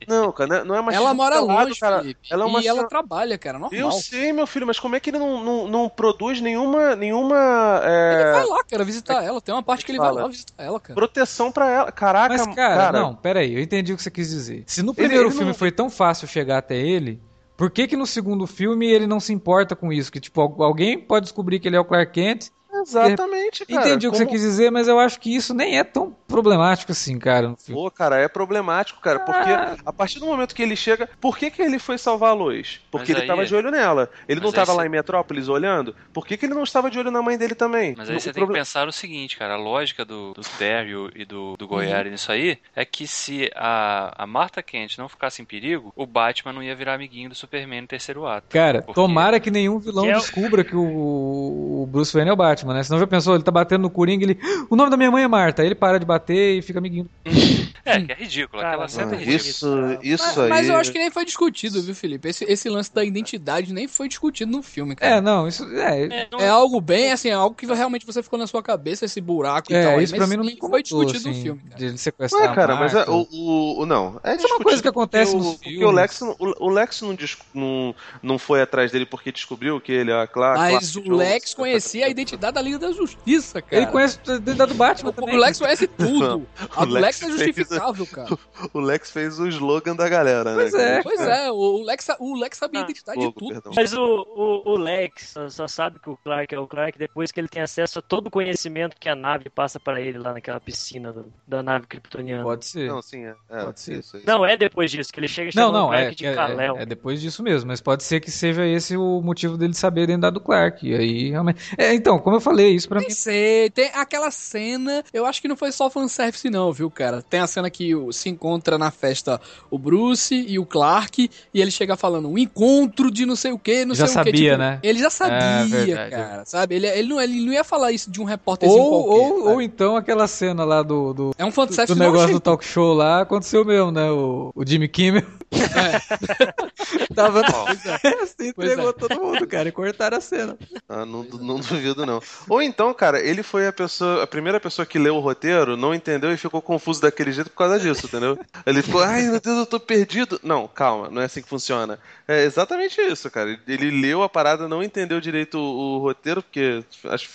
Não, 0.09 0.33
cara, 0.33 0.65
não 0.65 0.75
é- 0.75 0.79
é 0.79 0.83
machismo 0.83 1.05
Ela 1.07 1.15
mora 1.15 1.35
velado, 1.41 1.69
longe, 1.69 1.81
cara. 1.81 1.99
Felipe. 2.01 2.21
Ela 2.31 2.45
é 2.45 2.47
uma 2.47 2.61
e 2.63 2.67
ela 2.67 2.89
trabalha, 2.89 3.39
cara, 3.39 3.59
normal. 3.59 3.79
Eu 3.79 3.91
sei, 3.93 4.33
meu 4.33 4.47
filho, 4.47 4.67
mas 4.67 4.79
como 4.81 4.97
é 4.97 5.01
que 5.01 5.11
ele 5.11 5.19
não, 5.19 5.43
não, 5.43 5.69
não 5.69 5.89
produz 5.89 6.41
nenhuma, 6.41 6.95
nenhuma 6.97 7.81
é, 7.85 8.23
Ele 8.23 8.33
vai 8.33 8.47
lá, 8.47 8.65
cara, 8.65 8.85
visitar 8.85 9.23
ela. 9.25 9.41
Tem 9.41 9.55
uma 9.55 9.63
parte 9.63 9.85
que 9.85 9.93
ele 9.93 9.99
vai 9.99 10.09
Fala. 10.09 10.23
lá 10.23 10.29
visitar 10.29 10.55
ela, 10.63 10.81
cara. 10.81 10.95
proteção 10.95 11.51
pra 11.53 11.69
ela? 11.71 11.93
Caraca, 11.93 12.35
Mas, 12.47 12.55
cara, 12.55 12.93
não, 13.01 13.15
peraí, 13.15 13.55
eu 13.55 13.61
entendi 13.61 13.93
o 13.93 13.97
que 13.97 14.03
você 14.03 14.11
quis 14.11 14.31
dizer. 14.31 14.65
Se 14.67 14.83
no 14.83 14.95
primeiro 14.95 15.25
ele 15.25 15.31
filme 15.31 15.47
não- 15.47 15.55
foi 15.55 15.71
tão 15.71 15.89
fácil 15.91 16.27
chegar 16.29 16.59
até 16.59 16.77
ele, 16.77 17.21
por 17.57 17.71
que 17.71 17.87
que 17.87 17.97
no 17.97 18.07
segundo 18.07 18.47
filme 18.47 18.87
ele 18.91 19.07
não 19.07 19.21
se 19.21 19.33
importa 19.33 19.77
com 19.77 19.93
isso? 19.93 20.11
Que, 20.11 20.19
tipo, 20.21 20.41
al- 20.41 20.63
alguém 20.63 20.99
pode 20.99 21.25
descobrir 21.25 21.61
que 21.61 21.69
ele 21.69 21.77
é 21.77 21.81
o 21.81 21.85
Clark 21.85 22.13
Kent. 22.13 22.49
Exatamente, 22.75 23.65
cara. 23.67 23.81
entendi 23.89 24.09
o 24.09 24.11
que 24.11 24.17
você 24.19 24.27
quis 24.27 24.41
dizer, 24.41 24.71
mas 24.71 24.89
eu 24.89 24.99
acho 24.99 25.21
que 25.21 25.35
isso 25.35 25.55
nem 25.55 25.79
é 25.79 25.85
tão 25.85 26.17
problemático 26.33 26.93
assim, 26.93 27.19
cara, 27.19 27.49
no. 27.49 27.57
Pô, 27.57 27.91
cara, 27.91 28.17
é 28.17 28.27
problemático, 28.29 29.01
cara, 29.01 29.21
porque 29.21 29.51
a 29.85 29.93
partir 29.93 30.19
do 30.19 30.27
momento 30.27 30.55
que 30.55 30.63
ele 30.63 30.75
chega, 30.77 31.09
por 31.21 31.37
que, 31.39 31.51
que 31.51 31.63
ele 31.63 31.79
foi 31.79 31.99
salvar 31.99 32.31
a 32.31 32.35
Lois? 32.35 32.81
Porque 32.91 33.13
Mas 33.13 33.17
ele 33.17 33.21
aí- 33.23 33.27
tava 33.29 33.47
de 33.47 33.55
olho 33.55 33.71
nela. 33.71 34.11
Ele 34.29 34.41
não 34.41 34.49
Mas 34.51 34.59
aí 34.59 34.65
tava 34.65 34.77
lá 34.77 34.83
você- 34.83 34.89
em 34.89 34.91
Metrópolis 34.91 35.49
olhando? 35.49 35.95
Por 36.13 36.27
que, 36.27 36.37
que 36.37 36.47
ele 36.47 36.55
não 36.55 36.63
estava 36.63 36.91
de 36.91 36.99
olho 36.99 37.11
na 37.11 37.23
mãe 37.23 37.37
dele 37.39 37.55
também? 37.55 37.95
Mas 37.97 38.09
aí 38.11 38.17
O 38.17 38.21
você 38.21 38.25
tem 38.27 38.35
que 38.35 38.41
proble- 38.41 38.59
pensar 38.59 38.89
o 38.89 38.93
seguinte, 38.93 39.37
cara, 39.37 39.55
a 39.55 39.59
lógica 39.59 40.05
do, 40.05 40.33
do 40.33 40.41
Terry 40.59 40.93
e 41.15 41.25
do, 41.25 41.57
do 41.57 41.65
Uhum. 41.65 41.69
Goiari 41.69 42.11
nisso 42.11 42.33
aí 42.33 42.59
é 42.75 42.85
que 42.85 43.07
se 43.07 43.51
a, 43.55 44.25
a 44.25 44.27
Martha 44.27 44.63
Kent 44.63 44.97
não 44.99 45.09
ficasse 45.09 45.41
em 45.43 45.45
perigo, 45.45 45.93
o 45.95 46.07
Batman 46.07 46.53
não 46.53 46.63
ia 46.63 46.75
virar 46.75 46.95
amiguinho 46.95 47.29
do 47.29 47.35
Superman 47.35 47.83
no 47.83 47.87
terceiro 47.87 48.27
ato. 48.27 48.47
Cara, 48.49 48.83
Porque- 48.83 48.95
tomara 48.95 49.39
que 49.39 49.51
nenhum 49.51 49.79
vilão 49.79 50.05
Que 50.05 50.11
é 50.11 50.15
descubra 50.15 50.65
que 50.65 50.75
o, 50.77 51.83
o 51.83 51.87
Bruce 51.91 52.13
Wayne 52.13 52.31
é 52.31 52.33
o 52.33 52.37
Batman, 52.37 52.75
né? 52.75 52.83
Senão 52.83 52.99
já 53.01 53.07
pensou, 53.07 53.35
ele 53.35 53.43
tá 53.45 53.51
batendo 53.51 53.83
no 53.83 53.91
Coringa, 53.91 54.25
ele. 54.25 54.39
O 54.71 54.77
nome 54.77 54.91
da 54.91 54.97
minha 54.97 55.11
mãe 55.11 55.23
é 55.25 55.29
Marta. 55.29 55.63
Aí 55.63 55.69
ele 55.69 55.75
para 55.75 55.99
de 55.99 56.07
bater 56.07 56.22
e 56.31 56.63
fica 56.63 56.79
amiguinho. 56.79 57.11
É, 57.85 58.01
que 58.01 58.13
é 58.13 58.15
ridículo, 58.15 58.63
aquela 58.63 58.89
cena 58.89 59.15
é 59.15 59.19
ridícula. 59.19 59.37
isso, 59.49 59.99
isso 60.03 60.25
Mas, 60.27 60.39
aí. 60.39 60.49
mas 60.49 60.69
eu 60.69 60.77
acho 60.77 60.93
que 60.93 60.99
nem 60.99 61.11
foi 61.11 61.25
discutido, 61.25 61.83
viu, 61.83 61.95
Felipe? 61.95 62.29
Esse, 62.29 62.45
esse 62.45 62.69
lance 62.69 62.93
da 62.95 63.05
identidade 63.05 63.73
nem 63.73 63.89
foi 63.89 64.09
discutido 64.09 64.51
no 64.53 64.63
filme, 64.63 64.95
cara. 64.95 65.17
É, 65.17 65.21
não, 65.21 65.49
isso. 65.49 65.65
É, 65.77 66.03
É, 66.05 66.29
não- 66.31 66.39
É 66.41 66.49
algo 66.49 66.81
bem, 66.81 67.13
assim, 67.13 67.29
é 67.29 67.33
algo 67.33 67.55
que 67.57 67.67
realmente 67.67 68.07
você 68.07 68.23
ficou 68.23 68.39
na 68.39 68.47
sua 68.47 68.63
cabeça, 68.63 69.05
esse 69.05 69.21
buraco 69.21 69.73
e 69.73 69.75
é, 69.75 69.83
tal. 69.85 69.99
aí, 69.99 70.05
isso 70.05 70.13
pra 70.15 70.21
mas 70.21 70.31
mim 70.31 70.37
não 70.37 70.45
me 70.45 70.49
nem 70.51 70.57
incomodou, 70.57 70.77
foi 70.77 70.83
discutido 70.83 71.29
assim, 71.29 71.39
no 71.39 71.45
filme, 71.45 71.61
cara. 71.69 71.77
De 71.79 71.85
ele 71.87 71.99
sequestrar 71.99 72.43
Ué, 72.51 72.55
cara, 72.55 72.75
a 72.75 72.77
mas 72.77 72.95
é, 72.95 73.05
o, 73.09 73.27
o, 73.33 73.81
o- 73.83 73.87
Não. 73.87 74.21
É, 74.23 74.37
Isso 74.37 74.47
é 74.47 74.51
uma 74.55 74.61
coisa 74.61 74.81
que 74.83 74.89
acontece 74.89 75.33
porque 75.33 75.45
nos 75.45 75.55
o, 75.55 75.59
porque 75.59 75.71
filmes. 75.71 75.89
o 75.89 75.91
Lex, 75.91 76.21
não- 76.21 76.37
o, 76.39 76.67
o 76.67 76.69
Lex 76.71 77.01
não, 77.03 77.17
não, 77.55 77.95
não 78.23 78.39
foi 78.39 78.63
atrás 78.63 78.91
dele 78.93 79.07
porque 79.07 79.33
descobriu 79.33 79.81
que 79.81 79.93
ele 79.93 80.11
é 80.13 80.27
claro. 80.27 80.59
Mas 80.61 80.95
o 80.97 81.03
Lex 81.17 81.55
conhecia 81.55 82.07
a 82.07 82.09
identidade 82.09 82.55
da 82.55 82.63
Liga 82.63 82.79
da 82.79 82.93
Justiça, 82.93 83.61
cara. 83.63 83.83
Ele 83.83 83.91
conhece 83.91 84.19
a 84.29 84.35
identidade 84.35 84.73
do 84.73 84.77
Batman 84.79 85.11
O, 85.11 85.13
também. 85.13 85.35
o 85.35 85.39
Lex 85.39 85.59
conhece 85.59 85.87
tudo. 85.87 86.47
A 86.77 86.83
O 86.83 86.87
Lex 86.87 87.03
Lex 87.03 87.23
é 87.23 87.27
fez- 87.53 87.55
justificável, 87.65 88.07
cara. 88.07 88.39
O 88.73 88.81
Lex 88.81 89.11
fez 89.11 89.39
o 89.39 89.47
slogan 89.49 89.95
da 89.97 90.09
galera, 90.09 90.55
Pois 90.55 90.73
né? 90.73 90.99
é. 90.99 91.03
Pois 91.03 91.21
é, 91.21 91.51
o 91.51 91.83
Lex, 91.85 92.09
o 92.19 92.35
Lex 92.39 92.59
sabia 92.59 92.81
a 92.81 92.83
Ah, 92.83 92.85
identidade 92.85 93.19
de 93.19 93.25
Fogo, 93.27 93.39
tudo. 93.39 93.53
perdão. 93.53 93.73
Mas 93.75 93.93
o, 93.93 94.01
o, 94.05 94.73
o 94.73 94.77
Lex 94.79 95.35
só, 95.51 95.67
sabe 95.69 95.99
que 95.99 96.09
o 96.11 96.17
Clark 96.17 96.55
é 96.55 96.59
o 96.59 96.67
Clark 96.67 96.99
depois 96.99 97.31
que 97.33 97.41
ele 97.41 97.49
tem 97.49 97.63
acesso 97.63 97.99
a 97.99 98.03
todo 98.03 98.27
o 98.29 98.31
conhecimento 98.31 98.97
que 98.99 99.09
a 99.09 99.15
nave 99.15 99.49
passa 99.51 99.79
pra 99.81 100.01
ele 100.01 100.19
lá 100.19 100.33
naquela 100.33 100.61
piscina 100.61 101.13
do- 101.13 101.33
da 101.47 101.63
nave 101.63 101.87
kryptoniana. 101.87 102.43
Pode 102.43 102.65
ser. 102.65 102.89
Não, 102.89 103.03
sim, 103.03 103.25
é. 103.25 103.35
é 103.51 103.65
Pode 103.65 103.81
ser. 103.81 103.99
Isso 103.99 104.17
aí. 104.17 104.23
Não, 104.27 104.45
é 104.47 104.57
depois 104.57 104.91
disso, 104.91 105.13
que 105.13 105.21
ele 105.21 105.29
chega 105.29 105.51
e 105.51 105.57
Não, 105.57 105.67
chama 105.67 105.79
o 105.79 105.81
não, 105.83 105.89
Clark 105.89 106.07
é, 106.07 106.11
de 106.15 106.27
é, 106.27 106.35
Kal-El. 106.35 106.77
é, 106.79 106.83
é 106.83 106.87
depois 106.87 107.21
disso 107.21 107.43
mesmo, 107.43 107.69
mas 107.69 107.81
pode 107.81 108.03
ser 108.05 108.21
que 108.21 108.31
seja 108.31 108.67
esse 108.67 108.97
o 108.97 109.21
motivo 109.21 109.57
dele 109.57 109.75
saber 109.75 110.03
a 110.03 110.05
identidade 110.05 110.35
do 110.35 110.41
Clark. 110.41 110.87
E 110.89 110.95
aí, 110.95 111.31
realmente. 111.31 111.61
É, 111.77 111.93
então, 111.95 112.19
como 112.19 112.37
eu 112.37 112.41
falei, 112.41 112.75
isso 112.75 112.89
pra 112.89 112.99
mim. 113.01 113.07
Nem 113.07 113.15
sei, 113.15 113.71
tem 113.71 113.91
aquela 113.95 114.31
cena, 114.31 115.03
eu 115.13 115.27
acho 115.27 115.41
que 115.43 115.49
não 115.49 115.57
foi 115.57 115.73
só 115.73 115.89
fanservice 115.91 116.49
não, 116.51 116.73
viu, 116.73 116.91
cara? 116.91 117.23
Tem 117.23 117.41
a 117.41 117.47
cena 117.53 117.71
que 117.71 117.93
se 118.13 118.29
encontra 118.29 118.77
na 118.79 118.91
festa 118.91 119.41
o 119.71 119.79
Bruce 119.79 120.35
e 120.35 120.59
o 120.59 120.67
Clark, 120.67 121.31
e 121.53 121.61
ele 121.61 121.71
chega 121.71 121.97
falando, 121.97 122.29
um 122.29 122.39
encontro 122.39 123.11
de 123.11 123.25
não 123.27 123.37
sei 123.37 123.53
o 123.53 123.59
que, 123.59 123.85
não 123.85 123.95
Já 123.95 124.07
sei 124.07 124.21
o 124.21 124.25
que. 124.25 124.31
sabia, 124.31 124.59
né? 124.59 124.79
Ele 124.83 124.99
já 124.99 125.11
sabia, 125.11 125.67
verdade. 125.69 126.11
cara, 126.11 126.45
sabe? 126.45 126.75
Ele, 126.75 126.87
ele, 126.87 127.09
não, 127.09 127.21
ele 127.21 127.45
não 127.45 127.53
ia 127.53 127.65
falar 127.65 127.93
isso 127.93 128.11
de 128.11 128.21
um 128.21 128.25
repórterzinho 128.25 128.81
Ou, 128.83 129.05
qualquer. 129.05 129.33
ou, 129.33 129.49
ou 129.55 129.63
então 129.63 129.97
aquela 129.97 130.27
cena 130.27 130.65
lá 130.65 130.83
do, 130.83 131.13
do, 131.13 131.35
É 131.39 131.45
um 131.45 131.49
do 131.49 131.53
fanservice 131.53 131.95
do 131.95 131.99
negócio 131.99 132.23
nosso 132.29 132.33
do 132.35 132.41
talk 132.41 132.65
show 132.65 132.93
lá 132.95 133.21
aconteceu 133.21 133.65
mesmo, 133.65 133.91
né? 133.93 134.11
O, 134.11 134.51
o 134.55 134.67
Jimmy 134.67 134.89
Kimmel 134.89 135.25
Tava... 137.15 137.43
Ó, 137.53 137.67
Você 137.67 138.53
Pois 138.55 138.71
entregou 138.71 138.91
é. 138.91 138.93
todo 138.93 139.21
mundo, 139.21 139.47
cara, 139.47 139.69
e 139.69 139.73
cortaram 139.73 140.17
a 140.17 140.21
cena. 140.21 140.57
Ah, 140.89 141.05
não, 141.05 141.23
não 141.23 141.57
duvido, 141.61 142.05
não. 142.05 142.21
Ou 142.49 142.63
então, 142.63 142.93
cara, 142.95 143.21
ele 143.21 143.43
foi 143.43 143.67
a 143.67 143.73
pessoa, 143.73 144.23
a 144.23 144.27
primeira 144.27 144.59
pessoa 144.59 144.85
que 144.87 144.99
leu 144.99 145.17
o 145.17 145.21
roteiro, 145.21 145.77
não 145.77 145.95
entendeu 145.95 146.33
e 146.33 146.37
ficou 146.37 146.61
confuso 146.61 147.01
daquele 147.01 147.33
jeito 147.33 147.51
por 147.51 147.57
causa 147.57 147.79
disso, 147.79 148.07
entendeu? 148.07 148.39
Ele 148.67 148.83
ficou, 148.83 149.03
ai 149.03 149.23
meu 149.23 149.41
Deus, 149.41 149.59
eu 149.59 149.67
tô 149.67 149.79
perdido. 149.79 150.41
Não, 150.43 150.67
calma, 150.67 151.09
não 151.11 151.23
é 151.23 151.27
assim 151.27 151.43
que 151.43 151.49
funciona. 151.49 151.99
É 152.27 152.45
exatamente 152.45 153.01
isso, 153.01 153.31
cara. 153.31 153.59
Ele 153.67 153.91
leu 153.91 154.23
a 154.23 154.29
parada, 154.29 154.69
não 154.69 154.83
entendeu 154.83 155.21
direito 155.21 155.59
o, 155.59 155.97
o 155.97 155.99
roteiro, 155.99 156.43
porque 156.43 156.85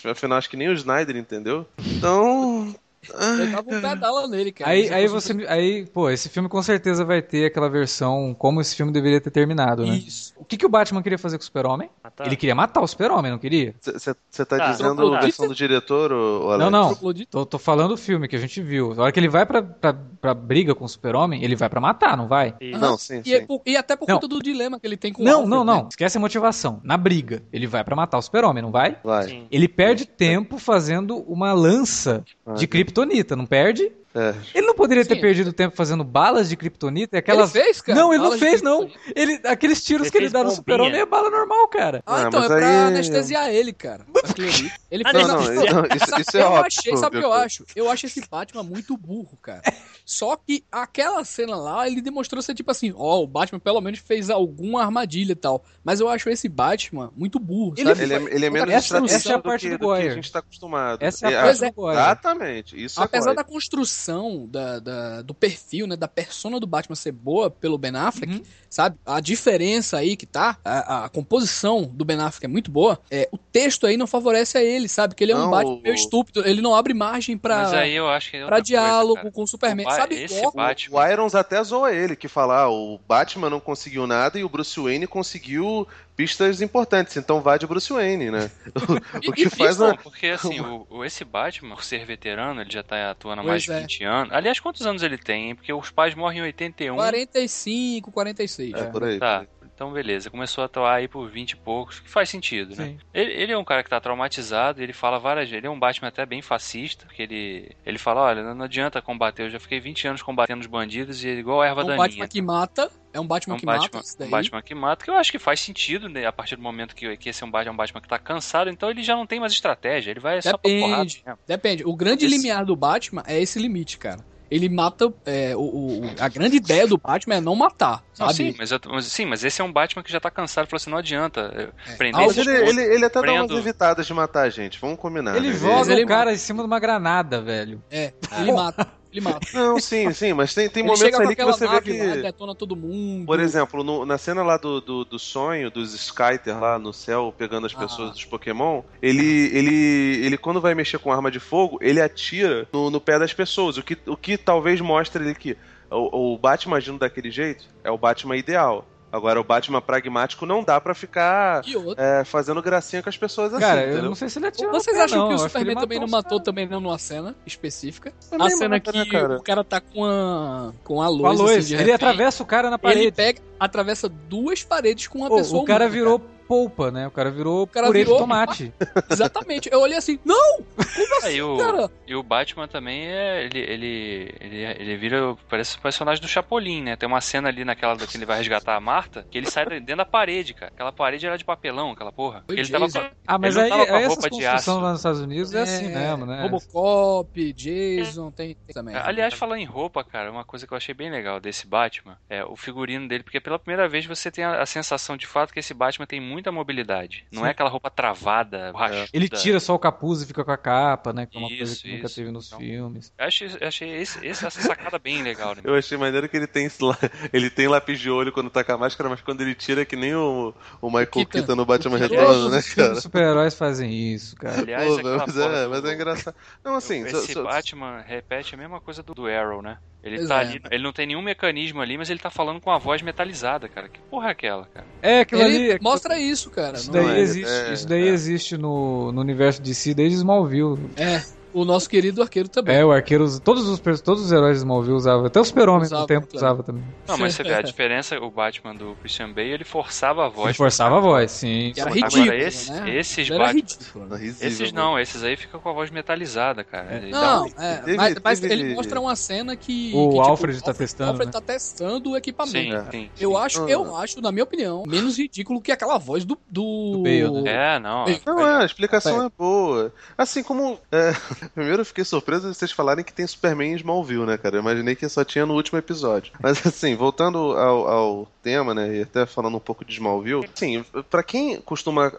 afinal 0.05 0.37
acho 0.37 0.49
que 0.49 0.57
nem 0.57 0.69
o 0.69 0.73
Snyder 0.73 1.15
entendeu. 1.15 1.65
Então. 1.79 2.75
Eu 3.13 3.51
tava 3.51 3.61
um 3.77 3.81
pedala 3.81 4.27
nele, 4.27 4.51
cara. 4.51 4.71
Aí, 4.71 4.89
Não 4.89 4.95
aí 4.97 5.07
você. 5.07 5.33
Aí, 5.47 5.85
pô, 5.85 6.09
esse 6.09 6.29
filme 6.29 6.47
com 6.49 6.61
certeza 6.61 7.03
vai 7.05 7.21
ter 7.21 7.45
aquela 7.45 7.69
versão 7.69 8.35
como 8.37 8.61
esse 8.61 8.75
filme 8.75 8.91
deveria 8.91 9.21
ter 9.21 9.31
terminado, 9.31 9.85
né? 9.85 9.95
Isso. 9.95 10.33
O 10.37 10.45
que, 10.45 10.57
que 10.57 10.65
o 10.65 10.69
Batman 10.69 11.01
queria 11.01 11.17
fazer 11.17 11.37
com 11.37 11.41
o 11.41 11.45
Super-Homem? 11.45 11.89
Matar. 12.03 12.25
Ele 12.27 12.35
queria 12.35 12.55
matar 12.55 12.81
o 12.81 12.87
Super-Homem, 12.87 13.31
não 13.31 13.39
queria? 13.39 13.75
Você 13.81 14.45
tá 14.45 14.55
Ah, 14.67 14.71
dizendo 14.71 15.13
a 15.15 15.19
versão 15.19 15.47
do 15.47 15.55
diretor, 15.55 16.11
ou, 16.11 16.57
Não, 16.57 16.67
Alex? 16.67 17.01
não. 17.01 17.13
De- 17.13 17.25
Tô, 17.25 17.45
tô 17.45 17.57
falando 17.59 17.89
do 17.89 17.97
filme 17.97 18.27
que 18.27 18.35
a 18.35 18.39
gente 18.39 18.61
viu. 18.61 18.93
Na 18.95 19.03
hora 19.03 19.11
que 19.11 19.19
ele 19.19 19.29
vai 19.29 19.45
pra, 19.45 19.61
pra, 19.61 19.93
pra 19.93 20.33
briga 20.33 20.73
com 20.75 20.85
o 20.85 20.89
Super-Homem, 20.89 21.43
ele 21.43 21.55
vai 21.55 21.69
pra 21.69 21.79
matar, 21.81 22.15
não 22.17 22.27
vai? 22.27 22.55
Isso. 22.61 22.79
Não, 22.79 22.97
sim, 22.97 23.21
E, 23.25 23.33
é 23.33 23.39
sim. 23.41 23.45
por- 23.45 23.61
e 23.65 23.75
até 23.77 23.95
por 23.95 24.07
Não. 24.07 24.15
conta 24.15 24.27
do 24.27 24.39
dilema 24.41 24.79
que 24.79 24.85
ele 24.87 24.97
tem 24.97 25.11
com 25.13 25.21
o 25.21 25.25
Não, 25.25 25.31
Alfred, 25.41 25.49
não, 25.49 25.63
né? 25.65 25.73
não. 25.73 25.87
Esquece 25.89 26.17
a 26.17 26.21
motivação. 26.21 26.79
Na 26.83 26.97
briga, 26.97 27.41
ele 27.51 27.67
vai 27.67 27.83
pra 27.83 27.95
matar 27.95 28.17
o 28.17 28.21
Super-Homem, 28.21 28.61
não 28.63 28.71
vai? 28.71 28.97
Vai. 29.03 29.23
Sim. 29.27 29.47
Ele 29.51 29.67
perde 29.67 30.05
tempo 30.05 30.57
fazendo 30.57 31.17
uma 31.27 31.53
lança 31.53 32.23
de 32.55 32.67
Kryptonita, 33.05 33.35
não 33.35 33.45
perde? 33.45 33.91
É. 34.15 34.33
Ele 34.55 34.65
não 34.65 34.73
poderia 34.73 35.05
ter 35.05 35.13
Sim. 35.15 35.21
perdido 35.21 35.53
tempo 35.53 35.75
fazendo 35.75 36.03
balas 36.03 36.49
de 36.49 36.55
Kryptonita 36.57 37.15
e 37.17 37.19
aquelas. 37.19 37.53
Ele 37.53 37.63
fez, 37.65 37.81
cara? 37.81 37.99
Não, 37.99 38.11
ele 38.11 38.17
não 38.17 38.29
Balas 38.29 38.39
de 38.39 38.45
fez, 38.45 38.61
não. 38.63 38.89
Ele, 39.15 39.39
aqueles 39.45 39.83
tiros 39.83 40.07
Ele 40.07 40.11
que 40.11 40.17
ele 40.17 40.29
dá 40.29 40.43
no. 40.43 40.49
Super-Homem 40.49 40.99
é 41.01 41.05
bala 41.05 41.29
normal, 41.29 41.67
cara. 41.67 42.01
Ah, 42.05 42.23
Ah, 42.23 42.27
então 42.27 42.43
é 42.43 42.47
pra 42.47 42.57
aí- 42.57 42.87
anestesiar 42.87 43.49
ele, 43.49 43.71
cara. 43.73 44.03
Ele 44.89 45.03
Ah, 45.05 45.11
fez 45.11 45.27
Não, 45.27 45.35
na- 45.41 45.43
não, 45.43 45.53
não, 45.73 45.85
isso, 45.95 46.21
isso 46.21 46.37
é 46.37 46.41
eu 46.41 46.45
óbvio. 46.47 46.65
achei, 46.65 46.97
sabe 46.97 47.17
o 47.17 47.19
que 47.19 47.25
eu 47.25 47.33
acho? 47.33 47.65
Eu 47.75 47.89
acho 47.89 48.05
esse 48.05 48.21
Batman 48.29 48.63
muito 48.63 48.95
burro, 48.97 49.37
cara. 49.41 49.61
Só 50.09 50.37
que 50.37 50.63
aquela 50.71 51.25
cena 51.25 51.57
lá, 51.57 51.85
ele 51.85 52.01
demonstrou 52.01 52.41
ser 52.41 52.55
tipo 52.55 52.71
assim, 52.71 52.93
ó, 52.95 53.21
o 53.21 53.27
Batman 53.27 53.59
pelo 53.59 53.81
menos 53.81 53.99
fez 53.99 54.29
alguma 54.29 54.81
armadilha 54.81 55.33
e 55.33 55.35
tal. 55.35 55.61
Mas 55.83 55.99
eu 55.99 56.07
acho 56.07 56.29
esse 56.29 56.47
Batman 56.47 57.11
muito 57.13 57.37
burro, 57.39 57.73
Ele 57.77 57.89
sabe? 57.89 58.03
Ele 58.03 58.13
é, 58.13 58.35
ele 58.35 58.45
é 58.45 58.49
menos 58.49 58.73
Essa- 58.73 58.97
essa 59.03 59.31
é 59.31 59.33
a 59.33 59.37
do, 59.37 59.43
parte 59.43 59.61
que, 59.69 59.77
do 59.77 59.85
do 59.85 59.95
que 59.95 60.01
a 60.07 60.09
gente 60.13 60.31
tá 60.31 60.39
acostumado. 60.39 61.03
Essa 61.03 61.27
é 61.27 61.35
a 61.35 61.39
É, 61.39 61.43
parte 61.43 61.59
do 61.59 61.73
Goyer. 61.73 61.99
Exatamente. 61.99 62.81
Isso 62.81 63.01
Apesar 63.01 63.31
é 63.31 63.35
da 63.35 63.43
construção 63.43 64.47
da, 64.49 64.79
da- 64.79 65.21
do 65.23 65.33
perfil, 65.33 65.85
né, 65.87 65.97
da 65.97 66.07
persona 66.07 66.57
do 66.57 66.65
Batman 66.65 66.95
ser 66.95 67.11
boa 67.11 67.49
pelo 67.49 67.77
Ben 67.77 67.93
Affleck, 67.95 68.31
Uhum. 68.33 68.43
sabe? 68.69 68.97
A 69.05 69.19
diferença 69.19 69.97
aí 69.97 70.15
que 70.15 70.25
tá, 70.25 70.57
a, 70.63 71.03
a 71.05 71.09
composição 71.09 71.83
do 71.83 72.05
Ben 72.05 72.17
Affleck 72.19 72.45
é 72.45 72.47
muito 72.47 72.71
boa, 72.71 72.97
é, 73.11 73.27
o 73.31 73.37
texto 73.37 73.85
aí 73.85 73.97
não 73.97 74.07
favorece 74.07 74.57
a 74.57 74.63
ele, 74.63 74.87
sabe? 74.87 75.15
Que 75.15 75.23
ele 75.25 75.33
é 75.33 75.35
um 75.35 75.39
Não, 75.39 75.51
Batman 75.51 75.73
o- 75.75 75.81
meio 75.81 75.95
estúpido, 75.95 76.47
ele 76.47 76.61
não 76.61 76.73
abre 76.73 76.93
margem 76.93 77.37
pra, 77.37 77.57
Mas 77.63 77.73
aí 77.73 77.93
eu 77.93 78.07
acho 78.09 78.31
que 78.31 78.37
é 78.37 78.39
pra 78.45 78.49
coisa, 78.57 78.63
diálogo 78.63 79.15
cara. 79.15 79.31
com 79.31 79.43
o 79.43 79.47
Superman, 79.47 79.85
O 79.85 79.89
sabe? 79.97 80.15
esse 80.23 80.37
Igual- 80.37 80.51
Batman- 80.53 80.97
O 80.99 81.07
Irons 81.07 81.35
até 81.35 81.63
zoa 81.63 81.93
ele, 81.93 82.15
que 82.15 82.27
fala, 82.27 82.61
ah, 82.61 82.69
o 82.69 82.99
Batman 83.07 83.49
não 83.49 83.59
conseguiu 83.59 84.07
nada 84.07 84.39
e 84.39 84.43
o 84.43 84.49
Bruce 84.49 84.79
Wayne 84.79 85.05
conseguiu 85.07 85.87
pistas 86.15 86.61
importantes, 86.61 87.15
então 87.15 87.41
vá 87.41 87.57
de 87.57 87.67
Bruce 87.67 87.91
Wayne, 87.93 88.31
né? 88.31 88.49
O, 89.27 89.31
que 89.33 89.49
faz 89.49 89.77
Não, 89.77 89.95
porque 89.97 90.27
assim, 90.27 90.59
o, 90.59 90.87
o- 90.89 91.05
esse 91.05 91.23
Batman, 91.23 91.75
por 91.75 91.83
ser 91.83 92.05
veterano, 92.05 92.59
ele 92.61 92.71
já 92.71 92.81
tá 92.81 93.11
atuando 93.11 93.41
há 93.41 93.43
mais 93.43 93.63
de 93.63 93.71
é. 93.71 93.79
20 93.81 94.03
anos. 94.03 94.33
Aliás, 94.33 94.59
quantos 94.59 94.85
anos 94.87 95.03
ele 95.03 95.17
tem, 95.17 95.49
hein? 95.49 95.55
Porque 95.55 95.71
os 95.71 95.91
pais 95.91 96.15
morrem 96.15 96.39
em 96.39 96.43
81. 96.43 96.95
45, 96.95 98.11
46. 98.11 98.73
É, 98.73 98.83
por 98.85 99.03
aí. 99.03 99.19
Tá, 99.19 99.45
então 99.77 99.93
beleza. 99.93 100.31
Começou 100.31 100.63
a 100.63 100.65
atuar 100.65 100.95
aí 100.95 101.07
por 101.07 101.29
20 101.29 101.51
e 101.51 101.55
poucos, 101.55 101.99
que 101.99 102.09
faz 102.09 102.27
sentido, 102.29 102.75
né? 102.75 102.85
Sim. 102.87 102.97
Ele, 103.13 103.31
ele 103.31 103.51
é 103.51 103.57
um 103.57 103.63
cara 103.63 103.83
que 103.83 103.89
tá 103.91 103.99
traumatizado, 104.01 104.81
ele 104.81 104.91
fala 104.91 105.19
várias 105.19 105.43
vezes. 105.47 105.59
Ele 105.59 105.67
é 105.67 105.69
um 105.69 105.79
Batman 105.79 106.07
até 106.07 106.25
bem 106.25 106.41
fascista, 106.41 107.05
porque 107.05 107.21
ele, 107.21 107.71
ele 107.85 107.99
fala: 107.99 108.21
olha, 108.21 108.41
não, 108.55 108.65
adianta 108.65 108.99
combater, 109.03 109.43
eu 109.43 109.49
já 109.51 109.59
fiquei 109.59 109.79
20 109.79 110.07
anos 110.07 110.21
combatendo 110.23 110.61
os 110.61 110.67
bandidos 110.67 111.23
e 111.23 111.29
é 111.29 111.33
igual 111.33 111.61
a 111.61 111.67
erva 111.67 111.81
É 111.81 111.83
um 111.83 111.87
daninha. 111.89 112.07
Batman 112.07 112.27
que 112.27 112.41
mata, 112.41 112.91
é 113.13 113.19
um 113.19 113.27
Batman 113.27 113.53
É 113.53 113.55
um 113.55 113.59
que 113.59 113.65
Batman, 113.67 113.89
mata, 113.93 113.99
isso 114.07 114.17
daí. 114.17 114.27
um 114.27 114.31
Batman 114.31 114.61
que 114.63 114.73
mata, 114.75 115.05
que 115.05 115.11
eu 115.11 115.15
acho 115.15 115.31
que 115.31 115.37
faz 115.39 115.59
sentido, 115.59 116.09
né? 116.09 116.25
A 116.25 116.31
partir 116.31 116.55
do 116.55 116.61
momento 116.63 116.95
que, 116.95 117.15
que 117.15 117.29
esse 117.29 117.43
é 117.43 117.45
um 117.45 117.51
Batman, 117.51 117.69
é 117.69 117.73
um 117.73 117.77
Batman 117.77 118.01
que 118.01 118.07
tá 118.07 118.17
cansado, 118.17 118.71
então 118.71 118.89
ele 118.89 119.03
já 119.03 119.15
não 119.15 119.27
tem 119.27 119.39
mais 119.39 119.53
estratégia, 119.53 120.09
ele 120.09 120.19
vai 120.19 120.41
só 120.41 120.57
pra 120.57 120.71
porrada. 120.71 121.05
Depende. 121.05 121.23
Depende. 121.45 121.83
O 121.85 121.95
grande 121.95 122.25
Esse- 122.25 122.35
limiar 122.35 122.65
do 122.65 122.75
Batman 122.75 123.21
é 123.27 123.39
esse 123.39 123.59
limite, 123.59 123.99
cara. 123.99 124.25
Ele 124.49 124.69
mata. 124.69 125.11
é, 125.25 125.55
o, 125.55 125.59
o- 125.61 126.01
a 126.19 126.27
grande 126.29 126.55
ideia 126.57 126.87
do 126.87 126.97
Batman 126.97 127.35
é 127.35 127.41
não 127.41 127.55
matar, 127.55 128.03
Não, 128.17 128.27
sabe? 128.27 128.33
sim, 128.33 128.55
mas, 128.57 128.71
eu- 128.71 128.79
mas- 128.87 129.05
sim, 129.05 129.25
mas 129.25 129.43
esse 129.43 129.61
é 129.61 129.63
um 129.63 129.71
Batman 129.73 130.01
que 130.03 130.11
já 130.11 130.19
tá 130.19 130.31
cansado, 130.31 130.67
falou 130.67 130.77
assim, 130.77 130.89
não 130.89 130.97
adianta 130.97 131.51
eh, 131.87 131.95
prender 131.97 132.21
Ah, 132.21 132.25
ele, 132.33 132.51
ele, 132.69 132.81
ele 132.95 133.05
até 133.05 133.21
dá 133.21 133.31
umas 133.31 133.47
Prendo. 133.47 133.57
evitadas 133.57 134.05
de 134.07 134.13
matar 134.13 134.43
a 134.43 134.49
gente, 134.49 134.79
vamos 134.79 134.97
combinar. 134.97 135.35
Ele 135.35 135.49
né? 135.49 135.53
joga 135.53 135.91
ele 135.91 136.03
o 136.03 136.07
cara 136.07 136.31
em 136.33 136.37
cima 136.37 136.61
de 136.63 136.67
uma 136.67 136.79
granada, 136.79 137.41
velho. 137.41 137.83
É, 137.91 138.13
ele 138.39 138.51
mata. 138.51 138.87
Ele 139.11 139.21
mata. 139.21 139.39
Não, 139.53 139.79
sim, 139.79 140.11
sim, 140.13 140.33
mas 140.33 140.53
tem, 140.53 140.69
tem 140.69 140.83
ele 140.83 140.91
momentos 140.91 141.19
ali 141.19 141.35
que 141.35 141.45
você 141.45 141.67
vê 141.67 141.81
que... 141.81 142.03
lá, 142.03 142.15
detona 142.15 142.53
todo 142.53 142.75
mundo. 142.75 143.25
Por 143.25 143.39
exemplo, 143.39 143.83
no- 143.83 144.05
na 144.05 144.17
cena 144.17 144.43
lá 144.43 144.57
do, 144.57 144.81
do, 144.81 145.05
do 145.05 145.17
sonho, 145.17 145.71
dos 145.71 145.93
Skyter 145.93 146.59
lá 146.59 146.77
no 146.77 146.91
céu, 146.91 147.33
pegando 147.37 147.65
as 147.65 147.73
pessoas 147.73 148.09
Ah. 148.09 148.13
dos 148.13 148.25
Pokémon, 148.25 148.81
ele, 149.01 149.49
ele, 149.55 150.25
ele 150.25 150.37
quando 150.37 150.59
vai 150.59 150.75
mexer 150.75 150.99
com 150.99 151.11
arma 151.11 151.31
de 151.31 151.39
fogo, 151.39 151.77
ele 151.81 152.01
atira 152.01 152.67
no, 152.71 152.89
no 152.89 152.99
pé 152.99 153.17
das 153.17 153.33
pessoas, 153.33 153.77
o 153.77 153.83
que, 153.83 153.97
o 154.05 154.17
que 154.17 154.37
talvez 154.37 154.81
mostre 154.81 155.23
ele 155.23 155.33
que 155.35 155.57
o, 155.89 156.33
o 156.33 156.37
Batman 156.37 156.77
agindo 156.77 156.99
daquele 156.99 157.31
jeito 157.31 157.65
é 157.83 157.89
o 157.89 157.97
Batman 157.97 158.35
ideal. 158.35 158.85
Agora, 159.11 159.39
o 159.39 159.43
Batman 159.43 159.81
pragmático 159.81 160.45
não 160.45 160.63
dá 160.63 160.81
pra 160.81 160.93
ficar 160.93 161.61
é, 161.97 162.23
fazendo 162.25 162.61
gracinha 162.61 163.01
com 163.01 163.07
as 163.07 163.17
pessoas 163.17 163.53
assim, 163.53 163.61
Cara, 163.63 163.81
eu 163.83 163.87
entendeu? 163.91 164.09
não 164.09 164.15
sei 164.15 164.27
se 164.27 164.37
ele 164.37 164.47
atirou 164.47 164.71
Vocês 164.73 164.97
acham 164.97 165.17
não. 165.19 165.27
que 165.29 165.33
o 165.33 165.35
Eu 165.35 165.39
Superman 165.39 165.71
ele 165.71 165.79
também 165.79 165.99
não 165.99 166.07
matou 166.07 166.39
também 166.41 166.67
não 166.67 166.81
numa 166.81 166.97
cena 166.97 167.33
específica? 167.45 168.13
A 168.37 168.49
cena 168.49 168.79
que 168.79 169.05
cara? 169.09 169.37
o 169.37 169.41
cara 169.41 169.63
tá 169.63 169.79
com 169.79 170.03
a 170.05 170.73
com 170.83 171.01
a 171.01 171.05
Com 171.07 171.25
a 171.25 171.31
luz, 171.31 171.39
luz, 171.39 171.51
assim, 171.57 171.73
ele 171.75 171.83
repente. 171.83 171.95
atravessa 171.95 172.43
o 172.43 172.45
cara 172.45 172.69
na 172.69 172.75
Ele 172.75 172.81
parede. 172.81 173.11
pega, 173.13 173.41
atravessa 173.59 174.09
duas 174.09 174.63
paredes 174.63 175.07
com 175.07 175.19
uma 175.19 175.29
pessoa 175.29 175.61
o 175.61 175.65
cara 175.65 175.85
humana, 175.85 175.91
virou 175.97 176.21
polpa, 176.47 176.91
né? 176.91 177.07
O 177.07 177.11
cara 177.11 177.29
virou 177.29 177.67
cara 177.67 177.87
purê 177.87 177.99
virou- 177.99 178.15
de 178.15 178.21
tomate. 178.21 178.73
Exatamente. 179.11 179.69
Eu 179.71 179.81
olhei 179.81 179.97
assim, 179.97 180.19
não! 180.25 180.57
Como 180.57 181.15
Aí 181.23 181.29
assim, 181.33 181.41
o- 181.41 181.57
cara? 181.57 181.91
E 182.07 182.15
o 182.15 182.23
Batman 182.23 182.67
também 182.67 183.07
é. 183.07 183.43
Ele, 183.43 183.59
ele, 183.59 184.35
ele, 184.39 184.63
ele 184.63 184.97
vira. 184.97 185.35
Parece 185.49 185.77
o 185.77 185.81
personagem 185.81 186.21
do 186.21 186.27
Chapolin, 186.27 186.81
né? 186.83 186.95
Tem 186.95 187.07
uma 187.07 187.21
cena 187.21 187.49
ali 187.49 187.63
naquela 187.65 187.95
que 187.97 188.15
ele 188.17 188.25
vai 188.25 188.37
resgatar 188.37 188.75
a 188.75 188.79
Marta, 188.79 189.25
que 189.29 189.37
ele 189.37 189.49
sai 189.49 189.65
dentro 189.65 189.97
da 189.97 190.05
parede, 190.05 190.53
cara. 190.53 190.71
Aquela 190.73 190.91
parede 190.91 191.25
era 191.27 191.37
de 191.37 191.43
papelão, 191.45 191.91
aquela 191.91 192.11
porra. 192.11 192.43
Foi 192.47 192.57
ele 192.59 192.69
tava 192.69 192.89
com- 192.89 193.09
Ah, 193.27 193.37
mas 193.37 193.57
aí, 193.57 193.69
tava 193.69 193.85
com 193.85 193.95
a 193.95 193.97
roupa 194.07 194.29
de 194.29 194.29
construções 194.29 194.53
aço. 194.67 194.79
lá 194.79 194.89
nos 194.91 194.99
Estados 194.99 195.21
Unidos 195.21 195.53
é, 195.53 195.61
assim 195.61 195.87
mesmo, 195.89 196.25
né? 196.25 196.41
Robocop, 196.43 197.53
Jason, 197.53 198.31
tem, 198.31 198.55
tem 198.55 198.73
também. 198.73 198.95
Aliás, 198.95 199.33
falando 199.33 199.59
em 199.59 199.65
roupa, 199.65 200.03
cara, 200.03 200.31
uma 200.31 200.43
coisa 200.45 200.65
que 200.67 200.73
eu 200.73 200.77
achei 200.77 200.93
bem 200.93 201.09
legal 201.09 201.39
desse 201.39 201.67
Batman 201.67 202.17
é 202.29 202.43
o 202.43 202.55
figurino 202.55 203.07
dele, 203.07 203.23
porque 203.23 203.39
pela 203.39 203.59
primeira 203.59 203.87
vez 203.87 204.05
você 204.05 204.31
tem 204.31 204.43
a, 204.43 204.61
a 204.61 204.65
sensação 204.65 205.17
de 205.17 205.27
fato 205.27 205.53
que 205.53 205.59
esse 205.59 205.73
Batman 205.73 206.05
tem 206.05 206.19
muita 206.37 206.51
mobilidade. 206.51 207.25
Não 207.31 207.45
é 207.45 207.49
aquela 207.49 207.69
roupa 207.69 207.89
travada, 207.89 208.71
rachuda. 208.71 209.07
Ele 209.11 209.27
tira 209.27 209.59
só 209.59 209.73
o 209.73 209.79
capuz 209.79 210.21
e 210.21 210.25
fica 210.27 210.45
com 210.45 210.51
a 210.51 210.57
capa, 210.57 211.11
né? 211.11 211.25
Que 211.25 211.35
é 211.35 211.39
uma 211.39 211.49
coisa 211.49 211.63
Isso, 211.63 211.81
que 211.81 211.91
nunca 211.91 212.05
isso. 212.05 212.15
teve 212.15 212.31
nos 212.31 212.47
Então, 212.47 212.59
filmes. 212.59 213.11
Eu 213.17 213.25
achei, 213.25 213.47
eu 213.59 213.67
achei 213.67 213.89
esse, 214.01 214.25
esse- 214.25 214.45
essa 214.45 214.61
sacada 214.61 214.99
bem 214.99 215.23
legal, 215.23 215.55
né? 215.55 215.61
Eu 215.63 215.73
achei 215.75 215.97
maneiro 215.97 216.29
que 216.29 216.37
ele 216.37 216.45
tem, 216.47 216.69
ele 217.33 217.49
tem 217.49 217.67
lápis 217.67 217.99
de 217.99 218.09
olho 218.09 218.31
quando 218.31 218.49
tá 218.51 218.63
com 218.63 218.71
a 218.73 218.77
máscara, 218.77 219.09
mas 219.09 219.21
quando 219.21 219.41
ele 219.41 219.55
tira 219.55 219.81
é 219.81 219.85
que 219.85 219.95
nem 219.95 220.13
o, 220.15 220.53
o 220.79 220.87
Michael 220.89 221.07
Keaton. 221.07 221.29
Keaton 221.31 221.55
no 221.55 221.65
Batman. 221.65 221.97
Retorno, 221.97 222.49
né, 222.49 222.59
os 222.59 222.73
cara? 222.73 222.93
de 222.93 223.01
super-heróis 223.01 223.55
fazem 223.55 223.91
isso, 224.13 224.35
cara. 224.35 224.61
Aliás, 224.61 224.95
Pô, 225.01 225.01
mas, 225.03 225.37
é, 225.37 225.67
mas 225.67 225.85
é 225.85 225.93
engraçado. 225.93 226.35
Não, 226.63 226.75
assim, 226.75 227.01
Esse 227.03 227.33
só- 227.33 227.41
só- 227.41 227.43
Batman 227.43 228.01
repete 228.05 228.53
a 228.53 228.57
mesma 228.57 228.79
coisa 228.79 229.01
do, 229.01 229.13
do 229.15 229.27
Arrow, 229.27 229.61
né? 229.61 229.79
Ele 230.07 230.17
Pois 230.17 230.29
tá 230.29 230.37
é. 230.37 230.39
ali, 230.39 230.61
ele 230.71 230.83
não 230.83 230.93
tem 230.93 231.07
nenhum 231.07 231.21
mecanismo 231.21 231.81
ali, 231.81 231.97
mas 231.97 232.09
ele 232.09 232.19
tá 232.19 232.29
falando 232.29 232.61
com 232.61 232.71
a 232.71 232.77
voz 232.77 233.01
metalizada, 233.01 233.67
cara. 233.67 233.89
Que 233.89 233.99
porra 234.09 234.29
é 234.29 234.31
aquela, 234.31 234.65
cara? 234.65 234.85
É, 235.01 235.19
aquilo 235.21 235.41
Ele 235.41 235.71
ali. 235.71 235.79
mostra 235.81 236.17
isso, 236.19 236.49
cara. 236.49 236.77
Isso 236.77 236.91
não 236.91 237.03
daí 237.05 237.17
é, 237.17 237.19
existe, 237.19 237.51
é, 237.51 237.73
isso 237.73 237.87
daí 237.87 238.07
é. 238.07 238.11
existe 238.11 238.57
no, 238.57 239.11
no 239.11 239.21
universo 239.21 239.61
de 239.61 239.75
si 239.75 239.93
desde 239.93 240.17
Smallville. 240.17 240.77
É, 240.95 241.21
o 241.53 241.65
nosso 241.65 241.89
querido 241.89 242.21
arqueiro 242.21 242.47
também. 242.49 242.75
É, 242.75 242.85
o 242.85 242.91
arqueiro, 242.91 243.39
todos 243.39 243.67
os, 243.67 243.79
todos 244.01 244.23
os 244.25 244.31
heróis 244.31 244.53
de 244.53 244.59
Smallville 244.59 244.95
usavam, 244.95 245.25
até 245.25 245.39
o 245.39 245.43
super-homem 245.45 245.83
Usava, 245.83 246.01
no 246.01 246.07
tempo 246.07 246.27
claro. 246.27 246.37
usava 246.37 246.63
também. 246.63 246.83
Não, 247.07 247.17
mas 247.17 247.33
você 247.35 247.43
vê 247.43 247.53
a 247.53 247.61
diferença, 247.63 248.17
o 248.19 248.29
Batman 248.29 248.75
do 248.75 248.95
Christian 249.01 249.31
Bale, 249.31 249.49
ele 249.51 249.63
forçava 249.63 250.25
a 250.25 250.29
voz. 250.29 250.47
Ele 250.47 250.53
forçava 250.53 250.97
a 250.97 250.99
voz, 250.99 251.31
sim. 251.31 251.71
Era 251.75 251.89
Agora, 251.89 251.95
ridículo, 252.07 252.33
esse- 252.33 252.71
né? 252.71 252.95
esses 252.97 253.29
Batman- 253.29 253.51
ridículo. 253.51 254.05
Não, 254.07 254.17
né? 254.17 254.25
Esses 254.41 254.71
não, 254.71 254.99
esses 254.99 255.23
aí 255.23 255.35
ficam 255.37 255.59
com 255.59 255.69
a 255.69 255.73
voz 255.73 255.89
metalizada, 255.91 256.63
cara. 256.63 256.87
É. 256.95 257.09
Não, 257.09 257.45
um- 257.45 257.47
é, 257.61 257.75
Teve- 257.77 257.97
mas, 257.97 258.15
mas 258.23 258.39
teve- 258.39 258.53
ele 258.53 258.75
mostra 258.75 258.99
uma 258.99 259.15
cena 259.15 259.55
que. 259.55 259.91
O 259.95 260.09
que, 260.09 260.15
tipo, 260.15 260.21
Alfred 260.21 260.63
tá 260.63 260.73
testando, 260.73 261.09
O 261.09 261.11
Alfred 261.13 261.27
né? 261.27 261.31
tá 261.31 261.41
testando 261.41 262.11
o 262.11 262.17
equipamento. 262.17 262.85
Sim, 262.85 262.91
sim. 262.91 263.09
Eu 263.19 263.31
sim. 263.31 263.37
acho, 263.37 263.67
eu 263.69 263.95
acho, 263.95 264.21
na 264.21 264.31
minha 264.31 264.43
opinião, 264.43 264.83
menos 264.87 265.17
ridículo 265.17 265.61
que 265.61 265.71
aquela 265.71 265.97
voz 265.97 266.23
do. 266.25 266.37
Do, 266.49 266.93
Do 266.93 267.03
Bale, 267.03 267.41
né? 267.43 267.75
É, 267.75 267.79
não. 267.79 268.05
Não, 268.25 268.39
é, 268.47 268.61
a 268.61 268.65
explicação 268.65 269.23
é 269.23 269.29
boa. 269.37 269.93
Assim 270.17 270.41
como. 270.43 270.79
é, 270.91 271.11
Primeiro 271.53 271.81
eu 271.81 271.85
fiquei 271.85 272.03
surpreso 272.03 272.49
de 272.49 272.55
vocês 272.55 272.71
falarem 272.71 273.03
que 273.03 273.13
tem 273.13 273.25
Superman 273.25 273.73
em 273.73 273.75
Smallville, 273.75 274.25
né, 274.25 274.37
cara? 274.37 274.55
Eu 274.55 274.61
imaginei 274.61 274.95
que 274.95 275.07
só 275.09 275.23
tinha 275.23 275.45
no 275.45 275.53
último 275.53 275.77
episódio. 275.77 276.33
Mas 276.39 276.65
assim, 276.65 276.95
voltando 276.95 277.37
ao, 277.37 277.87
ao 277.87 278.27
tema, 278.41 278.73
né, 278.73 278.97
e 278.97 279.01
até 279.01 279.25
falando 279.25 279.57
um 279.57 279.61
pouco 279.61 279.85
de 279.85 279.93
Smallville, 279.93 280.49
assim, 280.53 280.83
pra 281.09 281.23
quem 281.23 281.59
costuma 281.61 282.11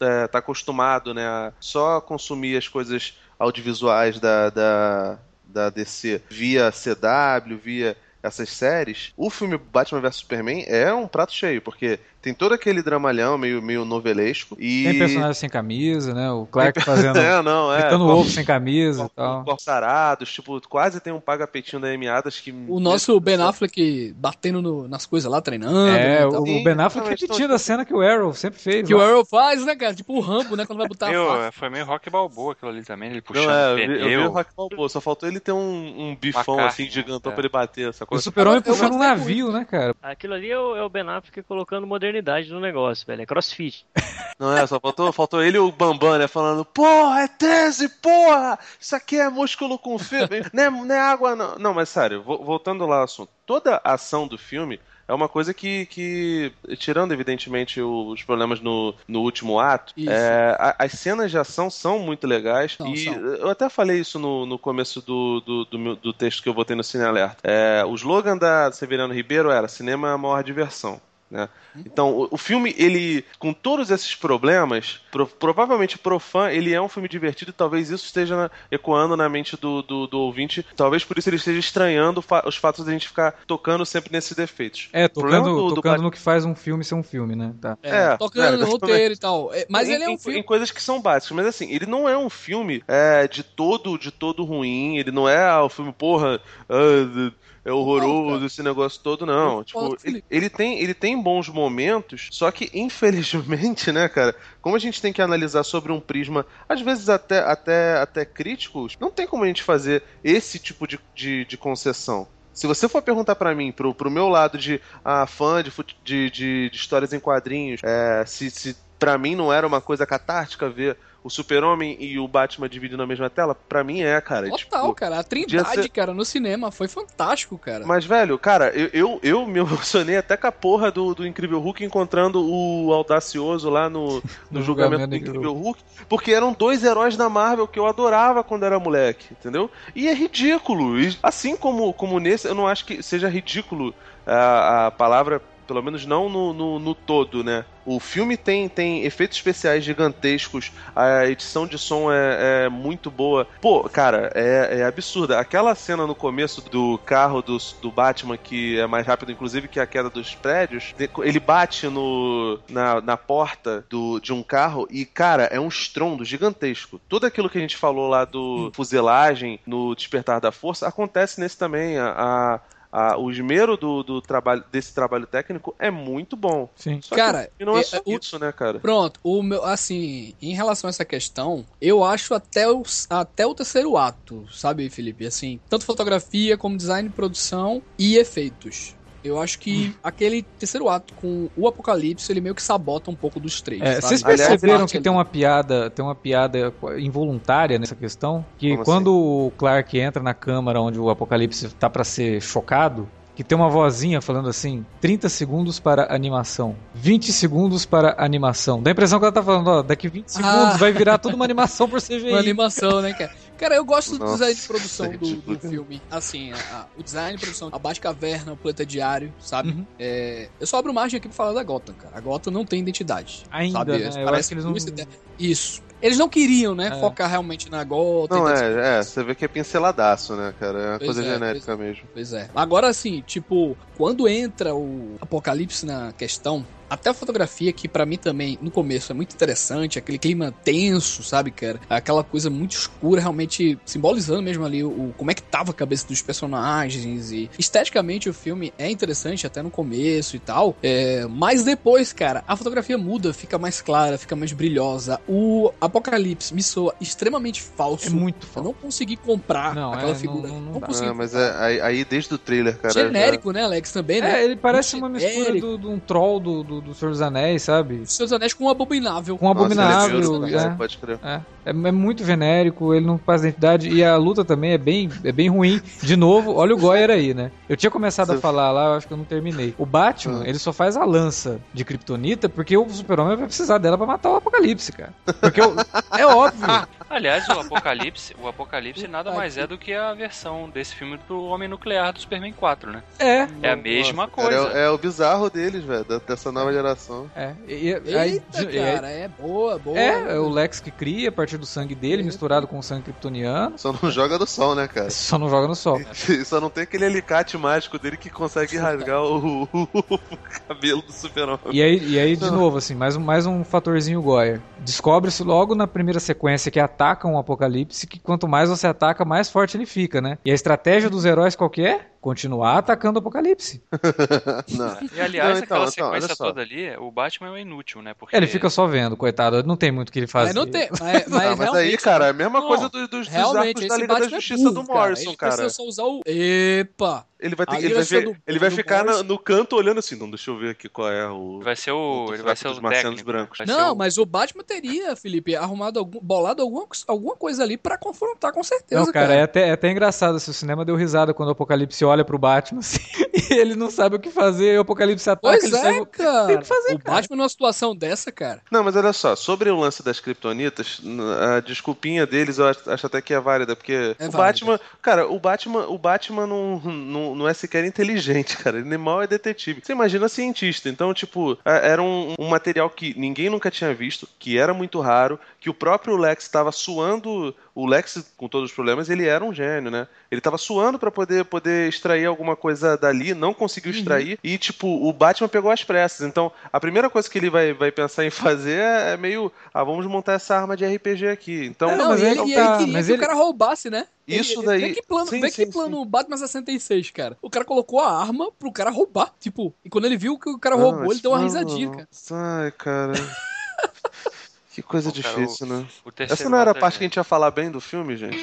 é, 0.00 0.26
tá 0.26 0.38
acostumado, 0.38 1.14
né, 1.14 1.26
a 1.26 1.52
só 1.60 2.00
consumir 2.00 2.56
as 2.56 2.68
coisas 2.68 3.18
audiovisuais 3.38 4.20
da, 4.20 4.50
da, 4.50 5.18
da 5.44 5.70
DC 5.70 6.22
via 6.28 6.72
CW, 6.72 7.56
via 7.56 7.96
essas 8.24 8.48
séries, 8.48 9.12
o 9.18 9.28
filme 9.28 9.58
Batman 9.58 10.00
vs 10.00 10.16
Superman 10.16 10.64
é 10.66 10.92
um 10.94 11.06
prato 11.06 11.34
cheio, 11.34 11.60
porque 11.60 12.00
tem 12.24 12.32
todo 12.32 12.54
aquele 12.54 12.82
dramalhão 12.82 13.36
meio, 13.36 13.60
meio 13.60 13.84
novelesco 13.84 14.56
e... 14.58 14.84
Tem 14.84 14.98
personagem 14.98 15.34
sem 15.34 15.48
camisa, 15.50 16.14
né? 16.14 16.30
O 16.30 16.46
Clark 16.46 16.80
fazendo. 16.82 17.14
É, 17.24 17.42
não, 17.42 17.72
é. 17.72 17.80
Fritando 17.80 18.04
com- 18.06 18.10
ovo 18.12 18.30
sem 18.30 18.44
camisa 18.44 19.04
e 19.04 19.08
tal. 19.10 19.44
com 19.44 19.58
sarados, 19.58 20.32
tipo, 20.32 20.60
quase 20.68 21.00
tem 21.00 21.12
um 21.12 21.20
paga-peitinho 21.20 21.80
da 21.80 21.88
Amy 21.88 22.08
Adams 22.08 22.40
que... 22.40 22.50
O 22.68 22.80
nosso 22.80 23.18
Ben 23.20 23.40
Affleck 23.40 24.14
batendo 24.16 24.62
no- 24.62 24.88
nas 24.88 25.04
coisas 25.06 25.30
lá, 25.30 25.40
treinando. 25.40 25.86
É, 25.88 26.22
e 26.22 26.24
o, 26.24 26.40
o 26.40 26.64
Ben 26.64 26.80
Affleck 26.80 27.08
repetindo 27.10 27.52
a 27.52 27.58
cena 27.58 27.84
que 27.84 27.92
o 27.92 28.00
Arrow 28.00 28.32
sempre 28.34 28.58
fez. 28.58 28.86
Que 28.86 28.94
o. 28.94 29.00
Arrow 29.00 29.24
faz, 29.24 29.64
né, 29.64 29.76
cara? 29.76 29.94
Tipo 29.94 30.14
o 30.14 30.20
Rambo, 30.20 30.56
né? 30.56 30.64
Quando 30.66 30.78
vai 30.78 30.88
botar 30.88 31.08
a 31.08 31.10
Meu, 31.10 31.26
faca. 31.26 31.52
foi 31.52 31.68
meio 31.70 31.84
rock 31.84 32.08
balboa 32.10 32.52
aquilo 32.52 32.70
ali 32.70 32.82
também, 32.82 33.10
ele 33.10 33.20
puxando 33.20 33.46
Não, 33.46 33.52
é, 33.52 33.70
eu 33.70 33.74
o 33.74 33.76
vi, 33.76 33.84
eu 34.00 34.08
vi 34.08 34.26
o 34.26 34.30
Rock 34.30 34.50
Balboa, 34.56 34.88
só 34.88 35.00
faltou 35.00 35.28
ele 35.28 35.40
ter 35.40 35.52
um, 35.52 36.10
um 36.10 36.16
bifão 36.16 36.58
assim 36.60 36.88
gigantão 36.88 37.32
é. 37.32 37.34
pra 37.34 37.42
ele 37.42 37.50
bater, 37.50 37.88
essa 37.90 38.04
O 38.04 38.06
coisa. 38.06 38.22
super-homem 38.24 38.56
Eu 38.58 38.62
puxando 38.62 38.94
um 38.94 38.98
navio, 38.98 39.52
né, 39.52 39.64
cara? 39.68 39.94
Aquilo 40.02 40.34
ali 40.34 40.50
é 40.50 40.58
o, 40.58 40.76
é 40.76 40.82
o 40.82 40.88
Ben 40.88 41.02
Affleck 41.08 41.42
colocando 41.42 41.86
modernidade 42.14 42.50
no 42.52 42.60
negócio, 42.60 43.06
velho. 43.06 43.22
É 43.22 43.26
crossfit. 43.26 43.84
Não 44.38 44.56
é, 44.56 44.66
só 44.66 44.80
faltou, 44.80 45.12
faltou 45.12 45.42
ele 45.42 45.56
e 45.56 45.60
o 45.60 45.70
Bambam, 45.70 46.18
né, 46.18 46.26
falando, 46.26 46.64
porra, 46.64 47.20
é 47.22 47.28
13, 47.28 47.88
porra! 47.88 48.58
Isso 48.80 48.96
aqui 48.96 49.16
é 49.16 49.28
músculo 49.28 49.78
com 49.78 49.96
fibra, 49.96 50.50
não 50.52 50.62
é, 50.64 50.70
não 50.70 50.94
é 50.94 50.98
água, 50.98 51.36
não. 51.36 51.54
Não, 51.56 51.72
mas 51.72 51.88
sério, 51.88 52.20
vo- 52.20 52.42
voltando 52.42 52.84
lá 52.84 52.96
ao 52.96 53.04
assunto, 53.04 53.30
toda 53.46 53.80
a 53.84 53.92
ação 53.94 54.26
do 54.26 54.36
filme 54.36 54.80
é 55.06 55.14
uma 55.14 55.28
coisa 55.28 55.54
que, 55.54 55.86
que 55.86 56.52
tirando 56.78 57.12
evidentemente 57.12 57.80
os 57.80 58.24
problemas 58.24 58.58
no, 58.60 58.92
no 59.06 59.20
último 59.20 59.60
ato, 59.60 59.92
Isso. 59.96 60.10
é, 60.10 60.56
a- 60.58 60.74
as 60.80 60.92
cenas 60.94 61.30
de 61.30 61.38
ação 61.38 61.70
são 61.70 62.00
muito 62.00 62.26
legais 62.26 62.72
São, 62.76 62.92
e 62.92 63.04
são. 63.04 63.14
eu 63.14 63.48
até 63.48 63.68
falei 63.68 64.00
isso 64.00 64.18
no, 64.18 64.44
no 64.46 64.58
começo 64.58 65.00
do, 65.00 65.40
do, 65.42 65.64
do, 65.66 65.78
meu- 65.78 65.94
do 65.94 66.12
texto 66.12 66.42
que 66.42 66.48
eu 66.48 66.54
botei 66.54 66.74
no 66.74 66.82
Cine 66.82 67.04
Alerta. 67.04 67.36
É, 67.44 67.84
o 67.86 67.94
slogan 67.94 68.36
da 68.36 68.72
Severiano 68.72 69.14
Ribeiro 69.14 69.48
era 69.52 69.68
cinema 69.68 70.08
é 70.08 70.12
a 70.12 70.18
maior 70.18 70.42
diversão. 70.42 71.00
Né? 71.34 71.48
Então, 71.84 72.12
o, 72.12 72.28
o 72.30 72.36
filme, 72.38 72.72
ele, 72.78 73.24
com 73.40 73.52
todos 73.52 73.90
esses 73.90 74.14
problemas, 74.14 75.00
pro- 75.10 75.26
provavelmente 75.26 75.98
pro 75.98 76.20
fã, 76.20 76.48
ele 76.48 76.72
é 76.72 76.80
um 76.80 76.88
filme 76.88 77.08
divertido 77.08 77.50
e 77.50 77.52
talvez 77.52 77.90
isso 77.90 78.04
esteja 78.06 78.36
na- 78.36 78.50
ecoando 78.70 79.16
na 79.16 79.28
mente 79.28 79.56
do, 79.56 79.82
do, 79.82 80.06
do 80.06 80.20
ouvinte. 80.20 80.64
Talvez 80.76 81.02
por 81.02 81.18
isso 81.18 81.28
ele 81.28 81.34
esteja 81.36 81.58
estranhando 81.58 82.22
fa- 82.22 82.44
os 82.46 82.54
fatos 82.56 82.84
de 82.84 82.90
a 82.90 82.92
gente 82.92 83.08
ficar 83.08 83.32
tocando 83.48 83.84
sempre 83.84 84.12
nesses 84.12 84.36
defeitos. 84.36 84.88
É, 84.92 85.08
tocando, 85.08 85.50
do- 85.56 85.68
do 85.70 85.74
tocando 85.74 86.02
no 86.02 86.10
que 86.12 86.20
faz 86.20 86.44
um 86.44 86.54
filme 86.54 86.84
ser 86.84 86.94
um 86.94 87.02
filme, 87.02 87.34
né? 87.34 87.52
Tá. 87.60 87.76
É, 87.82 87.90
É, 88.12 88.16
tocando 88.16 88.54
é, 88.54 88.56
no 88.56 88.66
roteiro 88.66 89.14
e 89.14 89.16
tal. 89.16 89.52
É, 89.52 89.66
Mas 89.68 89.88
em, 89.88 89.94
ele 89.94 90.04
é 90.04 90.08
um 90.08 90.12
em- 90.12 90.18
filme. 90.18 90.38
em 90.38 90.42
coisas 90.44 90.70
que 90.70 90.80
são 90.80 91.02
básicas, 91.02 91.34
mas 91.36 91.46
assim, 91.46 91.68
ele 91.72 91.86
não 91.86 92.08
é 92.08 92.16
um 92.16 92.30
filme 92.30 92.80
é, 92.86 93.26
de 93.26 93.42
todo 93.42 93.98
de 93.98 94.12
todo 94.12 94.44
ruim, 94.44 94.98
ele 94.98 95.10
não 95.10 95.28
é 95.28 95.44
ah, 95.48 95.64
o 95.64 95.68
filme, 95.68 95.92
porra, 95.92 96.40
ah, 96.68 97.32
é 97.64 97.72
horroroso 97.72 98.40
Não, 98.40 98.46
esse 98.46 98.62
negócio 98.62 99.00
todo, 99.02 99.24
não. 99.24 99.58
Eu 99.58 99.64
tipo, 99.64 99.96
ele, 100.04 100.24
ele. 100.30 100.50
tem, 100.50 100.80
ele 100.80 100.92
tem 100.92 101.20
bons 101.20 101.48
momentos, 101.48 102.28
só 102.30 102.50
que, 102.50 102.70
infelizmente, 102.74 103.90
né, 103.90 104.08
cara, 104.08 104.34
como 104.60 104.76
a 104.76 104.78
gente 104.78 105.00
tem 105.00 105.12
que 105.12 105.22
analisar 105.22 105.64
sobre 105.64 105.90
um 105.90 106.00
prisma, 106.00 106.44
às 106.68 106.80
vezes 106.82 107.08
até, 107.08 107.38
até, 107.38 107.96
até 107.98 108.24
críticos, 108.24 108.96
não 109.00 109.10
tem 109.10 109.26
como 109.26 109.44
a 109.44 109.46
gente 109.46 109.62
fazer 109.62 110.02
esse 110.22 110.58
tipo 110.58 110.86
de, 110.86 111.00
de, 111.14 111.44
de 111.46 111.56
concessão. 111.56 112.28
Se 112.52 112.66
você 112.66 112.88
for 112.88 113.02
perguntar 113.02 113.34
pra 113.34 113.54
mim, 113.54 113.72
pro, 113.72 113.94
pro 113.94 114.10
meu 114.10 114.28
lado 114.28 114.56
de 114.56 114.80
ah, 115.04 115.26
fã 115.26 115.62
de, 115.62 115.72
de, 116.04 116.30
de, 116.30 116.70
de 116.70 116.76
histórias 116.76 117.12
em 117.12 117.18
quadrinhos, 117.18 117.80
é, 117.82 118.24
se, 118.26 118.48
se 118.50 118.76
pra 118.98 119.18
mim 119.18 119.34
não 119.34 119.52
era 119.52 119.66
uma 119.66 119.80
coisa 119.80 120.06
catártica 120.06 120.70
ver 120.70 120.96
o 121.24 121.30
Super-Homem 121.30 121.96
e 121.98 122.18
o 122.18 122.28
Batman 122.28 122.68
dividindo 122.68 123.02
a 123.02 123.06
mesma 123.06 123.30
tela, 123.30 123.54
pra 123.54 123.82
mim 123.82 124.02
é, 124.02 124.20
cara. 124.20 124.46
Total, 124.50 124.58
tipo, 124.58 124.94
cara. 124.94 125.18
A 125.18 125.24
Trindade, 125.24 125.82
ser- 125.82 125.88
cara, 125.88 126.12
no 126.12 126.22
cinema 126.22 126.70
foi 126.70 126.86
fantástico, 126.86 127.56
cara. 127.56 127.86
Mas, 127.86 128.04
velho, 128.04 128.38
cara, 128.38 128.68
eu, 128.76 128.90
eu, 128.92 129.20
eu 129.22 129.46
me 129.46 129.58
emocionei 129.60 130.18
até 130.18 130.36
com 130.36 130.46
a 130.46 130.52
porra 130.52 130.90
do, 130.90 131.14
do 131.14 131.26
Incrível 131.26 131.58
Hulk 131.60 131.82
encontrando 131.82 132.44
o 132.44 132.92
Audacioso 132.92 133.70
lá 133.70 133.88
no, 133.88 134.16
no 134.16 134.22
No 134.50 134.62
julgamento 134.62 135.00
julgamento 135.00 135.08
do 135.10 135.16
Incrível 135.16 135.54
Hulk, 135.54 135.80
porque 136.10 136.30
eram 136.32 136.52
dois 136.52 136.84
heróis 136.84 137.16
da 137.16 137.28
Marvel 137.30 137.66
que 137.66 137.78
eu 137.78 137.86
adorava 137.86 138.44
quando 138.44 138.64
era 138.64 138.78
moleque, 138.78 139.28
entendeu? 139.32 139.70
E 139.94 140.06
é 140.08 140.12
ridículo. 140.14 141.00
E 141.00 141.16
assim 141.22 141.56
como, 141.56 141.90
como 141.94 142.20
nesse, 142.20 142.46
eu 142.46 142.54
não 142.54 142.68
acho 142.68 142.84
que 142.84 143.02
seja 143.02 143.30
ridículo 143.30 143.94
a, 144.26 144.86
a 144.88 144.90
palavra. 144.90 145.40
Pelo 145.66 145.82
menos 145.82 146.04
não 146.06 146.28
no, 146.28 146.52
no, 146.52 146.78
no 146.78 146.94
todo, 146.94 147.42
né? 147.42 147.64
O 147.86 148.00
filme 148.00 148.36
tem, 148.36 148.66
tem 148.66 149.04
efeitos 149.04 149.36
especiais 149.36 149.84
gigantescos, 149.84 150.72
a 150.96 151.26
edição 151.26 151.66
de 151.66 151.78
som 151.78 152.10
é, 152.10 152.64
é 152.64 152.68
muito 152.70 153.10
boa. 153.10 153.46
Pô, 153.60 153.82
cara, 153.90 154.30
é, 154.34 154.78
é 154.80 154.84
absurda. 154.84 155.38
Aquela 155.38 155.74
cena 155.74 156.06
no 156.06 156.14
começo 156.14 156.62
do 156.70 156.96
carro 157.04 157.42
do, 157.42 157.58
do 157.82 157.90
Batman, 157.90 158.38
que 158.38 158.78
é 158.78 158.86
mais 158.86 159.06
rápido, 159.06 159.32
inclusive, 159.32 159.68
que 159.68 159.78
a 159.78 159.86
queda 159.86 160.08
dos 160.08 160.34
prédios, 160.34 160.94
ele 161.22 161.38
bate 161.40 161.86
no, 161.88 162.58
na, 162.70 163.00
na 163.02 163.16
porta 163.18 163.84
do, 163.90 164.18
de 164.18 164.32
um 164.32 164.42
carro 164.42 164.86
e, 164.90 165.04
cara, 165.04 165.44
é 165.44 165.60
um 165.60 165.68
estrondo 165.68 166.24
gigantesco. 166.24 166.98
Tudo 167.06 167.26
aquilo 167.26 167.50
que 167.50 167.58
a 167.58 167.60
gente 167.60 167.76
falou 167.76 168.08
lá 168.08 168.24
do 168.24 168.70
fuselagem 168.74 169.60
no 169.66 169.94
Despertar 169.94 170.40
da 170.40 170.50
Força 170.52 170.88
acontece 170.88 171.38
nesse 171.38 171.58
também. 171.58 171.98
A- 171.98 172.60
a- 172.94 173.18
o 173.18 173.30
esmero 173.30 173.76
do, 173.76 174.02
do 174.04 174.22
trabalho, 174.22 174.62
desse 174.70 174.94
trabalho 174.94 175.26
técnico 175.26 175.74
é 175.78 175.90
muito 175.90 176.36
bom. 176.36 176.68
Sim. 176.76 177.00
Só 177.02 177.16
Cara, 177.16 177.50
que 177.58 177.64
não 177.64 177.76
é 177.76 177.80
é- 177.80 177.82
só 177.84 178.00
o- 178.04 178.12
isso, 178.18 178.38
né, 178.38 178.52
cara? 178.52 178.78
Pronto, 178.78 179.18
o 179.22 179.42
meu, 179.42 179.64
assim, 179.64 180.34
em 180.40 180.54
relação 180.54 180.88
a 180.88 180.90
essa 180.90 181.04
questão, 181.04 181.66
eu 181.80 182.04
acho 182.04 182.34
até 182.34 182.70
o, 182.70 182.82
até 183.10 183.44
o 183.46 183.54
terceiro 183.54 183.96
ato, 183.96 184.46
sabe, 184.52 184.88
Felipe? 184.88 185.26
Assim, 185.26 185.58
tanto 185.68 185.84
fotografia 185.84 186.56
como 186.56 186.76
design, 186.76 187.10
produção 187.10 187.82
e 187.98 188.16
efeitos. 188.16 188.94
Eu 189.24 189.40
acho 189.40 189.58
que 189.58 189.96
aquele 190.04 190.42
terceiro 190.42 190.88
ato 190.88 191.14
com 191.14 191.48
o 191.56 191.66
Apocalipse, 191.66 192.30
ele 192.30 192.42
meio 192.42 192.54
que 192.54 192.62
sabota 192.62 193.10
um 193.10 193.14
pouco 193.14 193.40
dos 193.40 193.62
três. 193.62 193.80
É, 193.80 193.94
sabe? 193.94 194.06
vocês 194.06 194.22
Aliás, 194.22 194.40
perceberam 194.48 194.78
parte 194.80 194.92
que 194.92 195.00
tem 195.00 195.10
uma 195.10 195.24
piada, 195.24 195.88
tem 195.88 196.04
uma 196.04 196.14
piada 196.14 196.72
involuntária 196.98 197.78
nessa 197.78 197.94
questão? 197.94 198.44
Que 198.58 198.72
Como 198.72 198.84
quando 198.84 199.14
o 199.14 199.52
Clark 199.56 199.98
entra 199.98 200.22
na 200.22 200.34
câmara 200.34 200.80
onde 200.80 200.98
o 200.98 201.08
Apocalipse 201.08 201.68
tá 201.70 201.88
pra 201.88 202.04
ser 202.04 202.42
chocado, 202.42 203.08
que 203.34 203.42
tem 203.44 203.56
uma 203.56 203.68
vozinha 203.68 204.20
falando 204.20 204.48
assim: 204.48 204.84
30 205.00 205.28
segundos 205.28 205.80
para 205.80 206.12
animação, 206.14 206.76
20 206.94 207.32
segundos 207.32 207.84
para 207.84 208.14
animação. 208.18 208.82
Dá 208.82 208.90
a 208.90 208.92
impressão 208.92 209.18
que 209.18 209.24
ela 209.24 209.32
tá 209.32 209.42
falando, 209.42 209.68
ó, 209.68 209.82
daqui 209.82 210.08
20 210.08 210.28
segundos 210.28 210.54
Ah. 210.74 210.76
vai 210.76 210.92
virar 210.92 211.18
tudo 211.18 211.34
uma 211.34 211.44
animação 211.44 211.88
por 211.88 212.00
CGI. 212.00 212.28
Uma 212.30 212.38
animação, 212.38 213.00
né, 213.02 213.12
cara? 213.12 213.32
Cara, 213.56 213.76
eu 213.76 213.84
gosto 213.84 214.12
do 214.12 214.18
Nossa, 214.18 214.32
design 214.32 214.54
de 214.54 214.66
produção 214.66 215.08
do, 215.12 215.36
do 215.36 215.58
filme. 215.68 216.02
Assim, 216.10 216.52
a- 216.52 216.56
a- 216.56 216.86
o 216.98 217.02
design 217.02 217.36
de 217.36 217.40
produção, 217.42 217.68
a 217.72 217.78
Batcaverna, 217.78 218.52
o 218.52 218.56
Planeta 218.56 218.84
Diário, 218.84 219.32
sabe? 219.40 219.70
Uhum. 219.70 219.86
É, 219.98 220.48
eu 220.60 220.66
só 220.66 220.78
abro 220.78 220.92
margem 220.92 221.18
aqui 221.18 221.28
pra 221.28 221.36
falar 221.36 221.52
da 221.52 221.62
Gotham, 221.62 221.94
cara. 221.94 222.16
A 222.16 222.20
Gotham 222.20 222.52
não 222.52 222.64
tem 222.64 222.80
identidade. 222.80 223.44
Ainda, 223.50 223.78
sabe? 223.78 223.92
né? 223.92 223.98
Eu 224.08 224.24
Parece 224.24 224.28
acho 224.40 224.48
que 224.48 224.54
eles 224.54 224.64
não- 224.64 225.04
Isso. 225.38 225.82
Eles 226.04 226.18
não 226.18 226.28
queriam, 226.28 226.74
né, 226.74 226.88
É. 226.88 227.00
focar 227.00 227.30
realmente 227.30 227.70
na 227.70 227.82
Gotham. 227.82 228.40
Não, 228.40 228.48
é, 228.50 228.98
é, 228.98 229.02
você 229.02 229.24
vê 229.24 229.34
que 229.34 229.42
é 229.46 229.48
pinceladaço, 229.48 230.36
né, 230.36 230.52
cara? 230.60 230.78
É 230.78 230.88
uma 230.90 230.98
Pois 230.98 231.14
coisa 231.14 231.22
é, 231.22 231.32
genérica 231.32 231.74
mesmo. 231.78 232.02
Pois 232.12 232.34
é. 232.34 232.50
Agora, 232.54 232.88
assim, 232.88 233.22
tipo, 233.22 233.74
quando 233.96 234.28
entra 234.28 234.74
o 234.74 235.16
Apocalipse 235.18 235.86
na 235.86 236.12
questão, 236.12 236.66
até 236.94 237.10
a 237.10 237.14
fotografia, 237.14 237.72
que 237.72 237.88
pra 237.88 238.06
mim 238.06 238.16
também, 238.16 238.58
no 238.60 238.70
começo, 238.70 239.12
é 239.12 239.14
muito 239.14 239.34
interessante, 239.34 239.98
aquele 239.98 240.18
clima 240.18 240.52
tenso, 240.64 241.22
sabe, 241.22 241.50
cara? 241.50 241.80
Aquela 241.88 242.24
coisa 242.24 242.48
muito 242.50 242.72
escura, 242.72 243.20
realmente 243.20 243.78
simbolizando 243.84 244.42
mesmo 244.42 244.64
ali 244.64 244.82
o, 244.82 245.12
como 245.16 245.30
é 245.30 245.34
que 245.34 245.42
tava 245.42 245.70
a 245.70 245.74
cabeça 245.74 246.06
dos 246.06 246.22
personagens 246.22 247.30
e 247.32 247.50
esteticamente 247.58 248.28
o 248.28 248.34
filme 248.34 248.72
é 248.78 248.90
interessante 248.90 249.46
até 249.46 249.62
no 249.62 249.70
começo 249.70 250.36
e 250.36 250.38
tal, 250.40 250.76
é, 250.82 251.26
mas 251.28 251.64
depois, 251.64 252.12
cara, 252.12 252.42
a 252.46 252.56
fotografia 252.56 252.96
muda, 252.96 253.32
fica 253.32 253.58
mais 253.58 253.80
clara, 253.82 254.16
fica 254.18 254.36
mais 254.36 254.52
brilhosa. 254.52 255.20
O 255.26 255.72
Apocalipse 255.80 256.54
me 256.54 256.62
soa 256.62 256.94
extremamente 257.00 257.62
falso. 257.62 258.06
É 258.06 258.10
muito 258.10 258.46
Eu 258.46 258.48
foda. 258.48 258.66
não 258.66 258.74
consegui 258.74 259.16
comprar 259.16 259.74
Não, 259.74 259.92
aquela 259.92 260.12
é, 260.12 260.14
figura. 260.14 260.48
não- 260.48 260.60
não 260.60 260.72
Não, 260.74 260.80
consegui 260.80 261.08
Ah, 261.08 261.14
mas 261.14 261.30
comprar. 261.32 261.62
é, 261.62 261.64
aí, 261.66 261.80
aí 261.80 262.04
desde 262.04 262.34
o 262.34 262.38
trailer, 262.38 262.78
cara. 262.78 262.92
Genérico, 262.94 263.50
né, 263.52 263.62
Alex? 263.62 263.92
Também, 263.92 264.20
né? 264.20 264.40
É, 264.40 264.44
ele 264.44 264.56
parece 264.56 264.96
Muito 264.96 265.04
uma 265.04 265.10
mistura 265.10 265.52
de 265.58 265.86
um 265.86 265.98
troll 265.98 266.40
do, 266.40 266.62
do, 266.62 266.80
do 266.84 266.94
Senhor 266.94 267.10
dos 267.10 267.20
Anéis, 267.22 267.62
sabe? 267.62 268.02
Seus 268.06 268.32
Anéis 268.32 268.52
com 268.54 268.64
um 268.64 268.68
abominável. 268.68 269.36
Com. 269.38 269.52
Nossa, 269.52 269.72
ele 269.72 269.80
é 269.80 269.84
abominável. 269.84 270.20
viúvo, 270.20 270.46
é. 270.46 270.50
né? 270.50 270.74
Pode 270.76 270.98
crer. 270.98 271.18
É, 271.22 271.34
é, 271.66 271.70
é 271.70 271.72
muito 271.92 272.24
genérico, 272.24 272.94
ele 272.94 273.06
não 273.06 273.18
faz 273.18 273.42
identidade 273.42 273.88
e 273.88 274.04
a 274.04 274.16
luta 274.16 274.44
também 274.44 274.72
é 274.72 274.78
bem, 274.78 275.10
é 275.24 275.32
bem 275.32 275.48
ruim. 275.48 275.80
De 276.02 276.16
novo, 276.16 276.54
olha 276.54 276.74
o 276.74 276.78
Goyer 276.78 277.10
aí, 277.10 277.32
né? 277.34 277.50
Eu 277.68 277.76
tinha 277.76 277.90
começado 277.90 278.30
a 278.32 278.38
falar 278.38 278.70
lá, 278.70 278.86
eu 278.86 278.92
acho 278.94 279.06
que 279.06 279.12
eu 279.12 279.16
não 279.18 279.24
terminei. 279.24 279.74
O 279.78 279.86
Batman, 279.86 280.42
Ah. 280.44 280.48
ele 280.48 280.58
só 280.58 280.72
faz 280.72 280.96
a 280.96 281.04
lança 281.04 281.60
de 281.72 281.84
Kryptonita 281.84 282.48
porque 282.48 282.76
o 282.76 282.88
Super-Homem 282.88 283.36
vai 283.36 283.46
precisar 283.46 283.78
dela 283.78 283.96
pra 283.96 284.06
matar 284.06 284.30
o 284.30 284.36
Apocalipse, 284.36 284.92
cara. 284.92 285.12
Porque 285.40 285.60
o- 285.60 285.74
é 286.18 286.26
óbvio. 286.26 286.64
Aliás, 287.08 287.46
o 287.48 287.52
Apocalipse, 287.60 288.34
o 288.40 288.48
Apocalipse 288.48 289.06
nada 289.08 289.30
mais 289.32 289.56
é 289.56 289.66
do 289.66 289.76
que 289.78 289.92
a 289.92 290.12
versão 290.14 290.68
desse 290.68 290.94
filme 290.94 291.18
do 291.28 291.44
Homem 291.44 291.68
Nuclear 291.68 292.12
do 292.12 292.20
Superman 292.20 292.52
4, 292.52 292.90
né? 292.92 293.02
É. 293.18 293.46
É 293.62 293.70
a 293.72 293.76
mesma 293.76 294.24
Nossa, 294.26 294.34
coisa. 294.34 294.66
cara, 294.68 294.78
é, 294.80 294.86
é 294.86 294.90
o 294.90 294.98
bizarro 294.98 295.48
deles, 295.50 295.84
velho, 295.84 296.04
dessa 296.26 296.50
nova 296.50 296.72
geração. 296.72 297.30
É, 297.36 297.52
e, 297.68 297.88
e- 298.04 298.16
aí- 298.16 298.32
Eita, 298.32 298.62
e- 298.62 298.78
cara, 298.94 299.10
é 299.10 299.28
boa, 299.28 299.78
boa. 299.78 299.98
é, 299.98 300.34
é 300.34 300.38
o 300.38 300.48
Lex 300.48 300.80
que 300.80 300.90
cria 300.90 301.28
a 301.28 301.32
partir 301.32 301.56
do 301.58 301.66
sangue 301.66 301.94
dele, 301.94 302.22
É. 302.22 302.24
misturado 302.24 302.66
com 302.66 302.78
o 302.78 302.82
sangue 302.82 303.04
kryptoniano. 303.04 303.78
Só 303.78 303.92
não 303.92 304.10
joga 304.10 304.38
do 304.38 304.46
sol, 304.46 304.74
né, 304.74 304.88
cara? 304.88 305.10
Só 305.10 305.38
não 305.38 305.48
joga 305.48 305.68
no 305.68 305.74
sol. 305.76 306.00
E 306.28 306.44
Só 306.44 306.60
não 306.60 306.70
tem 306.70 306.84
aquele 306.84 307.04
alicate 307.04 307.56
mágico 307.58 307.98
dele 307.98 308.16
que 308.16 308.30
consegue 308.30 308.76
rasgar 308.76 309.22
o, 309.22 309.68
o 309.72 310.18
cabelo 310.66 311.02
do 311.02 311.12
super-homem. 311.12 311.58
E 311.70 311.82
aí, 311.82 311.98
e 312.02 312.18
aí, 312.18 312.34
de 312.36 312.50
novo, 312.50 312.78
assim, 312.78 312.94
mais 312.94 313.14
um, 313.16 313.20
mais 313.20 313.46
um 313.46 313.62
fatorzinho 313.62 314.20
Goyer. 314.22 314.60
Descobre-se 314.80 315.42
logo 315.42 315.74
na 315.74 315.86
primeira 315.86 316.18
sequência 316.20 316.70
que 316.70 316.80
atacam 316.94 317.34
o 317.34 317.38
Apocalipse 317.38 318.06
que 318.06 318.20
quanto 318.20 318.46
mais 318.46 318.70
você 318.70 318.86
ataca, 318.86 319.24
mais 319.24 319.50
forte 319.50 319.76
ele 319.76 319.86
fica, 319.86 320.20
né? 320.20 320.38
E 320.44 320.50
a 320.50 320.54
estratégia 320.54 321.10
dos 321.10 321.24
heróis 321.24 321.56
qual 321.56 321.68
que 321.68 321.82
é? 321.82 322.06
Continuar 322.24 322.78
atacando 322.78 323.18
o 323.18 323.20
Apocalipse. 323.20 323.82
Não. 324.72 324.96
E 325.14 325.20
aliás, 325.20 325.58
Não, 325.58 325.64
então, 325.64 325.76
aquela 325.82 325.90
então, 325.90 325.90
sequência 325.90 326.34
só. 326.34 326.46
toda 326.46 326.62
ali, 326.62 326.96
o 326.96 327.10
Batman 327.10 327.54
é 327.58 327.60
inútil, 327.60 328.00
né? 328.00 328.14
Porque 328.14 328.34
Ele 328.34 328.46
fica 328.46 328.70
só 328.70 328.86
vendo, 328.86 329.14
coitado. 329.14 329.62
Não 329.62 329.76
tem 329.76 329.92
muito 329.92 330.08
o 330.08 330.12
que 330.12 330.20
ele 330.20 330.26
fazer. 330.26 330.46
Mas 330.46 330.54
não 330.54 330.66
tem. 330.66 330.88
Mas, 330.90 331.02
Ah, 331.02 331.24
mas, 331.28 331.58
mas 331.58 331.74
aí, 331.74 331.98
cara, 331.98 332.28
é 332.28 332.30
a 332.30 332.32
mesma 332.32 332.60
não, 332.60 332.66
coisa 332.66 332.88
dos, 332.88 333.08
dos, 333.10 333.28
arcos 333.28 333.52
da 333.52 333.96
Liga 333.96 334.06
da 334.08 334.14
Batman 334.14 334.26
é 334.26 334.30
Justiça 334.30 334.62
burro, 334.70 334.72
do 334.74 334.82
Morrison, 334.84 335.28
Ele 335.28 335.36
cara. 335.36 335.52
precisa 335.52 335.74
só 335.74 335.82
usar 335.82 336.04
o. 336.04 336.22
Epa! 336.24 337.26
Ele 337.40 337.54
vai, 337.54 337.66
ter, 337.66 337.76
ele 337.76 337.88
vai, 337.92 338.02
da 338.04 338.08
ver- 338.08 338.24
do- 338.24 338.36
ele 338.46 338.58
vai 338.58 338.70
ficar 338.70 339.04
na- 339.04 339.22
no 339.22 339.38
canto 339.38 339.76
olhando 339.76 339.98
assim, 339.98 340.16
não, 340.16 340.30
deixa 340.30 340.50
eu 340.50 340.56
ver 340.56 340.70
aqui 340.70 340.88
qual 340.88 341.10
é 341.12 341.28
o... 341.28 341.60
vai 341.60 341.76
ser 341.76 341.90
o, 341.90 342.32
ele 342.32 342.42
vai 342.42 342.56
ser 342.56 342.68
dos 342.68 342.78
o 342.78 342.82
marcianos 342.82 343.18
técnico. 343.18 343.30
brancos. 343.30 343.58
vai 343.58 343.66
ser 343.66 343.72
Não, 343.74 343.92
o- 343.92 343.96
mas 343.96 344.16
o 344.16 344.24
Batman 344.24 344.62
teria, 344.64 345.14
Felipe, 345.14 345.54
arrumado 345.54 345.98
algum, 345.98 346.20
bolado 346.22 346.62
alguma, 346.62 346.86
alguma 347.06 347.36
coisa 347.36 347.62
ali 347.62 347.76
pra 347.76 347.98
confrontar, 347.98 348.50
com 348.50 348.62
certeza. 348.62 349.04
Não, 349.04 349.12
cara, 349.12 349.34
É, 349.34 349.42
até, 349.42 349.68
é 349.68 349.72
até 349.72 349.90
engraçado. 349.90 350.40
Se 350.40 350.48
o 350.48 350.54
cinema 350.54 350.86
deu 350.86 350.96
risada 350.96 351.34
quando 351.34 351.50
o 351.50 351.52
Apocalipse 351.52 352.02
olha 352.02 352.13
pro 352.22 352.38
Batman 352.38 352.80
assim, 352.80 353.00
e 353.34 353.52
ele 353.54 353.74
não 353.74 353.90
sabe 353.90 354.16
o 354.16 354.18
que 354.18 354.30
fazer, 354.30 354.74
e 354.74 354.78
o 354.78 354.82
Apocalipse 354.82 355.28
ataca, 355.28 355.58
Pois 355.58 355.64
ele 355.64 355.76
é, 355.76 355.78
sai- 355.80 356.06
cara. 356.06 356.46
Tem 356.46 356.58
que 356.60 356.66
fazer, 356.66 356.94
o 356.94 356.98
cara. 356.98 357.16
Batman 357.20 357.36
numa 357.36 357.48
situação 357.48 357.94
dessa, 357.96 358.30
cara. 358.32 358.60
Não, 358.70 358.84
mas 358.84 358.94
olha 358.96 359.12
só, 359.12 359.34
sobre 359.36 359.70
o 359.70 359.78
lance 359.78 360.02
das 360.02 360.20
kriptonitas, 360.20 361.00
n- 361.02 361.22
a 361.56 361.60
desculpinha 361.60 362.26
deles 362.26 362.58
eu 362.58 362.66
acho, 362.68 363.06
até 363.06 363.20
que 363.20 363.34
é 363.34 363.40
válida, 363.40 363.74
porque 363.76 363.92
É 364.18 364.28
o 364.28 364.30
válida. 364.30 364.36
Batman, 364.38 364.80
cara, 365.02 365.26
o 365.26 365.38
Batman, 365.38 365.86
o 365.88 365.98
Batman 365.98 366.46
não, 366.46 366.78
não, 366.80 367.34
não 367.34 367.48
é 367.48 367.54
sequer 367.54 367.84
inteligente, 367.84 368.56
cara, 368.62 368.78
ele 368.78 368.88
nem 368.88 368.98
mal 368.98 369.22
é 369.22 369.26
detetive. 369.26 369.80
Você 369.84 369.92
imagina 369.92 370.28
cientista, 370.28 370.88
então, 370.88 371.12
tipo, 371.14 371.58
era 371.64 372.02
um, 372.02 372.34
um 372.38 372.48
material 372.48 372.88
que 372.90 373.18
ninguém 373.18 373.50
nunca 373.50 373.70
tinha 373.70 373.92
visto, 373.94 374.28
que 374.38 374.58
era 374.58 374.72
muito 374.74 375.00
raro, 375.00 375.38
que 375.60 375.70
o 375.70 375.74
próprio 375.74 376.16
Lex 376.16 376.44
estava 376.44 376.70
suando, 376.72 377.54
o 377.74 377.86
Lex, 377.86 378.32
com 378.36 378.48
todos 378.48 378.70
os 378.70 378.74
problemas, 378.74 379.08
ele 379.08 379.26
era 379.26 379.44
um 379.44 379.52
gênio, 379.52 379.90
né? 379.90 380.06
Ele 380.30 380.40
tava 380.40 380.58
suando 380.58 380.98
pra 380.98 381.10
poder, 381.10 381.44
poder 381.44 381.88
extrair 381.88 382.26
alguma 382.26 382.54
coisa 382.54 382.96
dali, 382.96 383.23
não 383.32 383.54
conseguiu 383.54 383.92
Uhum. 383.92 383.98
extrair, 383.98 384.38
e, 384.42 384.58
tipo, 384.58 384.88
o 384.88 385.12
Batman 385.12 385.48
pegou 385.48 385.70
as 385.70 385.84
pressas. 385.84 386.26
Então, 386.26 386.50
a 386.72 386.80
primeira 386.80 387.08
coisa 387.08 387.30
que 387.30 387.38
ele 387.38 387.48
vai, 387.48 387.72
vai 387.72 387.92
pensar 387.92 388.24
em 388.26 388.30
fazer 388.30 388.80
é, 388.80 389.12
é 389.12 389.16
meio, 389.16 389.50
ah, 389.72 389.84
vamos 389.84 390.04
montar 390.06 390.32
essa 390.32 390.56
arma 390.56 390.76
de 390.76 390.84
RPG 390.84 391.28
aqui. 391.28 391.64
Então, 391.64 391.88
É, 391.90 391.96
não, 391.96 392.04
não, 392.04 392.10
mas 392.10 392.22
ele, 392.22 392.34
não 392.34 392.48
e 392.48 392.54
tá, 392.54 392.60
ele 392.60 392.76
queria 392.78 392.92
mas 392.92 393.06
que 393.06 393.12
ele- 393.12 393.18
o 393.22 393.26
cara 393.26 393.34
roubasse, 393.38 393.88
né? 393.88 394.06
Isso 394.26 394.58
Ele- 394.60 394.66
daí- 394.66 394.80
Vê 394.80 394.90
que 394.94 395.02
plano, 395.02 395.26
sim, 395.28 395.40
vê 395.40 395.46
que 395.48 395.64
sim, 395.66 395.70
plano 395.70 395.96
sim. 395.96 396.02
o 396.02 396.04
Batman 396.04 396.36
66, 396.38 397.10
cara. 397.10 397.36
O 397.42 397.48
cara 397.50 397.64
colocou 397.64 398.00
a 398.00 398.10
arma 398.20 398.50
pro 398.58 398.72
cara 398.72 398.90
roubar. 398.90 399.32
Tipo, 399.38 399.72
e 399.84 399.88
quando 399.90 400.06
ele 400.06 400.16
viu 400.16 400.38
que 400.38 400.48
o 400.48 400.58
cara 400.58 400.74
Ah, 400.74 400.78
roubou, 400.78 401.12
ele 401.12 401.20
deu 401.20 401.30
uma 401.30 401.40
risadinha, 401.40 401.90
cara. 401.90 402.08
Ai, 402.32 402.70
cara. 402.72 403.12
que 404.72 404.82
coisa 404.82 405.12
Pô, 405.12 405.22
cara, 405.22 405.34
difícil, 405.36 405.66
né? 405.66 405.86
o 406.04 406.10
Essa 406.22 406.48
não 406.48 406.58
era 406.58 406.72
a 406.72 406.76
é 406.76 406.80
parte 406.80 406.98
que 406.98 407.04
a 407.04 407.06
gente 407.06 407.16
ia 407.16 407.22
falar 407.24 407.50
bem 407.50 407.70
do 407.70 407.80
filme, 407.80 408.16
gente? 408.16 408.38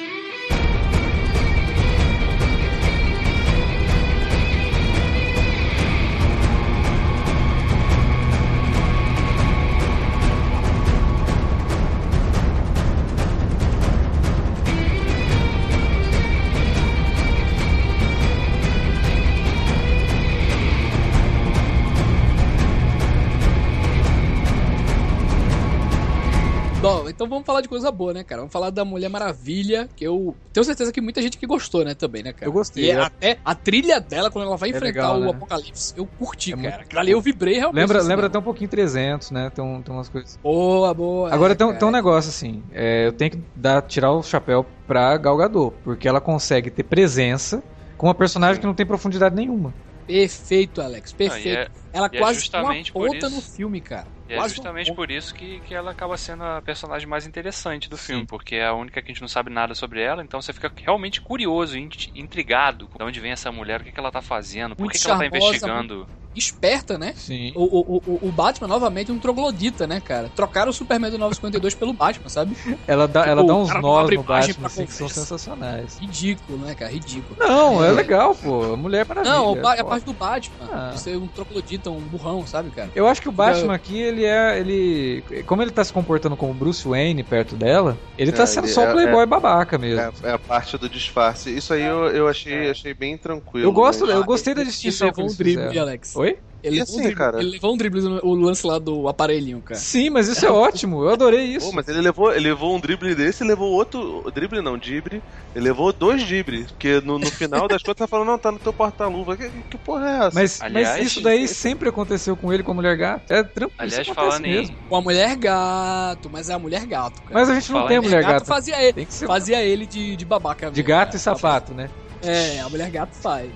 Então 27.22 27.28
vamos 27.28 27.46
falar 27.46 27.60
de 27.60 27.68
coisa 27.68 27.90
boa, 27.92 28.12
né, 28.12 28.24
cara? 28.24 28.40
Vamos 28.42 28.52
falar 28.52 28.70
da 28.70 28.84
Mulher 28.84 29.08
Maravilha, 29.08 29.88
que 29.94 30.04
eu 30.04 30.36
tenho 30.52 30.64
certeza 30.64 30.92
que 30.92 31.00
muita 31.00 31.22
gente 31.22 31.38
que 31.38 31.46
gostou, 31.46 31.84
né, 31.84 31.94
também, 31.94 32.22
né, 32.22 32.32
cara? 32.32 32.48
Eu 32.48 32.52
gostei, 32.52 32.84
E 32.84 32.90
é 32.90 32.94
é. 32.94 33.00
até 33.00 33.38
a 33.44 33.54
trilha 33.54 34.00
dela, 34.00 34.30
quando 34.30 34.46
ela 34.48 34.56
vai 34.56 34.70
É 34.70 34.76
enfrentar 34.76 35.12
legal, 35.12 35.16
o 35.18 35.24
né? 35.24 35.30
Apocalipse, 35.30 35.92
eu 35.96 36.06
curti, 36.06 36.52
É 36.52 36.56
cara. 36.56 36.78
muito- 36.78 36.98
ali 36.98 37.12
eu 37.12 37.20
vibrei 37.20 37.54
realmente. 37.54 37.80
Lembra, 37.80 37.98
no 37.98 38.08
lembra 38.08 38.14
cinema. 38.16 38.26
até 38.26 38.38
um 38.38 38.42
pouquinho 38.42 38.68
300, 38.70 39.30
né? 39.30 39.50
Tem, 39.50 39.64
um- 39.64 39.82
tem 39.82 39.94
umas 39.94 40.08
coisas. 40.08 40.38
Boa, 40.42 40.92
boa. 40.92 41.32
Agora 41.32 41.52
é, 41.52 41.56
tem, 41.56 41.64
um- 41.66 41.70
cara. 41.70 41.78
tem 41.78 41.88
um 41.88 41.92
negócio 41.92 42.28
assim, 42.30 42.64
é, 42.72 43.06
eu 43.06 43.12
tenho 43.12 43.30
que 43.30 43.44
dar, 43.54 43.82
tirar 43.82 44.12
o 44.12 44.22
chapéu 44.22 44.64
pra 44.86 45.16
Gal 45.16 45.36
Gadot, 45.36 45.76
porque 45.84 46.08
ela 46.08 46.20
consegue 46.20 46.70
ter 46.70 46.82
presença 46.82 47.62
com 47.96 48.06
uma 48.08 48.14
personagem 48.14 48.60
que 48.60 48.66
não 48.66 48.74
tem 48.74 48.84
profundidade 48.84 49.34
nenhuma. 49.36 49.72
Perfeito, 50.06 50.82
Alex, 50.82 51.12
perfeito. 51.12 51.46
e 51.48 51.52
é- 51.52 51.68
ela 51.92 52.08
e 52.12 52.16
é 52.16 52.18
quase 52.18 52.40
justamente 52.40 52.90
uma 52.94 53.04
por 53.06 53.12
ponta 53.12 53.26
isso- 53.26 53.36
no 53.36 53.42
filme, 53.42 53.80
cara. 53.80 54.08
E 54.28 54.32
é 54.32 54.36
Quase 54.36 54.54
justamente 54.54 54.90
uma 54.90 54.96
ponta. 54.96 55.06
por 55.08 55.10
isso 55.12 55.34
que, 55.34 55.60
que 55.60 55.74
ela 55.74 55.90
acaba 55.90 56.16
sendo 56.16 56.42
a 56.44 56.62
personagem 56.62 57.06
mais 57.08 57.26
interessante 57.26 57.88
do 57.90 57.96
filme, 57.96 58.22
Sim. 58.22 58.26
porque 58.26 58.54
é 58.56 58.66
a 58.66 58.74
única 58.74 59.02
que 59.02 59.10
a 59.10 59.12
gente 59.12 59.20
não 59.20 59.28
sabe 59.28 59.50
nada 59.50 59.74
sobre 59.74 60.00
ela, 60.00 60.22
então 60.22 60.40
você 60.40 60.52
fica 60.52 60.72
realmente 60.76 61.20
curioso, 61.20 61.76
int- 61.76 62.08
intrigado 62.14 62.88
de 62.96 63.04
onde 63.04 63.20
vem 63.20 63.32
essa 63.32 63.50
mulher, 63.52 63.80
o 63.80 63.84
que, 63.84 63.92
que 63.92 64.00
ela 64.00 64.10
tá 64.12 64.22
fazendo, 64.22 64.74
por 64.74 64.82
Muito 64.84 64.92
que, 64.94 64.98
que 65.00 65.06
ela 65.10 65.18
tá 65.18 65.26
investigando. 65.26 66.08
Esperta, 66.34 66.96
né? 66.96 67.12
Sim. 67.14 67.52
O, 67.54 67.62
o, 67.96 68.02
o, 68.06 68.28
o 68.28 68.32
Batman, 68.32 68.66
novamente, 68.66 69.12
um 69.12 69.18
troglodita, 69.18 69.86
né, 69.86 70.00
cara? 70.00 70.30
Trocaram 70.34 70.70
o 70.70 70.72
Superman 70.72 71.10
do 71.10 71.18
952 71.18 71.74
pelo 71.74 71.92
Batman, 71.92 72.30
sabe? 72.30 72.56
Ela 72.86 73.06
dá, 73.06 73.26
ela 73.26 73.42
Tipo, 73.42 73.48
dá 73.52 73.54
uns 73.58 73.68
nós 73.82 74.10
no 74.10 74.22
Batman 74.22 74.66
assim, 74.66 74.86
que 74.86 74.94
são 74.94 75.10
sensacionais. 75.10 75.98
Ridículo, 75.98 76.56
né, 76.56 76.74
cara? 76.74 76.90
Ridículo. 76.90 77.36
Não, 77.38 77.84
é 77.84 77.88
É. 77.88 77.92
legal, 77.92 78.34
pô. 78.34 78.72
A 78.72 78.76
mulher 78.78 79.02
é 79.04 79.08
maravilha. 79.08 79.34
Não, 79.34 79.52
o 79.52 79.56
Ba- 79.60 79.74
a 79.74 79.84
parte 79.84 80.04
do 80.06 80.14
Batman. 80.14 80.68
Ah. 80.72 80.90
De 80.94 81.00
ser 81.00 81.18
um 81.18 81.28
troglodita, 81.28 81.81
um 81.90 82.00
burrão, 82.00 82.46
sabe, 82.46 82.70
cara? 82.70 82.90
Eu 82.94 83.06
acho 83.06 83.20
que 83.22 83.28
o 83.28 83.32
Batman 83.32 83.74
aqui, 83.74 83.98
ele 84.00 84.24
é. 84.24 84.58
ele 84.58 85.22
Como 85.46 85.62
ele 85.62 85.70
tá 85.70 85.82
se 85.84 85.92
comportando 85.92 86.36
como 86.36 86.52
Bruce 86.54 86.86
Wayne 86.86 87.22
perto 87.22 87.56
dela, 87.56 87.98
ele 88.18 88.32
tá 88.32 88.42
É, 88.42 88.46
sendo 88.46 88.66
ele 88.66 88.72
só 88.72 88.84
é- 88.84 88.88
um 88.88 88.92
playboy 88.92 89.26
babaca 89.26 89.78
mesmo. 89.78 90.00
É, 90.22 90.30
é 90.30 90.32
a 90.32 90.38
parte 90.38 90.76
do 90.78 90.88
disfarce. 90.88 91.50
Isso 91.54 91.72
aí 91.74 91.82
eu, 91.82 92.06
eu 92.08 92.28
achei, 92.28 92.70
achei 92.70 92.94
bem 92.94 93.16
tranquilo. 93.18 93.66
eu 93.68 93.72
gosto, 93.72 94.06
mas- 94.06 94.14
eu 94.14 94.24
gostei 94.24 94.54
da 94.54 94.62
distinção 94.62 95.10
que 95.12 95.20
levou 95.20 95.32
um 95.32 95.36
drible. 95.36 95.78
Alex. 95.78 96.14
Oi? 96.16 96.38
Ele 96.62 96.76
E 96.76 96.78
levou, 96.80 96.94
um 96.94 96.98
assim, 96.98 97.02
drible, 97.08 97.18
cara? 97.18 97.40
ele 97.40 97.50
levou 97.50 97.74
um 97.74 97.76
drible 97.76 98.00
no 98.02 98.20
o 98.24 98.34
lance 98.34 98.66
lá 98.66 98.78
do 98.78 99.08
aparelhinho, 99.08 99.60
cara. 99.60 99.78
Sim, 99.80 100.10
mas 100.10 100.28
isso 100.28 100.46
é 100.46 100.50
ótimo. 100.50 101.02
Eu 101.02 101.10
adorei 101.10 101.42
isso. 101.44 101.66
Pô, 101.66 101.72
mas 101.72 101.88
ele 101.88 102.00
levou, 102.00 102.32
ele 102.32 102.48
levou 102.48 102.76
um 102.76 102.80
drible 102.80 103.14
desse 103.14 103.42
e 103.42 103.46
levou 103.46 103.70
outro. 103.72 104.30
Drible 104.32 104.60
não, 104.62 104.78
dibre. 104.78 105.22
Ele 105.54 105.64
levou 105.64 105.92
dois 105.92 106.24
dribles. 106.24 106.70
Porque 106.70 107.00
no, 107.00 107.18
no 107.18 107.26
final 107.30 107.66
das 107.66 107.82
contas 107.84 107.98
tá 107.98 108.06
falando, 108.06 108.28
não, 108.28 108.38
tá 108.38 108.52
no 108.52 108.58
teu 108.58 108.72
porta-luva. 108.72 109.36
Que, 109.36 109.50
que 109.70 109.76
porra 109.78 110.08
é 110.08 110.26
essa? 110.26 110.30
Mas, 110.34 110.60
Aliás, 110.62 110.88
mas 110.98 111.06
isso 111.06 111.20
daí 111.20 111.48
sempre 111.48 111.88
aconteceu 111.88 112.36
com 112.36 112.52
ele 112.52 112.62
com 112.62 112.70
a 112.70 112.74
mulher 112.74 112.96
gato. 112.96 113.30
É 113.32 113.42
tranquilo. 113.42 113.72
Aliás, 113.78 114.06
falando 114.08 114.46
em, 114.46 114.50
mesmo. 114.50 114.76
Com 114.88 114.96
a 114.96 115.00
mulher 115.02 115.36
gato, 115.36 116.30
mas 116.30 116.48
é 116.48 116.54
a 116.54 116.58
mulher 116.58 116.86
gato, 116.86 117.20
cara. 117.22 117.34
Mas 117.34 117.50
a 117.50 117.54
gente 117.54 117.72
não 117.72 117.86
tem 117.88 117.96
em 117.96 117.98
a 117.98 118.02
mulher 118.02 118.22
gato 118.22 118.32
gata. 118.34 118.44
fazia 118.44 118.80
ele. 118.82 118.92
Tem 118.92 119.06
que 119.06 119.14
ser 119.14 119.26
Fazia 119.26 119.62
ele 119.62 119.84
de, 119.86 120.16
de 120.16 120.24
babaca. 120.24 120.70
de 120.70 120.76
mesmo, 120.80 120.88
gato 120.88 121.06
cara. 121.08 121.16
e 121.16 121.20
sapato, 121.20 121.74
né? 121.74 121.90
É, 122.22 122.60
a 122.60 122.68
mulher 122.68 122.88
gato 122.90 123.14
faz. 123.14 123.50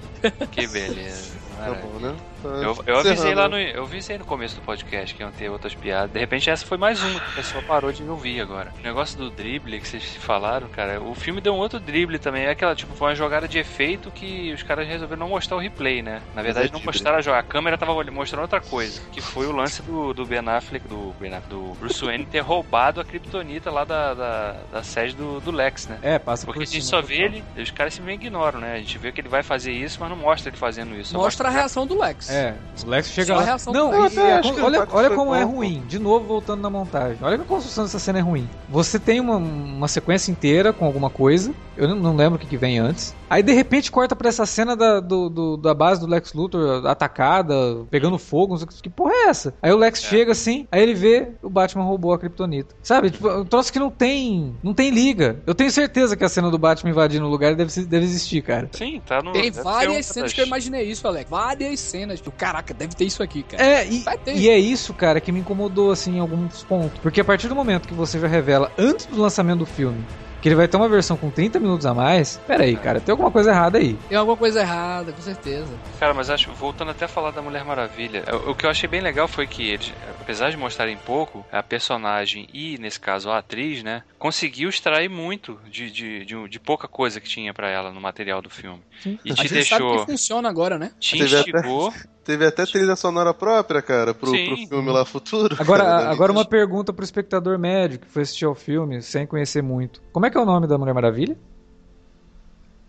Que 0.50 0.66
beleza. 0.66 1.36
Tá 1.56 1.62
maravilha. 1.62 1.88
bom, 1.92 1.98
né? 1.98 2.14
Tá 2.42 2.48
Eu, 2.48 2.84
eu 2.86 2.98
avisei 2.98 3.34
lá 3.34 3.48
no. 3.48 3.58
Eu 3.58 3.82
avisei 3.84 4.18
no 4.18 4.24
começo 4.24 4.56
do 4.56 4.62
podcast 4.62 5.14
que 5.14 5.22
iam 5.22 5.30
ter 5.32 5.48
outras 5.48 5.74
piadas. 5.74 6.10
De 6.10 6.18
repente 6.18 6.50
essa 6.50 6.64
foi 6.64 6.76
mais 6.76 7.02
uma 7.02 7.18
que 7.18 7.30
a 7.32 7.34
pessoa 7.36 7.62
parou 7.62 7.92
de 7.92 8.02
me 8.02 8.10
ouvir 8.10 8.40
agora. 8.40 8.72
O 8.78 8.82
negócio 8.82 9.16
do 9.18 9.30
drible 9.30 9.80
que 9.80 9.88
vocês 9.88 10.16
falaram, 10.16 10.68
cara, 10.68 11.00
o 11.00 11.14
filme 11.14 11.40
deu 11.40 11.54
um 11.54 11.58
outro 11.58 11.80
drible 11.80 12.18
também. 12.18 12.44
É 12.44 12.50
aquela, 12.50 12.74
tipo, 12.74 12.94
foi 12.94 13.08
uma 13.08 13.14
jogada 13.14 13.48
de 13.48 13.58
efeito 13.58 14.10
que 14.10 14.52
os 14.52 14.62
caras 14.62 14.86
resolveram 14.86 15.20
não 15.20 15.28
mostrar 15.28 15.56
o 15.56 15.60
replay, 15.60 16.02
né? 16.02 16.22
Na 16.34 16.42
verdade, 16.42 16.68
é 16.68 16.72
não 16.72 16.80
mostraram 16.82 17.18
a 17.18 17.22
jogada. 17.22 17.40
A 17.40 17.48
câmera 17.48 17.78
tava 17.78 17.92
mostrando 18.10 18.42
outra 18.42 18.60
coisa. 18.60 19.00
Que 19.10 19.20
foi 19.20 19.46
o 19.46 19.52
lance 19.52 19.82
do, 19.82 20.12
do 20.12 20.24
Ben 20.26 20.46
Affleck, 20.46 20.86
do, 20.86 21.14
Ben 21.18 21.34
Affleck, 21.34 21.48
do 21.48 21.74
Bruce 21.78 22.04
Wayne 22.04 22.26
ter 22.26 22.40
roubado 22.40 23.00
a 23.00 23.04
Kryptonita 23.04 23.70
lá 23.70 23.84
da, 23.84 24.14
da, 24.14 24.56
da 24.72 24.82
sede 24.82 25.14
do, 25.14 25.40
do 25.40 25.50
Lex, 25.50 25.86
né? 25.86 25.98
É, 26.02 26.18
passa 26.18 26.44
Porque 26.46 26.60
por 26.60 26.62
a 26.62 26.66
gente 26.66 26.84
cima, 26.84 27.00
só 27.00 27.06
vê 27.06 27.22
ele, 27.22 27.44
os 27.56 27.70
caras 27.70 27.94
se 27.94 28.02
meio 28.02 28.16
ignoram, 28.16 28.60
né? 28.60 28.74
A 28.74 28.78
gente 28.78 28.98
vê 28.98 29.12
que 29.12 29.20
ele 29.20 29.28
vai 29.28 29.42
fazer 29.42 29.72
isso, 29.72 29.98
mas 30.00 30.10
não 30.10 30.16
mostra 30.16 30.50
ele 30.50 30.56
fazendo 30.56 30.94
isso. 30.96 31.16
Mostra 31.16 31.45
a 31.48 31.50
reação 31.50 31.86
do 31.86 31.98
Lex. 31.98 32.30
É, 32.30 32.54
o 32.84 32.88
Lex 32.88 33.08
chega 33.08 33.26
Só 33.28 33.34
a 33.34 33.36
lá. 33.36 33.42
reação 33.44 33.72
Não, 33.72 33.90
do 33.90 34.00
Lex. 34.02 34.14
e 34.14 34.52
que 34.52 34.60
olha, 34.60 34.86
olha 34.90 35.08
foi 35.08 35.16
como 35.16 35.34
é 35.34 35.42
ruim. 35.42 35.82
De 35.86 35.98
novo, 35.98 36.26
voltando 36.26 36.60
na 36.60 36.70
montagem. 36.70 37.18
Olha 37.22 37.36
que 37.36 37.44
a 37.44 37.46
construção 37.46 37.84
dessa 37.84 37.98
cena 37.98 38.18
é 38.18 38.22
ruim. 38.22 38.48
Você 38.68 38.98
tem 38.98 39.20
uma, 39.20 39.36
uma 39.36 39.88
sequência 39.88 40.30
inteira 40.30 40.72
com 40.72 40.84
alguma 40.84 41.10
coisa. 41.10 41.52
Eu 41.76 41.88
não, 41.88 41.96
não 41.96 42.16
lembro 42.16 42.36
o 42.36 42.38
que, 42.38 42.46
que 42.46 42.56
vem 42.56 42.78
antes. 42.78 43.14
Aí 43.28 43.42
de 43.42 43.52
repente 43.52 43.90
corta 43.90 44.14
pra 44.14 44.28
essa 44.28 44.46
cena 44.46 44.76
da, 44.76 45.00
do, 45.00 45.28
do- 45.28 45.56
da 45.56 45.74
base 45.74 46.00
do 46.00 46.06
Lex 46.06 46.32
Luthor 46.32 46.86
atacada, 46.86 47.54
pegando 47.90 48.18
fogo. 48.18 48.52
Não 48.52 48.58
sei 48.58 48.66
o 48.66 48.68
que, 48.68 48.82
que 48.82 48.90
porra 48.90 49.12
é 49.12 49.28
essa? 49.28 49.54
Aí 49.60 49.72
o 49.72 49.76
Lex 49.76 50.00
chega 50.02 50.32
assim, 50.32 50.66
aí 50.70 50.82
ele 50.82 50.94
vê 50.94 51.28
o 51.42 51.50
Batman 51.50 51.84
roubou 51.84 52.12
a 52.12 52.18
Kryptonita. 52.18 52.74
Sabe? 52.82 53.10
Tipo, 53.10 53.28
um 53.28 53.44
troço 53.44 53.72
que 53.72 53.78
não 53.78 53.90
tem. 53.90 54.54
Não 54.62 54.72
tem 54.72 54.90
liga. 54.90 55.40
Eu 55.46 55.54
tenho 55.54 55.70
certeza 55.70 56.16
que 56.16 56.24
a 56.24 56.28
cena 56.28 56.50
do 56.50 56.58
Batman 56.58 56.90
invadindo 56.90 57.26
o 57.26 57.28
lugar 57.30 57.54
deve, 57.54 57.84
deve 57.84 58.04
existir, 58.04 58.42
cara. 58.42 58.68
Sim, 58.72 59.00
tá 59.04 59.20
no. 59.22 59.32
Tem 59.32 59.50
várias 59.50 59.92
uma 59.96 60.02
cenas 60.02 60.30
das- 60.30 60.32
que 60.32 60.40
eu 60.40 60.46
imaginei 60.46 60.82
isso, 60.88 61.06
Alex. 61.06 61.28
Várias 61.30 61.80
cenas. 61.80 62.18
Tipo, 62.20 62.30
caraca, 62.32 62.72
deve 62.72 62.94
ter 62.94 63.04
isso 63.04 63.22
aqui, 63.22 63.42
cara. 63.42 63.62
É, 63.62 63.86
e, 63.86 63.98
Vai 64.00 64.18
ter. 64.18 64.36
e 64.36 64.48
é 64.48 64.58
isso, 64.58 64.94
cara, 64.94 65.20
que 65.20 65.32
me 65.32 65.40
incomodou, 65.40 65.90
assim, 65.90 66.16
em 66.16 66.20
alguns 66.20 66.62
pontos. 66.62 66.98
Porque 67.00 67.20
a 67.20 67.24
partir 67.24 67.48
do 67.48 67.54
momento 67.54 67.88
que 67.88 67.94
você 67.94 68.18
já 68.20 68.28
revela, 68.28 68.70
antes 68.78 69.06
do 69.06 69.20
lançamento 69.20 69.58
do 69.60 69.66
filme, 69.66 70.04
que 70.46 70.50
ele 70.50 70.54
vai 70.54 70.68
ter 70.68 70.76
uma 70.76 70.88
versão 70.88 71.16
com 71.16 71.28
30 71.28 71.58
minutos 71.58 71.84
a 71.86 71.92
mais, 71.92 72.36
pera 72.46 72.62
aí, 72.62 72.76
cara, 72.76 73.00
tem 73.00 73.10
alguma 73.10 73.32
coisa 73.32 73.50
errada 73.50 73.78
aí. 73.78 73.94
Tem 74.08 74.16
alguma 74.16 74.36
coisa 74.36 74.60
errada, 74.60 75.10
com 75.12 75.20
certeza. 75.20 75.76
Cara, 75.98 76.14
mas 76.14 76.30
acho, 76.30 76.52
voltando 76.52 76.92
até 76.92 77.06
a 77.06 77.08
falar 77.08 77.32
da 77.32 77.42
Mulher 77.42 77.64
Maravilha, 77.64 78.22
o, 78.46 78.52
o 78.52 78.54
que 78.54 78.64
eu 78.64 78.70
achei 78.70 78.88
bem 78.88 79.00
legal 79.00 79.26
foi 79.26 79.44
que 79.48 79.68
eles, 79.68 79.92
apesar 80.20 80.50
de 80.50 80.56
mostrarem 80.56 80.96
pouco, 80.98 81.44
a 81.50 81.64
personagem 81.64 82.46
e, 82.54 82.78
nesse 82.78 83.00
caso, 83.00 83.28
a 83.28 83.38
atriz, 83.38 83.82
né, 83.82 84.04
conseguiu 84.20 84.68
extrair 84.68 85.10
muito 85.10 85.58
de, 85.68 85.90
de, 85.90 86.24
de, 86.24 86.48
de 86.48 86.60
pouca 86.60 86.86
coisa 86.86 87.20
que 87.20 87.28
tinha 87.28 87.52
pra 87.52 87.68
ela 87.68 87.90
no 87.90 88.00
material 88.00 88.40
do 88.40 88.48
filme. 88.48 88.80
Sim. 89.02 89.18
E 89.24 89.32
a 89.32 89.34
te 89.34 89.48
gente 89.48 89.64
sabe 89.64 89.82
deixou. 89.82 89.98
que 90.04 90.12
funciona 90.12 90.48
agora, 90.48 90.78
né? 90.78 90.92
Te 91.00 91.18
Teve 91.18 91.36
até- 91.38 91.50
instigou. 91.58 91.92
Teve 92.26 92.44
até 92.44 92.66
trilha 92.66 92.96
sonora 92.96 93.32
própria, 93.32 93.80
cara, 93.80 94.12
pro, 94.12 94.32
pro 94.32 94.56
filme 94.56 94.90
lá 94.90 95.04
futuro. 95.04 95.54
Agora, 95.60 95.84
cara, 95.84 96.10
agora 96.10 96.32
uma 96.32 96.44
pergunta 96.44 96.92
pro 96.92 97.04
espectador 97.04 97.56
médio 97.56 98.00
que 98.00 98.06
foi 98.08 98.22
assistir 98.22 98.44
ao 98.44 98.54
filme 98.54 99.00
sem 99.00 99.24
conhecer 99.24 99.62
muito. 99.62 100.02
Como 100.12 100.26
é 100.26 100.30
que 100.30 100.36
é 100.36 100.40
o 100.40 100.44
nome 100.44 100.66
da 100.66 100.76
Mulher 100.76 100.92
Maravilha? 100.92 101.38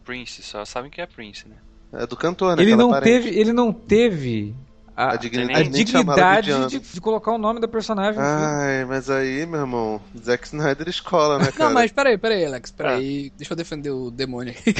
Prince, 0.03 0.41
só 0.41 0.65
sabem 0.65 0.89
que 0.89 0.99
é 0.99 1.05
Prince, 1.05 1.47
né? 1.47 1.55
É 1.93 2.07
do 2.07 2.17
cantor, 2.17 2.57
né? 2.57 2.63
Ele 2.63 2.75
não, 2.75 2.89
parente. 2.89 3.03
teve, 3.03 3.39
ele 3.39 3.53
não 3.53 3.71
teve 3.71 4.55
a, 4.95 5.09
A 5.09 5.13
a 5.13 5.15
dignidade, 5.17 5.87
chamaram 5.87 6.15
dignidade 6.15 6.69
de 6.69 6.79
de, 6.79 6.93
de 6.93 7.01
colocar 7.01 7.31
o 7.31 7.37
nome 7.37 7.59
da 7.59 7.67
personagem. 7.67 8.19
Ai, 8.19 8.85
mas 8.85 9.07
aí, 9.07 9.45
meu 9.45 9.59
irmão, 9.59 10.01
Zack 10.17 10.47
Snyder 10.47 10.89
escola, 10.89 11.37
né, 11.37 11.51
cara? 11.51 11.65
Não, 11.65 11.73
mas 11.75 11.91
peraí, 11.91 12.17
peraí, 12.17 12.43
Alex, 12.43 12.71
peraí. 12.71 13.31
Deixa 13.37 13.53
eu 13.53 13.57
defender 13.57 13.91
o 13.91 14.09
demônio 14.09 14.51
aqui. 14.51 14.73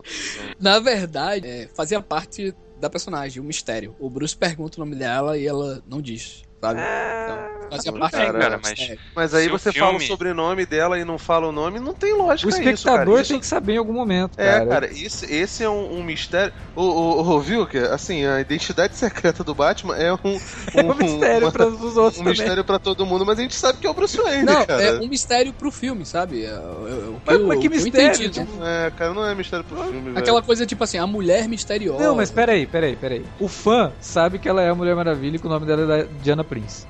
Na 0.58 0.78
verdade, 0.78 1.46
é, 1.46 1.68
fazia 1.74 2.00
parte 2.00 2.54
da 2.80 2.90
personagem, 2.90 3.40
o 3.40 3.44
mistério. 3.44 3.94
O 3.98 4.08
Bruce 4.08 4.36
pergunta 4.36 4.78
o 4.78 4.84
nome 4.84 4.96
dela 4.96 5.36
e 5.38 5.46
ela 5.46 5.82
não 5.86 6.00
diz, 6.00 6.42
sabe? 6.60 6.80
Então, 6.80 7.70
fazia 7.70 7.92
parte 7.92 8.16
do 8.16 8.38
cara, 8.38 8.58
mistério. 8.58 8.98
Mas 9.14 9.34
aí 9.34 9.48
você 9.48 9.72
fala 9.72 9.90
o 9.90 9.90
filme- 9.92 10.06
sobrenome 10.06 10.66
dela 10.66 10.98
e 10.98 11.04
não 11.04 11.18
fala 11.18 11.46
o 11.48 11.52
nome, 11.52 11.78
não 11.78 11.94
tem 11.94 12.14
lógica 12.16 12.48
O 12.48 12.50
isso, 12.50 12.58
cara. 12.58 12.70
espectador 12.74 13.20
Isso- 13.20 13.30
tem 13.30 13.40
que 13.40 13.46
saber 13.46 13.74
em 13.74 13.78
algum 13.78 13.92
momento, 13.92 14.32
É, 14.38 14.50
cara. 14.52 14.66
cara, 14.66 14.86
esse, 14.92 15.32
esse 15.32 15.62
é 15.64 15.70
um, 15.70 15.98
um 15.98 16.02
mistério. 16.04 16.52
O, 16.74 16.82
o, 16.82 17.20
o 17.36 17.40
Vilker, 17.40 17.92
assim, 17.92 18.26
a 18.26 18.40
identidade 18.40 18.96
secreta 18.96 19.42
do 19.44 19.54
Batman 19.54 19.96
é 19.96 20.12
um, 20.12 20.18
É 20.74 20.82
um 20.82 20.94
mistério 20.94 21.46
uma- 21.46 21.52
para 21.52 21.66
os 21.68 21.96
outros 21.96 22.16
um 22.20 22.24
também. 22.24 22.32
mistério 22.38 22.64
pra 22.64 22.78
todo 22.78 23.06
mundo, 23.06 23.24
mas 23.24 23.38
a 23.38 23.42
gente 23.42 23.54
sabe 23.54 23.78
que 23.78 23.86
é 23.86 23.90
o 23.90 23.94
Bruce 23.94 24.16
Wayne, 24.16 24.42
Não, 24.44 24.66
cara. 24.66 24.82
é 24.82 24.92
um 25.00 25.08
mistério 25.08 25.52
pro 25.52 25.70
filme, 25.70 26.04
sabe? 26.04 26.44
É, 26.44 26.48
é, 26.48 26.52
o 26.58 27.20
Mas- 27.24 27.38
eu- 27.38 27.46
mas 27.46 27.60
que 27.60 27.66
eu 27.66 27.70
mistério, 27.70 28.08
entendi, 28.16 28.40
né? 28.40 28.86
É, 28.86 28.90
cara, 28.90 29.14
não 29.14 29.24
é 29.26 29.34
mistério 29.34 29.64
pro 29.64 29.78
filme, 29.84 30.00
velho. 30.00 30.18
Aquela 30.18 30.42
coisa 30.42 30.66
tipo 30.66 30.82
assim, 30.84 30.98
a 30.98 31.06
mulher 31.06 31.48
misteriosa. 31.48 32.02
Não, 32.02 32.14
mas 32.16 32.30
peraí, 32.30 32.66
peraí, 32.66 32.96
peraí. 32.96 33.24
O 33.38 33.48
fã 33.48 33.92
sabe 34.00 34.38
que 34.38 34.48
ela 34.48 34.60
é 34.62 34.68
a 34.70 34.74
Mulher 34.74 34.96
Maravilha 34.96 35.36
e 35.36 35.38
que 35.38 35.46
o 35.46 35.50
nome 35.50 35.64
dela 35.66 35.98
é 36.00 36.06
Diana 36.22 36.42
Prince. 36.50 36.86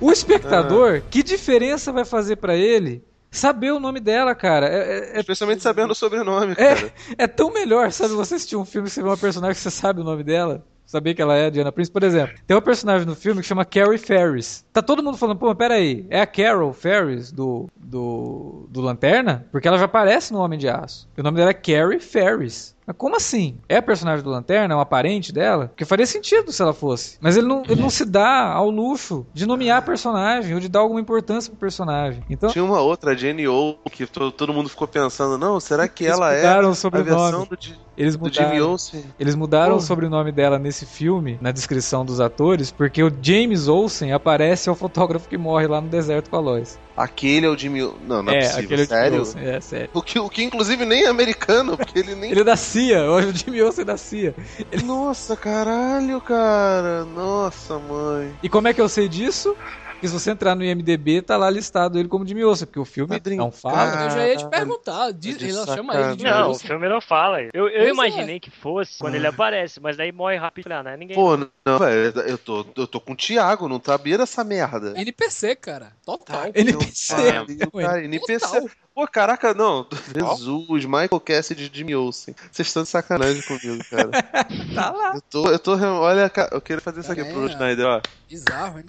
o 0.00 0.10
espectador, 0.10 1.02
que 1.10 1.22
diferença 1.22 1.92
vai 1.92 2.04
fazer 2.04 2.36
pra 2.36 2.56
ele 2.56 3.04
saber 3.30 3.70
o 3.72 3.78
nome 3.80 4.00
dela, 4.00 4.34
cara? 4.34 4.66
É, 4.66 4.74
é- 5.12 5.16
é- 5.16 5.20
Especialmente 5.20 5.62
sabendo 5.62 5.92
o 5.92 5.94
sobrenome, 5.94 6.52
É. 6.52 6.74
cara. 6.74 6.92
é 7.16 7.26
tão 7.26 7.52
melhor, 7.52 7.92
sabe? 7.92 8.14
Você 8.14 8.34
assistir 8.34 8.56
um 8.56 8.64
filme 8.64 8.88
e 8.88 8.90
você 8.90 9.00
vê 9.02 9.08
uma 9.08 9.16
personagem 9.16 9.54
que 9.54 9.60
você 9.60 9.70
sabe 9.70 10.00
o 10.00 10.04
nome 10.04 10.24
dela. 10.24 10.64
Saber 10.84 11.14
que 11.14 11.22
ela 11.22 11.34
é 11.36 11.46
a 11.46 11.50
Diana 11.50 11.72
Prince. 11.72 11.90
Por 11.90 12.02
exemplo, 12.02 12.34
tem 12.46 12.54
uma 12.54 12.60
personagem 12.60 13.06
no 13.06 13.14
filme 13.14 13.40
que 13.40 13.46
chama 13.46 13.64
Carrie 13.64 13.96
Ferris. 13.96 14.62
Tá 14.74 14.82
todo 14.82 15.02
mundo 15.02 15.16
falando, 15.16 15.38
pô, 15.38 15.46
mas 15.46 15.56
peraí, 15.56 16.04
é 16.10 16.20
a 16.20 16.26
Carol 16.26 16.70
Ferris 16.74 17.32
do, 17.32 17.66
do, 17.74 18.66
do 18.68 18.80
Lanterna? 18.82 19.46
Porque 19.50 19.66
ela 19.66 19.78
já 19.78 19.86
aparece 19.86 20.32
no 20.34 20.40
Homem 20.40 20.58
de 20.58 20.68
Aço. 20.68 21.08
E 21.16 21.20
o 21.20 21.24
nome 21.24 21.38
dela 21.38 21.50
é 21.50 21.54
Carrie 21.54 22.00
Ferris. 22.00 22.71
Mas 22.86 22.96
como 22.96 23.16
assim? 23.16 23.58
É 23.68 23.76
a 23.76 23.82
personagem 23.82 24.24
do 24.24 24.30
Lanterna? 24.30 24.74
É 24.74 24.76
uma 24.76 24.84
parente 24.86 25.32
dela? 25.32 25.68
Porque 25.68 25.84
faria 25.84 26.06
sentido 26.06 26.50
se 26.52 26.60
ela 26.60 26.72
fosse. 26.72 27.16
Mas 27.20 27.36
ele 27.36 27.46
não, 27.46 27.62
ele 27.68 27.80
não 27.80 27.90
se 27.90 28.04
dá 28.04 28.52
ao 28.52 28.68
luxo 28.70 29.24
de 29.32 29.46
nomear 29.46 29.78
a 29.78 29.82
personagem 29.82 30.54
ou 30.54 30.60
de 30.60 30.68
dar 30.68 30.80
alguma 30.80 31.00
importância 31.00 31.50
pro 31.50 31.60
personagem. 31.60 32.24
Então, 32.28 32.50
Tinha 32.50 32.64
uma 32.64 32.80
outra, 32.80 33.12
a 33.12 33.14
Jenny 33.14 33.46
O, 33.46 33.76
que 33.90 34.06
to- 34.06 34.32
todo 34.32 34.52
mundo 34.52 34.68
ficou 34.68 34.88
pensando, 34.88 35.38
não, 35.38 35.60
será 35.60 35.86
que 35.86 36.04
Eles 36.04 36.16
ela 36.16 36.32
é 36.32 36.38
mudaram 36.38 36.68
o 36.68 36.72
a 36.72 36.74
sobrenome. 36.74 37.10
versão 37.20 37.46
do, 37.46 37.58
eles 37.96 38.16
do 38.16 38.28
Jimmy 38.32 38.46
mudaram. 38.48 38.70
Olsen? 38.70 39.04
Eles 39.18 39.34
mudaram 39.34 39.72
o 39.72 39.76
Porra. 39.76 39.86
sobrenome 39.86 40.32
dela 40.32 40.58
nesse 40.58 40.84
filme, 40.86 41.38
na 41.40 41.52
descrição 41.52 42.04
dos 42.04 42.20
atores, 42.20 42.72
porque 42.72 43.02
o 43.02 43.12
James 43.22 43.68
Olsen 43.68 44.12
aparece 44.12 44.68
é 44.68 44.72
o 44.72 44.74
fotógrafo 44.74 45.28
que 45.28 45.38
morre 45.38 45.66
lá 45.66 45.80
no 45.80 45.88
deserto 45.88 46.30
com 46.30 46.36
a 46.36 46.40
Lois. 46.40 46.78
Aquele 46.96 47.46
é 47.46 47.48
o 47.48 47.56
Jimmy. 47.56 47.80
Não, 48.06 48.22
não 48.22 48.32
é, 48.32 48.40
possível, 48.40 48.60
é 48.60 48.64
o 48.64 48.68
Jimmy 48.68 48.86
sério? 48.86 49.18
Olsen, 49.20 49.42
é, 49.42 49.60
sério. 49.60 49.90
O 49.92 50.02
que, 50.02 50.18
o 50.18 50.28
que 50.28 50.42
inclusive 50.42 50.84
nem 50.84 51.04
é 51.04 51.08
americano, 51.08 51.76
porque 51.76 51.98
ele 51.98 52.14
nem. 52.14 52.30
Ele 52.32 52.40
é 52.40 52.44
da 52.44 52.56
CIA, 52.56 53.10
hoje 53.10 53.28
o 53.28 53.36
Jimmy 53.36 53.62
Olsen 53.62 53.82
é 53.82 53.84
da 53.84 53.96
CIA. 53.96 54.34
Nossa, 54.84 55.36
caralho, 55.36 56.20
cara. 56.20 57.04
Nossa, 57.04 57.78
mãe. 57.78 58.34
E 58.42 58.48
como 58.48 58.68
é 58.68 58.74
que 58.74 58.80
eu 58.80 58.88
sei 58.88 59.08
disso? 59.08 59.56
Porque 60.02 60.08
se 60.08 60.20
você 60.20 60.32
entrar 60.32 60.56
no 60.56 60.64
IMDB, 60.64 61.22
tá 61.22 61.36
lá 61.36 61.48
listado 61.48 61.96
ele 61.96 62.08
como 62.08 62.26
Jimmy 62.26 62.42
Olsen, 62.44 62.66
porque 62.66 62.80
o 62.80 62.84
filme 62.84 63.20
Tá 63.20 63.30
não 63.36 63.52
fala. 63.52 64.06
Eu 64.06 64.10
já 64.10 64.26
ia 64.26 64.36
te 64.36 64.48
perguntar, 64.48 65.12
diz, 65.12 65.38
De 65.38 65.48
ela 65.48 65.64
chama 65.64 65.94
ele 65.94 66.16
de. 66.16 66.24
Não, 66.24 66.50
o 66.50 66.58
filme 66.58 66.88
não 66.88 67.00
fala. 67.00 67.40
Eu, 67.40 67.68
eu 67.68 67.84
Pois 67.84 67.90
imaginei 67.90 68.40
que 68.40 68.50
fosse 68.50 68.98
quando 68.98 69.14
ele 69.14 69.28
aparece, 69.28 69.78
mas 69.78 69.96
daí 69.96 70.10
morre 70.10 70.34
rápido. 70.34 70.64
Falei, 70.64 70.78
Ah, 70.78 70.82
não 70.82 70.90
é 70.90 70.96
ninguém. 70.96 71.14
Pô, 71.14 71.36
não, 71.36 71.78
velho, 71.78 72.20
eu 72.22 72.36
tô, 72.36 72.66
eu 72.76 72.86
tô 72.88 73.00
com 73.00 73.12
o 73.12 73.16
Thiago, 73.16 73.68
não 73.68 73.80
sabia 73.80 74.18
dessa 74.18 74.42
merda. 74.42 74.92
NPC, 75.00 75.54
cara. 75.54 75.92
Total. 76.04 76.50
NPC. 76.52 77.14
Pariu, 77.14 77.70
cara, 77.70 78.04
NPC. 78.04 78.40
Total. 78.40 78.70
Pô, 78.92 79.06
caraca, 79.06 79.54
não. 79.54 79.86
Jesus, 80.12 80.84
Michael 80.84 81.20
Cassidy 81.24 81.68
de 81.68 81.78
Jimmy 81.78 81.94
Olsen. 81.94 82.34
Vocês 82.50 82.66
estão 82.66 82.82
de 82.82 82.88
sacanagem 82.88 83.40
comigo, 83.42 83.84
cara. 83.88 84.10
Tá 84.74 84.90
lá. 84.90 85.12
Eu 85.14 85.20
tô, 85.20 85.46
eu 85.48 85.58
tô, 85.60 85.76
olha, 85.76 86.28
eu 86.50 86.60
quero 86.60 86.80
fazer 86.80 87.00
isso 87.02 87.12
aqui 87.12 87.22
pro 87.22 87.46
É. 87.46 87.52
Snyder, 87.52 87.86
ó. 87.86 88.00
Bizarro, 88.28 88.80
hein? 88.80 88.84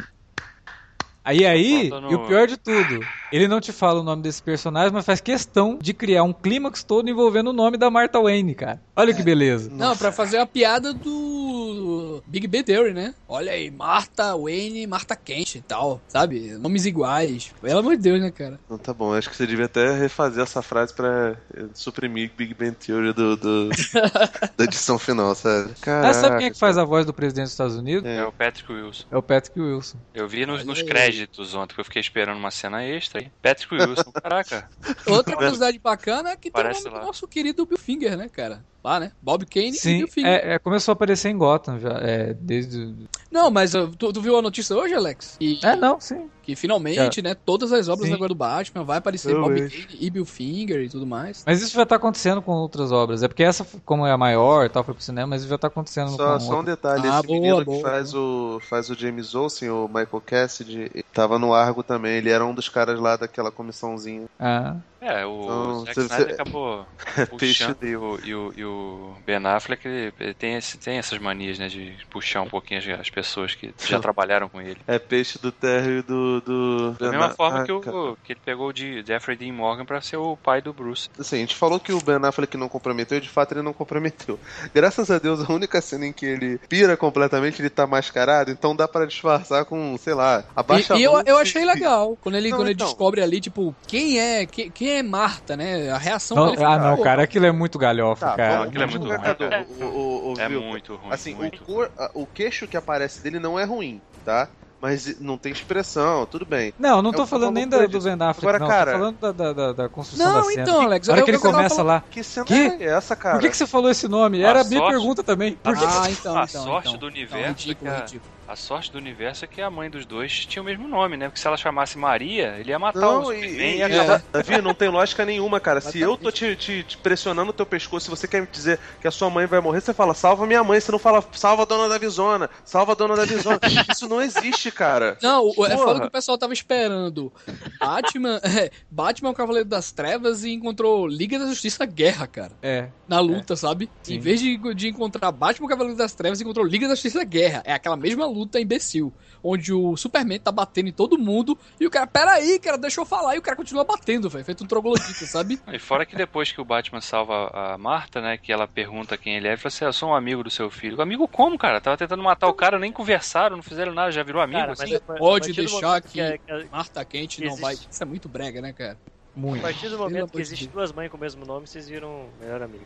Aí, 1.26 1.46
aí, 1.46 1.90
no- 1.90 2.12
e 2.12 2.16
o 2.16 2.28
pior 2.28 2.48
de 2.48 2.58
tudo, 2.58 3.00
ele 3.32 3.48
não 3.48 3.62
te 3.62 3.72
fala 3.72 4.02
o 4.02 4.04
nome 4.04 4.22
desse 4.22 4.42
personagem, 4.44 4.92
mas 4.92 5.06
faz 5.06 5.22
questão 5.22 5.78
de 5.82 5.94
criar 5.94 6.24
um 6.24 6.34
clímax 6.34 6.84
todo 6.84 7.10
envolvendo 7.10 7.50
o 7.50 7.54
nome 7.54 7.78
da 7.78 7.90
Martha 7.90 8.20
Wayne, 8.22 8.54
cara. 8.54 8.82
Olha 8.96 9.14
que 9.14 9.24
beleza. 9.24 9.70
Não, 9.72 9.96
pra 9.96 10.12
fazer 10.12 10.38
a 10.38 10.46
piada 10.46 10.94
do 10.94 12.22
Big 12.28 12.48
Bang 12.48 12.64
Theory, 12.64 12.94
né? 12.94 13.14
Olha 13.28 13.52
aí, 13.54 13.72
Marta 13.72 14.36
Wayne, 14.36 14.86
Marta 14.86 15.16
Kent 15.16 15.56
e 15.56 15.62
tal, 15.62 16.02
sabe? 16.08 16.52
Nomes 16.60 16.86
iguais. 16.86 17.52
Pelo 17.62 17.80
amor 17.80 17.96
de 17.96 18.02
Deus, 18.04 18.22
né, 18.22 18.30
cara? 18.32 18.60
Então 18.66 18.78
tá 18.78 18.94
bom, 18.94 19.14
acho 19.14 19.30
que 19.30 19.36
você 19.36 19.48
devia 19.48 19.66
até 19.66 19.98
refazer 19.98 20.44
essa 20.44 20.62
frase 20.62 20.94
pra 20.94 21.36
eh, 21.56 21.66
suprimir 21.74 22.32
Big 22.38 22.54
Bang 22.54 22.76
Theory 22.76 23.14
do, 23.14 23.36
do- 23.38 23.70
da 24.58 24.64
edição 24.66 25.00
final. 25.00 25.32
Ah, 25.46 25.66
Caraca, 25.82 26.14
sabe 26.14 26.38
quem 26.38 26.48
é 26.48 26.52
que 26.52 26.60
faz 26.60 26.78
a 26.78 26.84
voz 26.84 27.06
do 27.06 27.14
presidente 27.14 27.46
dos 27.46 27.54
Estados 27.54 27.76
Unidos? 27.76 28.04
É 28.06 28.24
o 28.26 28.32
Patrick 28.32 28.72
Wilson. 28.72 29.06
É 29.12 29.18
o 29.18 29.22
Patrick 29.24 29.60
Wilson. 29.60 29.98
Eu 30.14 30.28
vi 30.28 30.46
nos, 30.46 30.64
nos 30.66 30.80
aí. 30.80 30.86
Créditos 31.14 31.56
ontem, 31.56 31.74
que 31.74 31.80
eu 31.80 31.86
fiquei 31.86 32.02
esperando 32.02 32.38
uma 32.38 32.52
cena 32.52 32.84
extra 32.84 33.22
aí. 33.22 33.32
Patrick 33.42 33.74
Wilson, 33.74 34.12
caraca. 34.12 34.70
Outra 35.08 35.36
curiosidade 35.36 35.80
bacana 35.80 36.32
é 36.32 36.36
que 36.36 36.50
tem 36.50 36.52
o 36.52 36.54
Parece 36.54 36.86
nome 36.86 37.00
do 37.00 37.06
nosso 37.06 37.28
querido 37.28 37.66
Bill 37.66 37.78
Finger, 37.78 38.18
né, 38.18 38.30
cara? 38.30 38.64
Lá, 38.84 39.00
né? 39.00 39.12
Bob 39.22 39.46
Kane 39.46 39.70
e 39.70 39.74
Sim, 39.74 39.98
Bill 40.00 40.08
Finger. 40.10 40.30
é, 40.32 40.54
é, 40.56 40.60
começou 40.60 40.92
a 40.92 40.94
aparecer 40.94 41.30
em 41.30 41.38
Gotham 41.38 41.80
já, 41.80 41.92
é, 42.02 42.34
desde... 42.34 42.94
Não, 43.32 43.50
mas 43.50 43.74
uh, 43.74 43.88
tu, 43.98 44.12
tu 44.12 44.22
viu 44.22 44.38
a 44.38 44.42
notícia 44.42 44.76
hoje, 44.76 44.94
Alex? 44.94 45.38
E, 45.40 45.58
É, 45.64 45.76
não, 45.76 46.00
sim. 46.00 46.30
Que 46.44 46.58
finalmente, 46.58 47.22
né, 47.22 47.34
todas 47.34 47.72
as 47.72 47.88
obras 47.88 48.10
Sim. 48.10 48.16
agora 48.16 48.28
do 48.28 48.36
Batman 48.36 48.84
vai 48.84 48.98
aparecer 48.98 49.32
Eu 49.32 49.40
Bob 49.42 49.54
vejo. 49.54 49.88
Kane 49.88 49.98
e 49.98 50.10
Bill 50.10 50.26
Finger 50.26 50.82
e 50.84 50.90
tudo 50.90 51.08
mais. 51.08 51.42
Mas 51.46 51.62
isso 51.62 51.74
já 51.74 51.86
tá 51.86 51.96
acontecendo 51.96 52.42
com 52.42 52.52
outras 52.52 52.92
obras. 52.92 53.24
É 53.24 53.30
porque 53.30 53.44
essa, 53.44 53.66
como 53.86 54.06
é 54.06 54.12
a 54.12 54.18
maior 54.18 54.66
e 54.66 54.70
tal, 54.70 54.84
foi 54.84 54.94
pro 54.94 55.02
cinema, 55.02 55.28
mas 55.28 55.42
isso 55.44 55.50
já 55.50 55.58
tá 55.58 55.68
acontecendo 55.68 56.10
Só, 56.10 56.34
com 56.34 56.40
só 56.42 56.54
um 56.56 56.58
outras. 56.58 56.76
detalhe, 56.76 57.08
Ah, 57.08 57.20
esse 57.20 57.28
boa, 57.28 57.40
menino 57.40 57.64
boa, 57.64 57.78
que 57.78 57.82
faz 57.84 58.14
o, 58.14 58.60
faz 58.70 58.90
o 58.90 58.94
James 58.94 59.34
Olsen, 59.34 59.70
o 59.70 59.88
Michael 59.88 60.22
Cassidy, 60.26 61.06
tava 61.14 61.40
no 61.40 61.54
Argo 61.54 61.82
também, 61.82 62.18
ele 62.18 62.30
era 62.30 62.46
um 62.46 62.54
dos 62.54 62.68
caras 62.68 63.00
lá 63.00 63.16
daquela 63.16 63.50
comissãozinha. 63.50 64.26
Ah, 64.38 64.76
É, 65.06 65.26
o 65.26 65.42
Então, 65.44 65.80
Zack 65.86 65.94
você- 65.96 66.02
Snyder 66.02 66.28
você- 66.28 66.34
acabou 66.42 66.86
Peixe. 67.38 67.64
puxando 67.66 67.84
e 67.84 67.96
o, 67.96 68.20
e, 68.24 68.36
o, 68.36 68.54
e 68.58 68.66
o 68.66 69.14
Ben 69.26 69.46
Affleck 69.46 69.88
ele, 69.88 70.14
ele 70.20 70.34
tem, 70.34 70.56
esse, 70.56 70.78
tem 70.78 70.98
essas 70.98 71.20
manias, 71.20 71.60
né, 71.60 71.68
de 71.68 71.94
puxar 72.10 72.42
um 72.42 72.48
pouquinho 72.50 72.80
as, 72.80 73.00
as 73.00 73.10
pessoas 73.10 73.54
que 73.56 73.74
já 73.86 74.00
trabalharam 74.02 74.48
com 74.48 74.62
ele. 74.62 74.78
É 74.88 74.98
peixe 75.00 75.38
do 75.40 75.52
térreo 75.52 76.00
e 76.00 76.02
do, 76.02 76.42
do. 76.42 76.92
Da 76.94 77.10
mesma 77.12 77.28
Ben- 77.28 77.36
forma 77.36 77.60
Ah, 77.62 77.64
que, 77.66 77.72
o, 77.72 78.18
que 78.24 78.34
ele 78.34 78.40
pegou 78.44 78.68
o 78.70 78.74
de 78.74 79.04
Jeffrey 79.06 79.36
Dean 79.38 79.54
Morgan 79.54 79.86
pra 79.86 80.02
ser 80.02 80.18
o 80.18 80.38
pai 80.38 80.62
do 80.62 80.72
Bruce. 80.74 81.10
Assim, 81.20 81.38
a 81.38 81.40
gente 81.40 81.56
falou 81.56 81.80
que 81.80 81.92
o 81.92 82.00
Ben 82.02 82.18
Affleck 82.24 82.56
não 82.58 82.70
comprometeu, 82.70 83.20
de 83.20 83.30
fato 83.30 83.54
ele 83.54 83.62
não 83.62 83.74
comprometeu. 83.74 84.40
Graças 84.74 85.10
a 85.12 85.20
Deus, 85.20 85.48
a 85.48 85.52
única 85.52 85.82
cena 85.82 86.06
em 86.06 86.14
que 86.14 86.26
ele 86.26 86.58
pira 86.70 86.96
completamente, 86.96 87.62
ele 87.62 87.70
tá 87.70 87.86
mascarado, 87.86 88.52
então 88.52 88.76
dá 88.76 88.88
pra 88.88 89.06
disfarçar 89.06 89.66
com, 89.66 89.98
sei 89.98 90.14
lá, 90.14 90.44
abaixa 90.56 90.96
E, 90.96 91.00
e 91.00 91.04
eu, 91.04 91.22
eu 91.26 91.38
achei 91.38 91.66
legal. 91.66 92.18
Quando 92.22 92.36
ele, 92.36 92.50
Não, 92.50 92.58
quando 92.58 92.68
ele 92.68 92.76
então. 92.76 92.88
descobre 92.88 93.22
ali, 93.22 93.40
tipo, 93.42 93.76
quem 93.88 94.20
é, 94.20 94.46
quem, 94.46 94.70
quem 94.72 94.90
é 94.92 94.93
Marta, 95.02 95.56
né? 95.58 95.90
A 95.90 95.98
reação 95.98 96.36
Não, 96.38 96.66
ah, 96.66 96.78
não, 96.78 96.98
pô, 96.98 97.04
cara, 97.04 97.24
aquilo 97.24 97.46
é 97.46 97.52
muito 97.52 97.80
galhofa, 97.80 98.28
Tá, 98.28 98.36
cara. 98.36 98.52
vamos, 98.54 98.68
aquilo 98.68 98.84
é 98.84 98.88
muito 98.88 99.04
jogar 99.08 99.16
ruim, 99.16 99.36
cara. 99.50 99.66
o, 99.70 99.84
o, 99.86 100.34
o, 100.34 100.40
É 100.40 100.50
Vilton. 100.50 100.68
muito 100.68 100.96
ruim. 100.96 101.14
Assim, 101.14 101.34
muito 101.36 101.64
o, 101.64 101.66
cor- 101.66 101.92
o 102.14 102.28
queixo 102.28 102.68
que 102.68 102.78
aparece 102.78 103.24
dele 103.24 103.40
não 103.40 103.58
é 103.60 103.64
ruim, 103.64 104.02
tá? 104.24 104.50
Mas 104.82 105.18
não 105.22 105.38
tem 105.38 105.50
expressão, 105.54 106.26
tudo 106.26 106.46
bem. 106.46 106.74
Não, 106.78 107.02
não 107.02 107.14
tô 107.14 107.22
Eu 107.22 107.26
falando 107.28 107.54
nem 107.56 107.66
da, 107.66 107.86
do. 107.88 108.02
Ben 108.02 108.14
Affleck, 108.20 108.40
Agora, 108.46 108.60
não. 108.60 108.68
cara- 108.68 108.92
Tô 108.92 108.98
falando 108.98 109.18
da, 109.18 109.32
da, 109.32 109.54
da- 109.54 109.72
da 109.74 109.88
construção 109.90 110.28
Não, 110.28 110.34
da 110.42 110.44
cena. 110.44 110.62
então, 110.62 110.82
Alex, 110.82 111.08
Na 111.08 111.14
hora 111.14 111.22
eu- 111.22 111.26
que 111.26 111.32
ele 111.32 111.40
começa 111.40 111.76
falando- 111.76 111.88
lá, 111.88 112.04
Que 112.12 112.22
cena 112.22 112.46
Que? 112.46 112.54
é 112.54 112.84
essa, 112.84 113.16
cara? 113.16 113.36
por 113.36 113.42
que, 113.44 113.50
que 113.50 113.56
você 113.56 113.66
falou 113.66 113.90
esse 113.90 114.10
nome? 114.10 114.44
A 114.44 114.50
Era 114.50 114.60
a 114.60 114.64
minha 114.66 114.82
sorte- 114.82 114.94
pergunta 114.98 115.24
também. 115.24 115.54
Por 115.56 115.78
que 115.78 115.86
Ah, 115.86 116.12
então, 116.12 116.38
A 116.38 116.44
então, 116.44 116.64
sorte 116.64 116.88
então. 116.90 117.00
do 117.00 117.08
Então, 117.08 117.08
universo 117.08 117.48
ridículo, 117.48 117.90
é 117.90 117.94
que 117.94 117.98
a- 117.98 118.04
ridículo. 118.06 118.34
A 118.54 118.56
sorte 118.56 118.92
do 118.92 119.00
universo 119.00 119.44
é 119.46 119.48
que 119.48 119.60
a 119.64 119.70
mãe 119.72 119.90
dos 119.90 120.06
dois 120.06 120.46
tinha 120.46 120.62
o 120.62 120.66
mesmo 120.66 120.88
nome, 120.88 121.18
né? 121.18 121.26
Porque 121.28 121.40
se 121.42 121.48
ela 121.48 121.58
chamasse 121.58 121.98
Maria, 121.98 122.56
ele 122.60 122.70
ia 122.70 122.78
matar 122.78 123.00
Não, 123.00 123.24
o 123.24 123.34
e, 123.34 123.48
e, 123.48 123.78
ia 123.78 123.88
acabar. 123.88 124.24
Davi, 124.32 124.62
não 124.62 124.76
tem 124.76 124.90
lógica 124.90 125.26
nenhuma, 125.26 125.60
cara. 125.60 125.82
Se 125.82 126.00
eu 126.00 126.16
tô 126.16 126.30
te, 126.32 126.56
te- 126.56 126.84
te 126.84 126.96
pressionando 127.00 127.50
o 127.50 127.54
teu 127.54 127.66
pescoço, 127.66 128.04
se 128.06 128.12
você 128.12 128.28
quer 128.28 128.42
me 128.42 128.48
dizer 128.48 128.80
que 129.02 129.08
a 129.08 129.12
sua 129.12 129.28
mãe 129.28 129.48
vai 129.48 129.60
morrer, 129.60 129.82
você 129.82 129.92
fala, 129.92 130.14
salva 130.14 130.46
minha 130.46 130.64
mãe. 130.64 130.80
Você 130.80 130.92
não 130.92 131.00
fala, 131.00 131.24
salva 131.32 131.64
a 131.64 131.66
dona 131.66 131.90
da 131.90 131.98
Visona, 131.98 132.48
salva 132.64 132.92
a 132.92 132.96
dona 132.96 133.16
da 133.16 133.26
Visona. 133.26 133.60
Isso 133.92 134.08
não 134.08 134.22
existe, 134.22 134.70
cara. 134.70 135.18
Não, 135.20 135.48
o- 135.58 135.66
é 135.66 135.70
Porra. 135.72 135.78
foda 135.78 136.00
que 136.02 136.08
o 136.08 136.12
pessoal 136.12 136.38
tava 136.38 136.54
esperando 136.54 137.34
Batman, 137.80 138.40
é, 138.46 138.70
Batman, 138.88 139.32
o 139.32 139.34
Cavaleiro 139.34 139.68
das 139.68 139.92
Trevas, 139.92 140.44
e 140.44 140.52
encontrou 140.52 141.08
Liga 141.08 141.40
da 141.40 141.48
Justiça 141.48 141.88
Guerra, 141.88 142.28
cara. 142.28 142.52
É. 142.62 142.90
Na 143.08 143.20
luta, 143.20 143.56
sabe? 143.56 143.90
Sim. 144.04 144.14
Em 144.14 144.20
vez 144.20 144.40
de, 144.40 144.58
de 144.76 144.90
encontrar 144.90 145.32
Batman, 145.32 145.66
o 145.66 145.70
Cavaleiro 145.70 145.98
das 145.98 146.14
Trevas, 146.14 146.40
encontrou 146.40 146.64
Liga 146.64 146.88
da 146.88 146.94
Justiça 146.94 147.24
Guerra. 147.24 147.64
É 147.66 147.74
aquela 147.74 147.98
mesma 147.98 148.28
luta 148.28 148.43
imbecil. 148.60 149.14
Onde 149.44 149.74
o 149.74 149.98
Superman 149.98 150.40
tá 150.40 150.52
batendo 150.52 150.88
em 150.88 150.94
todo 150.94 151.18
mundo 151.18 151.58
e 151.80 151.86
o 151.86 151.90
cara, 151.90 152.08
peraí, 152.08 152.60
cara, 152.60 152.78
deixa 152.78 153.02
eu 153.02 153.06
falar. 153.06 153.36
E 153.36 153.40
o 153.40 153.42
cara 153.42 153.58
continua 153.58 153.84
batendo, 153.84 154.30
velho. 154.30 154.46
Feito 154.46 154.64
um 154.64 154.68
troglodita, 154.68 155.26
sabe? 155.26 155.60
E 155.74 155.80
fora 155.80 156.06
que 156.06 156.16
depois 156.16 156.52
que 156.52 156.62
o 156.62 156.66
Batman 156.66 157.02
salva 157.02 157.50
a 157.54 157.78
Marta, 157.78 158.22
né? 158.22 158.38
Que 158.38 158.52
ela 158.54 158.68
pergunta 158.68 159.18
quem 159.18 159.36
ele 159.36 159.48
é, 159.48 159.52
ele 159.52 159.58
fala 159.58 159.68
assim: 159.68 159.86
Eu 159.86 159.94
sou 159.94 160.10
um 160.10 160.16
amigo 160.16 160.44
do 160.44 160.50
seu 160.50 160.70
filho. 160.70 161.02
Amigo 161.02 161.28
como, 161.28 161.58
cara? 161.58 161.82
Tava 161.82 161.98
tentando 161.98 162.22
matar 162.24 162.48
o 162.48 162.54
cara, 162.54 162.78
nem 162.80 162.92
conversaram, 162.92 163.56
não 163.58 163.64
fizeram 163.64 163.94
nada, 163.94 164.12
já 164.12 164.24
virou 164.24 164.42
amigo, 164.42 164.60
Cara, 164.60 164.70
mas 164.72 164.82
assim? 164.82 164.96
a 164.96 164.98
a 165.14 165.18
Pode 165.18 165.52
deixar 165.54 166.02
que- 166.02 166.22
a- 166.22 166.36
a- 166.50 166.66
Marta 166.72 167.04
quente 167.04 167.40
não 167.42 167.48
Existe. 167.48 167.62
vai. 167.62 167.74
Isso 167.74 168.02
é 168.04 168.06
muito 168.06 168.30
brega, 168.30 168.62
né, 168.62 168.72
cara? 168.72 168.98
A 169.36 169.40
Muito. 169.40 169.62
partir 169.62 169.90
do 169.90 169.98
momento 169.98 170.32
que 170.32 170.42
existem 170.42 170.68
duas 170.70 170.92
mães 170.92 171.10
com 171.10 171.18
o 171.18 171.20
mesmo 171.20 171.44
nome, 171.46 171.68
vocês 171.68 171.90
viram 171.90 172.30
melhor 172.40 172.62
amigo. 172.62 172.86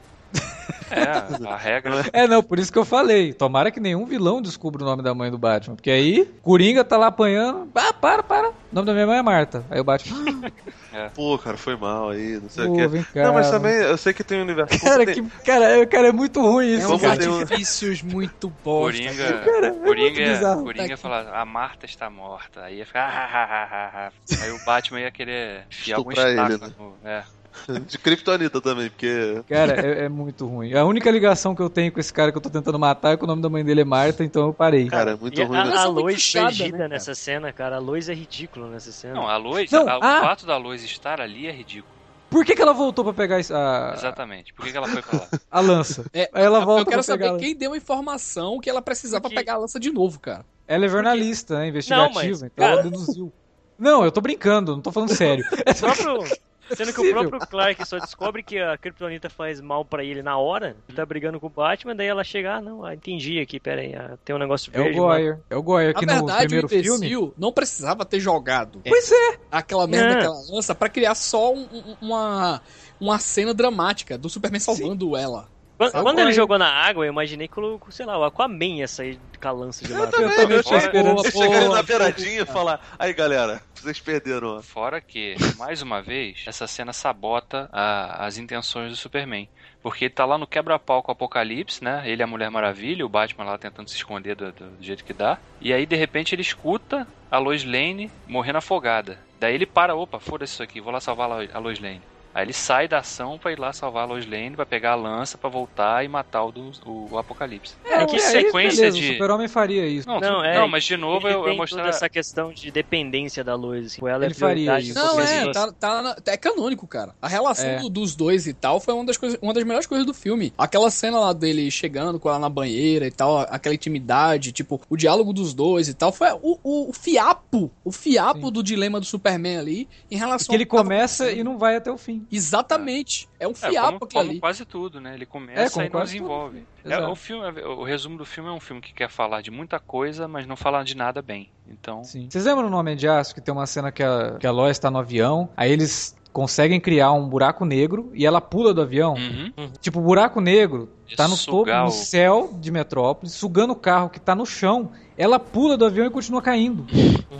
É, 0.89 1.47
a 1.49 1.57
regra. 1.57 2.05
É, 2.13 2.27
não, 2.27 2.41
por 2.41 2.57
isso 2.59 2.71
que 2.71 2.79
eu 2.79 2.85
falei. 2.85 3.33
Tomara 3.33 3.69
que 3.71 3.79
nenhum 3.79 4.05
vilão 4.05 4.41
descubra 4.41 4.83
o 4.83 4.85
nome 4.85 5.03
da 5.03 5.13
mãe 5.13 5.29
do 5.29 5.37
Batman. 5.37 5.75
Porque 5.75 5.91
aí, 5.91 6.25
Coringa 6.41 6.83
tá 6.83 6.95
lá 6.97 7.07
apanhando. 7.07 7.69
Ah, 7.75 7.91
para, 7.93 8.23
para. 8.23 8.49
O 8.49 8.53
nome 8.71 8.85
da 8.85 8.93
minha 8.93 9.05
mãe 9.07 9.17
é 9.17 9.21
Marta. 9.21 9.65
Aí 9.69 9.79
o 9.81 9.83
Batman. 9.83 10.23
Pô, 11.13 11.37
cara, 11.37 11.57
foi 11.57 11.75
mal 11.75 12.09
aí, 12.09 12.39
não 12.41 12.49
sei 12.49 12.65
o 12.65 12.67
Pô, 12.69 12.75
quê. 12.75 12.87
vem 12.87 13.03
cá. 13.03 13.23
Não, 13.23 13.33
mas 13.33 13.51
também 13.51 13.73
eu 13.75 13.97
sei 13.97 14.13
que 14.13 14.23
tem 14.23 14.39
um 14.39 14.41
universo. 14.43 14.79
Cara, 14.81 15.05
tem- 15.05 15.23
que, 15.25 15.43
cara, 15.43 15.65
é- 15.81 15.85
cara, 15.85 16.07
é 16.07 16.11
muito 16.11 16.41
ruim 16.41 16.65
É 16.65 16.69
isso. 16.77 16.91
uns 16.93 17.01
Vamos 17.01 17.17
ter 17.17 17.29
um- 17.29 17.39
artifícios 17.39 18.01
muito 18.01 18.49
bosta. 18.49 18.99
Coringa, 19.03 19.33
Cara, 19.39 19.67
é 19.67 19.71
Coringa, 19.71 20.01
muito 20.01 20.15
bizarro. 20.15 20.63
Coringa 20.63 20.89
Tá 20.89 20.97
fala, 20.97 21.29
a 21.33 21.45
Marta 21.45 21.85
está 21.85 22.09
morta. 22.09 22.61
Aí 22.63 22.77
ia 22.77 22.85
ficar, 22.85 23.03
ah, 23.07 23.29
ah, 23.31 23.47
ah, 23.51 23.69
ah, 23.71 24.07
ah. 24.07 24.43
Aí 24.43 24.51
o 24.51 24.65
Batman 24.65 25.01
ia 25.01 25.11
querer 25.11 25.65
enfiar 25.69 25.97
algum 25.97 26.11
ele, 26.11 26.57
no- 26.77 26.97
é. 27.03 27.23
De 27.87 27.97
Kryptonita 27.97 28.61
também, 28.61 28.89
porque. 28.89 29.41
Cara, 29.49 29.79
é, 29.85 30.05
é 30.05 30.09
muito 30.09 30.45
ruim. 30.47 30.73
A 30.73 30.83
única 30.85 31.09
ligação 31.11 31.55
que 31.55 31.61
eu 31.61 31.69
tenho 31.69 31.91
com 31.91 31.99
esse 31.99 32.13
cara 32.13 32.31
que 32.31 32.37
eu 32.37 32.41
tô 32.41 32.49
tentando 32.49 32.77
matar 32.79 33.13
é 33.13 33.17
que 33.17 33.23
o 33.23 33.27
nome 33.27 33.41
da 33.41 33.49
mãe 33.49 33.63
dele 33.63 33.81
é 33.81 33.85
Marta, 33.85 34.23
então 34.23 34.47
eu 34.47 34.53
parei. 34.53 34.87
Cara, 34.87 35.11
é 35.11 35.15
muito 35.15 35.39
e 35.39 35.43
ruim, 35.43 35.57
a, 35.57 35.65
né? 35.65 35.75
a 35.77 35.85
Lois 35.85 36.15
inchada, 36.17 36.47
perdida 36.47 36.77
né, 36.77 36.87
nessa 36.87 37.13
cena, 37.15 37.51
cara. 37.53 37.77
A 37.77 37.79
Lois 37.79 38.09
é 38.09 38.13
ridícula 38.13 38.69
nessa 38.69 38.91
cena. 38.91 39.13
Não, 39.15 39.27
a 39.27 39.37
Lois, 39.37 39.69
Não, 39.71 39.87
a- 39.87 39.97
o 39.97 40.03
ah! 40.03 40.21
fato 40.21 40.45
da 40.45 40.57
Lois 40.57 40.83
estar 40.83 41.19
ali 41.21 41.47
é 41.47 41.51
ridículo. 41.51 41.95
Por 42.29 42.43
que, 42.43 42.53
que 42.55 42.61
ela 42.61 42.73
voltou 42.73 43.05
pra 43.05 43.13
pegar 43.13 43.39
isso- 43.39 43.53
a, 43.55 43.93
Exatamente. 43.95 44.53
Por 44.53 44.65
que, 44.65 44.71
que 44.71 44.77
ela 44.77 44.87
foi 44.87 45.01
pra 45.01 45.19
lá? 45.19 45.27
a 45.49 45.59
lança? 45.61 46.05
É, 46.13 46.29
Aí 46.33 46.43
ela 46.43 46.59
volta 46.59 46.81
eu 46.81 46.85
quero 46.85 47.03
pra 47.03 47.15
pegar. 47.15 47.27
saber 47.29 47.39
quem 47.39 47.55
deu 47.55 47.71
a 47.71 47.77
informação 47.77 48.59
que 48.59 48.69
ela 48.69 48.81
precisava 48.81 49.21
Porque- 49.21 49.35
pegar 49.35 49.53
a 49.53 49.57
lança 49.57 49.79
de 49.79 49.91
novo, 49.91 50.19
cara. 50.19 50.45
Ela 50.67 50.85
é 50.85 50.89
jornalista, 50.89 51.59
né? 51.59 51.69
Investigativa, 51.69 52.07
Não, 52.07 52.13
mas, 52.13 52.41
então 52.41 52.65
ela 52.67 52.77
cara- 52.77 52.89
deduziu. 52.89 53.31
Não, 53.79 54.03
eu 54.03 54.11
tô 54.11 54.19
brincando, 54.19 54.73
não 54.75 54.81
tô 54.81 54.91
falando 54.91 55.13
sério. 55.15 55.45
O 55.71 55.75
próprio- 55.79 56.37
Sendo 56.75 56.93
que 56.93 57.01
o 57.01 57.09
próprio 57.11 57.39
Clark 57.47 57.85
só 57.87 57.97
descobre 57.99 58.43
que 58.43 58.59
a 58.59 58.77
Kryptonita 58.77 59.29
faz 59.29 59.61
mal 59.61 59.85
pra 59.85 60.03
ele 60.03 60.21
na 60.21 60.37
hora, 60.37 60.75
ele 60.87 60.95
tá 60.95 61.05
brigando 61.05 61.39
com 61.39 61.47
o 61.47 61.49
Batman, 61.49 61.95
daí 61.95 62.07
ela 62.07 62.23
chega, 62.23 62.55
ah, 62.55 62.61
não, 62.61 62.83
ah, 62.83 62.93
entendi 62.93 63.39
aqui, 63.39 63.59
pera 63.59 63.81
aí, 63.81 63.95
ah, 63.95 64.17
tem 64.25 64.35
um 64.35 64.39
negócio 64.39 64.71
É 64.73 64.79
o 64.79 64.83
verde. 64.83 64.99
Goyer. 64.99 65.39
É 65.49 65.55
o 65.55 65.63
Goyer 65.63 65.93
Na 65.93 65.99
que 65.99 66.05
no 66.05 66.13
verdade, 66.13 66.45
o 66.45 66.47
primeiro 66.47 66.67
imbecil 66.67 66.97
filme. 66.99 67.33
não 67.37 67.51
precisava 67.51 68.05
ter 68.05 68.19
jogado 68.19 68.81
Pois 68.87 69.11
é. 69.11 69.37
aquela 69.51 69.87
merda, 69.87 70.17
aquela 70.19 70.41
lança, 70.51 70.75
pra 70.75 70.89
criar 70.89 71.15
só 71.15 71.53
um- 71.53 71.67
um- 71.71 71.95
uma, 72.01 72.61
uma 72.99 73.19
cena 73.19 73.53
dramática 73.53 74.17
do 74.17 74.29
Superman 74.29 74.59
salvando 74.59 75.15
ela. 75.15 75.47
Quando, 75.77 75.91
quando 76.03 76.19
ele 76.19 76.31
jogou 76.31 76.57
na 76.57 76.67
água, 76.69 77.05
eu 77.05 77.11
imaginei 77.11 77.47
que, 77.47 77.59
o- 77.59 77.79
sei 77.91 78.05
lá, 78.05 78.17
o 78.17 78.23
Aquaman 78.23 78.77
ia 78.77 78.87
sair 78.87 79.19
com 79.39 79.47
a 79.47 79.51
lança 79.51 79.85
de 79.85 79.93
lá. 79.93 79.99
Eu 79.99 80.09
também 80.09 80.29
tinha 80.47 80.63
Fora- 80.63 80.77
esperança. 80.77 81.15
Você 81.23 81.31
chegar 81.37 81.57
ali 81.59 81.69
na 81.69 81.83
beiradinha 81.83 82.41
e 82.41 82.45
falar, 82.45 82.79
aí 82.97 83.13
galera, 83.13 83.61
vocês 83.75 83.99
perderam, 83.99 84.57
ó. 84.57 84.61
Fora 84.61 84.99
que, 84.99 85.35
mais 85.57 85.81
uma 85.83 86.01
vez, 86.01 86.43
essa 86.47 86.65
cena 86.65 86.91
sabota 86.93 87.69
a- 87.71 88.25
as 88.25 88.37
intenções 88.39 88.89
do 88.89 88.95
Superman. 88.95 89.47
Porque 89.83 90.05
ele 90.05 90.13
tá 90.13 90.25
lá 90.25 90.37
no 90.37 90.47
quebra-pau 90.47 91.03
com 91.03 91.11
o 91.11 91.13
Apocalipse, 91.13 91.83
né? 91.83 92.01
Ele 92.05 92.21
é 92.21 92.25
a 92.25 92.27
Mulher 92.27 92.49
Maravilha, 92.49 93.05
o 93.05 93.09
Batman 93.09 93.45
lá 93.45 93.57
tentando 93.57 93.87
se 93.89 93.95
esconder 93.95 94.35
do, 94.35 94.51
do 94.51 94.77
jeito 94.81 95.03
que 95.05 95.13
dá. 95.13 95.37
E 95.61 95.71
aí, 95.71 95.85
de 95.85 95.95
repente, 95.95 96.33
ele 96.33 96.41
escuta 96.41 97.07
a 97.31 97.37
Lois 97.37 97.63
Lane 97.63 98.11
morrendo 98.27 98.57
afogada. 98.57 99.19
Daí 99.39 99.53
ele 99.53 99.65
para, 99.67 99.95
opa, 99.95 100.19
foda-se 100.19 100.53
isso 100.53 100.63
aqui, 100.63 100.81
vou 100.81 100.91
lá 100.91 100.99
salvar 100.99 101.29
a 101.53 101.59
Lois 101.59 101.79
Lane. 101.79 102.01
Aí 102.37 102.43
ele 102.45 102.53
sai 102.53 102.87
da 102.87 102.99
ação 102.99 103.39
pra 103.39 103.51
ir 103.51 103.57
lá 103.57 103.73
salvar 103.73 104.03
a 104.03 104.05
Lois 104.05 104.29
Lane, 104.29 104.51
pra 104.55 104.63
pegar 104.63 104.91
a 104.91 104.95
lança, 104.95 105.39
pra 105.39 105.49
voltar 105.49 106.05
e 106.05 106.07
matar 106.07 106.43
o, 106.43 106.51
do, 106.51 106.71
o, 106.85 107.07
o 107.13 107.17
Apocalipse. 107.17 107.73
É, 107.83 108.05
que 108.05 108.15
aí, 108.17 108.21
sequência 108.21 108.81
beleza, 108.91 108.97
de- 108.99 109.09
O 109.09 109.13
super-homem 109.13 109.47
faria 109.47 109.87
isso. 109.87 110.07
Não, 110.07 110.19
Não, 110.19 110.45
é, 110.45 110.59
não 110.59 110.67
mas 110.67 110.83
de 110.83 110.95
novo 110.95 111.27
eu, 111.27 111.47
eu 111.47 111.55
mostrar... 111.55 111.87
essa 111.87 112.07
questão 112.07 112.53
de 112.53 112.69
dependência 112.69 113.43
da 113.43 113.55
Lois. 113.55 113.87
Assim, 113.87 114.07
ela 114.07 114.23
Ele 114.23 114.33
é 114.33 114.35
faria 114.35 114.79
isso. 114.79 114.93
Não, 114.93 115.19
é, 115.19 115.51
tá, 115.51 115.71
tá 115.71 116.01
na- 116.03 116.15
é 116.27 116.37
canônico, 116.37 116.85
cara. 116.85 117.15
A 117.19 117.27
relação 117.27 117.65
É. 117.65 117.79
do- 117.79 117.89
dos 117.89 118.15
dois 118.15 118.45
e 118.45 118.53
tal 118.53 118.79
foi 118.79 118.93
uma 118.93 119.03
das, 119.03 119.17
coisas, 119.17 119.39
uma 119.41 119.51
das 119.51 119.63
melhores 119.63 119.87
coisas 119.87 120.05
do 120.05 120.13
filme. 120.13 120.53
Aquela 120.59 120.91
cena 120.91 121.19
lá 121.19 121.33
dele 121.33 121.71
chegando 121.71 122.19
com 122.19 122.29
ela 122.29 122.37
na 122.37 122.49
banheira 122.49 123.07
e 123.07 123.11
tal, 123.11 123.39
aquela 123.39 123.73
intimidade, 123.73 124.51
tipo, 124.51 124.79
o 124.87 124.95
diálogo 124.95 125.33
dos 125.33 125.55
dois 125.55 125.89
e 125.89 125.93
tal, 125.95 126.11
foi 126.11 126.27
o, 126.43 126.59
o, 126.63 126.89
o 126.91 126.93
fiapo, 126.93 127.71
o 127.83 127.91
fiapo 127.91 128.45
Sim. 128.47 128.51
do 128.53 128.61
dilema 128.61 128.99
do 128.99 129.07
Superman 129.07 129.57
ali 129.57 129.89
em 130.11 130.17
relação 130.17 130.49
Que 130.49 130.55
ele 130.55 130.67
começa 130.67 131.31
e 131.31 131.43
não 131.43 131.57
vai 131.57 131.75
até 131.75 131.91
o 131.91 131.97
fim. 131.97 132.26
Exatamente. 132.31 133.27
É 133.39 133.47
um 133.47 133.51
É, 133.51 133.53
fiapo 133.53 133.87
como, 133.93 133.95
aquilo 134.05 134.09
como 134.21 134.29
ali. 134.31 134.39
quase 134.39 134.65
tudo, 134.65 134.99
né? 135.01 135.13
Ele 135.13 135.23
É, 135.23 135.25
começa 135.25 135.73
como 135.73 135.85
e 135.85 135.89
não 135.89 136.03
desenvolve. 136.03 136.63
tudo. 136.83 136.91
É, 136.93 137.07
o, 137.07 137.15
filme, 137.15 137.61
o 137.61 137.83
resumo 137.83 138.17
do 138.17 138.25
filme 138.25 138.49
é 138.49 138.53
um 138.53 138.59
filme 138.59 138.81
que 138.81 138.93
quer 138.93 139.09
falar 139.09 139.41
de 139.41 139.51
muita 139.51 139.79
coisa, 139.79 140.27
mas 140.27 140.45
não 140.47 140.55
fala 140.55 140.83
de 140.83 140.95
nada 140.95 141.21
bem. 141.21 141.49
Então, 141.69 142.03
Sim. 142.03 142.27
Vocês 142.29 142.45
lembram 142.45 142.69
no 142.69 142.77
Homem 142.77 142.95
de 142.95 143.07
Aço 143.07 143.33
que 143.35 143.41
tem 143.41 143.53
uma 143.53 143.65
cena 143.65 143.91
que 143.91 144.01
a, 144.03 144.37
que 144.39 144.47
a 144.47 144.51
Lois 144.51 144.79
tá 144.79 144.89
no 144.89 144.99
avião, 144.99 145.49
aí 145.55 145.71
eles 145.71 146.15
conseguem 146.31 146.79
criar 146.79 147.11
um 147.13 147.27
buraco 147.27 147.65
negro 147.65 148.11
e 148.13 148.25
ela 148.25 148.39
pula 148.39 148.73
do 148.73 148.81
avião. 148.81 149.15
uhum. 149.15 149.71
Tipo, 149.81 149.99
o 149.99 150.03
buraco 150.03 150.39
negro 150.39 150.87
tá 151.15 151.27
no 151.27 151.35
topo, 151.37 151.69
no 151.71 151.89
céu 151.91 152.51
de 152.59 152.71
Metrópolis, 152.71 153.33
sugando 153.33 153.73
o 153.73 153.75
carro 153.75 154.09
que 154.09 154.19
tá 154.19 154.35
no 154.35 154.45
chão. 154.45 154.91
Ela 155.17 155.39
pula 155.39 155.75
do 155.75 155.83
avião 155.85 156.05
e 156.05 156.11
continua 156.11 156.41
caindo. 156.43 156.85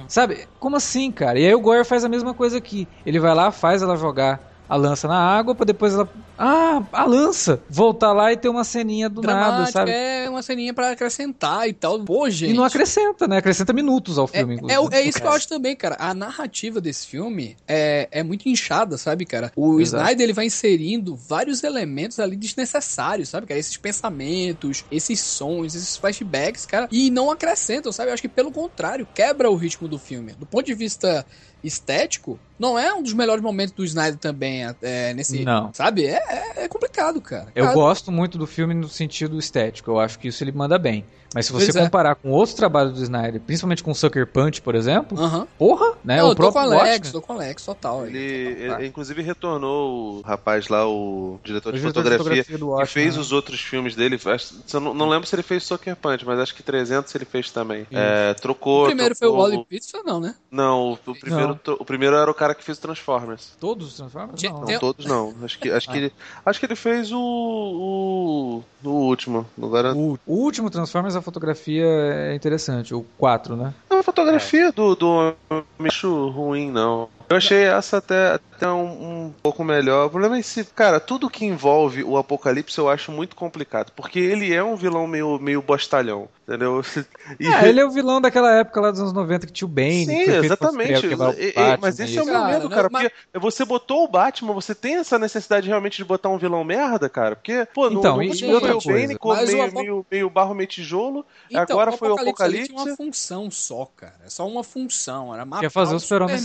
Sabe? 0.07 0.47
Como 0.59 0.75
assim, 0.75 1.11
cara? 1.11 1.39
E 1.39 1.45
aí 1.45 1.53
o 1.53 1.59
Goyer 1.61 1.85
faz 1.85 2.03
a 2.03 2.09
mesma 2.09 2.33
coisa 2.33 2.57
aqui. 2.57 2.87
Ele 3.05 3.19
vai 3.19 3.35
lá, 3.35 3.51
faz 3.51 3.83
ela 3.83 3.95
jogar 3.95 4.46
a 4.69 4.75
lança 4.75 5.07
na 5.07 5.17
água 5.17 5.55
pra 5.55 5.65
depois 5.65 5.93
ela. 5.93 6.09
Ah, 6.37 6.83
a 6.91 7.05
lança! 7.05 7.63
Voltar 7.69 8.13
lá 8.13 8.31
e 8.31 8.37
ter 8.37 8.49
uma 8.49 8.63
ceninha 8.63 9.09
do 9.09 9.21
nada, 9.21 9.39
Dramática, 9.39 9.71
sabe? 9.71 9.91
é 9.91 10.29
uma 10.29 10.41
ceninha 10.43 10.73
pra 10.73 10.91
acrescentar 10.91 11.67
e 11.67 11.73
tal. 11.73 12.03
Pô, 12.05 12.29
gente. 12.29 12.51
E 12.51 12.53
não 12.53 12.63
acrescenta, 12.63 13.27
né? 13.27 13.37
Acrescenta 13.37 13.73
minutos 13.73 14.17
ao 14.19 14.25
É, 14.25 14.39
filme, 14.39 14.53
é, 14.53 14.57
inclusive. 14.57 14.79
o- 14.81 14.93
é 14.93 15.01
isso 15.01 15.19
que 15.19 15.25
eu 15.25 15.31
acho 15.31 15.47
também, 15.47 15.75
cara. 15.75 15.95
A 15.99 16.13
narrativa 16.13 16.79
desse 16.79 17.07
filme 17.07 17.57
é, 17.67 18.07
é 18.11 18.23
muito 18.23 18.47
inchada, 18.47 18.97
sabe, 18.97 19.25
cara? 19.25 19.51
O 19.55 19.79
Exato. 19.79 20.03
Snyder 20.03 20.23
ele 20.25 20.33
vai 20.33 20.45
inserindo 20.45 21.15
vários 21.15 21.63
elementos 21.63 22.19
ali 22.19 22.35
desnecessários, 22.35 23.29
sabe, 23.29 23.47
cara? 23.47 23.59
Esses 23.59 23.77
pensamentos, 23.77 24.83
esses 24.91 25.19
sons, 25.21 25.73
esses 25.73 25.97
flashbacks, 25.97 26.65
cara, 26.65 26.87
e 26.91 27.09
não 27.09 27.31
acrescentam, 27.31 27.91
sabe? 27.91 28.09
Eu 28.09 28.13
acho 28.13 28.21
que 28.21 28.29
pelo 28.29 28.51
contrário, 28.51 29.07
quebra 29.13 29.49
o 29.49 29.55
ritmo 29.55 29.87
do 29.87 29.97
filme. 29.97 30.33
Do 30.33 30.45
ponto 30.45 30.65
de 30.65 30.73
vista 30.73 31.25
estético, 31.63 32.39
não 32.59 32.77
é 32.77 32.93
um 32.93 33.01
dos 33.01 33.13
melhores 33.13 33.43
momentos 33.43 33.73
do 33.73 33.83
Snyder 33.83 34.17
também, 34.17 34.61
é, 34.81 35.13
nesse. 35.13 35.43
Não. 35.43 35.73
Sabe? 35.73 36.05
É, 36.05 36.21
é 36.29 36.67
é 36.67 36.69
complicado, 36.69 37.21
cara. 37.21 37.47
Eu 37.55 37.63
Cara, 37.63 37.75
gosto 37.75 38.11
muito 38.11 38.37
do 38.37 38.45
filme 38.45 38.73
no 38.73 38.89
sentido 38.89 39.39
estético, 39.39 39.89
eu 39.89 39.99
acho 39.99 40.19
que 40.19 40.27
isso 40.27 40.43
ele 40.43 40.51
manda 40.51 40.77
bem. 40.77 41.05
Mas 41.35 41.45
se 41.45 41.51
você 41.51 41.65
Pois 41.65 41.75
é. 41.75 41.83
comparar 41.83 42.15
com 42.15 42.29
outros 42.29 42.55
trabalhos 42.55 42.93
do 42.93 43.03
Snyder, 43.03 43.41
principalmente 43.41 43.83
com 43.83 43.93
Sucker 43.93 44.25
Punch, 44.27 44.61
por 44.61 44.75
exemplo, 44.75 45.17
porra, 45.57 45.93
né? 46.03 46.17
Não, 46.17 46.29
o 46.29 46.31
eu 46.31 46.35
tô 46.35 46.43
com 46.43 46.49
o 46.49 46.51
próprio 46.53 46.61
Alex, 46.61 46.89
Watchmen- 47.07 47.11
tô 47.11 47.21
com 47.21 47.33
o 47.33 47.35
Alex, 47.35 47.65
total. 47.65 48.01
aí. 48.03 48.15
Ele, 48.15 48.55
Total. 48.61 48.79
ele, 48.79 48.87
inclusive 48.87 49.21
retornou 49.21 50.17
o 50.17 50.21
rapaz 50.21 50.67
lá, 50.69 50.87
o 50.87 51.39
diretor 51.43 51.73
de 51.73 51.77
O 51.77 51.81
diretor 51.81 52.01
de 52.03 52.09
fotografia, 52.09 52.17
fotografia 52.43 52.57
do 52.57 52.65
que 52.65 52.71
Watchmen, 52.71 52.87
fez 53.03 53.15
né? 53.15 53.21
os 53.21 53.31
outros 53.31 53.59
filmes 53.59 53.95
dele. 53.95 54.19
Acho- 54.25 54.55
eu 54.73 54.79
não, 54.79 54.93
não 54.93 55.09
lembro 55.09 55.27
se 55.27 55.35
ele 55.35 55.43
fez 55.43 55.63
Sucker 55.63 55.95
Punch, 55.97 56.25
mas 56.25 56.39
acho 56.39 56.55
que 56.55 56.63
300 56.63 57.13
ele 57.13 57.25
fez 57.25 57.51
também. 57.51 57.85
É, 57.91 58.33
trocou. 58.35 58.83
O 58.83 58.87
primeiro 58.87 59.15
foi 59.15 59.27
o 59.27 59.31
trocou- 59.31 59.49
Wally 59.49 59.65
Pitts, 59.65 59.91
não, 60.05 60.19
né? 60.21 60.33
Não, 60.49 60.91
o, 61.05 61.11
o 61.11 61.15
primeiro, 61.19 61.59
Não. 61.67 61.75
o 61.79 61.85
primeiro 61.85 62.15
era 62.15 62.31
o 62.31 62.33
cara 62.33 62.55
que 62.55 62.63
fez 62.63 62.77
Transformers. 62.77 63.51
Todos 63.59 63.87
os 63.89 63.95
Transformers? 63.97 64.41
Não. 64.43 64.79
Todos 64.79 65.05
não. 65.05 65.33
Acho 65.43 65.59
que, 65.59 65.69
acho 65.69 65.87
que, 65.91 65.97
ele, 65.97 66.13
acho 66.45 66.59
que 66.59 66.65
ele 66.65 66.75
fez 66.75 67.11
o, 67.11 67.19
o, 67.19 68.63
o 68.83 68.89
último. 68.89 69.45
Agora, 69.61 69.93
O, 69.93 70.17
o 70.25 70.33
último 70.35 70.69
Transformers, 70.69 71.16
a 71.17 71.21
fotografia 71.21 71.85
é 71.85 72.35
interessante, 72.35 72.93
o 72.93 73.05
4, 73.17 73.55
né? 73.55 73.73
não, 73.89 73.99
a 73.99 74.03
fotografia 74.03 74.71
do, 74.71 74.95
do 74.95 75.35
Micho 75.79 76.29
ruim, 76.29 76.71
não. 76.71 77.09
Eu 77.29 77.37
achei 77.37 77.63
essa 77.63 77.97
até, 77.97 78.39
até 78.57 78.67
um, 78.69 79.33
pouco 79.41 79.63
melhor. 79.63 80.07
O 80.07 80.09
problema 80.09 80.35
é 80.37 80.39
esse, 80.39 80.63
cara, 80.65 80.99
tudo 80.99 81.29
que 81.29 81.45
envolve 81.45 82.03
o 82.03 82.17
Apocalipse 82.17 82.77
eu 82.77 82.89
acho 82.89 83.11
muito 83.11 83.35
complicado. 83.35 83.91
Porque 83.95 84.19
ele 84.19 84.53
é 84.53 84.63
um 84.63 84.75
vilão 84.75 85.05
meio, 85.07 85.39
meio 85.39 85.61
bostalhão, 85.61 86.27
entendeu? 86.47 86.81
E- 87.39 87.47
É, 87.47 87.67
ele 87.67 87.79
é 87.79 87.85
o 87.85 87.91
vilão 87.91 88.21
daquela 88.21 88.51
época 88.55 88.79
lá 88.79 88.89
dos 88.91 88.99
anos 89.01 89.13
90 89.13 89.45
que 89.47 89.53
tinha 89.53 89.65
o 89.67 89.69
Bane. 89.69 90.05
Sim, 90.05 90.21
exatamente. 90.31 91.05
o 91.07 91.31
E- 91.33 91.49
e- 91.49 91.77
mas 91.79 91.99
esse 91.99 92.17
é 92.17 92.21
o 92.21 92.25
meu 92.25 92.33
Cara, 92.33 92.47
medo, 92.47 92.63
não, 92.63 92.75
cara. 92.75 92.89
mas- 92.91 93.09
Porque 93.31 93.39
você 93.39 93.65
botou 93.65 94.03
o 94.03 94.07
Batman, 94.07 94.53
você 94.53 94.73
tem 94.73 94.95
essa 94.95 95.19
necessidade 95.19 95.67
realmente 95.67 95.97
de 95.97 96.05
botar 96.05 96.29
um 96.29 96.37
vilão 96.37 96.63
merda, 96.63 97.09
cara? 97.09 97.35
Porque, 97.35 97.67
pô, 97.73 97.89
no, 97.89 97.99
Então, 97.99 98.15
no 98.15 98.23
e- 98.23 98.29
último 98.29 98.59
foi 98.59 98.71
o 98.71 98.81
Bane, 98.81 99.17
Mas 99.23 99.49
o 99.49 99.51
meio, 99.51 99.63
Apo- 99.65 99.79
meio, 99.79 100.05
meio 100.09 100.29
barro, 100.29 100.55
meio 100.55 100.67
tijolo. 100.67 101.25
Então, 101.49 101.61
Agora 101.61 101.91
foi 101.91 102.09
o 102.09 102.13
ali 102.17 102.29
Apocalipse. 102.29 102.67
tinha 102.69 102.81
uma 102.83 102.95
função 102.95 103.51
só, 103.51 103.85
cara. 103.95 104.15
É 104.25 104.29
só 104.29 104.47
uma 104.47 104.63
função. 104.63 105.33
Era 105.33 105.45
matar 105.45 105.61
Quer 105.61 105.69
fazer 105.69 105.93
o 105.93 105.97
o 105.97 105.99
Superman. 105.99 106.39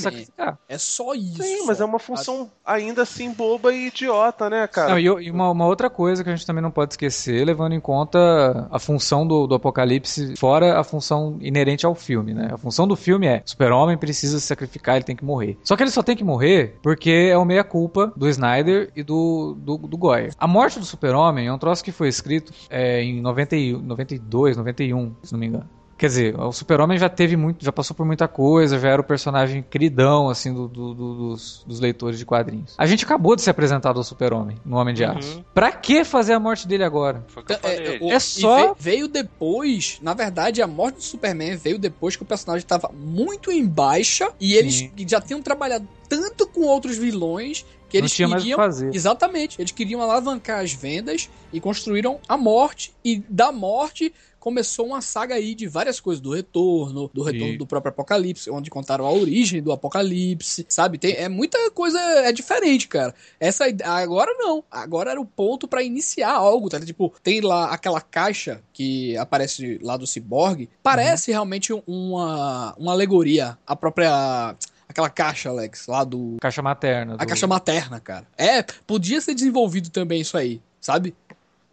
É 0.68 0.78
só 0.78 1.14
isso. 1.14 1.42
Sim, 1.42 1.64
mas 1.66 1.80
é 1.80 1.84
uma 1.84 1.98
função 2.02 2.50
ainda 2.64 3.02
assim 3.02 3.32
boba 3.32 3.72
e 3.72 3.86
idiota, 3.88 4.50
né, 4.50 4.66
cara? 4.66 4.90
Não, 4.90 4.98
e 4.98 5.12
e 5.22 5.30
uma, 5.30 5.50
uma 5.50 5.66
outra 5.66 5.88
coisa 5.90 6.22
que 6.24 6.30
a 6.30 6.34
gente 6.34 6.46
também 6.46 6.62
não 6.62 6.70
pode 6.70 6.94
esquecer, 6.94 7.44
levando 7.44 7.74
em 7.74 7.80
conta 7.80 8.68
a 8.70 8.78
função 8.78 9.26
do, 9.26 9.46
do 9.46 9.54
Apocalipse, 9.54 10.36
fora 10.36 10.78
a 10.78 10.84
função 10.84 11.36
inerente 11.40 11.84
ao 11.86 11.94
filme, 11.94 12.34
né? 12.34 12.50
A 12.52 12.58
função 12.58 12.86
do 12.86 12.96
filme 12.96 13.26
é: 13.26 13.42
super-homem 13.44 13.96
precisa 13.96 14.38
se 14.40 14.46
sacrificar, 14.46 14.96
ele 14.96 15.04
tem 15.04 15.16
que 15.16 15.24
morrer. 15.24 15.58
Só 15.62 15.76
que 15.76 15.82
ele 15.82 15.90
só 15.90 16.02
tem 16.02 16.16
que 16.16 16.24
morrer 16.24 16.78
porque 16.82 17.28
é 17.30 17.36
o 17.36 17.44
meia-culpa 17.44 18.12
do 18.16 18.28
Snyder 18.28 18.90
e 18.96 19.02
do, 19.02 19.56
do, 19.58 19.76
do 19.78 19.96
Goyer. 19.96 20.32
A 20.38 20.46
morte 20.46 20.78
do 20.78 20.84
super-homem 20.84 21.46
é 21.46 21.52
um 21.52 21.58
troço 21.58 21.84
que 21.84 21.92
foi 21.92 22.08
escrito 22.08 22.52
é, 22.70 23.02
em 23.02 23.20
90, 23.20 23.56
e- 23.56 23.72
92, 23.76 24.56
91, 24.56 25.14
se 25.22 25.32
não 25.32 25.40
me 25.40 25.46
engano. 25.46 25.68
Quer 25.98 26.06
dizer, 26.08 26.40
o 26.40 26.50
Super-Homem 26.52 26.98
já 26.98 27.08
teve 27.08 27.36
muito, 27.36 27.64
já 27.64 27.70
passou 27.70 27.94
por 27.94 28.04
muita 28.04 28.26
coisa, 28.26 28.76
já 28.78 28.88
era 28.88 29.00
o 29.00 29.04
personagem 29.04 29.62
queridão, 29.62 30.28
assim, 30.28 30.52
do, 30.52 30.66
do- 30.66 30.94
do- 30.94 31.14
dos, 31.28 31.62
dos 31.64 31.78
leitores 31.78 32.18
de 32.18 32.26
quadrinhos. 32.26 32.74
A 32.76 32.86
gente 32.86 33.04
acabou 33.04 33.36
de 33.36 33.42
ser 33.42 33.50
apresentado 33.50 33.98
ao 33.98 34.02
Super-Homem, 34.04 34.56
no 34.64 34.76
Homem 34.76 34.94
de 34.94 35.04
Aço. 35.04 35.44
Pra 35.54 35.70
que 35.70 36.04
fazer 36.04 36.32
a 36.32 36.40
morte 36.40 36.66
dele 36.66 36.82
agora? 36.82 37.24
Foi 37.28 37.42
o 37.42 37.46
que 37.46 37.52
eu 37.52 37.56
É, 37.56 37.60
falei. 37.60 37.98
o- 38.00 38.10
É 38.10 38.16
e 38.16 38.20
só- 38.20 38.74
ve- 38.74 38.92
Veio 38.92 39.06
depois, 39.06 39.98
na 40.02 40.12
verdade, 40.12 40.60
a 40.60 40.66
morte 40.66 40.96
do 40.96 41.02
Superman 41.02 41.56
veio 41.56 41.78
depois 41.78 42.16
que 42.16 42.22
o 42.22 42.26
personagem 42.26 42.64
estava 42.64 42.90
muito 42.92 43.52
em 43.52 43.64
baixa 43.64 44.32
e 44.40 44.54
eles 44.54 44.74
Sim. 44.78 44.90
já 45.08 45.20
tinham 45.20 45.40
trabalhado 45.40 45.86
tanto 46.08 46.48
com 46.48 46.62
outros 46.62 46.98
vilões 46.98 47.64
que 47.88 47.98
Não 47.98 48.06
eles 48.06 48.14
queriam. 48.16 48.56
fazer. 48.56 48.92
Exatamente, 48.94 49.60
eles 49.60 49.70
queriam 49.70 50.00
alavancar 50.02 50.60
as 50.64 50.72
vendas 50.72 51.28
e 51.52 51.60
construíram 51.60 52.18
a 52.28 52.36
morte. 52.36 52.92
E 53.04 53.22
da 53.28 53.52
morte 53.52 54.12
começou 54.42 54.86
uma 54.88 55.00
saga 55.00 55.36
aí 55.36 55.54
de 55.54 55.68
várias 55.68 56.00
coisas, 56.00 56.20
do 56.20 56.34
retorno, 56.34 57.08
do 57.14 57.22
retorno 57.22 57.56
do 57.56 57.64
próprio 57.64 57.90
Apocalipse, 57.90 58.50
onde 58.50 58.70
contaram 58.70 59.06
a 59.06 59.12
origem 59.12 59.62
do 59.62 59.70
Apocalipse, 59.70 60.66
sabe? 60.68 60.98
Tem, 60.98 61.14
é 61.14 61.28
muita 61.28 61.70
coisa, 61.70 61.96
é 62.00 62.32
diferente, 62.32 62.88
cara. 62.88 63.14
Essa 63.38 63.66
agora 63.84 64.34
não, 64.36 64.64
agora 64.68 65.12
era 65.12 65.20
o 65.20 65.24
ponto 65.24 65.68
pra 65.68 65.80
iniciar 65.84 66.32
algo, 66.32 66.68
tá? 66.68 66.80
Tipo, 66.80 67.14
tem 67.22 67.40
lá 67.40 67.66
aquela 67.66 68.00
caixa 68.00 68.60
que 68.72 69.16
aparece 69.16 69.78
lá 69.80 69.96
do 69.96 70.08
Cyborg, 70.08 70.68
parece 70.82 71.30
realmente 71.30 71.72
uma, 71.86 72.74
uma 72.76 72.90
alegoria, 72.92 73.56
a 73.64 73.76
própria 73.76 74.56
aquela 74.88 75.08
caixa, 75.08 75.48
Alex, 75.50 75.86
lá 75.86 76.02
do 76.04 76.36
Caixa 76.40 76.60
materna. 76.60 77.14
a 77.14 77.16
do- 77.24 77.26
caixa 77.28 77.46
materna, 77.46 78.00
cara. 78.00 78.26
É, 78.36 78.62
podia 78.86 79.20
ser 79.20 79.34
desenvolvido 79.34 79.88
também 79.88 80.20
isso 80.20 80.36
aí, 80.36 80.60
sabe? 80.80 81.14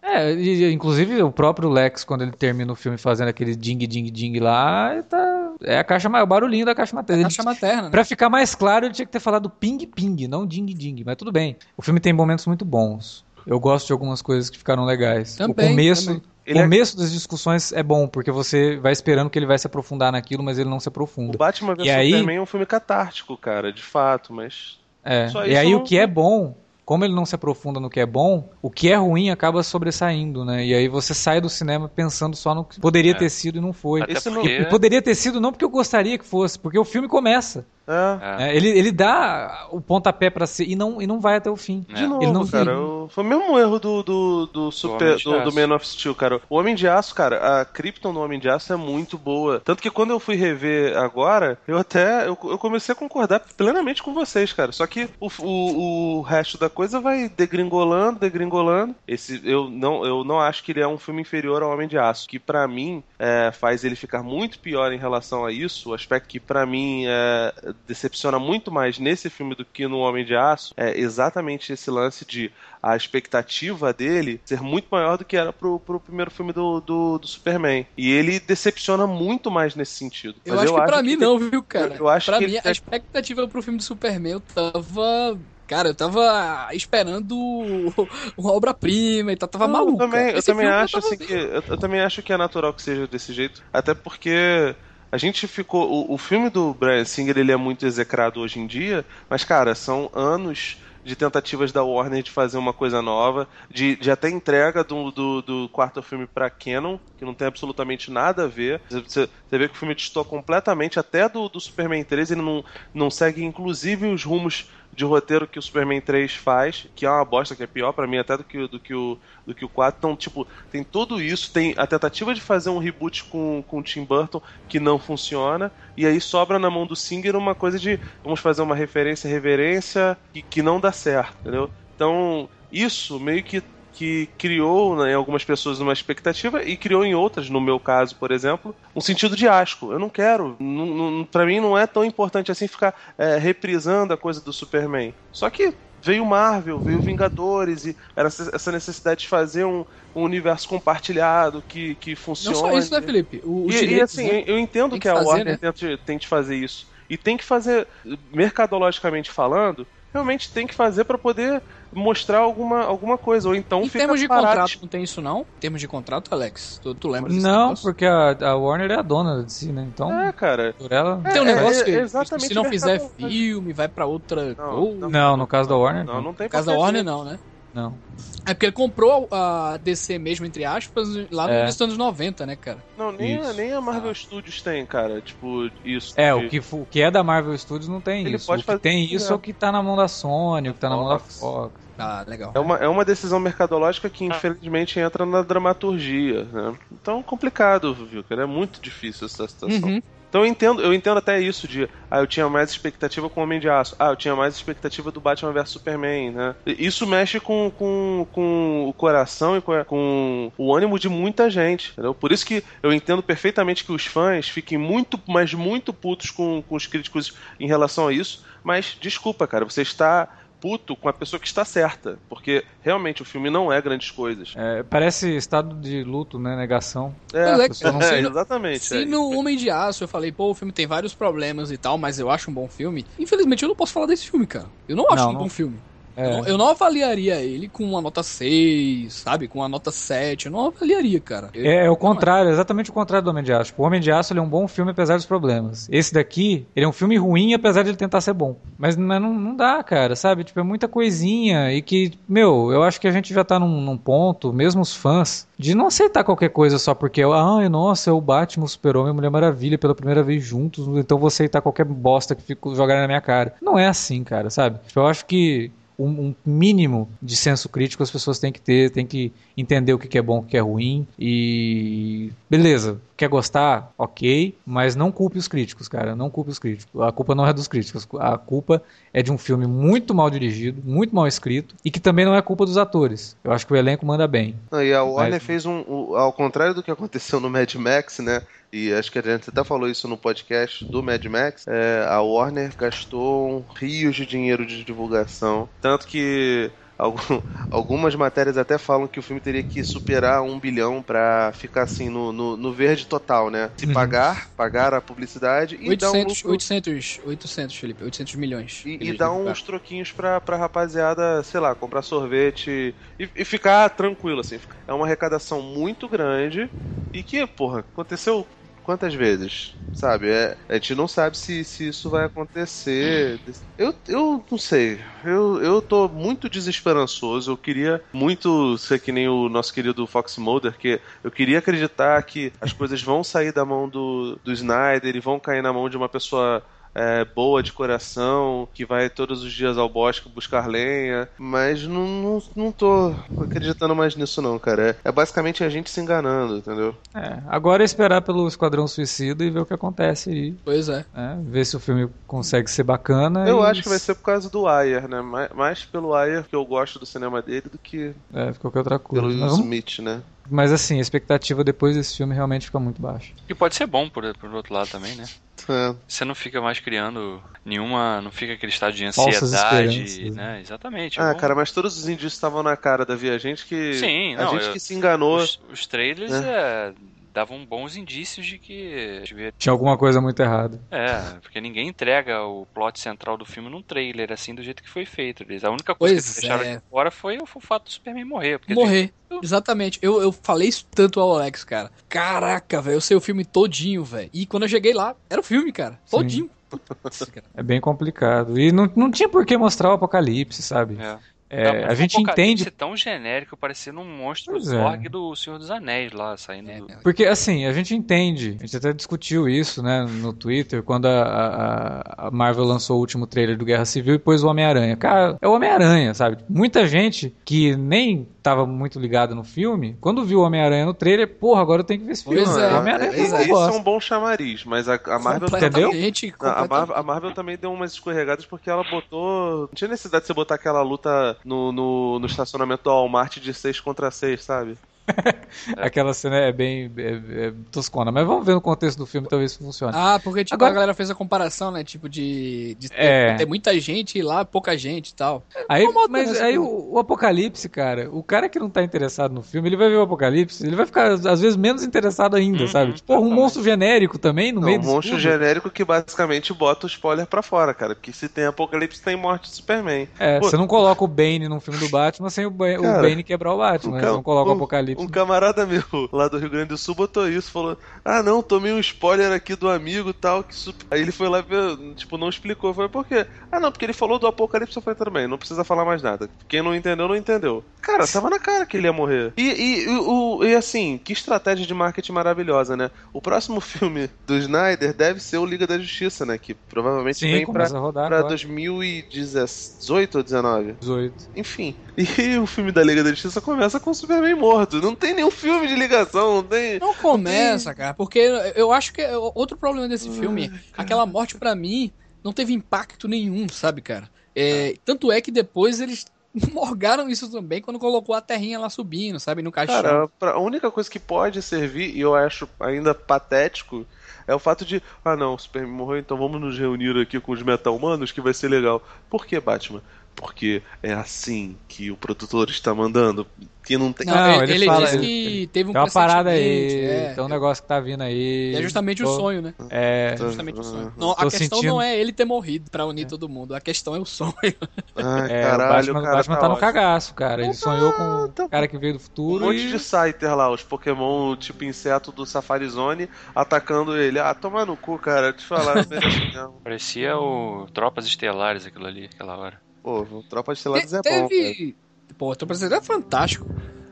É, 0.02 0.34
e, 0.34 0.72
inclusive 0.74 1.22
o 1.22 1.32
próprio 1.32 1.70
Lex, 1.70 2.04
quando 2.04 2.22
ele 2.22 2.32
termina 2.32 2.72
o 2.72 2.76
filme 2.76 2.98
fazendo 2.98 3.28
aquele 3.28 3.56
ding, 3.56 3.78
ding, 3.86 4.10
ding 4.12 4.40
lá, 4.40 5.04
tá... 5.04 5.52
é 5.62 5.78
a 5.78 5.84
caixa, 5.84 6.08
ma- 6.10 6.24
o 6.24 6.26
barulhinho 6.28 6.66
da 6.66 6.74
caixa 6.74 6.96
materna. 6.96 7.18
A 7.18 7.22
Ele- 7.22 7.30
caixa 7.36 7.44
materna, 7.44 7.82
né? 7.84 7.90
Pra 7.90 8.06
ficar 8.06 8.30
mais 8.30 8.56
claro, 8.56 8.86
ele 8.86 8.94
tinha 8.94 9.06
que 9.06 9.12
ter 9.12 9.20
falado 9.20 9.50
ping, 9.50 9.78
ping, 9.86 10.28
não 10.28 10.46
ding, 10.46 10.66
ding, 10.66 11.04
mas 11.06 11.16
tudo 11.18 11.32
bem. 11.32 11.58
O 11.76 11.82
filme 11.82 12.00
tem 12.00 12.14
momentos 12.14 12.46
muito 12.48 12.64
bons. 12.64 13.26
Eu 13.46 13.60
gosto 13.60 13.88
de 13.88 13.94
algumas 13.94 14.22
coisas 14.22 14.50
que 14.50 14.58
ficaram 14.58 14.86
legais. 14.86 15.36
Também, 15.36 15.66
o 15.68 15.70
começo, 15.70 16.06
também. 16.06 16.22
o 16.48 16.52
é- 16.58 16.62
começo 16.62 16.98
das 16.98 17.12
discussões 17.12 17.72
é 17.74 17.84
bom, 17.84 18.08
porque 18.08 18.32
você 18.32 18.78
vai 18.78 18.92
esperando 18.94 19.30
que 19.30 19.38
ele 19.38 19.46
vai 19.46 19.58
se 19.60 19.68
aprofundar 19.68 20.12
naquilo, 20.12 20.44
mas 20.44 20.58
ele 20.58 20.70
não 20.70 20.80
se 20.80 20.88
O 20.88 20.90
aprofunda. 20.90 21.38
Batman 21.38 21.76
vs 21.76 21.86
E 21.86 21.90
aí- 21.90 22.12
Superman 22.12 22.38
é 22.38 22.42
um 22.42 22.46
filme 22.46 22.66
catártico, 22.66 23.36
cara, 23.38 23.72
de 23.74 23.84
fato, 23.84 24.34
mas. 24.34 24.80
É. 25.04 25.28
Só 25.30 25.46
E 25.46 25.58
aí 25.58 25.72
não- 25.72 25.80
o 25.80 25.84
que 25.84 25.98
é 25.98 26.06
bom, 26.08 26.56
como 26.90 27.06
ele 27.06 27.14
não 27.14 27.24
se 27.24 27.36
aprofunda 27.36 27.80
no 27.80 27.88
que 27.88 28.00
é 28.00 28.06
bom, 28.08 28.50
o 28.64 28.72
que 28.72 28.92
é 28.92 28.96
ruim 28.96 29.30
acaba 29.30 29.62
sobressaindo, 29.62 30.44
né? 30.44 30.66
E 30.66 30.74
aí 30.74 30.88
você 30.88 31.14
sai 31.14 31.40
do 31.40 31.48
cinema 31.48 31.88
pensando 31.88 32.36
só 32.36 32.56
no 32.56 32.64
que 32.66 32.80
poderia 32.80 33.12
É. 33.12 33.14
ter 33.14 33.30
sido 33.30 33.60
e 33.60 33.62
não 33.62 33.72
foi. 33.72 34.02
Até 34.02 34.20
porque... 34.20 34.48
E 34.62 34.66
poderia 34.66 35.00
ter 35.00 35.14
sido 35.14 35.40
não 35.40 35.52
porque 35.52 35.64
eu 35.64 35.70
gostaria 35.70 36.18
que 36.18 36.26
fosse, 36.26 36.58
porque 36.58 36.80
o 36.80 36.84
filme 36.84 37.08
começa. 37.08 37.64
É. 37.88 38.46
É. 38.50 38.56
Ele, 38.56 38.70
ele 38.70 38.92
dá 38.92 39.68
o 39.72 39.82
pontapé 39.82 40.30
pra 40.30 40.46
ser 40.46 40.64
e 40.68 40.76
não, 40.76 41.00
e 41.02 41.08
não 41.08 41.20
vai 41.20 41.38
até 41.38 41.50
o 41.50 41.56
fim. 41.56 41.86
É. 41.90 41.94
De 41.94 42.08
novo, 42.08 42.24
Ele 42.24 42.32
não 42.32 42.48
cara, 42.48 42.80
o- 42.80 43.08
foi 43.10 43.24
o 43.24 43.28
mesmo 43.28 43.58
erro 43.58 43.80
do, 43.80 44.04
do, 44.04 44.46
do, 44.46 44.72
super, 44.72 45.18
do, 45.18 45.44
do. 45.44 45.52
Man 45.54 45.76
of 45.76 45.88
Steel, 45.88 46.14
cara. 46.14 46.40
O 46.48 46.56
Homem 46.58 46.76
de 46.76 46.88
Aço, 46.88 47.16
cara, 47.16 47.62
a 47.62 47.66
Krypton 47.66 48.14
do 48.14 48.20
Homem 48.20 48.40
de 48.40 48.48
Aço 48.48 48.72
é 48.72 48.76
muito 48.76 49.18
boa. 49.18 49.60
Tanto 49.66 49.82
que 49.82 49.90
quando 49.90 50.12
eu 50.12 50.20
fui 50.20 50.36
rever 50.36 50.96
agora, 50.98 51.58
eu 51.68 51.80
até 51.80 52.28
eu, 52.28 52.38
eu 52.44 52.58
comecei 52.60 52.94
a 52.94 52.96
concordar 52.96 53.42
plenamente 53.58 54.04
com 54.04 54.14
vocês, 54.14 54.54
cara. 54.54 54.72
Só 54.72 54.86
que 54.86 55.10
o, 55.20 55.28
o, 55.40 56.18
o 56.20 56.22
resto 56.22 56.60
da 56.60 56.70
coisa 56.80 57.02
vai 57.02 57.28
degringolando, 57.28 58.20
degringolando. 58.20 58.96
Esse, 59.06 59.42
eu, 59.44 59.70
não, 59.70 60.06
eu 60.06 60.24
não 60.24 60.40
acho 60.40 60.64
que 60.64 60.72
ele 60.72 60.80
é 60.80 60.88
um 60.88 60.98
filme 60.98 61.22
inferior 61.22 61.62
ao 61.62 61.72
Homem 61.74 61.90
de 61.90 61.98
Aço, 61.98 62.26
que 62.26 62.40
pra 62.40 62.66
mim 62.70 63.04
é, 63.20 63.52
faz 63.52 63.84
ele 63.84 63.98
ficar 63.98 64.24
muito 64.24 64.60
pior 64.60 64.94
em 64.94 64.98
relação 64.98 65.46
a 65.46 65.52
isso. 65.52 65.90
O 65.90 65.94
aspecto 65.94 66.30
que 66.30 66.40
pra 66.40 66.66
mim 66.66 67.04
é, 67.06 67.54
decepciona 67.86 68.40
muito 68.40 68.72
mais 68.72 68.98
nesse 68.98 69.30
filme 69.30 69.56
do 69.56 69.66
que 69.66 69.90
no 69.90 69.98
Homem 70.00 70.24
de 70.24 70.38
Aço 70.38 70.74
é 70.78 70.98
exatamente 70.98 71.74
esse 71.74 71.92
lance 71.92 72.24
de 72.26 72.50
a 72.82 72.96
expectativa 72.96 73.92
dele 73.92 74.40
ser 74.46 74.62
muito 74.62 74.88
maior 74.90 75.18
do 75.18 75.26
que 75.26 75.36
era 75.36 75.52
pro, 75.52 75.82
pro 75.82 76.00
primeiro 76.00 76.32
filme 76.32 76.54
do, 76.54 76.80
do, 76.80 77.18
do 77.20 77.28
Superman. 77.28 77.86
E 77.98 78.10
ele 78.10 78.40
decepciona 78.40 79.06
muito 79.06 79.52
mais 79.52 79.76
nesse 79.76 79.96
sentido. 79.96 80.36
Eu 80.46 80.56
Mas 80.56 80.64
acho 80.64 80.76
que 80.76 80.86
pra 80.86 81.04
mim 81.04 81.12
ele- 81.12 81.26
não, 81.26 81.38
viu, 81.38 81.62
cara? 81.62 81.96
eu 82.00 82.08
acho 82.08 82.28
pra 82.28 82.38
que 82.40 82.46
mim, 82.48 82.54
ele- 82.54 82.62
a 82.64 82.72
expectativa 82.72 83.46
pro 83.50 83.62
filme 83.62 83.78
do 83.80 83.84
Superman, 83.84 84.32
eu 84.32 84.40
tava. 84.40 85.38
Cara, 85.70 85.90
eu 85.90 85.94
tava 85.94 86.68
esperando 86.74 87.36
uma 88.36 88.52
obra-prima 88.52 89.32
e 89.32 89.36
tal, 89.36 89.48
tava 89.48 89.68
Não, 89.68 89.74
maluco. 89.74 90.02
Eu 90.02 90.10
também, 90.10 90.30
eu 90.32 90.42
também 90.42 90.68
acho 90.68 90.98
assim 90.98 91.16
que 91.16 91.32
eu, 91.32 91.64
eu 91.68 91.78
também 91.78 92.02
acho 92.02 92.24
que 92.24 92.34
é 92.34 92.38
natural 92.38 92.74
que 92.74 92.82
seja 92.82 93.06
desse 93.06 93.32
jeito, 93.32 93.62
até 93.72 93.94
porque 93.94 94.76
a 95.12 95.18
gente 95.18 95.48
ficou 95.48 95.88
o, 95.88 96.16
o 96.16 96.18
filme 96.18 96.50
do 96.50 96.74
Brian 96.74 97.06
Singer 97.06 97.38
ele 97.38 97.52
é 97.52 97.56
muito 97.56 97.86
execrado 97.86 98.40
hoje 98.40 98.60
em 98.60 98.66
dia, 98.66 99.06
mas 99.30 99.44
cara, 99.44 99.76
são 99.76 100.10
anos 100.12 100.78
de 101.04 101.16
tentativas 101.16 101.72
da 101.72 101.84
Warner 101.84 102.24
de 102.24 102.32
fazer 102.32 102.58
uma 102.58 102.74
coisa 102.74 103.02
nova, 103.02 103.48
de, 103.70 103.96
de 103.96 104.12
até 104.12 104.30
entrega 104.30 104.84
do, 104.84 105.12
do, 105.12 105.42
do 105.42 105.70
quarto 105.70 106.02
filme 106.02 106.28
pra 106.28 106.50
Canon, 106.50 106.98
que 107.18 107.26
não 107.26 107.34
tem 107.34 107.48
absolutamente 107.48 108.12
nada 108.12 108.44
a 108.44 108.48
ver. 108.48 108.82
Você, 108.90 109.30
você 109.48 109.58
vê 109.58 109.68
que 109.68 109.76
o 109.76 109.78
filme 109.78 109.96
distorce 109.96 110.30
completamente, 110.30 111.00
até 111.00 111.28
do, 111.30 111.48
do 111.48 111.60
Superman 111.60 112.04
3, 112.04 112.32
ele 112.32 112.42
não, 112.42 112.64
não 112.94 113.10
segue 113.10 113.44
inclusive 113.44 114.08
os 114.08 114.24
rumos 114.24 114.68
de 114.92 115.06
roteiro 115.06 115.48
que 115.48 115.60
o 115.60 115.62
Superman 115.62 116.02
3 116.02 116.34
faz, 116.36 116.88
que 116.96 117.06
é 117.06 117.10
uma 117.10 117.24
bosta, 117.24 117.56
que 117.56 117.64
é 117.64 117.68
pior 117.68 117.94
pra 117.94 118.08
mim 118.08 118.18
até 118.18 118.38
do 118.38 118.44
que, 118.44 118.68
do 118.68 118.80
que, 118.80 118.94
o, 118.94 119.18
do 119.46 119.56
que 119.56 119.64
o 119.64 119.70
4. 119.70 119.98
Então, 119.98 120.16
tipo, 120.16 120.48
tem 120.72 120.84
tudo 120.84 121.22
isso, 121.22 121.52
tem 121.52 121.74
a 121.78 121.88
tentativa 121.88 122.34
de 122.34 122.42
fazer 122.42 122.70
um 122.70 122.80
reboot 122.80 123.24
com, 123.26 123.64
com 123.68 123.80
o 123.80 123.84
Tim 123.84 124.04
Burton 124.04 124.42
que 124.68 124.80
não 124.80 125.00
funciona, 125.00 125.72
e 125.96 126.06
aí 126.06 126.20
sobra 126.20 126.60
na 126.60 126.70
mão 126.70 126.86
do 126.86 126.96
Singer 126.96 127.36
uma 127.36 127.56
coisa 127.56 127.80
de 127.80 128.00
vamos 128.24 128.40
fazer 128.40 128.62
uma 128.62 128.76
referência, 128.76 129.30
reverência, 129.30 130.18
que, 130.34 130.42
que 130.42 130.62
não 130.62 130.80
dá 130.80 130.92
certo, 130.92 131.38
entendeu? 131.42 131.70
Então, 131.96 132.50
isso 132.72 133.20
meio 133.20 133.44
que 133.44 133.64
que 134.00 134.30
criou 134.38 134.96
né, 134.96 135.12
em 135.12 135.14
algumas 135.14 135.44
pessoas 135.44 135.82
uma 135.82 135.92
expectativa 135.92 136.64
e 136.64 136.78
criou 136.78 137.04
em 137.04 137.14
outras, 137.14 137.50
no 137.50 137.60
meu 137.60 137.78
caso, 137.78 138.16
por 138.16 138.32
exemplo, 138.32 138.74
um 138.96 139.02
sentido 139.02 139.36
de 139.36 139.46
asco. 139.46 139.92
Eu 139.92 140.00
não 140.00 140.08
quero, 140.10 140.56
não, 140.58 140.86
não, 140.86 141.26
para 141.26 141.46
mim 141.46 141.60
não 141.60 141.78
é 141.78 141.86
tão 141.86 142.06
importante 142.06 142.50
assim 142.50 142.66
ficar 142.66 142.96
é, 143.18 143.38
reprisando 143.38 144.14
a 144.14 144.18
coisa 144.18 144.40
do 144.40 144.54
Superman. 144.54 145.14
Só 145.34 145.50
que 145.50 145.74
veio 146.02 146.26
Marvel, 146.26 146.80
veio 146.80 147.02
Vingadores, 147.02 147.88
e 147.88 147.98
era 148.16 148.30
essa 148.30 148.72
necessidade 148.72 149.20
de 149.20 149.28
fazer 149.28 149.66
um, 149.66 149.84
um 150.16 150.24
universo 150.24 150.70
compartilhado 150.70 151.62
que, 151.68 151.96
que 151.96 152.12
Não 152.12 152.16
funcione. 152.16 152.56
só 152.56 152.72
isso, 152.78 152.94
né, 152.94 153.02
Felipe? 153.02 153.42
O, 153.44 153.70
E, 153.70 153.96
e 153.96 154.02
assim, 154.02 154.32
né? 154.32 154.44
eu 154.48 154.58
entendo 154.58 154.94
que, 154.94 155.02
que 155.02 155.10
a 155.10 155.16
fazer, 155.16 155.28
Warner 155.28 155.60
né? 155.62 155.74
tente, 155.74 155.98
tente 156.06 156.26
fazer 156.26 156.56
isso. 156.56 156.88
E 157.10 157.18
tem 157.18 157.36
que 157.36 157.44
fazer, 157.44 157.86
mercadologicamente 158.32 159.30
falando, 159.30 159.86
realmente 160.14 160.52
tem 160.54 160.66
que 160.66 160.74
fazer 160.74 161.04
pra 161.04 161.18
poder 161.18 161.62
mostrar 161.94 162.40
alguma, 162.40 162.84
alguma 162.84 163.18
coisa. 163.18 163.48
Ou 163.50 163.56
então 163.56 163.82
Em 163.82 163.88
fica 163.88 164.00
termos 164.00 164.20
de 164.20 164.28
parado, 164.28 164.62
contrato, 164.62 164.80
não 164.82 164.88
tem 164.90 165.04
isso 165.04 165.22
não? 165.22 165.42
Em 165.42 165.60
termos 165.60 165.82
de 165.82 165.88
contrato, 165.88 166.34
Alex, 166.34 166.80
tu, 166.82 166.94
tu 166.96 167.08
lembra 167.08 167.30
desse 167.32 167.42
Não, 167.42 167.64
negócio? 167.64 167.84
porque 167.84 168.06
a, 168.06 168.32
a 168.42 168.56
Warner 168.56 168.92
é 168.92 168.96
a 168.96 169.02
dona 169.02 169.44
de 169.44 169.52
si, 169.54 169.72
né? 169.72 169.84
Então, 169.92 170.12
É, 170.12 170.32
cara. 170.32 170.74
por 170.78 170.92
ela. 170.92 171.22
É, 171.26 171.32
Tem 171.32 171.42
um 171.42 171.46
negócio 171.46 171.84
que, 171.86 171.92
exatamente 171.92 172.48
se 172.48 172.54
não 172.54 172.66
fizer 172.66 173.00
mercadológico. 173.00 173.30
filme, 173.30 173.74
vai 173.74 173.88
pra 173.88 174.06
outra 174.06 174.56
Não. 174.56 174.96
Não, 175.10 175.38
no 175.38 175.48
caso 175.48 175.68
da 175.70 175.76
Warner, 175.78 176.06
Não, 176.06 176.16
não. 176.16 176.22
não 176.22 176.34
tem 176.34 176.46
No 176.46 176.52
caso 176.52 176.68
da 176.68 176.78
Warner, 176.78 177.04
não, 177.04 177.24
né? 177.24 177.40
Não. 177.80 177.98
É 178.46 178.54
porque 178.54 178.66
ele 178.66 178.74
comprou 178.74 179.28
a 179.32 179.78
DC 179.78 180.18
mesmo, 180.18 180.46
entre 180.46 180.66
aspas, 180.66 181.08
lá 181.32 181.48
no 181.48 181.54
É. 181.54 181.62
início 181.64 181.78
dos 181.80 181.82
anos 181.88 181.98
90, 181.98 182.46
né, 182.46 182.56
cara? 182.56 182.84
Não, 182.98 183.12
nem, 183.12 183.38
a, 183.38 183.54
nem 183.54 183.72
a 183.74 183.80
Marvel 183.80 184.12
Ah. 184.12 184.16
Studios 184.16 184.62
tem, 184.62 184.86
cara. 184.86 185.22
Tipo, 185.22 185.70
isso. 185.86 186.14
É, 186.18 186.34
de- 186.38 186.46
o 186.46 186.50
que, 186.50 186.76
o 186.76 186.86
que 186.90 187.02
é 187.02 187.10
da 187.12 187.24
Marvel 187.24 187.58
Studios 187.58 187.88
não 187.88 188.02
tem 188.02 188.26
Ele 188.26 188.36
isso. 188.36 188.48
pode 188.48 188.62
o 188.62 188.64
que 188.64 188.68
fazer 188.68 188.80
tem 188.80 189.06
isso 189.14 189.32
é 189.32 189.36
o 189.36 189.40
que 189.40 189.54
tá 189.54 189.72
na 189.72 189.82
mão 189.84 189.96
da 189.96 190.08
Sony, 190.08 190.70
o 190.70 190.74
que 190.74 190.80
tá 190.80 190.90
na 190.90 190.96
mão 190.98 191.10
da 191.10 191.20
Fox. 191.20 191.40
Fox. 191.40 191.74
Ah, 191.98 192.24
legal. 192.28 192.52
É 192.56 192.60
uma, 192.60 192.78
é 192.78 192.88
uma 192.88 193.04
decisão 193.06 193.40
mercadológica 193.40 194.10
que 194.10 194.24
infelizmente 194.26 195.00
entra 195.00 195.26
na 195.26 195.42
dramaturgia, 195.42 196.46
né? 196.46 196.74
Então 196.92 197.22
complicado, 197.22 197.94
viu? 197.94 198.24
cara? 198.24 198.44
É 198.44 198.46
muito 198.46 198.82
difícil 198.82 199.26
essa 199.28 199.48
situação. 199.48 199.90
Uhum. 199.90 200.02
Então 200.30 200.42
eu 200.42 200.48
entendo, 200.48 200.82
eu 200.82 200.94
entendo 200.94 201.18
até 201.18 201.42
isso 201.42 201.68
de 201.68 201.90
ah, 202.10 202.20
eu 202.20 202.28
tinha 202.28 202.48
mais 202.48 202.70
expectativa 202.70 203.30
com 203.30 203.40
o 203.40 203.44
Homem 203.44 203.60
de 203.60 203.68
Aço, 203.68 203.96
ah, 203.98 204.10
eu 204.10 204.16
tinha 204.16 204.36
mais 204.36 204.56
expectativa 204.56 205.12
do 205.12 205.20
Batman 205.20 205.52
vs 205.52 205.70
Superman, 205.70 206.32
né? 206.32 206.56
Isso 206.66 207.06
mexe 207.08 207.40
com, 207.40 207.72
com, 207.76 208.28
com 208.32 208.86
o 208.88 208.94
coração 208.94 209.58
e 209.58 209.62
com, 209.62 209.84
com 209.86 210.52
o 210.58 210.76
ânimo 210.76 211.00
de 211.00 211.10
muita 211.10 211.50
gente, 211.50 211.92
entendeu? 211.92 212.14
Por 212.14 212.32
isso 212.32 212.46
que 212.46 212.64
eu 212.84 212.94
entendo 212.94 213.24
perfeitamente 213.24 213.84
que 213.84 213.92
os 213.92 214.06
fãs 214.06 214.48
fiquem 214.48 214.78
muito, 214.78 215.20
mas 215.28 215.54
muito 215.54 215.92
putos 215.92 216.30
com, 216.30 216.62
com 216.62 216.76
os 216.76 216.86
críticos 216.86 217.34
em 217.60 217.68
relação 217.68 218.08
a 218.08 218.14
isso, 218.14 218.46
mas 218.64 218.98
desculpa, 219.00 219.48
cara, 219.48 219.66
você 219.66 219.82
está 219.82 220.28
puto 220.60 220.96
com 220.96 221.08
a 221.08 221.14
pessoa 221.14 221.40
que 221.40 221.48
está 221.48 221.64
certa, 221.64 222.20
porque 222.30 222.64
realmente 222.82 223.22
o 223.22 223.26
filme 223.26 223.50
não 223.50 223.72
é 223.72 223.82
grandes 223.82 224.12
coisas. 224.12 224.54
É, 224.56 224.84
parece 224.84 225.36
estado 225.36 225.76
de 225.76 226.04
luto, 226.04 226.38
né? 226.38 226.56
Negação. 226.56 227.14
É, 227.34 227.40
é 227.40 227.92
não 227.92 228.02
é, 228.02 228.22
no- 228.22 228.30
exatamente. 228.30 228.80
Se 228.86 229.04
é. 229.04 229.06
no 229.06 229.32
Homem 229.38 229.56
de 229.58 229.70
Aço 229.70 230.04
eu 230.04 230.08
falei, 230.08 230.32
pô, 230.32 230.50
o 230.52 230.54
filme 230.54 230.72
tem 230.72 230.86
vários 230.88 231.14
problemas 231.14 231.72
e 231.72 231.78
tal, 231.78 231.98
mas 231.98 232.20
eu 232.20 232.30
acho 232.30 232.52
um 232.52 232.54
bom 232.54 232.68
filme, 232.68 233.06
infelizmente 233.18 233.64
eu 233.64 233.70
não 233.70 233.76
posso 233.76 233.94
falar 233.94 234.06
desse 234.08 234.30
filme, 234.30 234.46
cara. 234.46 234.68
Eu 234.88 234.96
não 234.96 235.06
acho 235.10 235.24
Não, 235.24 235.30
um 235.30 235.34
não. 235.34 235.40
bom 235.42 235.50
filme. 235.50 235.80
É. 236.20 236.26
Eu, 236.26 236.32
não, 236.32 236.48
eu 236.48 236.58
não 236.58 236.68
avaliaria 236.70 237.36
ele 237.42 237.68
com 237.70 237.84
uma 237.84 238.02
nota 238.02 238.22
6, 238.24 239.14
sabe? 239.14 239.48
Com 239.48 239.60
uma 239.60 239.70
nota 239.70 239.92
7. 239.92 240.48
Eu 240.48 240.52
não 240.52 240.68
avaliaria, 240.68 241.20
cara. 241.20 241.50
Eu- 241.54 241.66
É, 241.66 241.86
é 241.86 241.90
o 241.90 241.96
contrário, 241.96 242.50
é 242.50 242.54
exatamente 242.54 242.90
o 242.90 242.94
contrário 242.94 243.24
do 243.24 243.30
Homem 243.32 243.44
de 243.44 243.54
Aço. 243.54 243.74
O 243.78 243.84
Homem 243.84 244.00
de 244.02 244.12
Aço 244.12 244.34
é 244.38 244.42
um 244.42 244.48
bom 244.50 244.68
filme 244.68 244.92
apesar 244.92 245.16
dos 245.16 245.26
problemas. 245.26 245.88
Esse 245.92 246.14
daqui, 246.14 246.66
ele 246.76 246.86
é 246.86 246.90
um 246.90 246.94
filme 246.94 247.18
ruim 247.18 247.54
apesar 247.54 247.84
de 247.84 247.90
ele 247.90 247.98
tentar 247.98 248.22
ser 248.22 248.34
bom. 248.34 248.56
Mas, 248.78 248.96
mas 248.96 249.22
não, 249.22 249.34
não 249.34 249.56
dá, 249.56 249.82
cara, 249.84 250.16
sabe? 250.16 250.44
Tipo, 250.44 250.60
é 250.60 250.64
muita 250.64 250.88
coisinha 250.88 251.72
e 251.74 251.82
que, 251.82 252.12
meu, 252.28 252.72
eu 252.72 252.84
acho 252.84 253.00
que 253.00 253.08
a 253.08 253.12
gente 253.12 253.34
já 253.34 253.44
tá 253.44 253.60
num, 253.60 253.82
num 253.82 253.98
ponto, 253.98 254.52
mesmo 254.54 254.82
os 254.82 254.96
fãs, 254.96 255.48
de 255.58 255.76
não 255.76 255.88
aceitar 255.88 256.24
qualquer 256.24 256.50
coisa 256.50 256.78
só 256.80 256.94
porque, 256.94 257.22
ah, 257.24 257.70
nossa, 257.70 258.10
é 258.10 258.14
o 258.14 258.22
Batman, 258.22 258.66
o 258.66 258.68
Super-Homem 258.70 259.08
e 259.08 259.12
a 259.12 259.14
Mulher 259.14 259.30
Maravilha 259.30 259.78
pela 259.78 259.96
primeira 259.96 260.24
vez 260.24 260.44
juntos, 260.44 260.88
então 260.98 261.18
vou 261.18 261.28
aceitar 261.28 261.62
qualquer 261.62 261.86
bosta 261.86 262.36
que 262.36 262.42
fico 262.42 262.74
jogar 262.76 263.00
na 263.02 263.08
minha 263.08 263.22
cara. 263.22 263.54
Não 263.62 263.78
é 263.78 263.88
assim, 263.88 264.24
cara, 264.24 264.50
sabe? 264.50 264.80
Tipo, 264.88 265.02
eu 265.02 265.08
acho 265.08 265.26
que 265.26 265.72
um, 266.00 266.28
um 266.28 266.36
mínimo 266.46 267.10
de 267.22 267.36
senso 267.36 267.68
crítico 267.68 268.02
as 268.02 268.10
pessoas 268.10 268.40
têm 268.40 268.52
que 268.52 268.62
ter, 268.62 268.90
têm 268.90 269.06
que 269.06 269.34
entender 269.60 269.94
o 269.94 270.00
que 270.00 270.18
é 270.18 270.22
bom, 270.22 270.40
o 270.40 270.44
que 270.44 270.56
é 270.58 270.62
ruim 270.62 271.06
e 271.18 272.32
beleza, 272.50 273.00
quer 273.18 273.28
gostar, 273.30 273.92
ok, 273.98 274.56
mas 274.66 274.96
não 274.96 275.12
culpe 275.12 275.38
os 275.38 275.48
críticos, 275.48 275.88
cara, 275.88 276.16
não 276.16 276.30
culpe 276.30 276.50
os 276.52 276.60
críticos. 276.60 277.02
A 277.02 277.12
culpa 277.12 277.36
não 277.36 277.46
é 277.46 277.54
dos 277.54 277.68
críticos, 277.68 278.08
a 278.20 278.38
culpa 278.38 278.82
é 279.14 279.22
de 279.22 279.32
um 279.32 279.38
filme 279.38 279.68
muito 279.68 280.14
mal 280.16 280.30
dirigido, 280.30 280.82
muito 280.84 281.14
mal 281.16 281.28
escrito 281.28 281.76
e 281.84 281.92
que 281.92 282.00
também 282.00 282.26
não 282.26 282.36
é 282.36 282.42
culpa 282.42 282.66
dos 282.66 282.78
atores. 282.78 283.36
Eu 283.44 283.52
acho 283.52 283.66
que 283.68 283.74
o 283.74 283.76
elenco 283.76 284.06
manda 284.06 284.28
bem. 284.28 284.56
Não, 284.72 284.84
e 284.84 284.94
a 284.94 285.04
Warner 285.04 285.34
Mas- 285.34 285.44
fez 285.44 285.66
um, 285.66 285.84
o- 285.88 286.16
Ao 286.16 286.32
contrário 286.34 286.74
do 286.74 286.82
que 286.84 286.92
aconteceu 286.92 287.40
no 287.40 287.50
Mad 287.50 287.74
Max, 287.76 288.20
né? 288.20 288.42
E 288.72 288.94
acho 288.94 289.12
que 289.12 289.18
a 289.18 289.22
gente 289.24 289.50
até 289.50 289.64
falou 289.64 289.90
isso 289.90 290.08
no 290.08 290.16
podcast 290.16 290.86
do 290.86 291.02
Mad 291.02 291.26
Max. 291.26 291.66
é, 291.68 292.06
a 292.08 292.22
Warner 292.22 292.72
gastou 292.78 293.66
rios 293.76 294.16
de 294.16 294.26
dinheiro 294.28 294.64
de 294.66 294.84
divulgação. 294.84 295.68
Tanto 295.82 296.06
que. 296.08 296.70
Algum- 297.00 297.20
algumas 297.72 298.16
matérias 298.16 298.58
até 298.58 298.78
falam 298.78 299.08
que 299.08 299.20
o 299.20 299.24
filme 299.24 299.42
teria 299.42 299.64
que 299.64 299.84
superar 299.84 300.44
um 300.44 300.60
bilhão 300.60 301.02
pra 301.04 301.52
ficar 301.54 301.84
assim 301.84 302.10
no, 302.10 302.32
no, 302.34 302.58
no 302.58 302.74
verde 302.74 303.08
total, 303.08 303.50
né? 303.50 303.72
Se 303.78 303.88
Uhum. 303.88 303.94
pagar, 303.94 304.52
pagar 304.56 304.94
a 304.94 305.02
publicidade 305.02 305.78
e 305.82 305.96
dar 305.96 306.12
um 306.14 306.24
800, 306.24 306.26
lucro 306.26 306.64
800, 306.64 307.20
800, 307.24 307.76
Felipe, 307.76 308.04
800 308.04 308.36
milhões. 308.36 308.86
e, 308.86 309.10
e 309.10 309.14
dar 309.14 309.32
uns 309.32 309.62
troquinhos 309.62 310.12
pra, 310.12 310.40
pra 310.40 310.58
rapaziada, 310.58 311.44
sei 311.44 311.60
lá, 311.60 311.76
comprar 311.76 312.02
sorvete 312.02 312.96
e, 313.20 313.30
e 313.36 313.46
ficar 313.46 313.90
tranquilo, 313.90 314.40
assim. 314.42 314.60
É 314.88 314.94
uma 314.94 315.06
arrecadação 315.06 315.62
muito 315.62 316.08
grande 316.08 316.70
e 317.12 317.24
que, 317.24 317.46
porra, 317.48 317.80
aconteceu 317.80 318.48
quantas 318.90 319.14
vezes? 319.14 319.76
Sabe? 319.94 320.30
É, 320.32 320.58
a 320.68 320.74
gente 320.74 320.96
não 320.96 321.08
sabe 321.08 321.38
se, 321.38 321.64
se 321.64 321.90
isso 321.90 322.10
vai 322.10 322.26
acontecer. 322.26 323.40
Eu, 323.78 323.94
eu 324.08 324.44
não 324.50 324.58
sei. 324.58 325.00
Eu, 325.24 325.62
eu 325.62 325.80
tô 325.82 326.08
muito 326.08 326.50
desesperançoso. 326.50 327.52
Eu 327.52 327.58
queria 327.58 328.04
muito 328.12 328.78
ser 328.80 329.00
que 329.00 329.12
nem 329.12 329.28
o 329.30 329.48
nosso 329.48 329.72
querido 329.72 330.08
Fox 330.08 330.38
Mulder, 330.38 330.76
que 330.78 331.00
eu 331.24 331.30
queria 331.30 331.60
acreditar 331.60 332.24
que 332.24 332.52
as 332.60 332.74
coisas 332.74 333.02
vão 333.04 333.24
sair 333.24 333.52
da 333.52 333.64
mão 333.64 333.88
do, 333.88 334.40
do 334.44 334.52
Snyder 334.52 335.16
e 335.16 335.20
vão 335.20 335.40
cair 335.40 335.62
na 335.62 335.72
mão 335.72 335.88
de 335.88 335.98
uma 335.98 336.10
pessoa 336.10 336.66
é, 337.00 337.24
boa 337.26 337.64
de 337.64 337.72
coração, 337.72 338.68
que 338.74 338.86
vai 338.86 339.10
todos 339.10 339.44
os 339.44 339.54
dias 339.54 339.78
ao 339.78 339.88
bosque 339.90 340.28
buscar 340.30 340.68
lenha, 340.68 341.30
mas 341.38 341.86
não, 341.88 342.06
não, 342.08 342.40
não 342.56 342.72
tô 342.72 343.16
acreditando 343.40 343.96
mais 343.96 344.16
nisso 344.16 344.42
não, 344.42 344.60
cara. 344.60 344.92
É, 345.04 345.10
é 345.10 345.12
basicamente 345.12 345.64
a 345.64 345.70
gente 345.70 345.90
se 345.90 346.00
enganando, 346.02 346.58
entendeu? 346.58 346.96
É, 347.16 347.42
agora 347.48 347.84
é 347.84 347.86
esperar 347.86 348.22
pelo 348.22 348.48
Esquadrão 348.48 348.88
Suicida 348.88 349.44
e 349.44 349.50
ver 349.50 349.60
o 349.60 349.66
que 349.66 349.74
acontece 349.74 350.30
aí. 350.30 350.56
Pois 350.64 350.90
é. 350.90 351.06
né? 351.14 351.42
Ver 351.46 351.66
se 351.66 351.76
o 351.76 351.80
filme 351.80 352.10
consegue 352.28 352.70
ser 352.70 352.84
bacana. 352.84 353.48
Eu 353.48 353.62
e- 353.62 353.66
acho 353.66 353.82
que 353.84 353.90
vai 353.90 354.00
ser 354.00 354.16
por 354.16 354.24
causa 354.24 354.50
do 354.50 354.68
Ayer, 354.68 355.08
né? 355.08 355.22
Mais, 355.22 355.50
mais 355.52 355.86
pelo 355.86 356.14
Ayer, 356.14 356.48
que 356.48 356.56
eu 356.56 356.66
gosto 356.66 357.00
do 357.00 357.06
cinema 357.06 357.42
dele, 357.42 357.70
do 357.70 357.80
que 357.80 358.14
É, 358.34 358.54
qualquer 358.54 358.80
outra 358.80 359.00
coisa. 359.00 359.26
pelo 359.28 359.34
Will 359.34 359.48
Smith, 359.48 360.00
né? 360.00 360.22
Mas 360.50 360.72
assim, 360.72 360.98
a 360.98 361.02
expectativa 361.02 361.64
depois 361.64 361.96
desse 361.96 362.18
filme 362.18 362.34
realmente 362.36 362.66
fica 362.66 362.80
muito 362.80 363.02
baixa. 363.02 363.32
E 363.48 363.54
pode 363.54 363.76
ser 363.76 363.86
bom 363.86 364.10
por, 364.10 364.24
por 364.38 364.54
outro 364.54 364.74
lado 364.74 364.90
também, 364.90 365.16
né? 365.16 365.26
É. 365.68 365.94
Você 366.08 366.24
não 366.26 366.34
fica 366.34 366.62
mais 366.62 366.80
criando 366.80 367.42
nenhuma. 367.66 368.22
Não 368.22 368.32
fica 368.32 368.54
aquele 368.54 368.72
estado 368.72 368.94
de 368.94 369.06
ansiedade. 369.06 370.04
esperanças. 370.04 370.36
Né? 370.36 370.62
Exatamente. 370.62 371.20
é 371.20 371.24
Ah, 371.24 371.36
cara, 371.36 371.54
mas 371.54 371.72
todos 371.72 371.98
os 371.98 372.08
indícios 372.08 372.34
estavam 372.34 372.64
na 372.64 372.76
cara 372.78 373.06
da 373.06 373.16
Via. 373.16 373.36
A 373.36 373.38
gente 373.38 373.66
que. 373.66 373.94
Sim, 373.96 374.36
a 374.36 374.46
não, 374.46 374.52
gente 374.52 374.66
eu- 374.68 374.74
que 374.74 374.80
se 374.80 374.94
enganou. 374.94 375.38
Os, 375.38 375.60
os 375.72 375.86
trailers 375.86 376.32
é, 376.32 376.94
davam 377.34 377.66
bons 377.66 377.96
indícios 377.96 378.46
de 378.46 378.58
que. 378.58 379.22
devia- 379.26 379.54
Tinha 379.58 379.72
alguma 379.72 379.98
coisa 379.98 380.20
muito 380.22 380.42
errada. 380.42 380.80
É, 380.92 381.40
porque 381.42 381.60
ninguém 381.62 381.88
entrega 381.88 382.44
o 382.44 382.66
plot 382.74 383.00
central 383.00 383.38
do 383.38 383.46
filme 383.46 383.70
num 383.70 383.82
trailer, 383.82 384.32
assim, 384.32 384.54
do 384.54 384.64
jeito 384.64 384.84
que 384.84 384.90
foi 384.90 385.06
feito. 385.06 385.44
Eles, 385.44 385.64
a 385.64 385.70
única 385.72 385.94
coisa 385.96 386.16
Pois 386.16 386.24
que 386.24 386.30
eles 386.30 386.42
deixaram 386.42 386.64
é. 386.64 386.76
de 386.78 386.84
fora 386.90 387.12
foi 387.12 387.38
o, 387.38 387.46
fato 387.60 387.86
do 387.86 387.92
Superman 387.92 388.26
morrer. 388.26 388.60
Porque 388.60 388.74
Morrer. 388.74 389.14
Exatamente. 389.42 390.00
Eu, 390.02 390.22
eu 390.22 390.32
falei 390.32 390.68
isso 390.70 390.86
tanto 390.92 391.20
ao 391.20 391.36
Alex, 391.36 391.64
cara. 391.64 391.92
Caraca, 392.08 392.82
velho, 392.82 392.96
eu 392.96 393.02
sei 393.02 393.16
o 393.16 393.22
filme 393.22 393.46
todinho, 393.46 394.04
velho. 394.04 394.30
E 394.34 394.46
quando 394.46 394.64
eu 394.64 394.70
cheguei 394.70 394.94
lá, 394.94 395.16
era 395.30 395.40
o 395.40 395.44
filme, 395.44 395.72
cara. 395.72 396.00
Todinho. 396.10 396.50
Putz, 396.70 397.24
cara. 397.26 397.46
É 397.56 397.64
bem 397.64 397.82
complicado. 397.82 398.60
E 398.60 398.72
não, 398.72 398.92
não 398.96 399.10
tinha 399.12 399.28
por 399.30 399.46
que 399.46 399.58
mostrar 399.58 399.90
o 399.90 399.94
apocalipse, 399.94 400.62
sabe? 400.62 400.98
É. 401.02 401.18
É, 401.50 401.86
a 401.86 401.96
gente 401.96 402.16
entende. 402.22 402.70
tão 402.70 402.96
genérico, 402.96 403.58
parecendo 403.58 404.02
um 404.02 404.06
monstro 404.06 404.54
Pois 404.54 404.68
é. 404.72 404.78
Zorg 404.78 405.10
do 405.10 405.36
Senhor 405.36 405.58
dos 405.58 405.72
Anéis 405.72 406.12
lá, 406.12 406.38
saindo 406.38 406.70
É, 406.70 406.78
do... 406.80 406.88
Porque, 407.02 407.26
assim, 407.26 407.66
a 407.66 407.74
gente 407.74 407.96
entende, 407.96 408.56
a 408.60 408.66
gente 408.66 408.78
até 408.78 408.94
discutiu 408.94 409.50
isso, 409.50 409.82
né, 409.82 410.06
no 410.08 410.32
Twitter, 410.32 410.84
quando 410.84 411.08
a, 411.08 411.24
a- 411.24 412.28
a 412.28 412.32
Marvel 412.32 412.66
lançou 412.66 412.98
o 412.98 413.00
último 413.00 413.26
trailer 413.26 413.58
do 413.58 413.66
Guerra 413.66 413.86
Civil 413.86 414.16
e 414.16 414.20
pôs 414.20 414.44
o 414.44 414.48
Homem-Aranha. 414.48 414.96
Cara, 414.96 415.38
é 415.42 415.48
o 415.48 415.54
Homem-Aranha, 415.56 416.14
sabe? 416.14 416.38
Muita 416.48 416.88
gente 416.88 417.34
que 417.44 417.76
nem 417.76 418.28
tava 418.50 418.66
muito 418.66 419.00
ligada 419.00 419.36
no 419.36 419.44
filme, 419.44 419.98
quando 420.02 420.26
viu 420.26 420.40
o 420.40 420.44
Homem-Aranha 420.44 420.86
no 420.86 420.94
trailer, 420.94 421.28
porra, 421.28 421.62
agora 421.62 421.82
eu 421.82 421.86
tenho 421.86 422.00
que 422.00 422.06
ver 422.06 422.14
esse 422.14 422.24
filme. 422.24 422.44
Pois 422.44 422.58
é, 422.58 422.74
Homem-Aranha 422.76 423.12
é- 423.12 423.22
um 423.22 423.24
esse 423.24 423.52
é 423.52 423.72
um 423.72 423.84
bom 423.84 424.00
chamariz, 424.00 424.66
mas 424.66 424.88
a, 424.90 424.96
a 424.96 425.20
Marvel 425.20 425.50
Completamente, 425.50 426.34
A. 426.40 426.68
Marvel, 426.68 426.96
a 426.96 427.04
Marvel 427.04 427.32
também 427.34 427.58
deu 427.58 427.72
umas 427.72 427.94
escorregadas 427.94 428.46
porque 428.46 428.70
ela 428.70 428.84
botou. 428.84 429.62
Não 429.62 429.70
tinha 429.74 429.88
necessidade 429.88 430.24
de 430.24 430.28
você 430.28 430.34
botar 430.34 430.56
aquela 430.56 430.82
luta 430.82 431.38
no, 431.46 431.72
no, 431.72 432.20
no 432.20 432.26
estacionamento 432.26 432.84
do 432.84 432.90
Walmart 432.90 433.38
de 433.40 433.54
6 433.54 433.80
contra 433.80 434.10
6, 434.12 434.44
sabe? 434.44 434.78
Aquela 435.78 436.14
cena 436.14 436.38
é 436.38 436.52
bem 436.52 436.92
é, 436.98 437.48
é 437.48 437.54
toscona. 437.72 438.12
Mas 438.12 438.26
vamos 438.26 438.46
ver 438.46 438.54
no 438.54 438.62
contexto 438.62 438.98
do 438.98 439.06
filme, 439.06 439.28
talvez 439.28 439.56
funcione. 439.56 439.94
Ah, 439.96 440.20
porque 440.24 440.44
tipo, 440.44 440.56
Agora- 440.56 440.72
a 440.72 440.74
galera 440.74 440.94
fez 440.94 441.10
a 441.10 441.16
comparação, 441.16 441.72
né? 441.72 441.84
Tipo, 441.84 442.08
de, 442.10 442.76
de 442.80 442.90
ter, 442.90 442.96
É. 442.98 443.36
ter 443.36 443.46
muita 443.46 443.78
gente 443.80 444.18
e 444.18 444.22
lá 444.22 444.44
pouca 444.46 444.78
gente 444.78 445.10
e 445.10 445.14
tal. 445.16 445.44
Aí, 445.68 445.86
moto 445.92 446.10
mas 446.10 446.40
aí 446.42 446.56
do- 446.56 446.64
o, 446.64 446.94
o 446.96 447.00
Apocalipse, 447.00 447.68
cara, 447.70 448.10
o 448.12 448.24
cara 448.24 448.48
que 448.50 448.60
não 448.60 448.70
tá 448.70 448.84
interessado 448.84 449.34
no 449.34 449.42
filme, 449.42 449.68
ele 449.70 449.78
vai 449.78 449.90
ver 449.90 449.96
o 449.98 450.02
Apocalipse, 450.02 450.66
ele 450.66 450.76
vai 450.76 450.86
ficar, 450.86 451.12
às 451.12 451.42
vezes, 451.42 451.56
menos 451.56 451.84
interessado 451.84 452.36
ainda, 452.36 452.62
Uhum, 452.64 452.68
sabe? 452.68 452.94
Tipo, 452.94 453.16
um 453.18 453.34
monstro 453.34 453.64
genérico 453.64 454.18
também, 454.18 454.52
no 454.52 454.60
Não, 454.62 454.68
meio 454.68 454.78
um 454.78 454.82
disso 454.82 454.94
monstro 454.94 455.20
genérico 455.20 455.70
que 455.70 455.84
basicamente 455.84 456.54
bota 456.54 456.86
o 456.86 456.90
spoiler 456.90 457.26
pra 457.28 457.42
fora, 457.42 457.74
cara. 457.74 457.96
Porque 457.96 458.12
se 458.14 458.28
tem 458.30 458.46
Apocalipse, 458.46 459.02
tem 459.02 459.16
morte 459.16 459.50
de 459.50 459.56
Superman. 459.56 460.08
É, 460.20 460.40
Pô, 460.40 460.50
você 460.50 460.58
não 460.58 460.68
coloca 460.68 461.04
o 461.04 461.08
Bane 461.08 461.48
num 461.48 461.60
filme 461.60 461.80
do 461.80 461.90
Batman 461.90 462.30
sem 462.30 462.46
o, 462.46 462.52
Ba- 462.52 462.66
o 462.78 462.82
Cara, 462.82 463.02
Bane 463.02 463.24
quebrar 463.24 463.54
o 463.54 463.58
Batman, 463.58 463.96
né? 463.98 464.02
ca- 464.02 464.12
não 464.14 464.24
coloca 464.24 464.50
o 464.50 464.54
um- 464.54 464.56
Apocalipse. 464.56 464.99
Um 465.00 465.08
camarada 465.08 465.66
meu 465.66 465.82
lá 466.12 466.28
do 466.28 466.38
Rio 466.38 466.50
Grande 466.50 466.70
do 466.70 466.78
Sul 466.78 466.94
botou 466.94 467.30
isso, 467.30 467.50
falou: 467.50 467.78
Ah, 468.04 468.22
não, 468.22 468.44
tomei 468.44 468.74
um 468.74 468.80
spoiler 468.80 469.32
aqui 469.32 469.56
do 469.56 469.70
amigo 469.70 470.10
e 470.10 470.14
tal. 470.14 470.44
Que 470.44 470.54
su-" 470.54 470.76
Aí 470.92 471.02
ele 471.02 471.12
foi 471.12 471.30
lá 471.30 471.40
ver, 471.42 471.78
tipo, 471.96 472.18
não 472.18 472.28
explicou. 472.28 472.74
Foi 472.74 472.90
por 472.90 473.06
quê? 473.06 473.26
Ah, 473.50 473.60
não, 473.60 473.72
porque 473.72 473.86
ele 473.86 473.94
falou 473.94 474.20
do 474.20 474.28
Apocalipse. 474.28 474.76
Eu 474.76 474.82
falei, 474.82 475.00
bem, 475.12 475.28
não 475.28 475.38
precisa 475.38 475.64
falar 475.64 475.86
mais 475.86 476.02
nada. 476.04 476.30
Quem 476.50 476.62
não 476.62 476.76
entendeu, 476.76 477.08
não 477.08 477.16
entendeu. 477.16 477.64
Cara, 477.82 478.06
tava 478.06 478.30
na 478.30 478.40
cara 478.40 478.66
que 478.66 478.76
ele 478.76 478.88
ia 478.88 478.94
morrer. 478.94 479.34
E, 479.38 479.42
e, 479.42 479.84
e, 479.86 479.90
o, 479.90 480.44
e 480.44 480.54
assim, 480.54 480.98
que 480.98 481.14
estratégia 481.14 481.66
de 481.66 481.74
marketing 481.74 482.12
maravilhosa, 482.12 482.76
né? 482.76 482.92
O 483.14 483.22
próximo 483.22 483.62
filme 483.62 484.10
do 484.28 484.38
Snyder 484.38 484.94
deve 484.94 485.20
ser 485.22 485.38
o 485.38 485.46
Liga 485.46 485.66
da 485.66 485.80
Justiça, 485.80 486.26
né? 486.26 486.38
Que 486.38 486.54
provavelmente 486.54 487.20
Sim, 487.20 487.32
vem 487.32 487.46
pra, 487.46 487.68
pra 487.70 488.20
agora. 488.20 488.24
2018 488.24 490.18
ou 490.18 490.24
19. 490.24 490.74
18. 490.74 491.30
Enfim. 491.36 491.76
E 492.00 492.38
o 492.38 492.46
filme 492.48 492.72
da 492.72 492.82
Liga 492.82 493.04
da 493.04 493.10
Justiça 493.10 493.42
começa 493.42 493.78
com 493.80 493.90
o 493.90 493.94
Superman 493.94 494.36
morto. 494.36 494.82
Não 494.82 494.96
tem 494.96 495.14
nenhum 495.14 495.30
filme 495.30 495.68
de 495.68 495.76
ligação, 495.76 496.36
não 496.36 496.44
tem. 496.44 496.80
Não 496.80 496.94
começa, 496.94 497.74
cara, 497.76 497.94
porque 497.94 498.20
eu 498.56 498.72
acho 498.72 498.94
que 498.94 499.02
é 499.02 499.18
outro 499.18 499.58
problema 499.58 499.88
desse 499.88 500.10
filme, 500.10 500.50
aquela 500.78 501.06
morte 501.06 501.38
pra 501.38 501.54
mim 501.56 501.92
não 502.24 502.32
teve 502.32 502.54
impacto 502.54 503.08
nenhum, 503.08 503.48
sabe, 503.50 503.82
cara? 503.82 504.10
É, 504.36 504.76
tanto 504.86 505.12
é 505.12 505.20
que 505.20 505.32
depois 505.32 505.82
eles 505.82 506.06
morgaram 506.54 507.10
isso 507.10 507.30
também 507.30 507.62
quando 507.62 507.80
colocou 507.80 508.16
a 508.16 508.22
terrinha 508.22 508.60
lá 508.60 508.70
subindo, 508.70 509.20
sabe, 509.20 509.42
no 509.42 509.52
caixão. 509.52 509.82
Cara, 509.82 510.08
pra- 510.20 510.32
a 510.32 510.40
única 510.40 510.72
coisa 510.72 510.90
que 510.90 511.00
pode 511.00 511.42
servir, 511.42 511.96
e 511.96 512.00
eu 512.00 512.16
acho 512.16 512.48
ainda 512.60 512.94
patético, 512.94 513.86
é 514.28 514.34
o 514.34 514.40
fato 514.40 514.64
de, 514.64 514.82
ah 515.04 515.16
não, 515.16 515.34
o 515.34 515.40
Superman 515.40 515.72
morreu, 515.72 515.98
então 515.98 516.18
vamos 516.18 516.40
nos 516.40 516.58
reunir 516.58 516.96
aqui 517.02 517.20
com 517.20 517.32
os 517.32 517.42
meta-humanos 517.42 518.12
que 518.12 518.22
vai 518.22 518.34
ser 518.34 518.48
legal. 518.48 518.82
Por 519.10 519.26
que, 519.26 519.40
Batman? 519.40 519.82
Porque 520.20 520.62
é 520.84 520.92
assim 520.92 521.56
que 521.68 521.90
o 521.90 521.96
produtor 521.96 522.50
está 522.50 522.76
mandando. 522.76 523.26
Que 523.64 523.78
não 523.78 523.94
tem. 523.94 524.08
Não, 524.08 524.16
Não, 524.16 524.34
ele, 524.36 524.44
ele 524.44 524.54
ele 524.54 524.66
fala- 524.66 524.86
disse 524.86 524.96
ele- 524.98 525.06
que 525.06 525.48
teve 525.54 525.70
um 525.70 525.74
Tem 525.74 525.82
uma 525.82 525.92
parada 525.92 526.32
aí, 526.32 526.86
é. 526.86 527.14
tem 527.14 527.24
um 527.24 527.28
negócio 527.28 527.62
que 527.62 527.70
tá 527.70 527.80
vindo 527.80 528.02
aí. 528.02 528.56
É 528.56 528.62
justamente 528.64 529.04
o 529.04 529.06
Tô- 529.06 529.16
sonho, 529.16 529.42
né? 529.44 529.54
É, 529.70 530.12
É 530.14 530.18
justamente 530.18 530.60
o 530.60 530.64
sonho. 530.64 530.92
Não, 530.98 531.12
a 531.12 531.16
questão 531.26 531.40
sentindo- 531.60 531.68
não 531.74 531.82
é 531.82 531.96
ele 531.98 532.12
ter 532.12 532.26
morrido 532.26 532.72
pra 532.72 532.86
unir 532.86 533.06
todo 533.06 533.30
mundo, 533.30 533.54
a 533.54 533.62
questão 533.62 533.96
é 533.96 534.00
o 534.00 534.06
sonho. 534.06 534.34
Ai, 534.34 534.52
é, 535.32 535.42
caralho, 535.44 535.92
o 535.92 535.94
Batman, 535.94 536.00
o 536.00 536.04
cara 536.04 536.16
Batman 536.18 536.36
tá, 536.38 536.48
no 536.48 536.54
ótimo. 536.56 536.60
cagaço, 536.74 537.14
cara. 537.14 537.42
Ele 537.44 537.52
tá, 537.52 537.58
sonhou 537.58 537.94
com 537.94 538.28
tá- 538.30 538.46
o 538.46 538.50
cara 538.50 538.68
que 538.68 538.78
veio 538.78 538.94
do 538.94 538.98
Um 538.98 539.00
futuro 539.00 539.46
monte 539.46 539.60
e... 539.60 539.72
de 539.72 539.78
Scyther 539.80 540.36
lá, 540.36 540.50
os 540.52 540.64
Pokémon 540.64 541.36
tipo 541.36 541.64
inseto 541.64 542.12
do 542.12 542.26
Safari 542.26 542.68
Zone 542.68 543.08
atacando 543.36 543.96
ele. 543.96 544.18
Ah, 544.20 544.34
toma 544.34 544.66
no 544.66 544.76
cu, 544.76 544.98
cara. 544.98 545.32
Te 545.32 545.46
falar, 545.46 545.76
não. 546.34 546.54
Parecia 546.64 547.16
o 547.18 547.68
Tropas 547.72 548.06
Estelares 548.06 548.66
aquilo 548.66 548.88
ali, 548.88 549.06
aquela 549.14 549.38
hora. 549.38 549.62
Pô, 549.90 550.18
o 550.20 550.24
Tropa 550.24 550.54
de 550.54 550.60
Estellares 550.60 550.94
é 550.94 551.02
Te- 551.02 551.10
bom. 551.10 551.16
cara. 551.16 551.28
teve. 551.28 551.76
Pô, 552.18 552.32
o 552.32 552.36
Tropa 552.36 552.54
de 552.54 552.64
Elite 552.64 552.76
é 552.80 552.82
fantástico. 552.82 553.46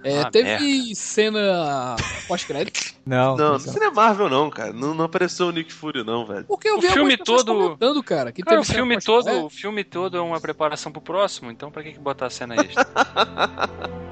É, 0.04 0.20
Ah, 0.22 0.30
teve 0.32 0.96
cena 0.96 1.96
pós-crédito. 2.28 2.94
Não, 3.06 3.36
Não, 3.36 3.58
não, 3.58 3.60
não 3.60 3.84
é 3.88 3.92
Marvel, 3.92 4.30
não, 4.30 4.50
cara. 4.50 4.72
Não, 4.72 4.94
não 4.94 5.06
apareceu 5.06 5.48
o 5.48 5.52
Nick 5.52 5.74
Fury, 5.74 6.04
não, 6.04 6.26
velho. 6.26 6.46
Porque 6.46 6.70
eu 6.70 6.78
O 6.78 6.82
vi 6.82 6.88
filme 6.88 7.14
algumas 7.14 7.18
pessoas 7.18 7.44
todo- 7.44 7.58
cara. 8.04 8.32
Que 8.32 8.44
Cara, 8.44 8.58
teve 8.58 8.62
o 8.62 8.66
cena 8.66 8.78
filme 8.80 9.02
todo, 9.02 9.28
É, 9.30 9.42
o 9.42 9.50
filme 9.50 9.84
todo 9.84 10.16
é 10.16 10.22
uma 10.22 10.40
preparação 10.40 10.92
pro 10.92 11.02
próximo, 11.02 11.50
então 11.50 11.72
pra 11.72 11.82
que 11.82 11.94
que 11.94 12.00
botar 12.00 12.28
a 12.28 12.30
cena 12.30 12.56
extra? 12.56 12.86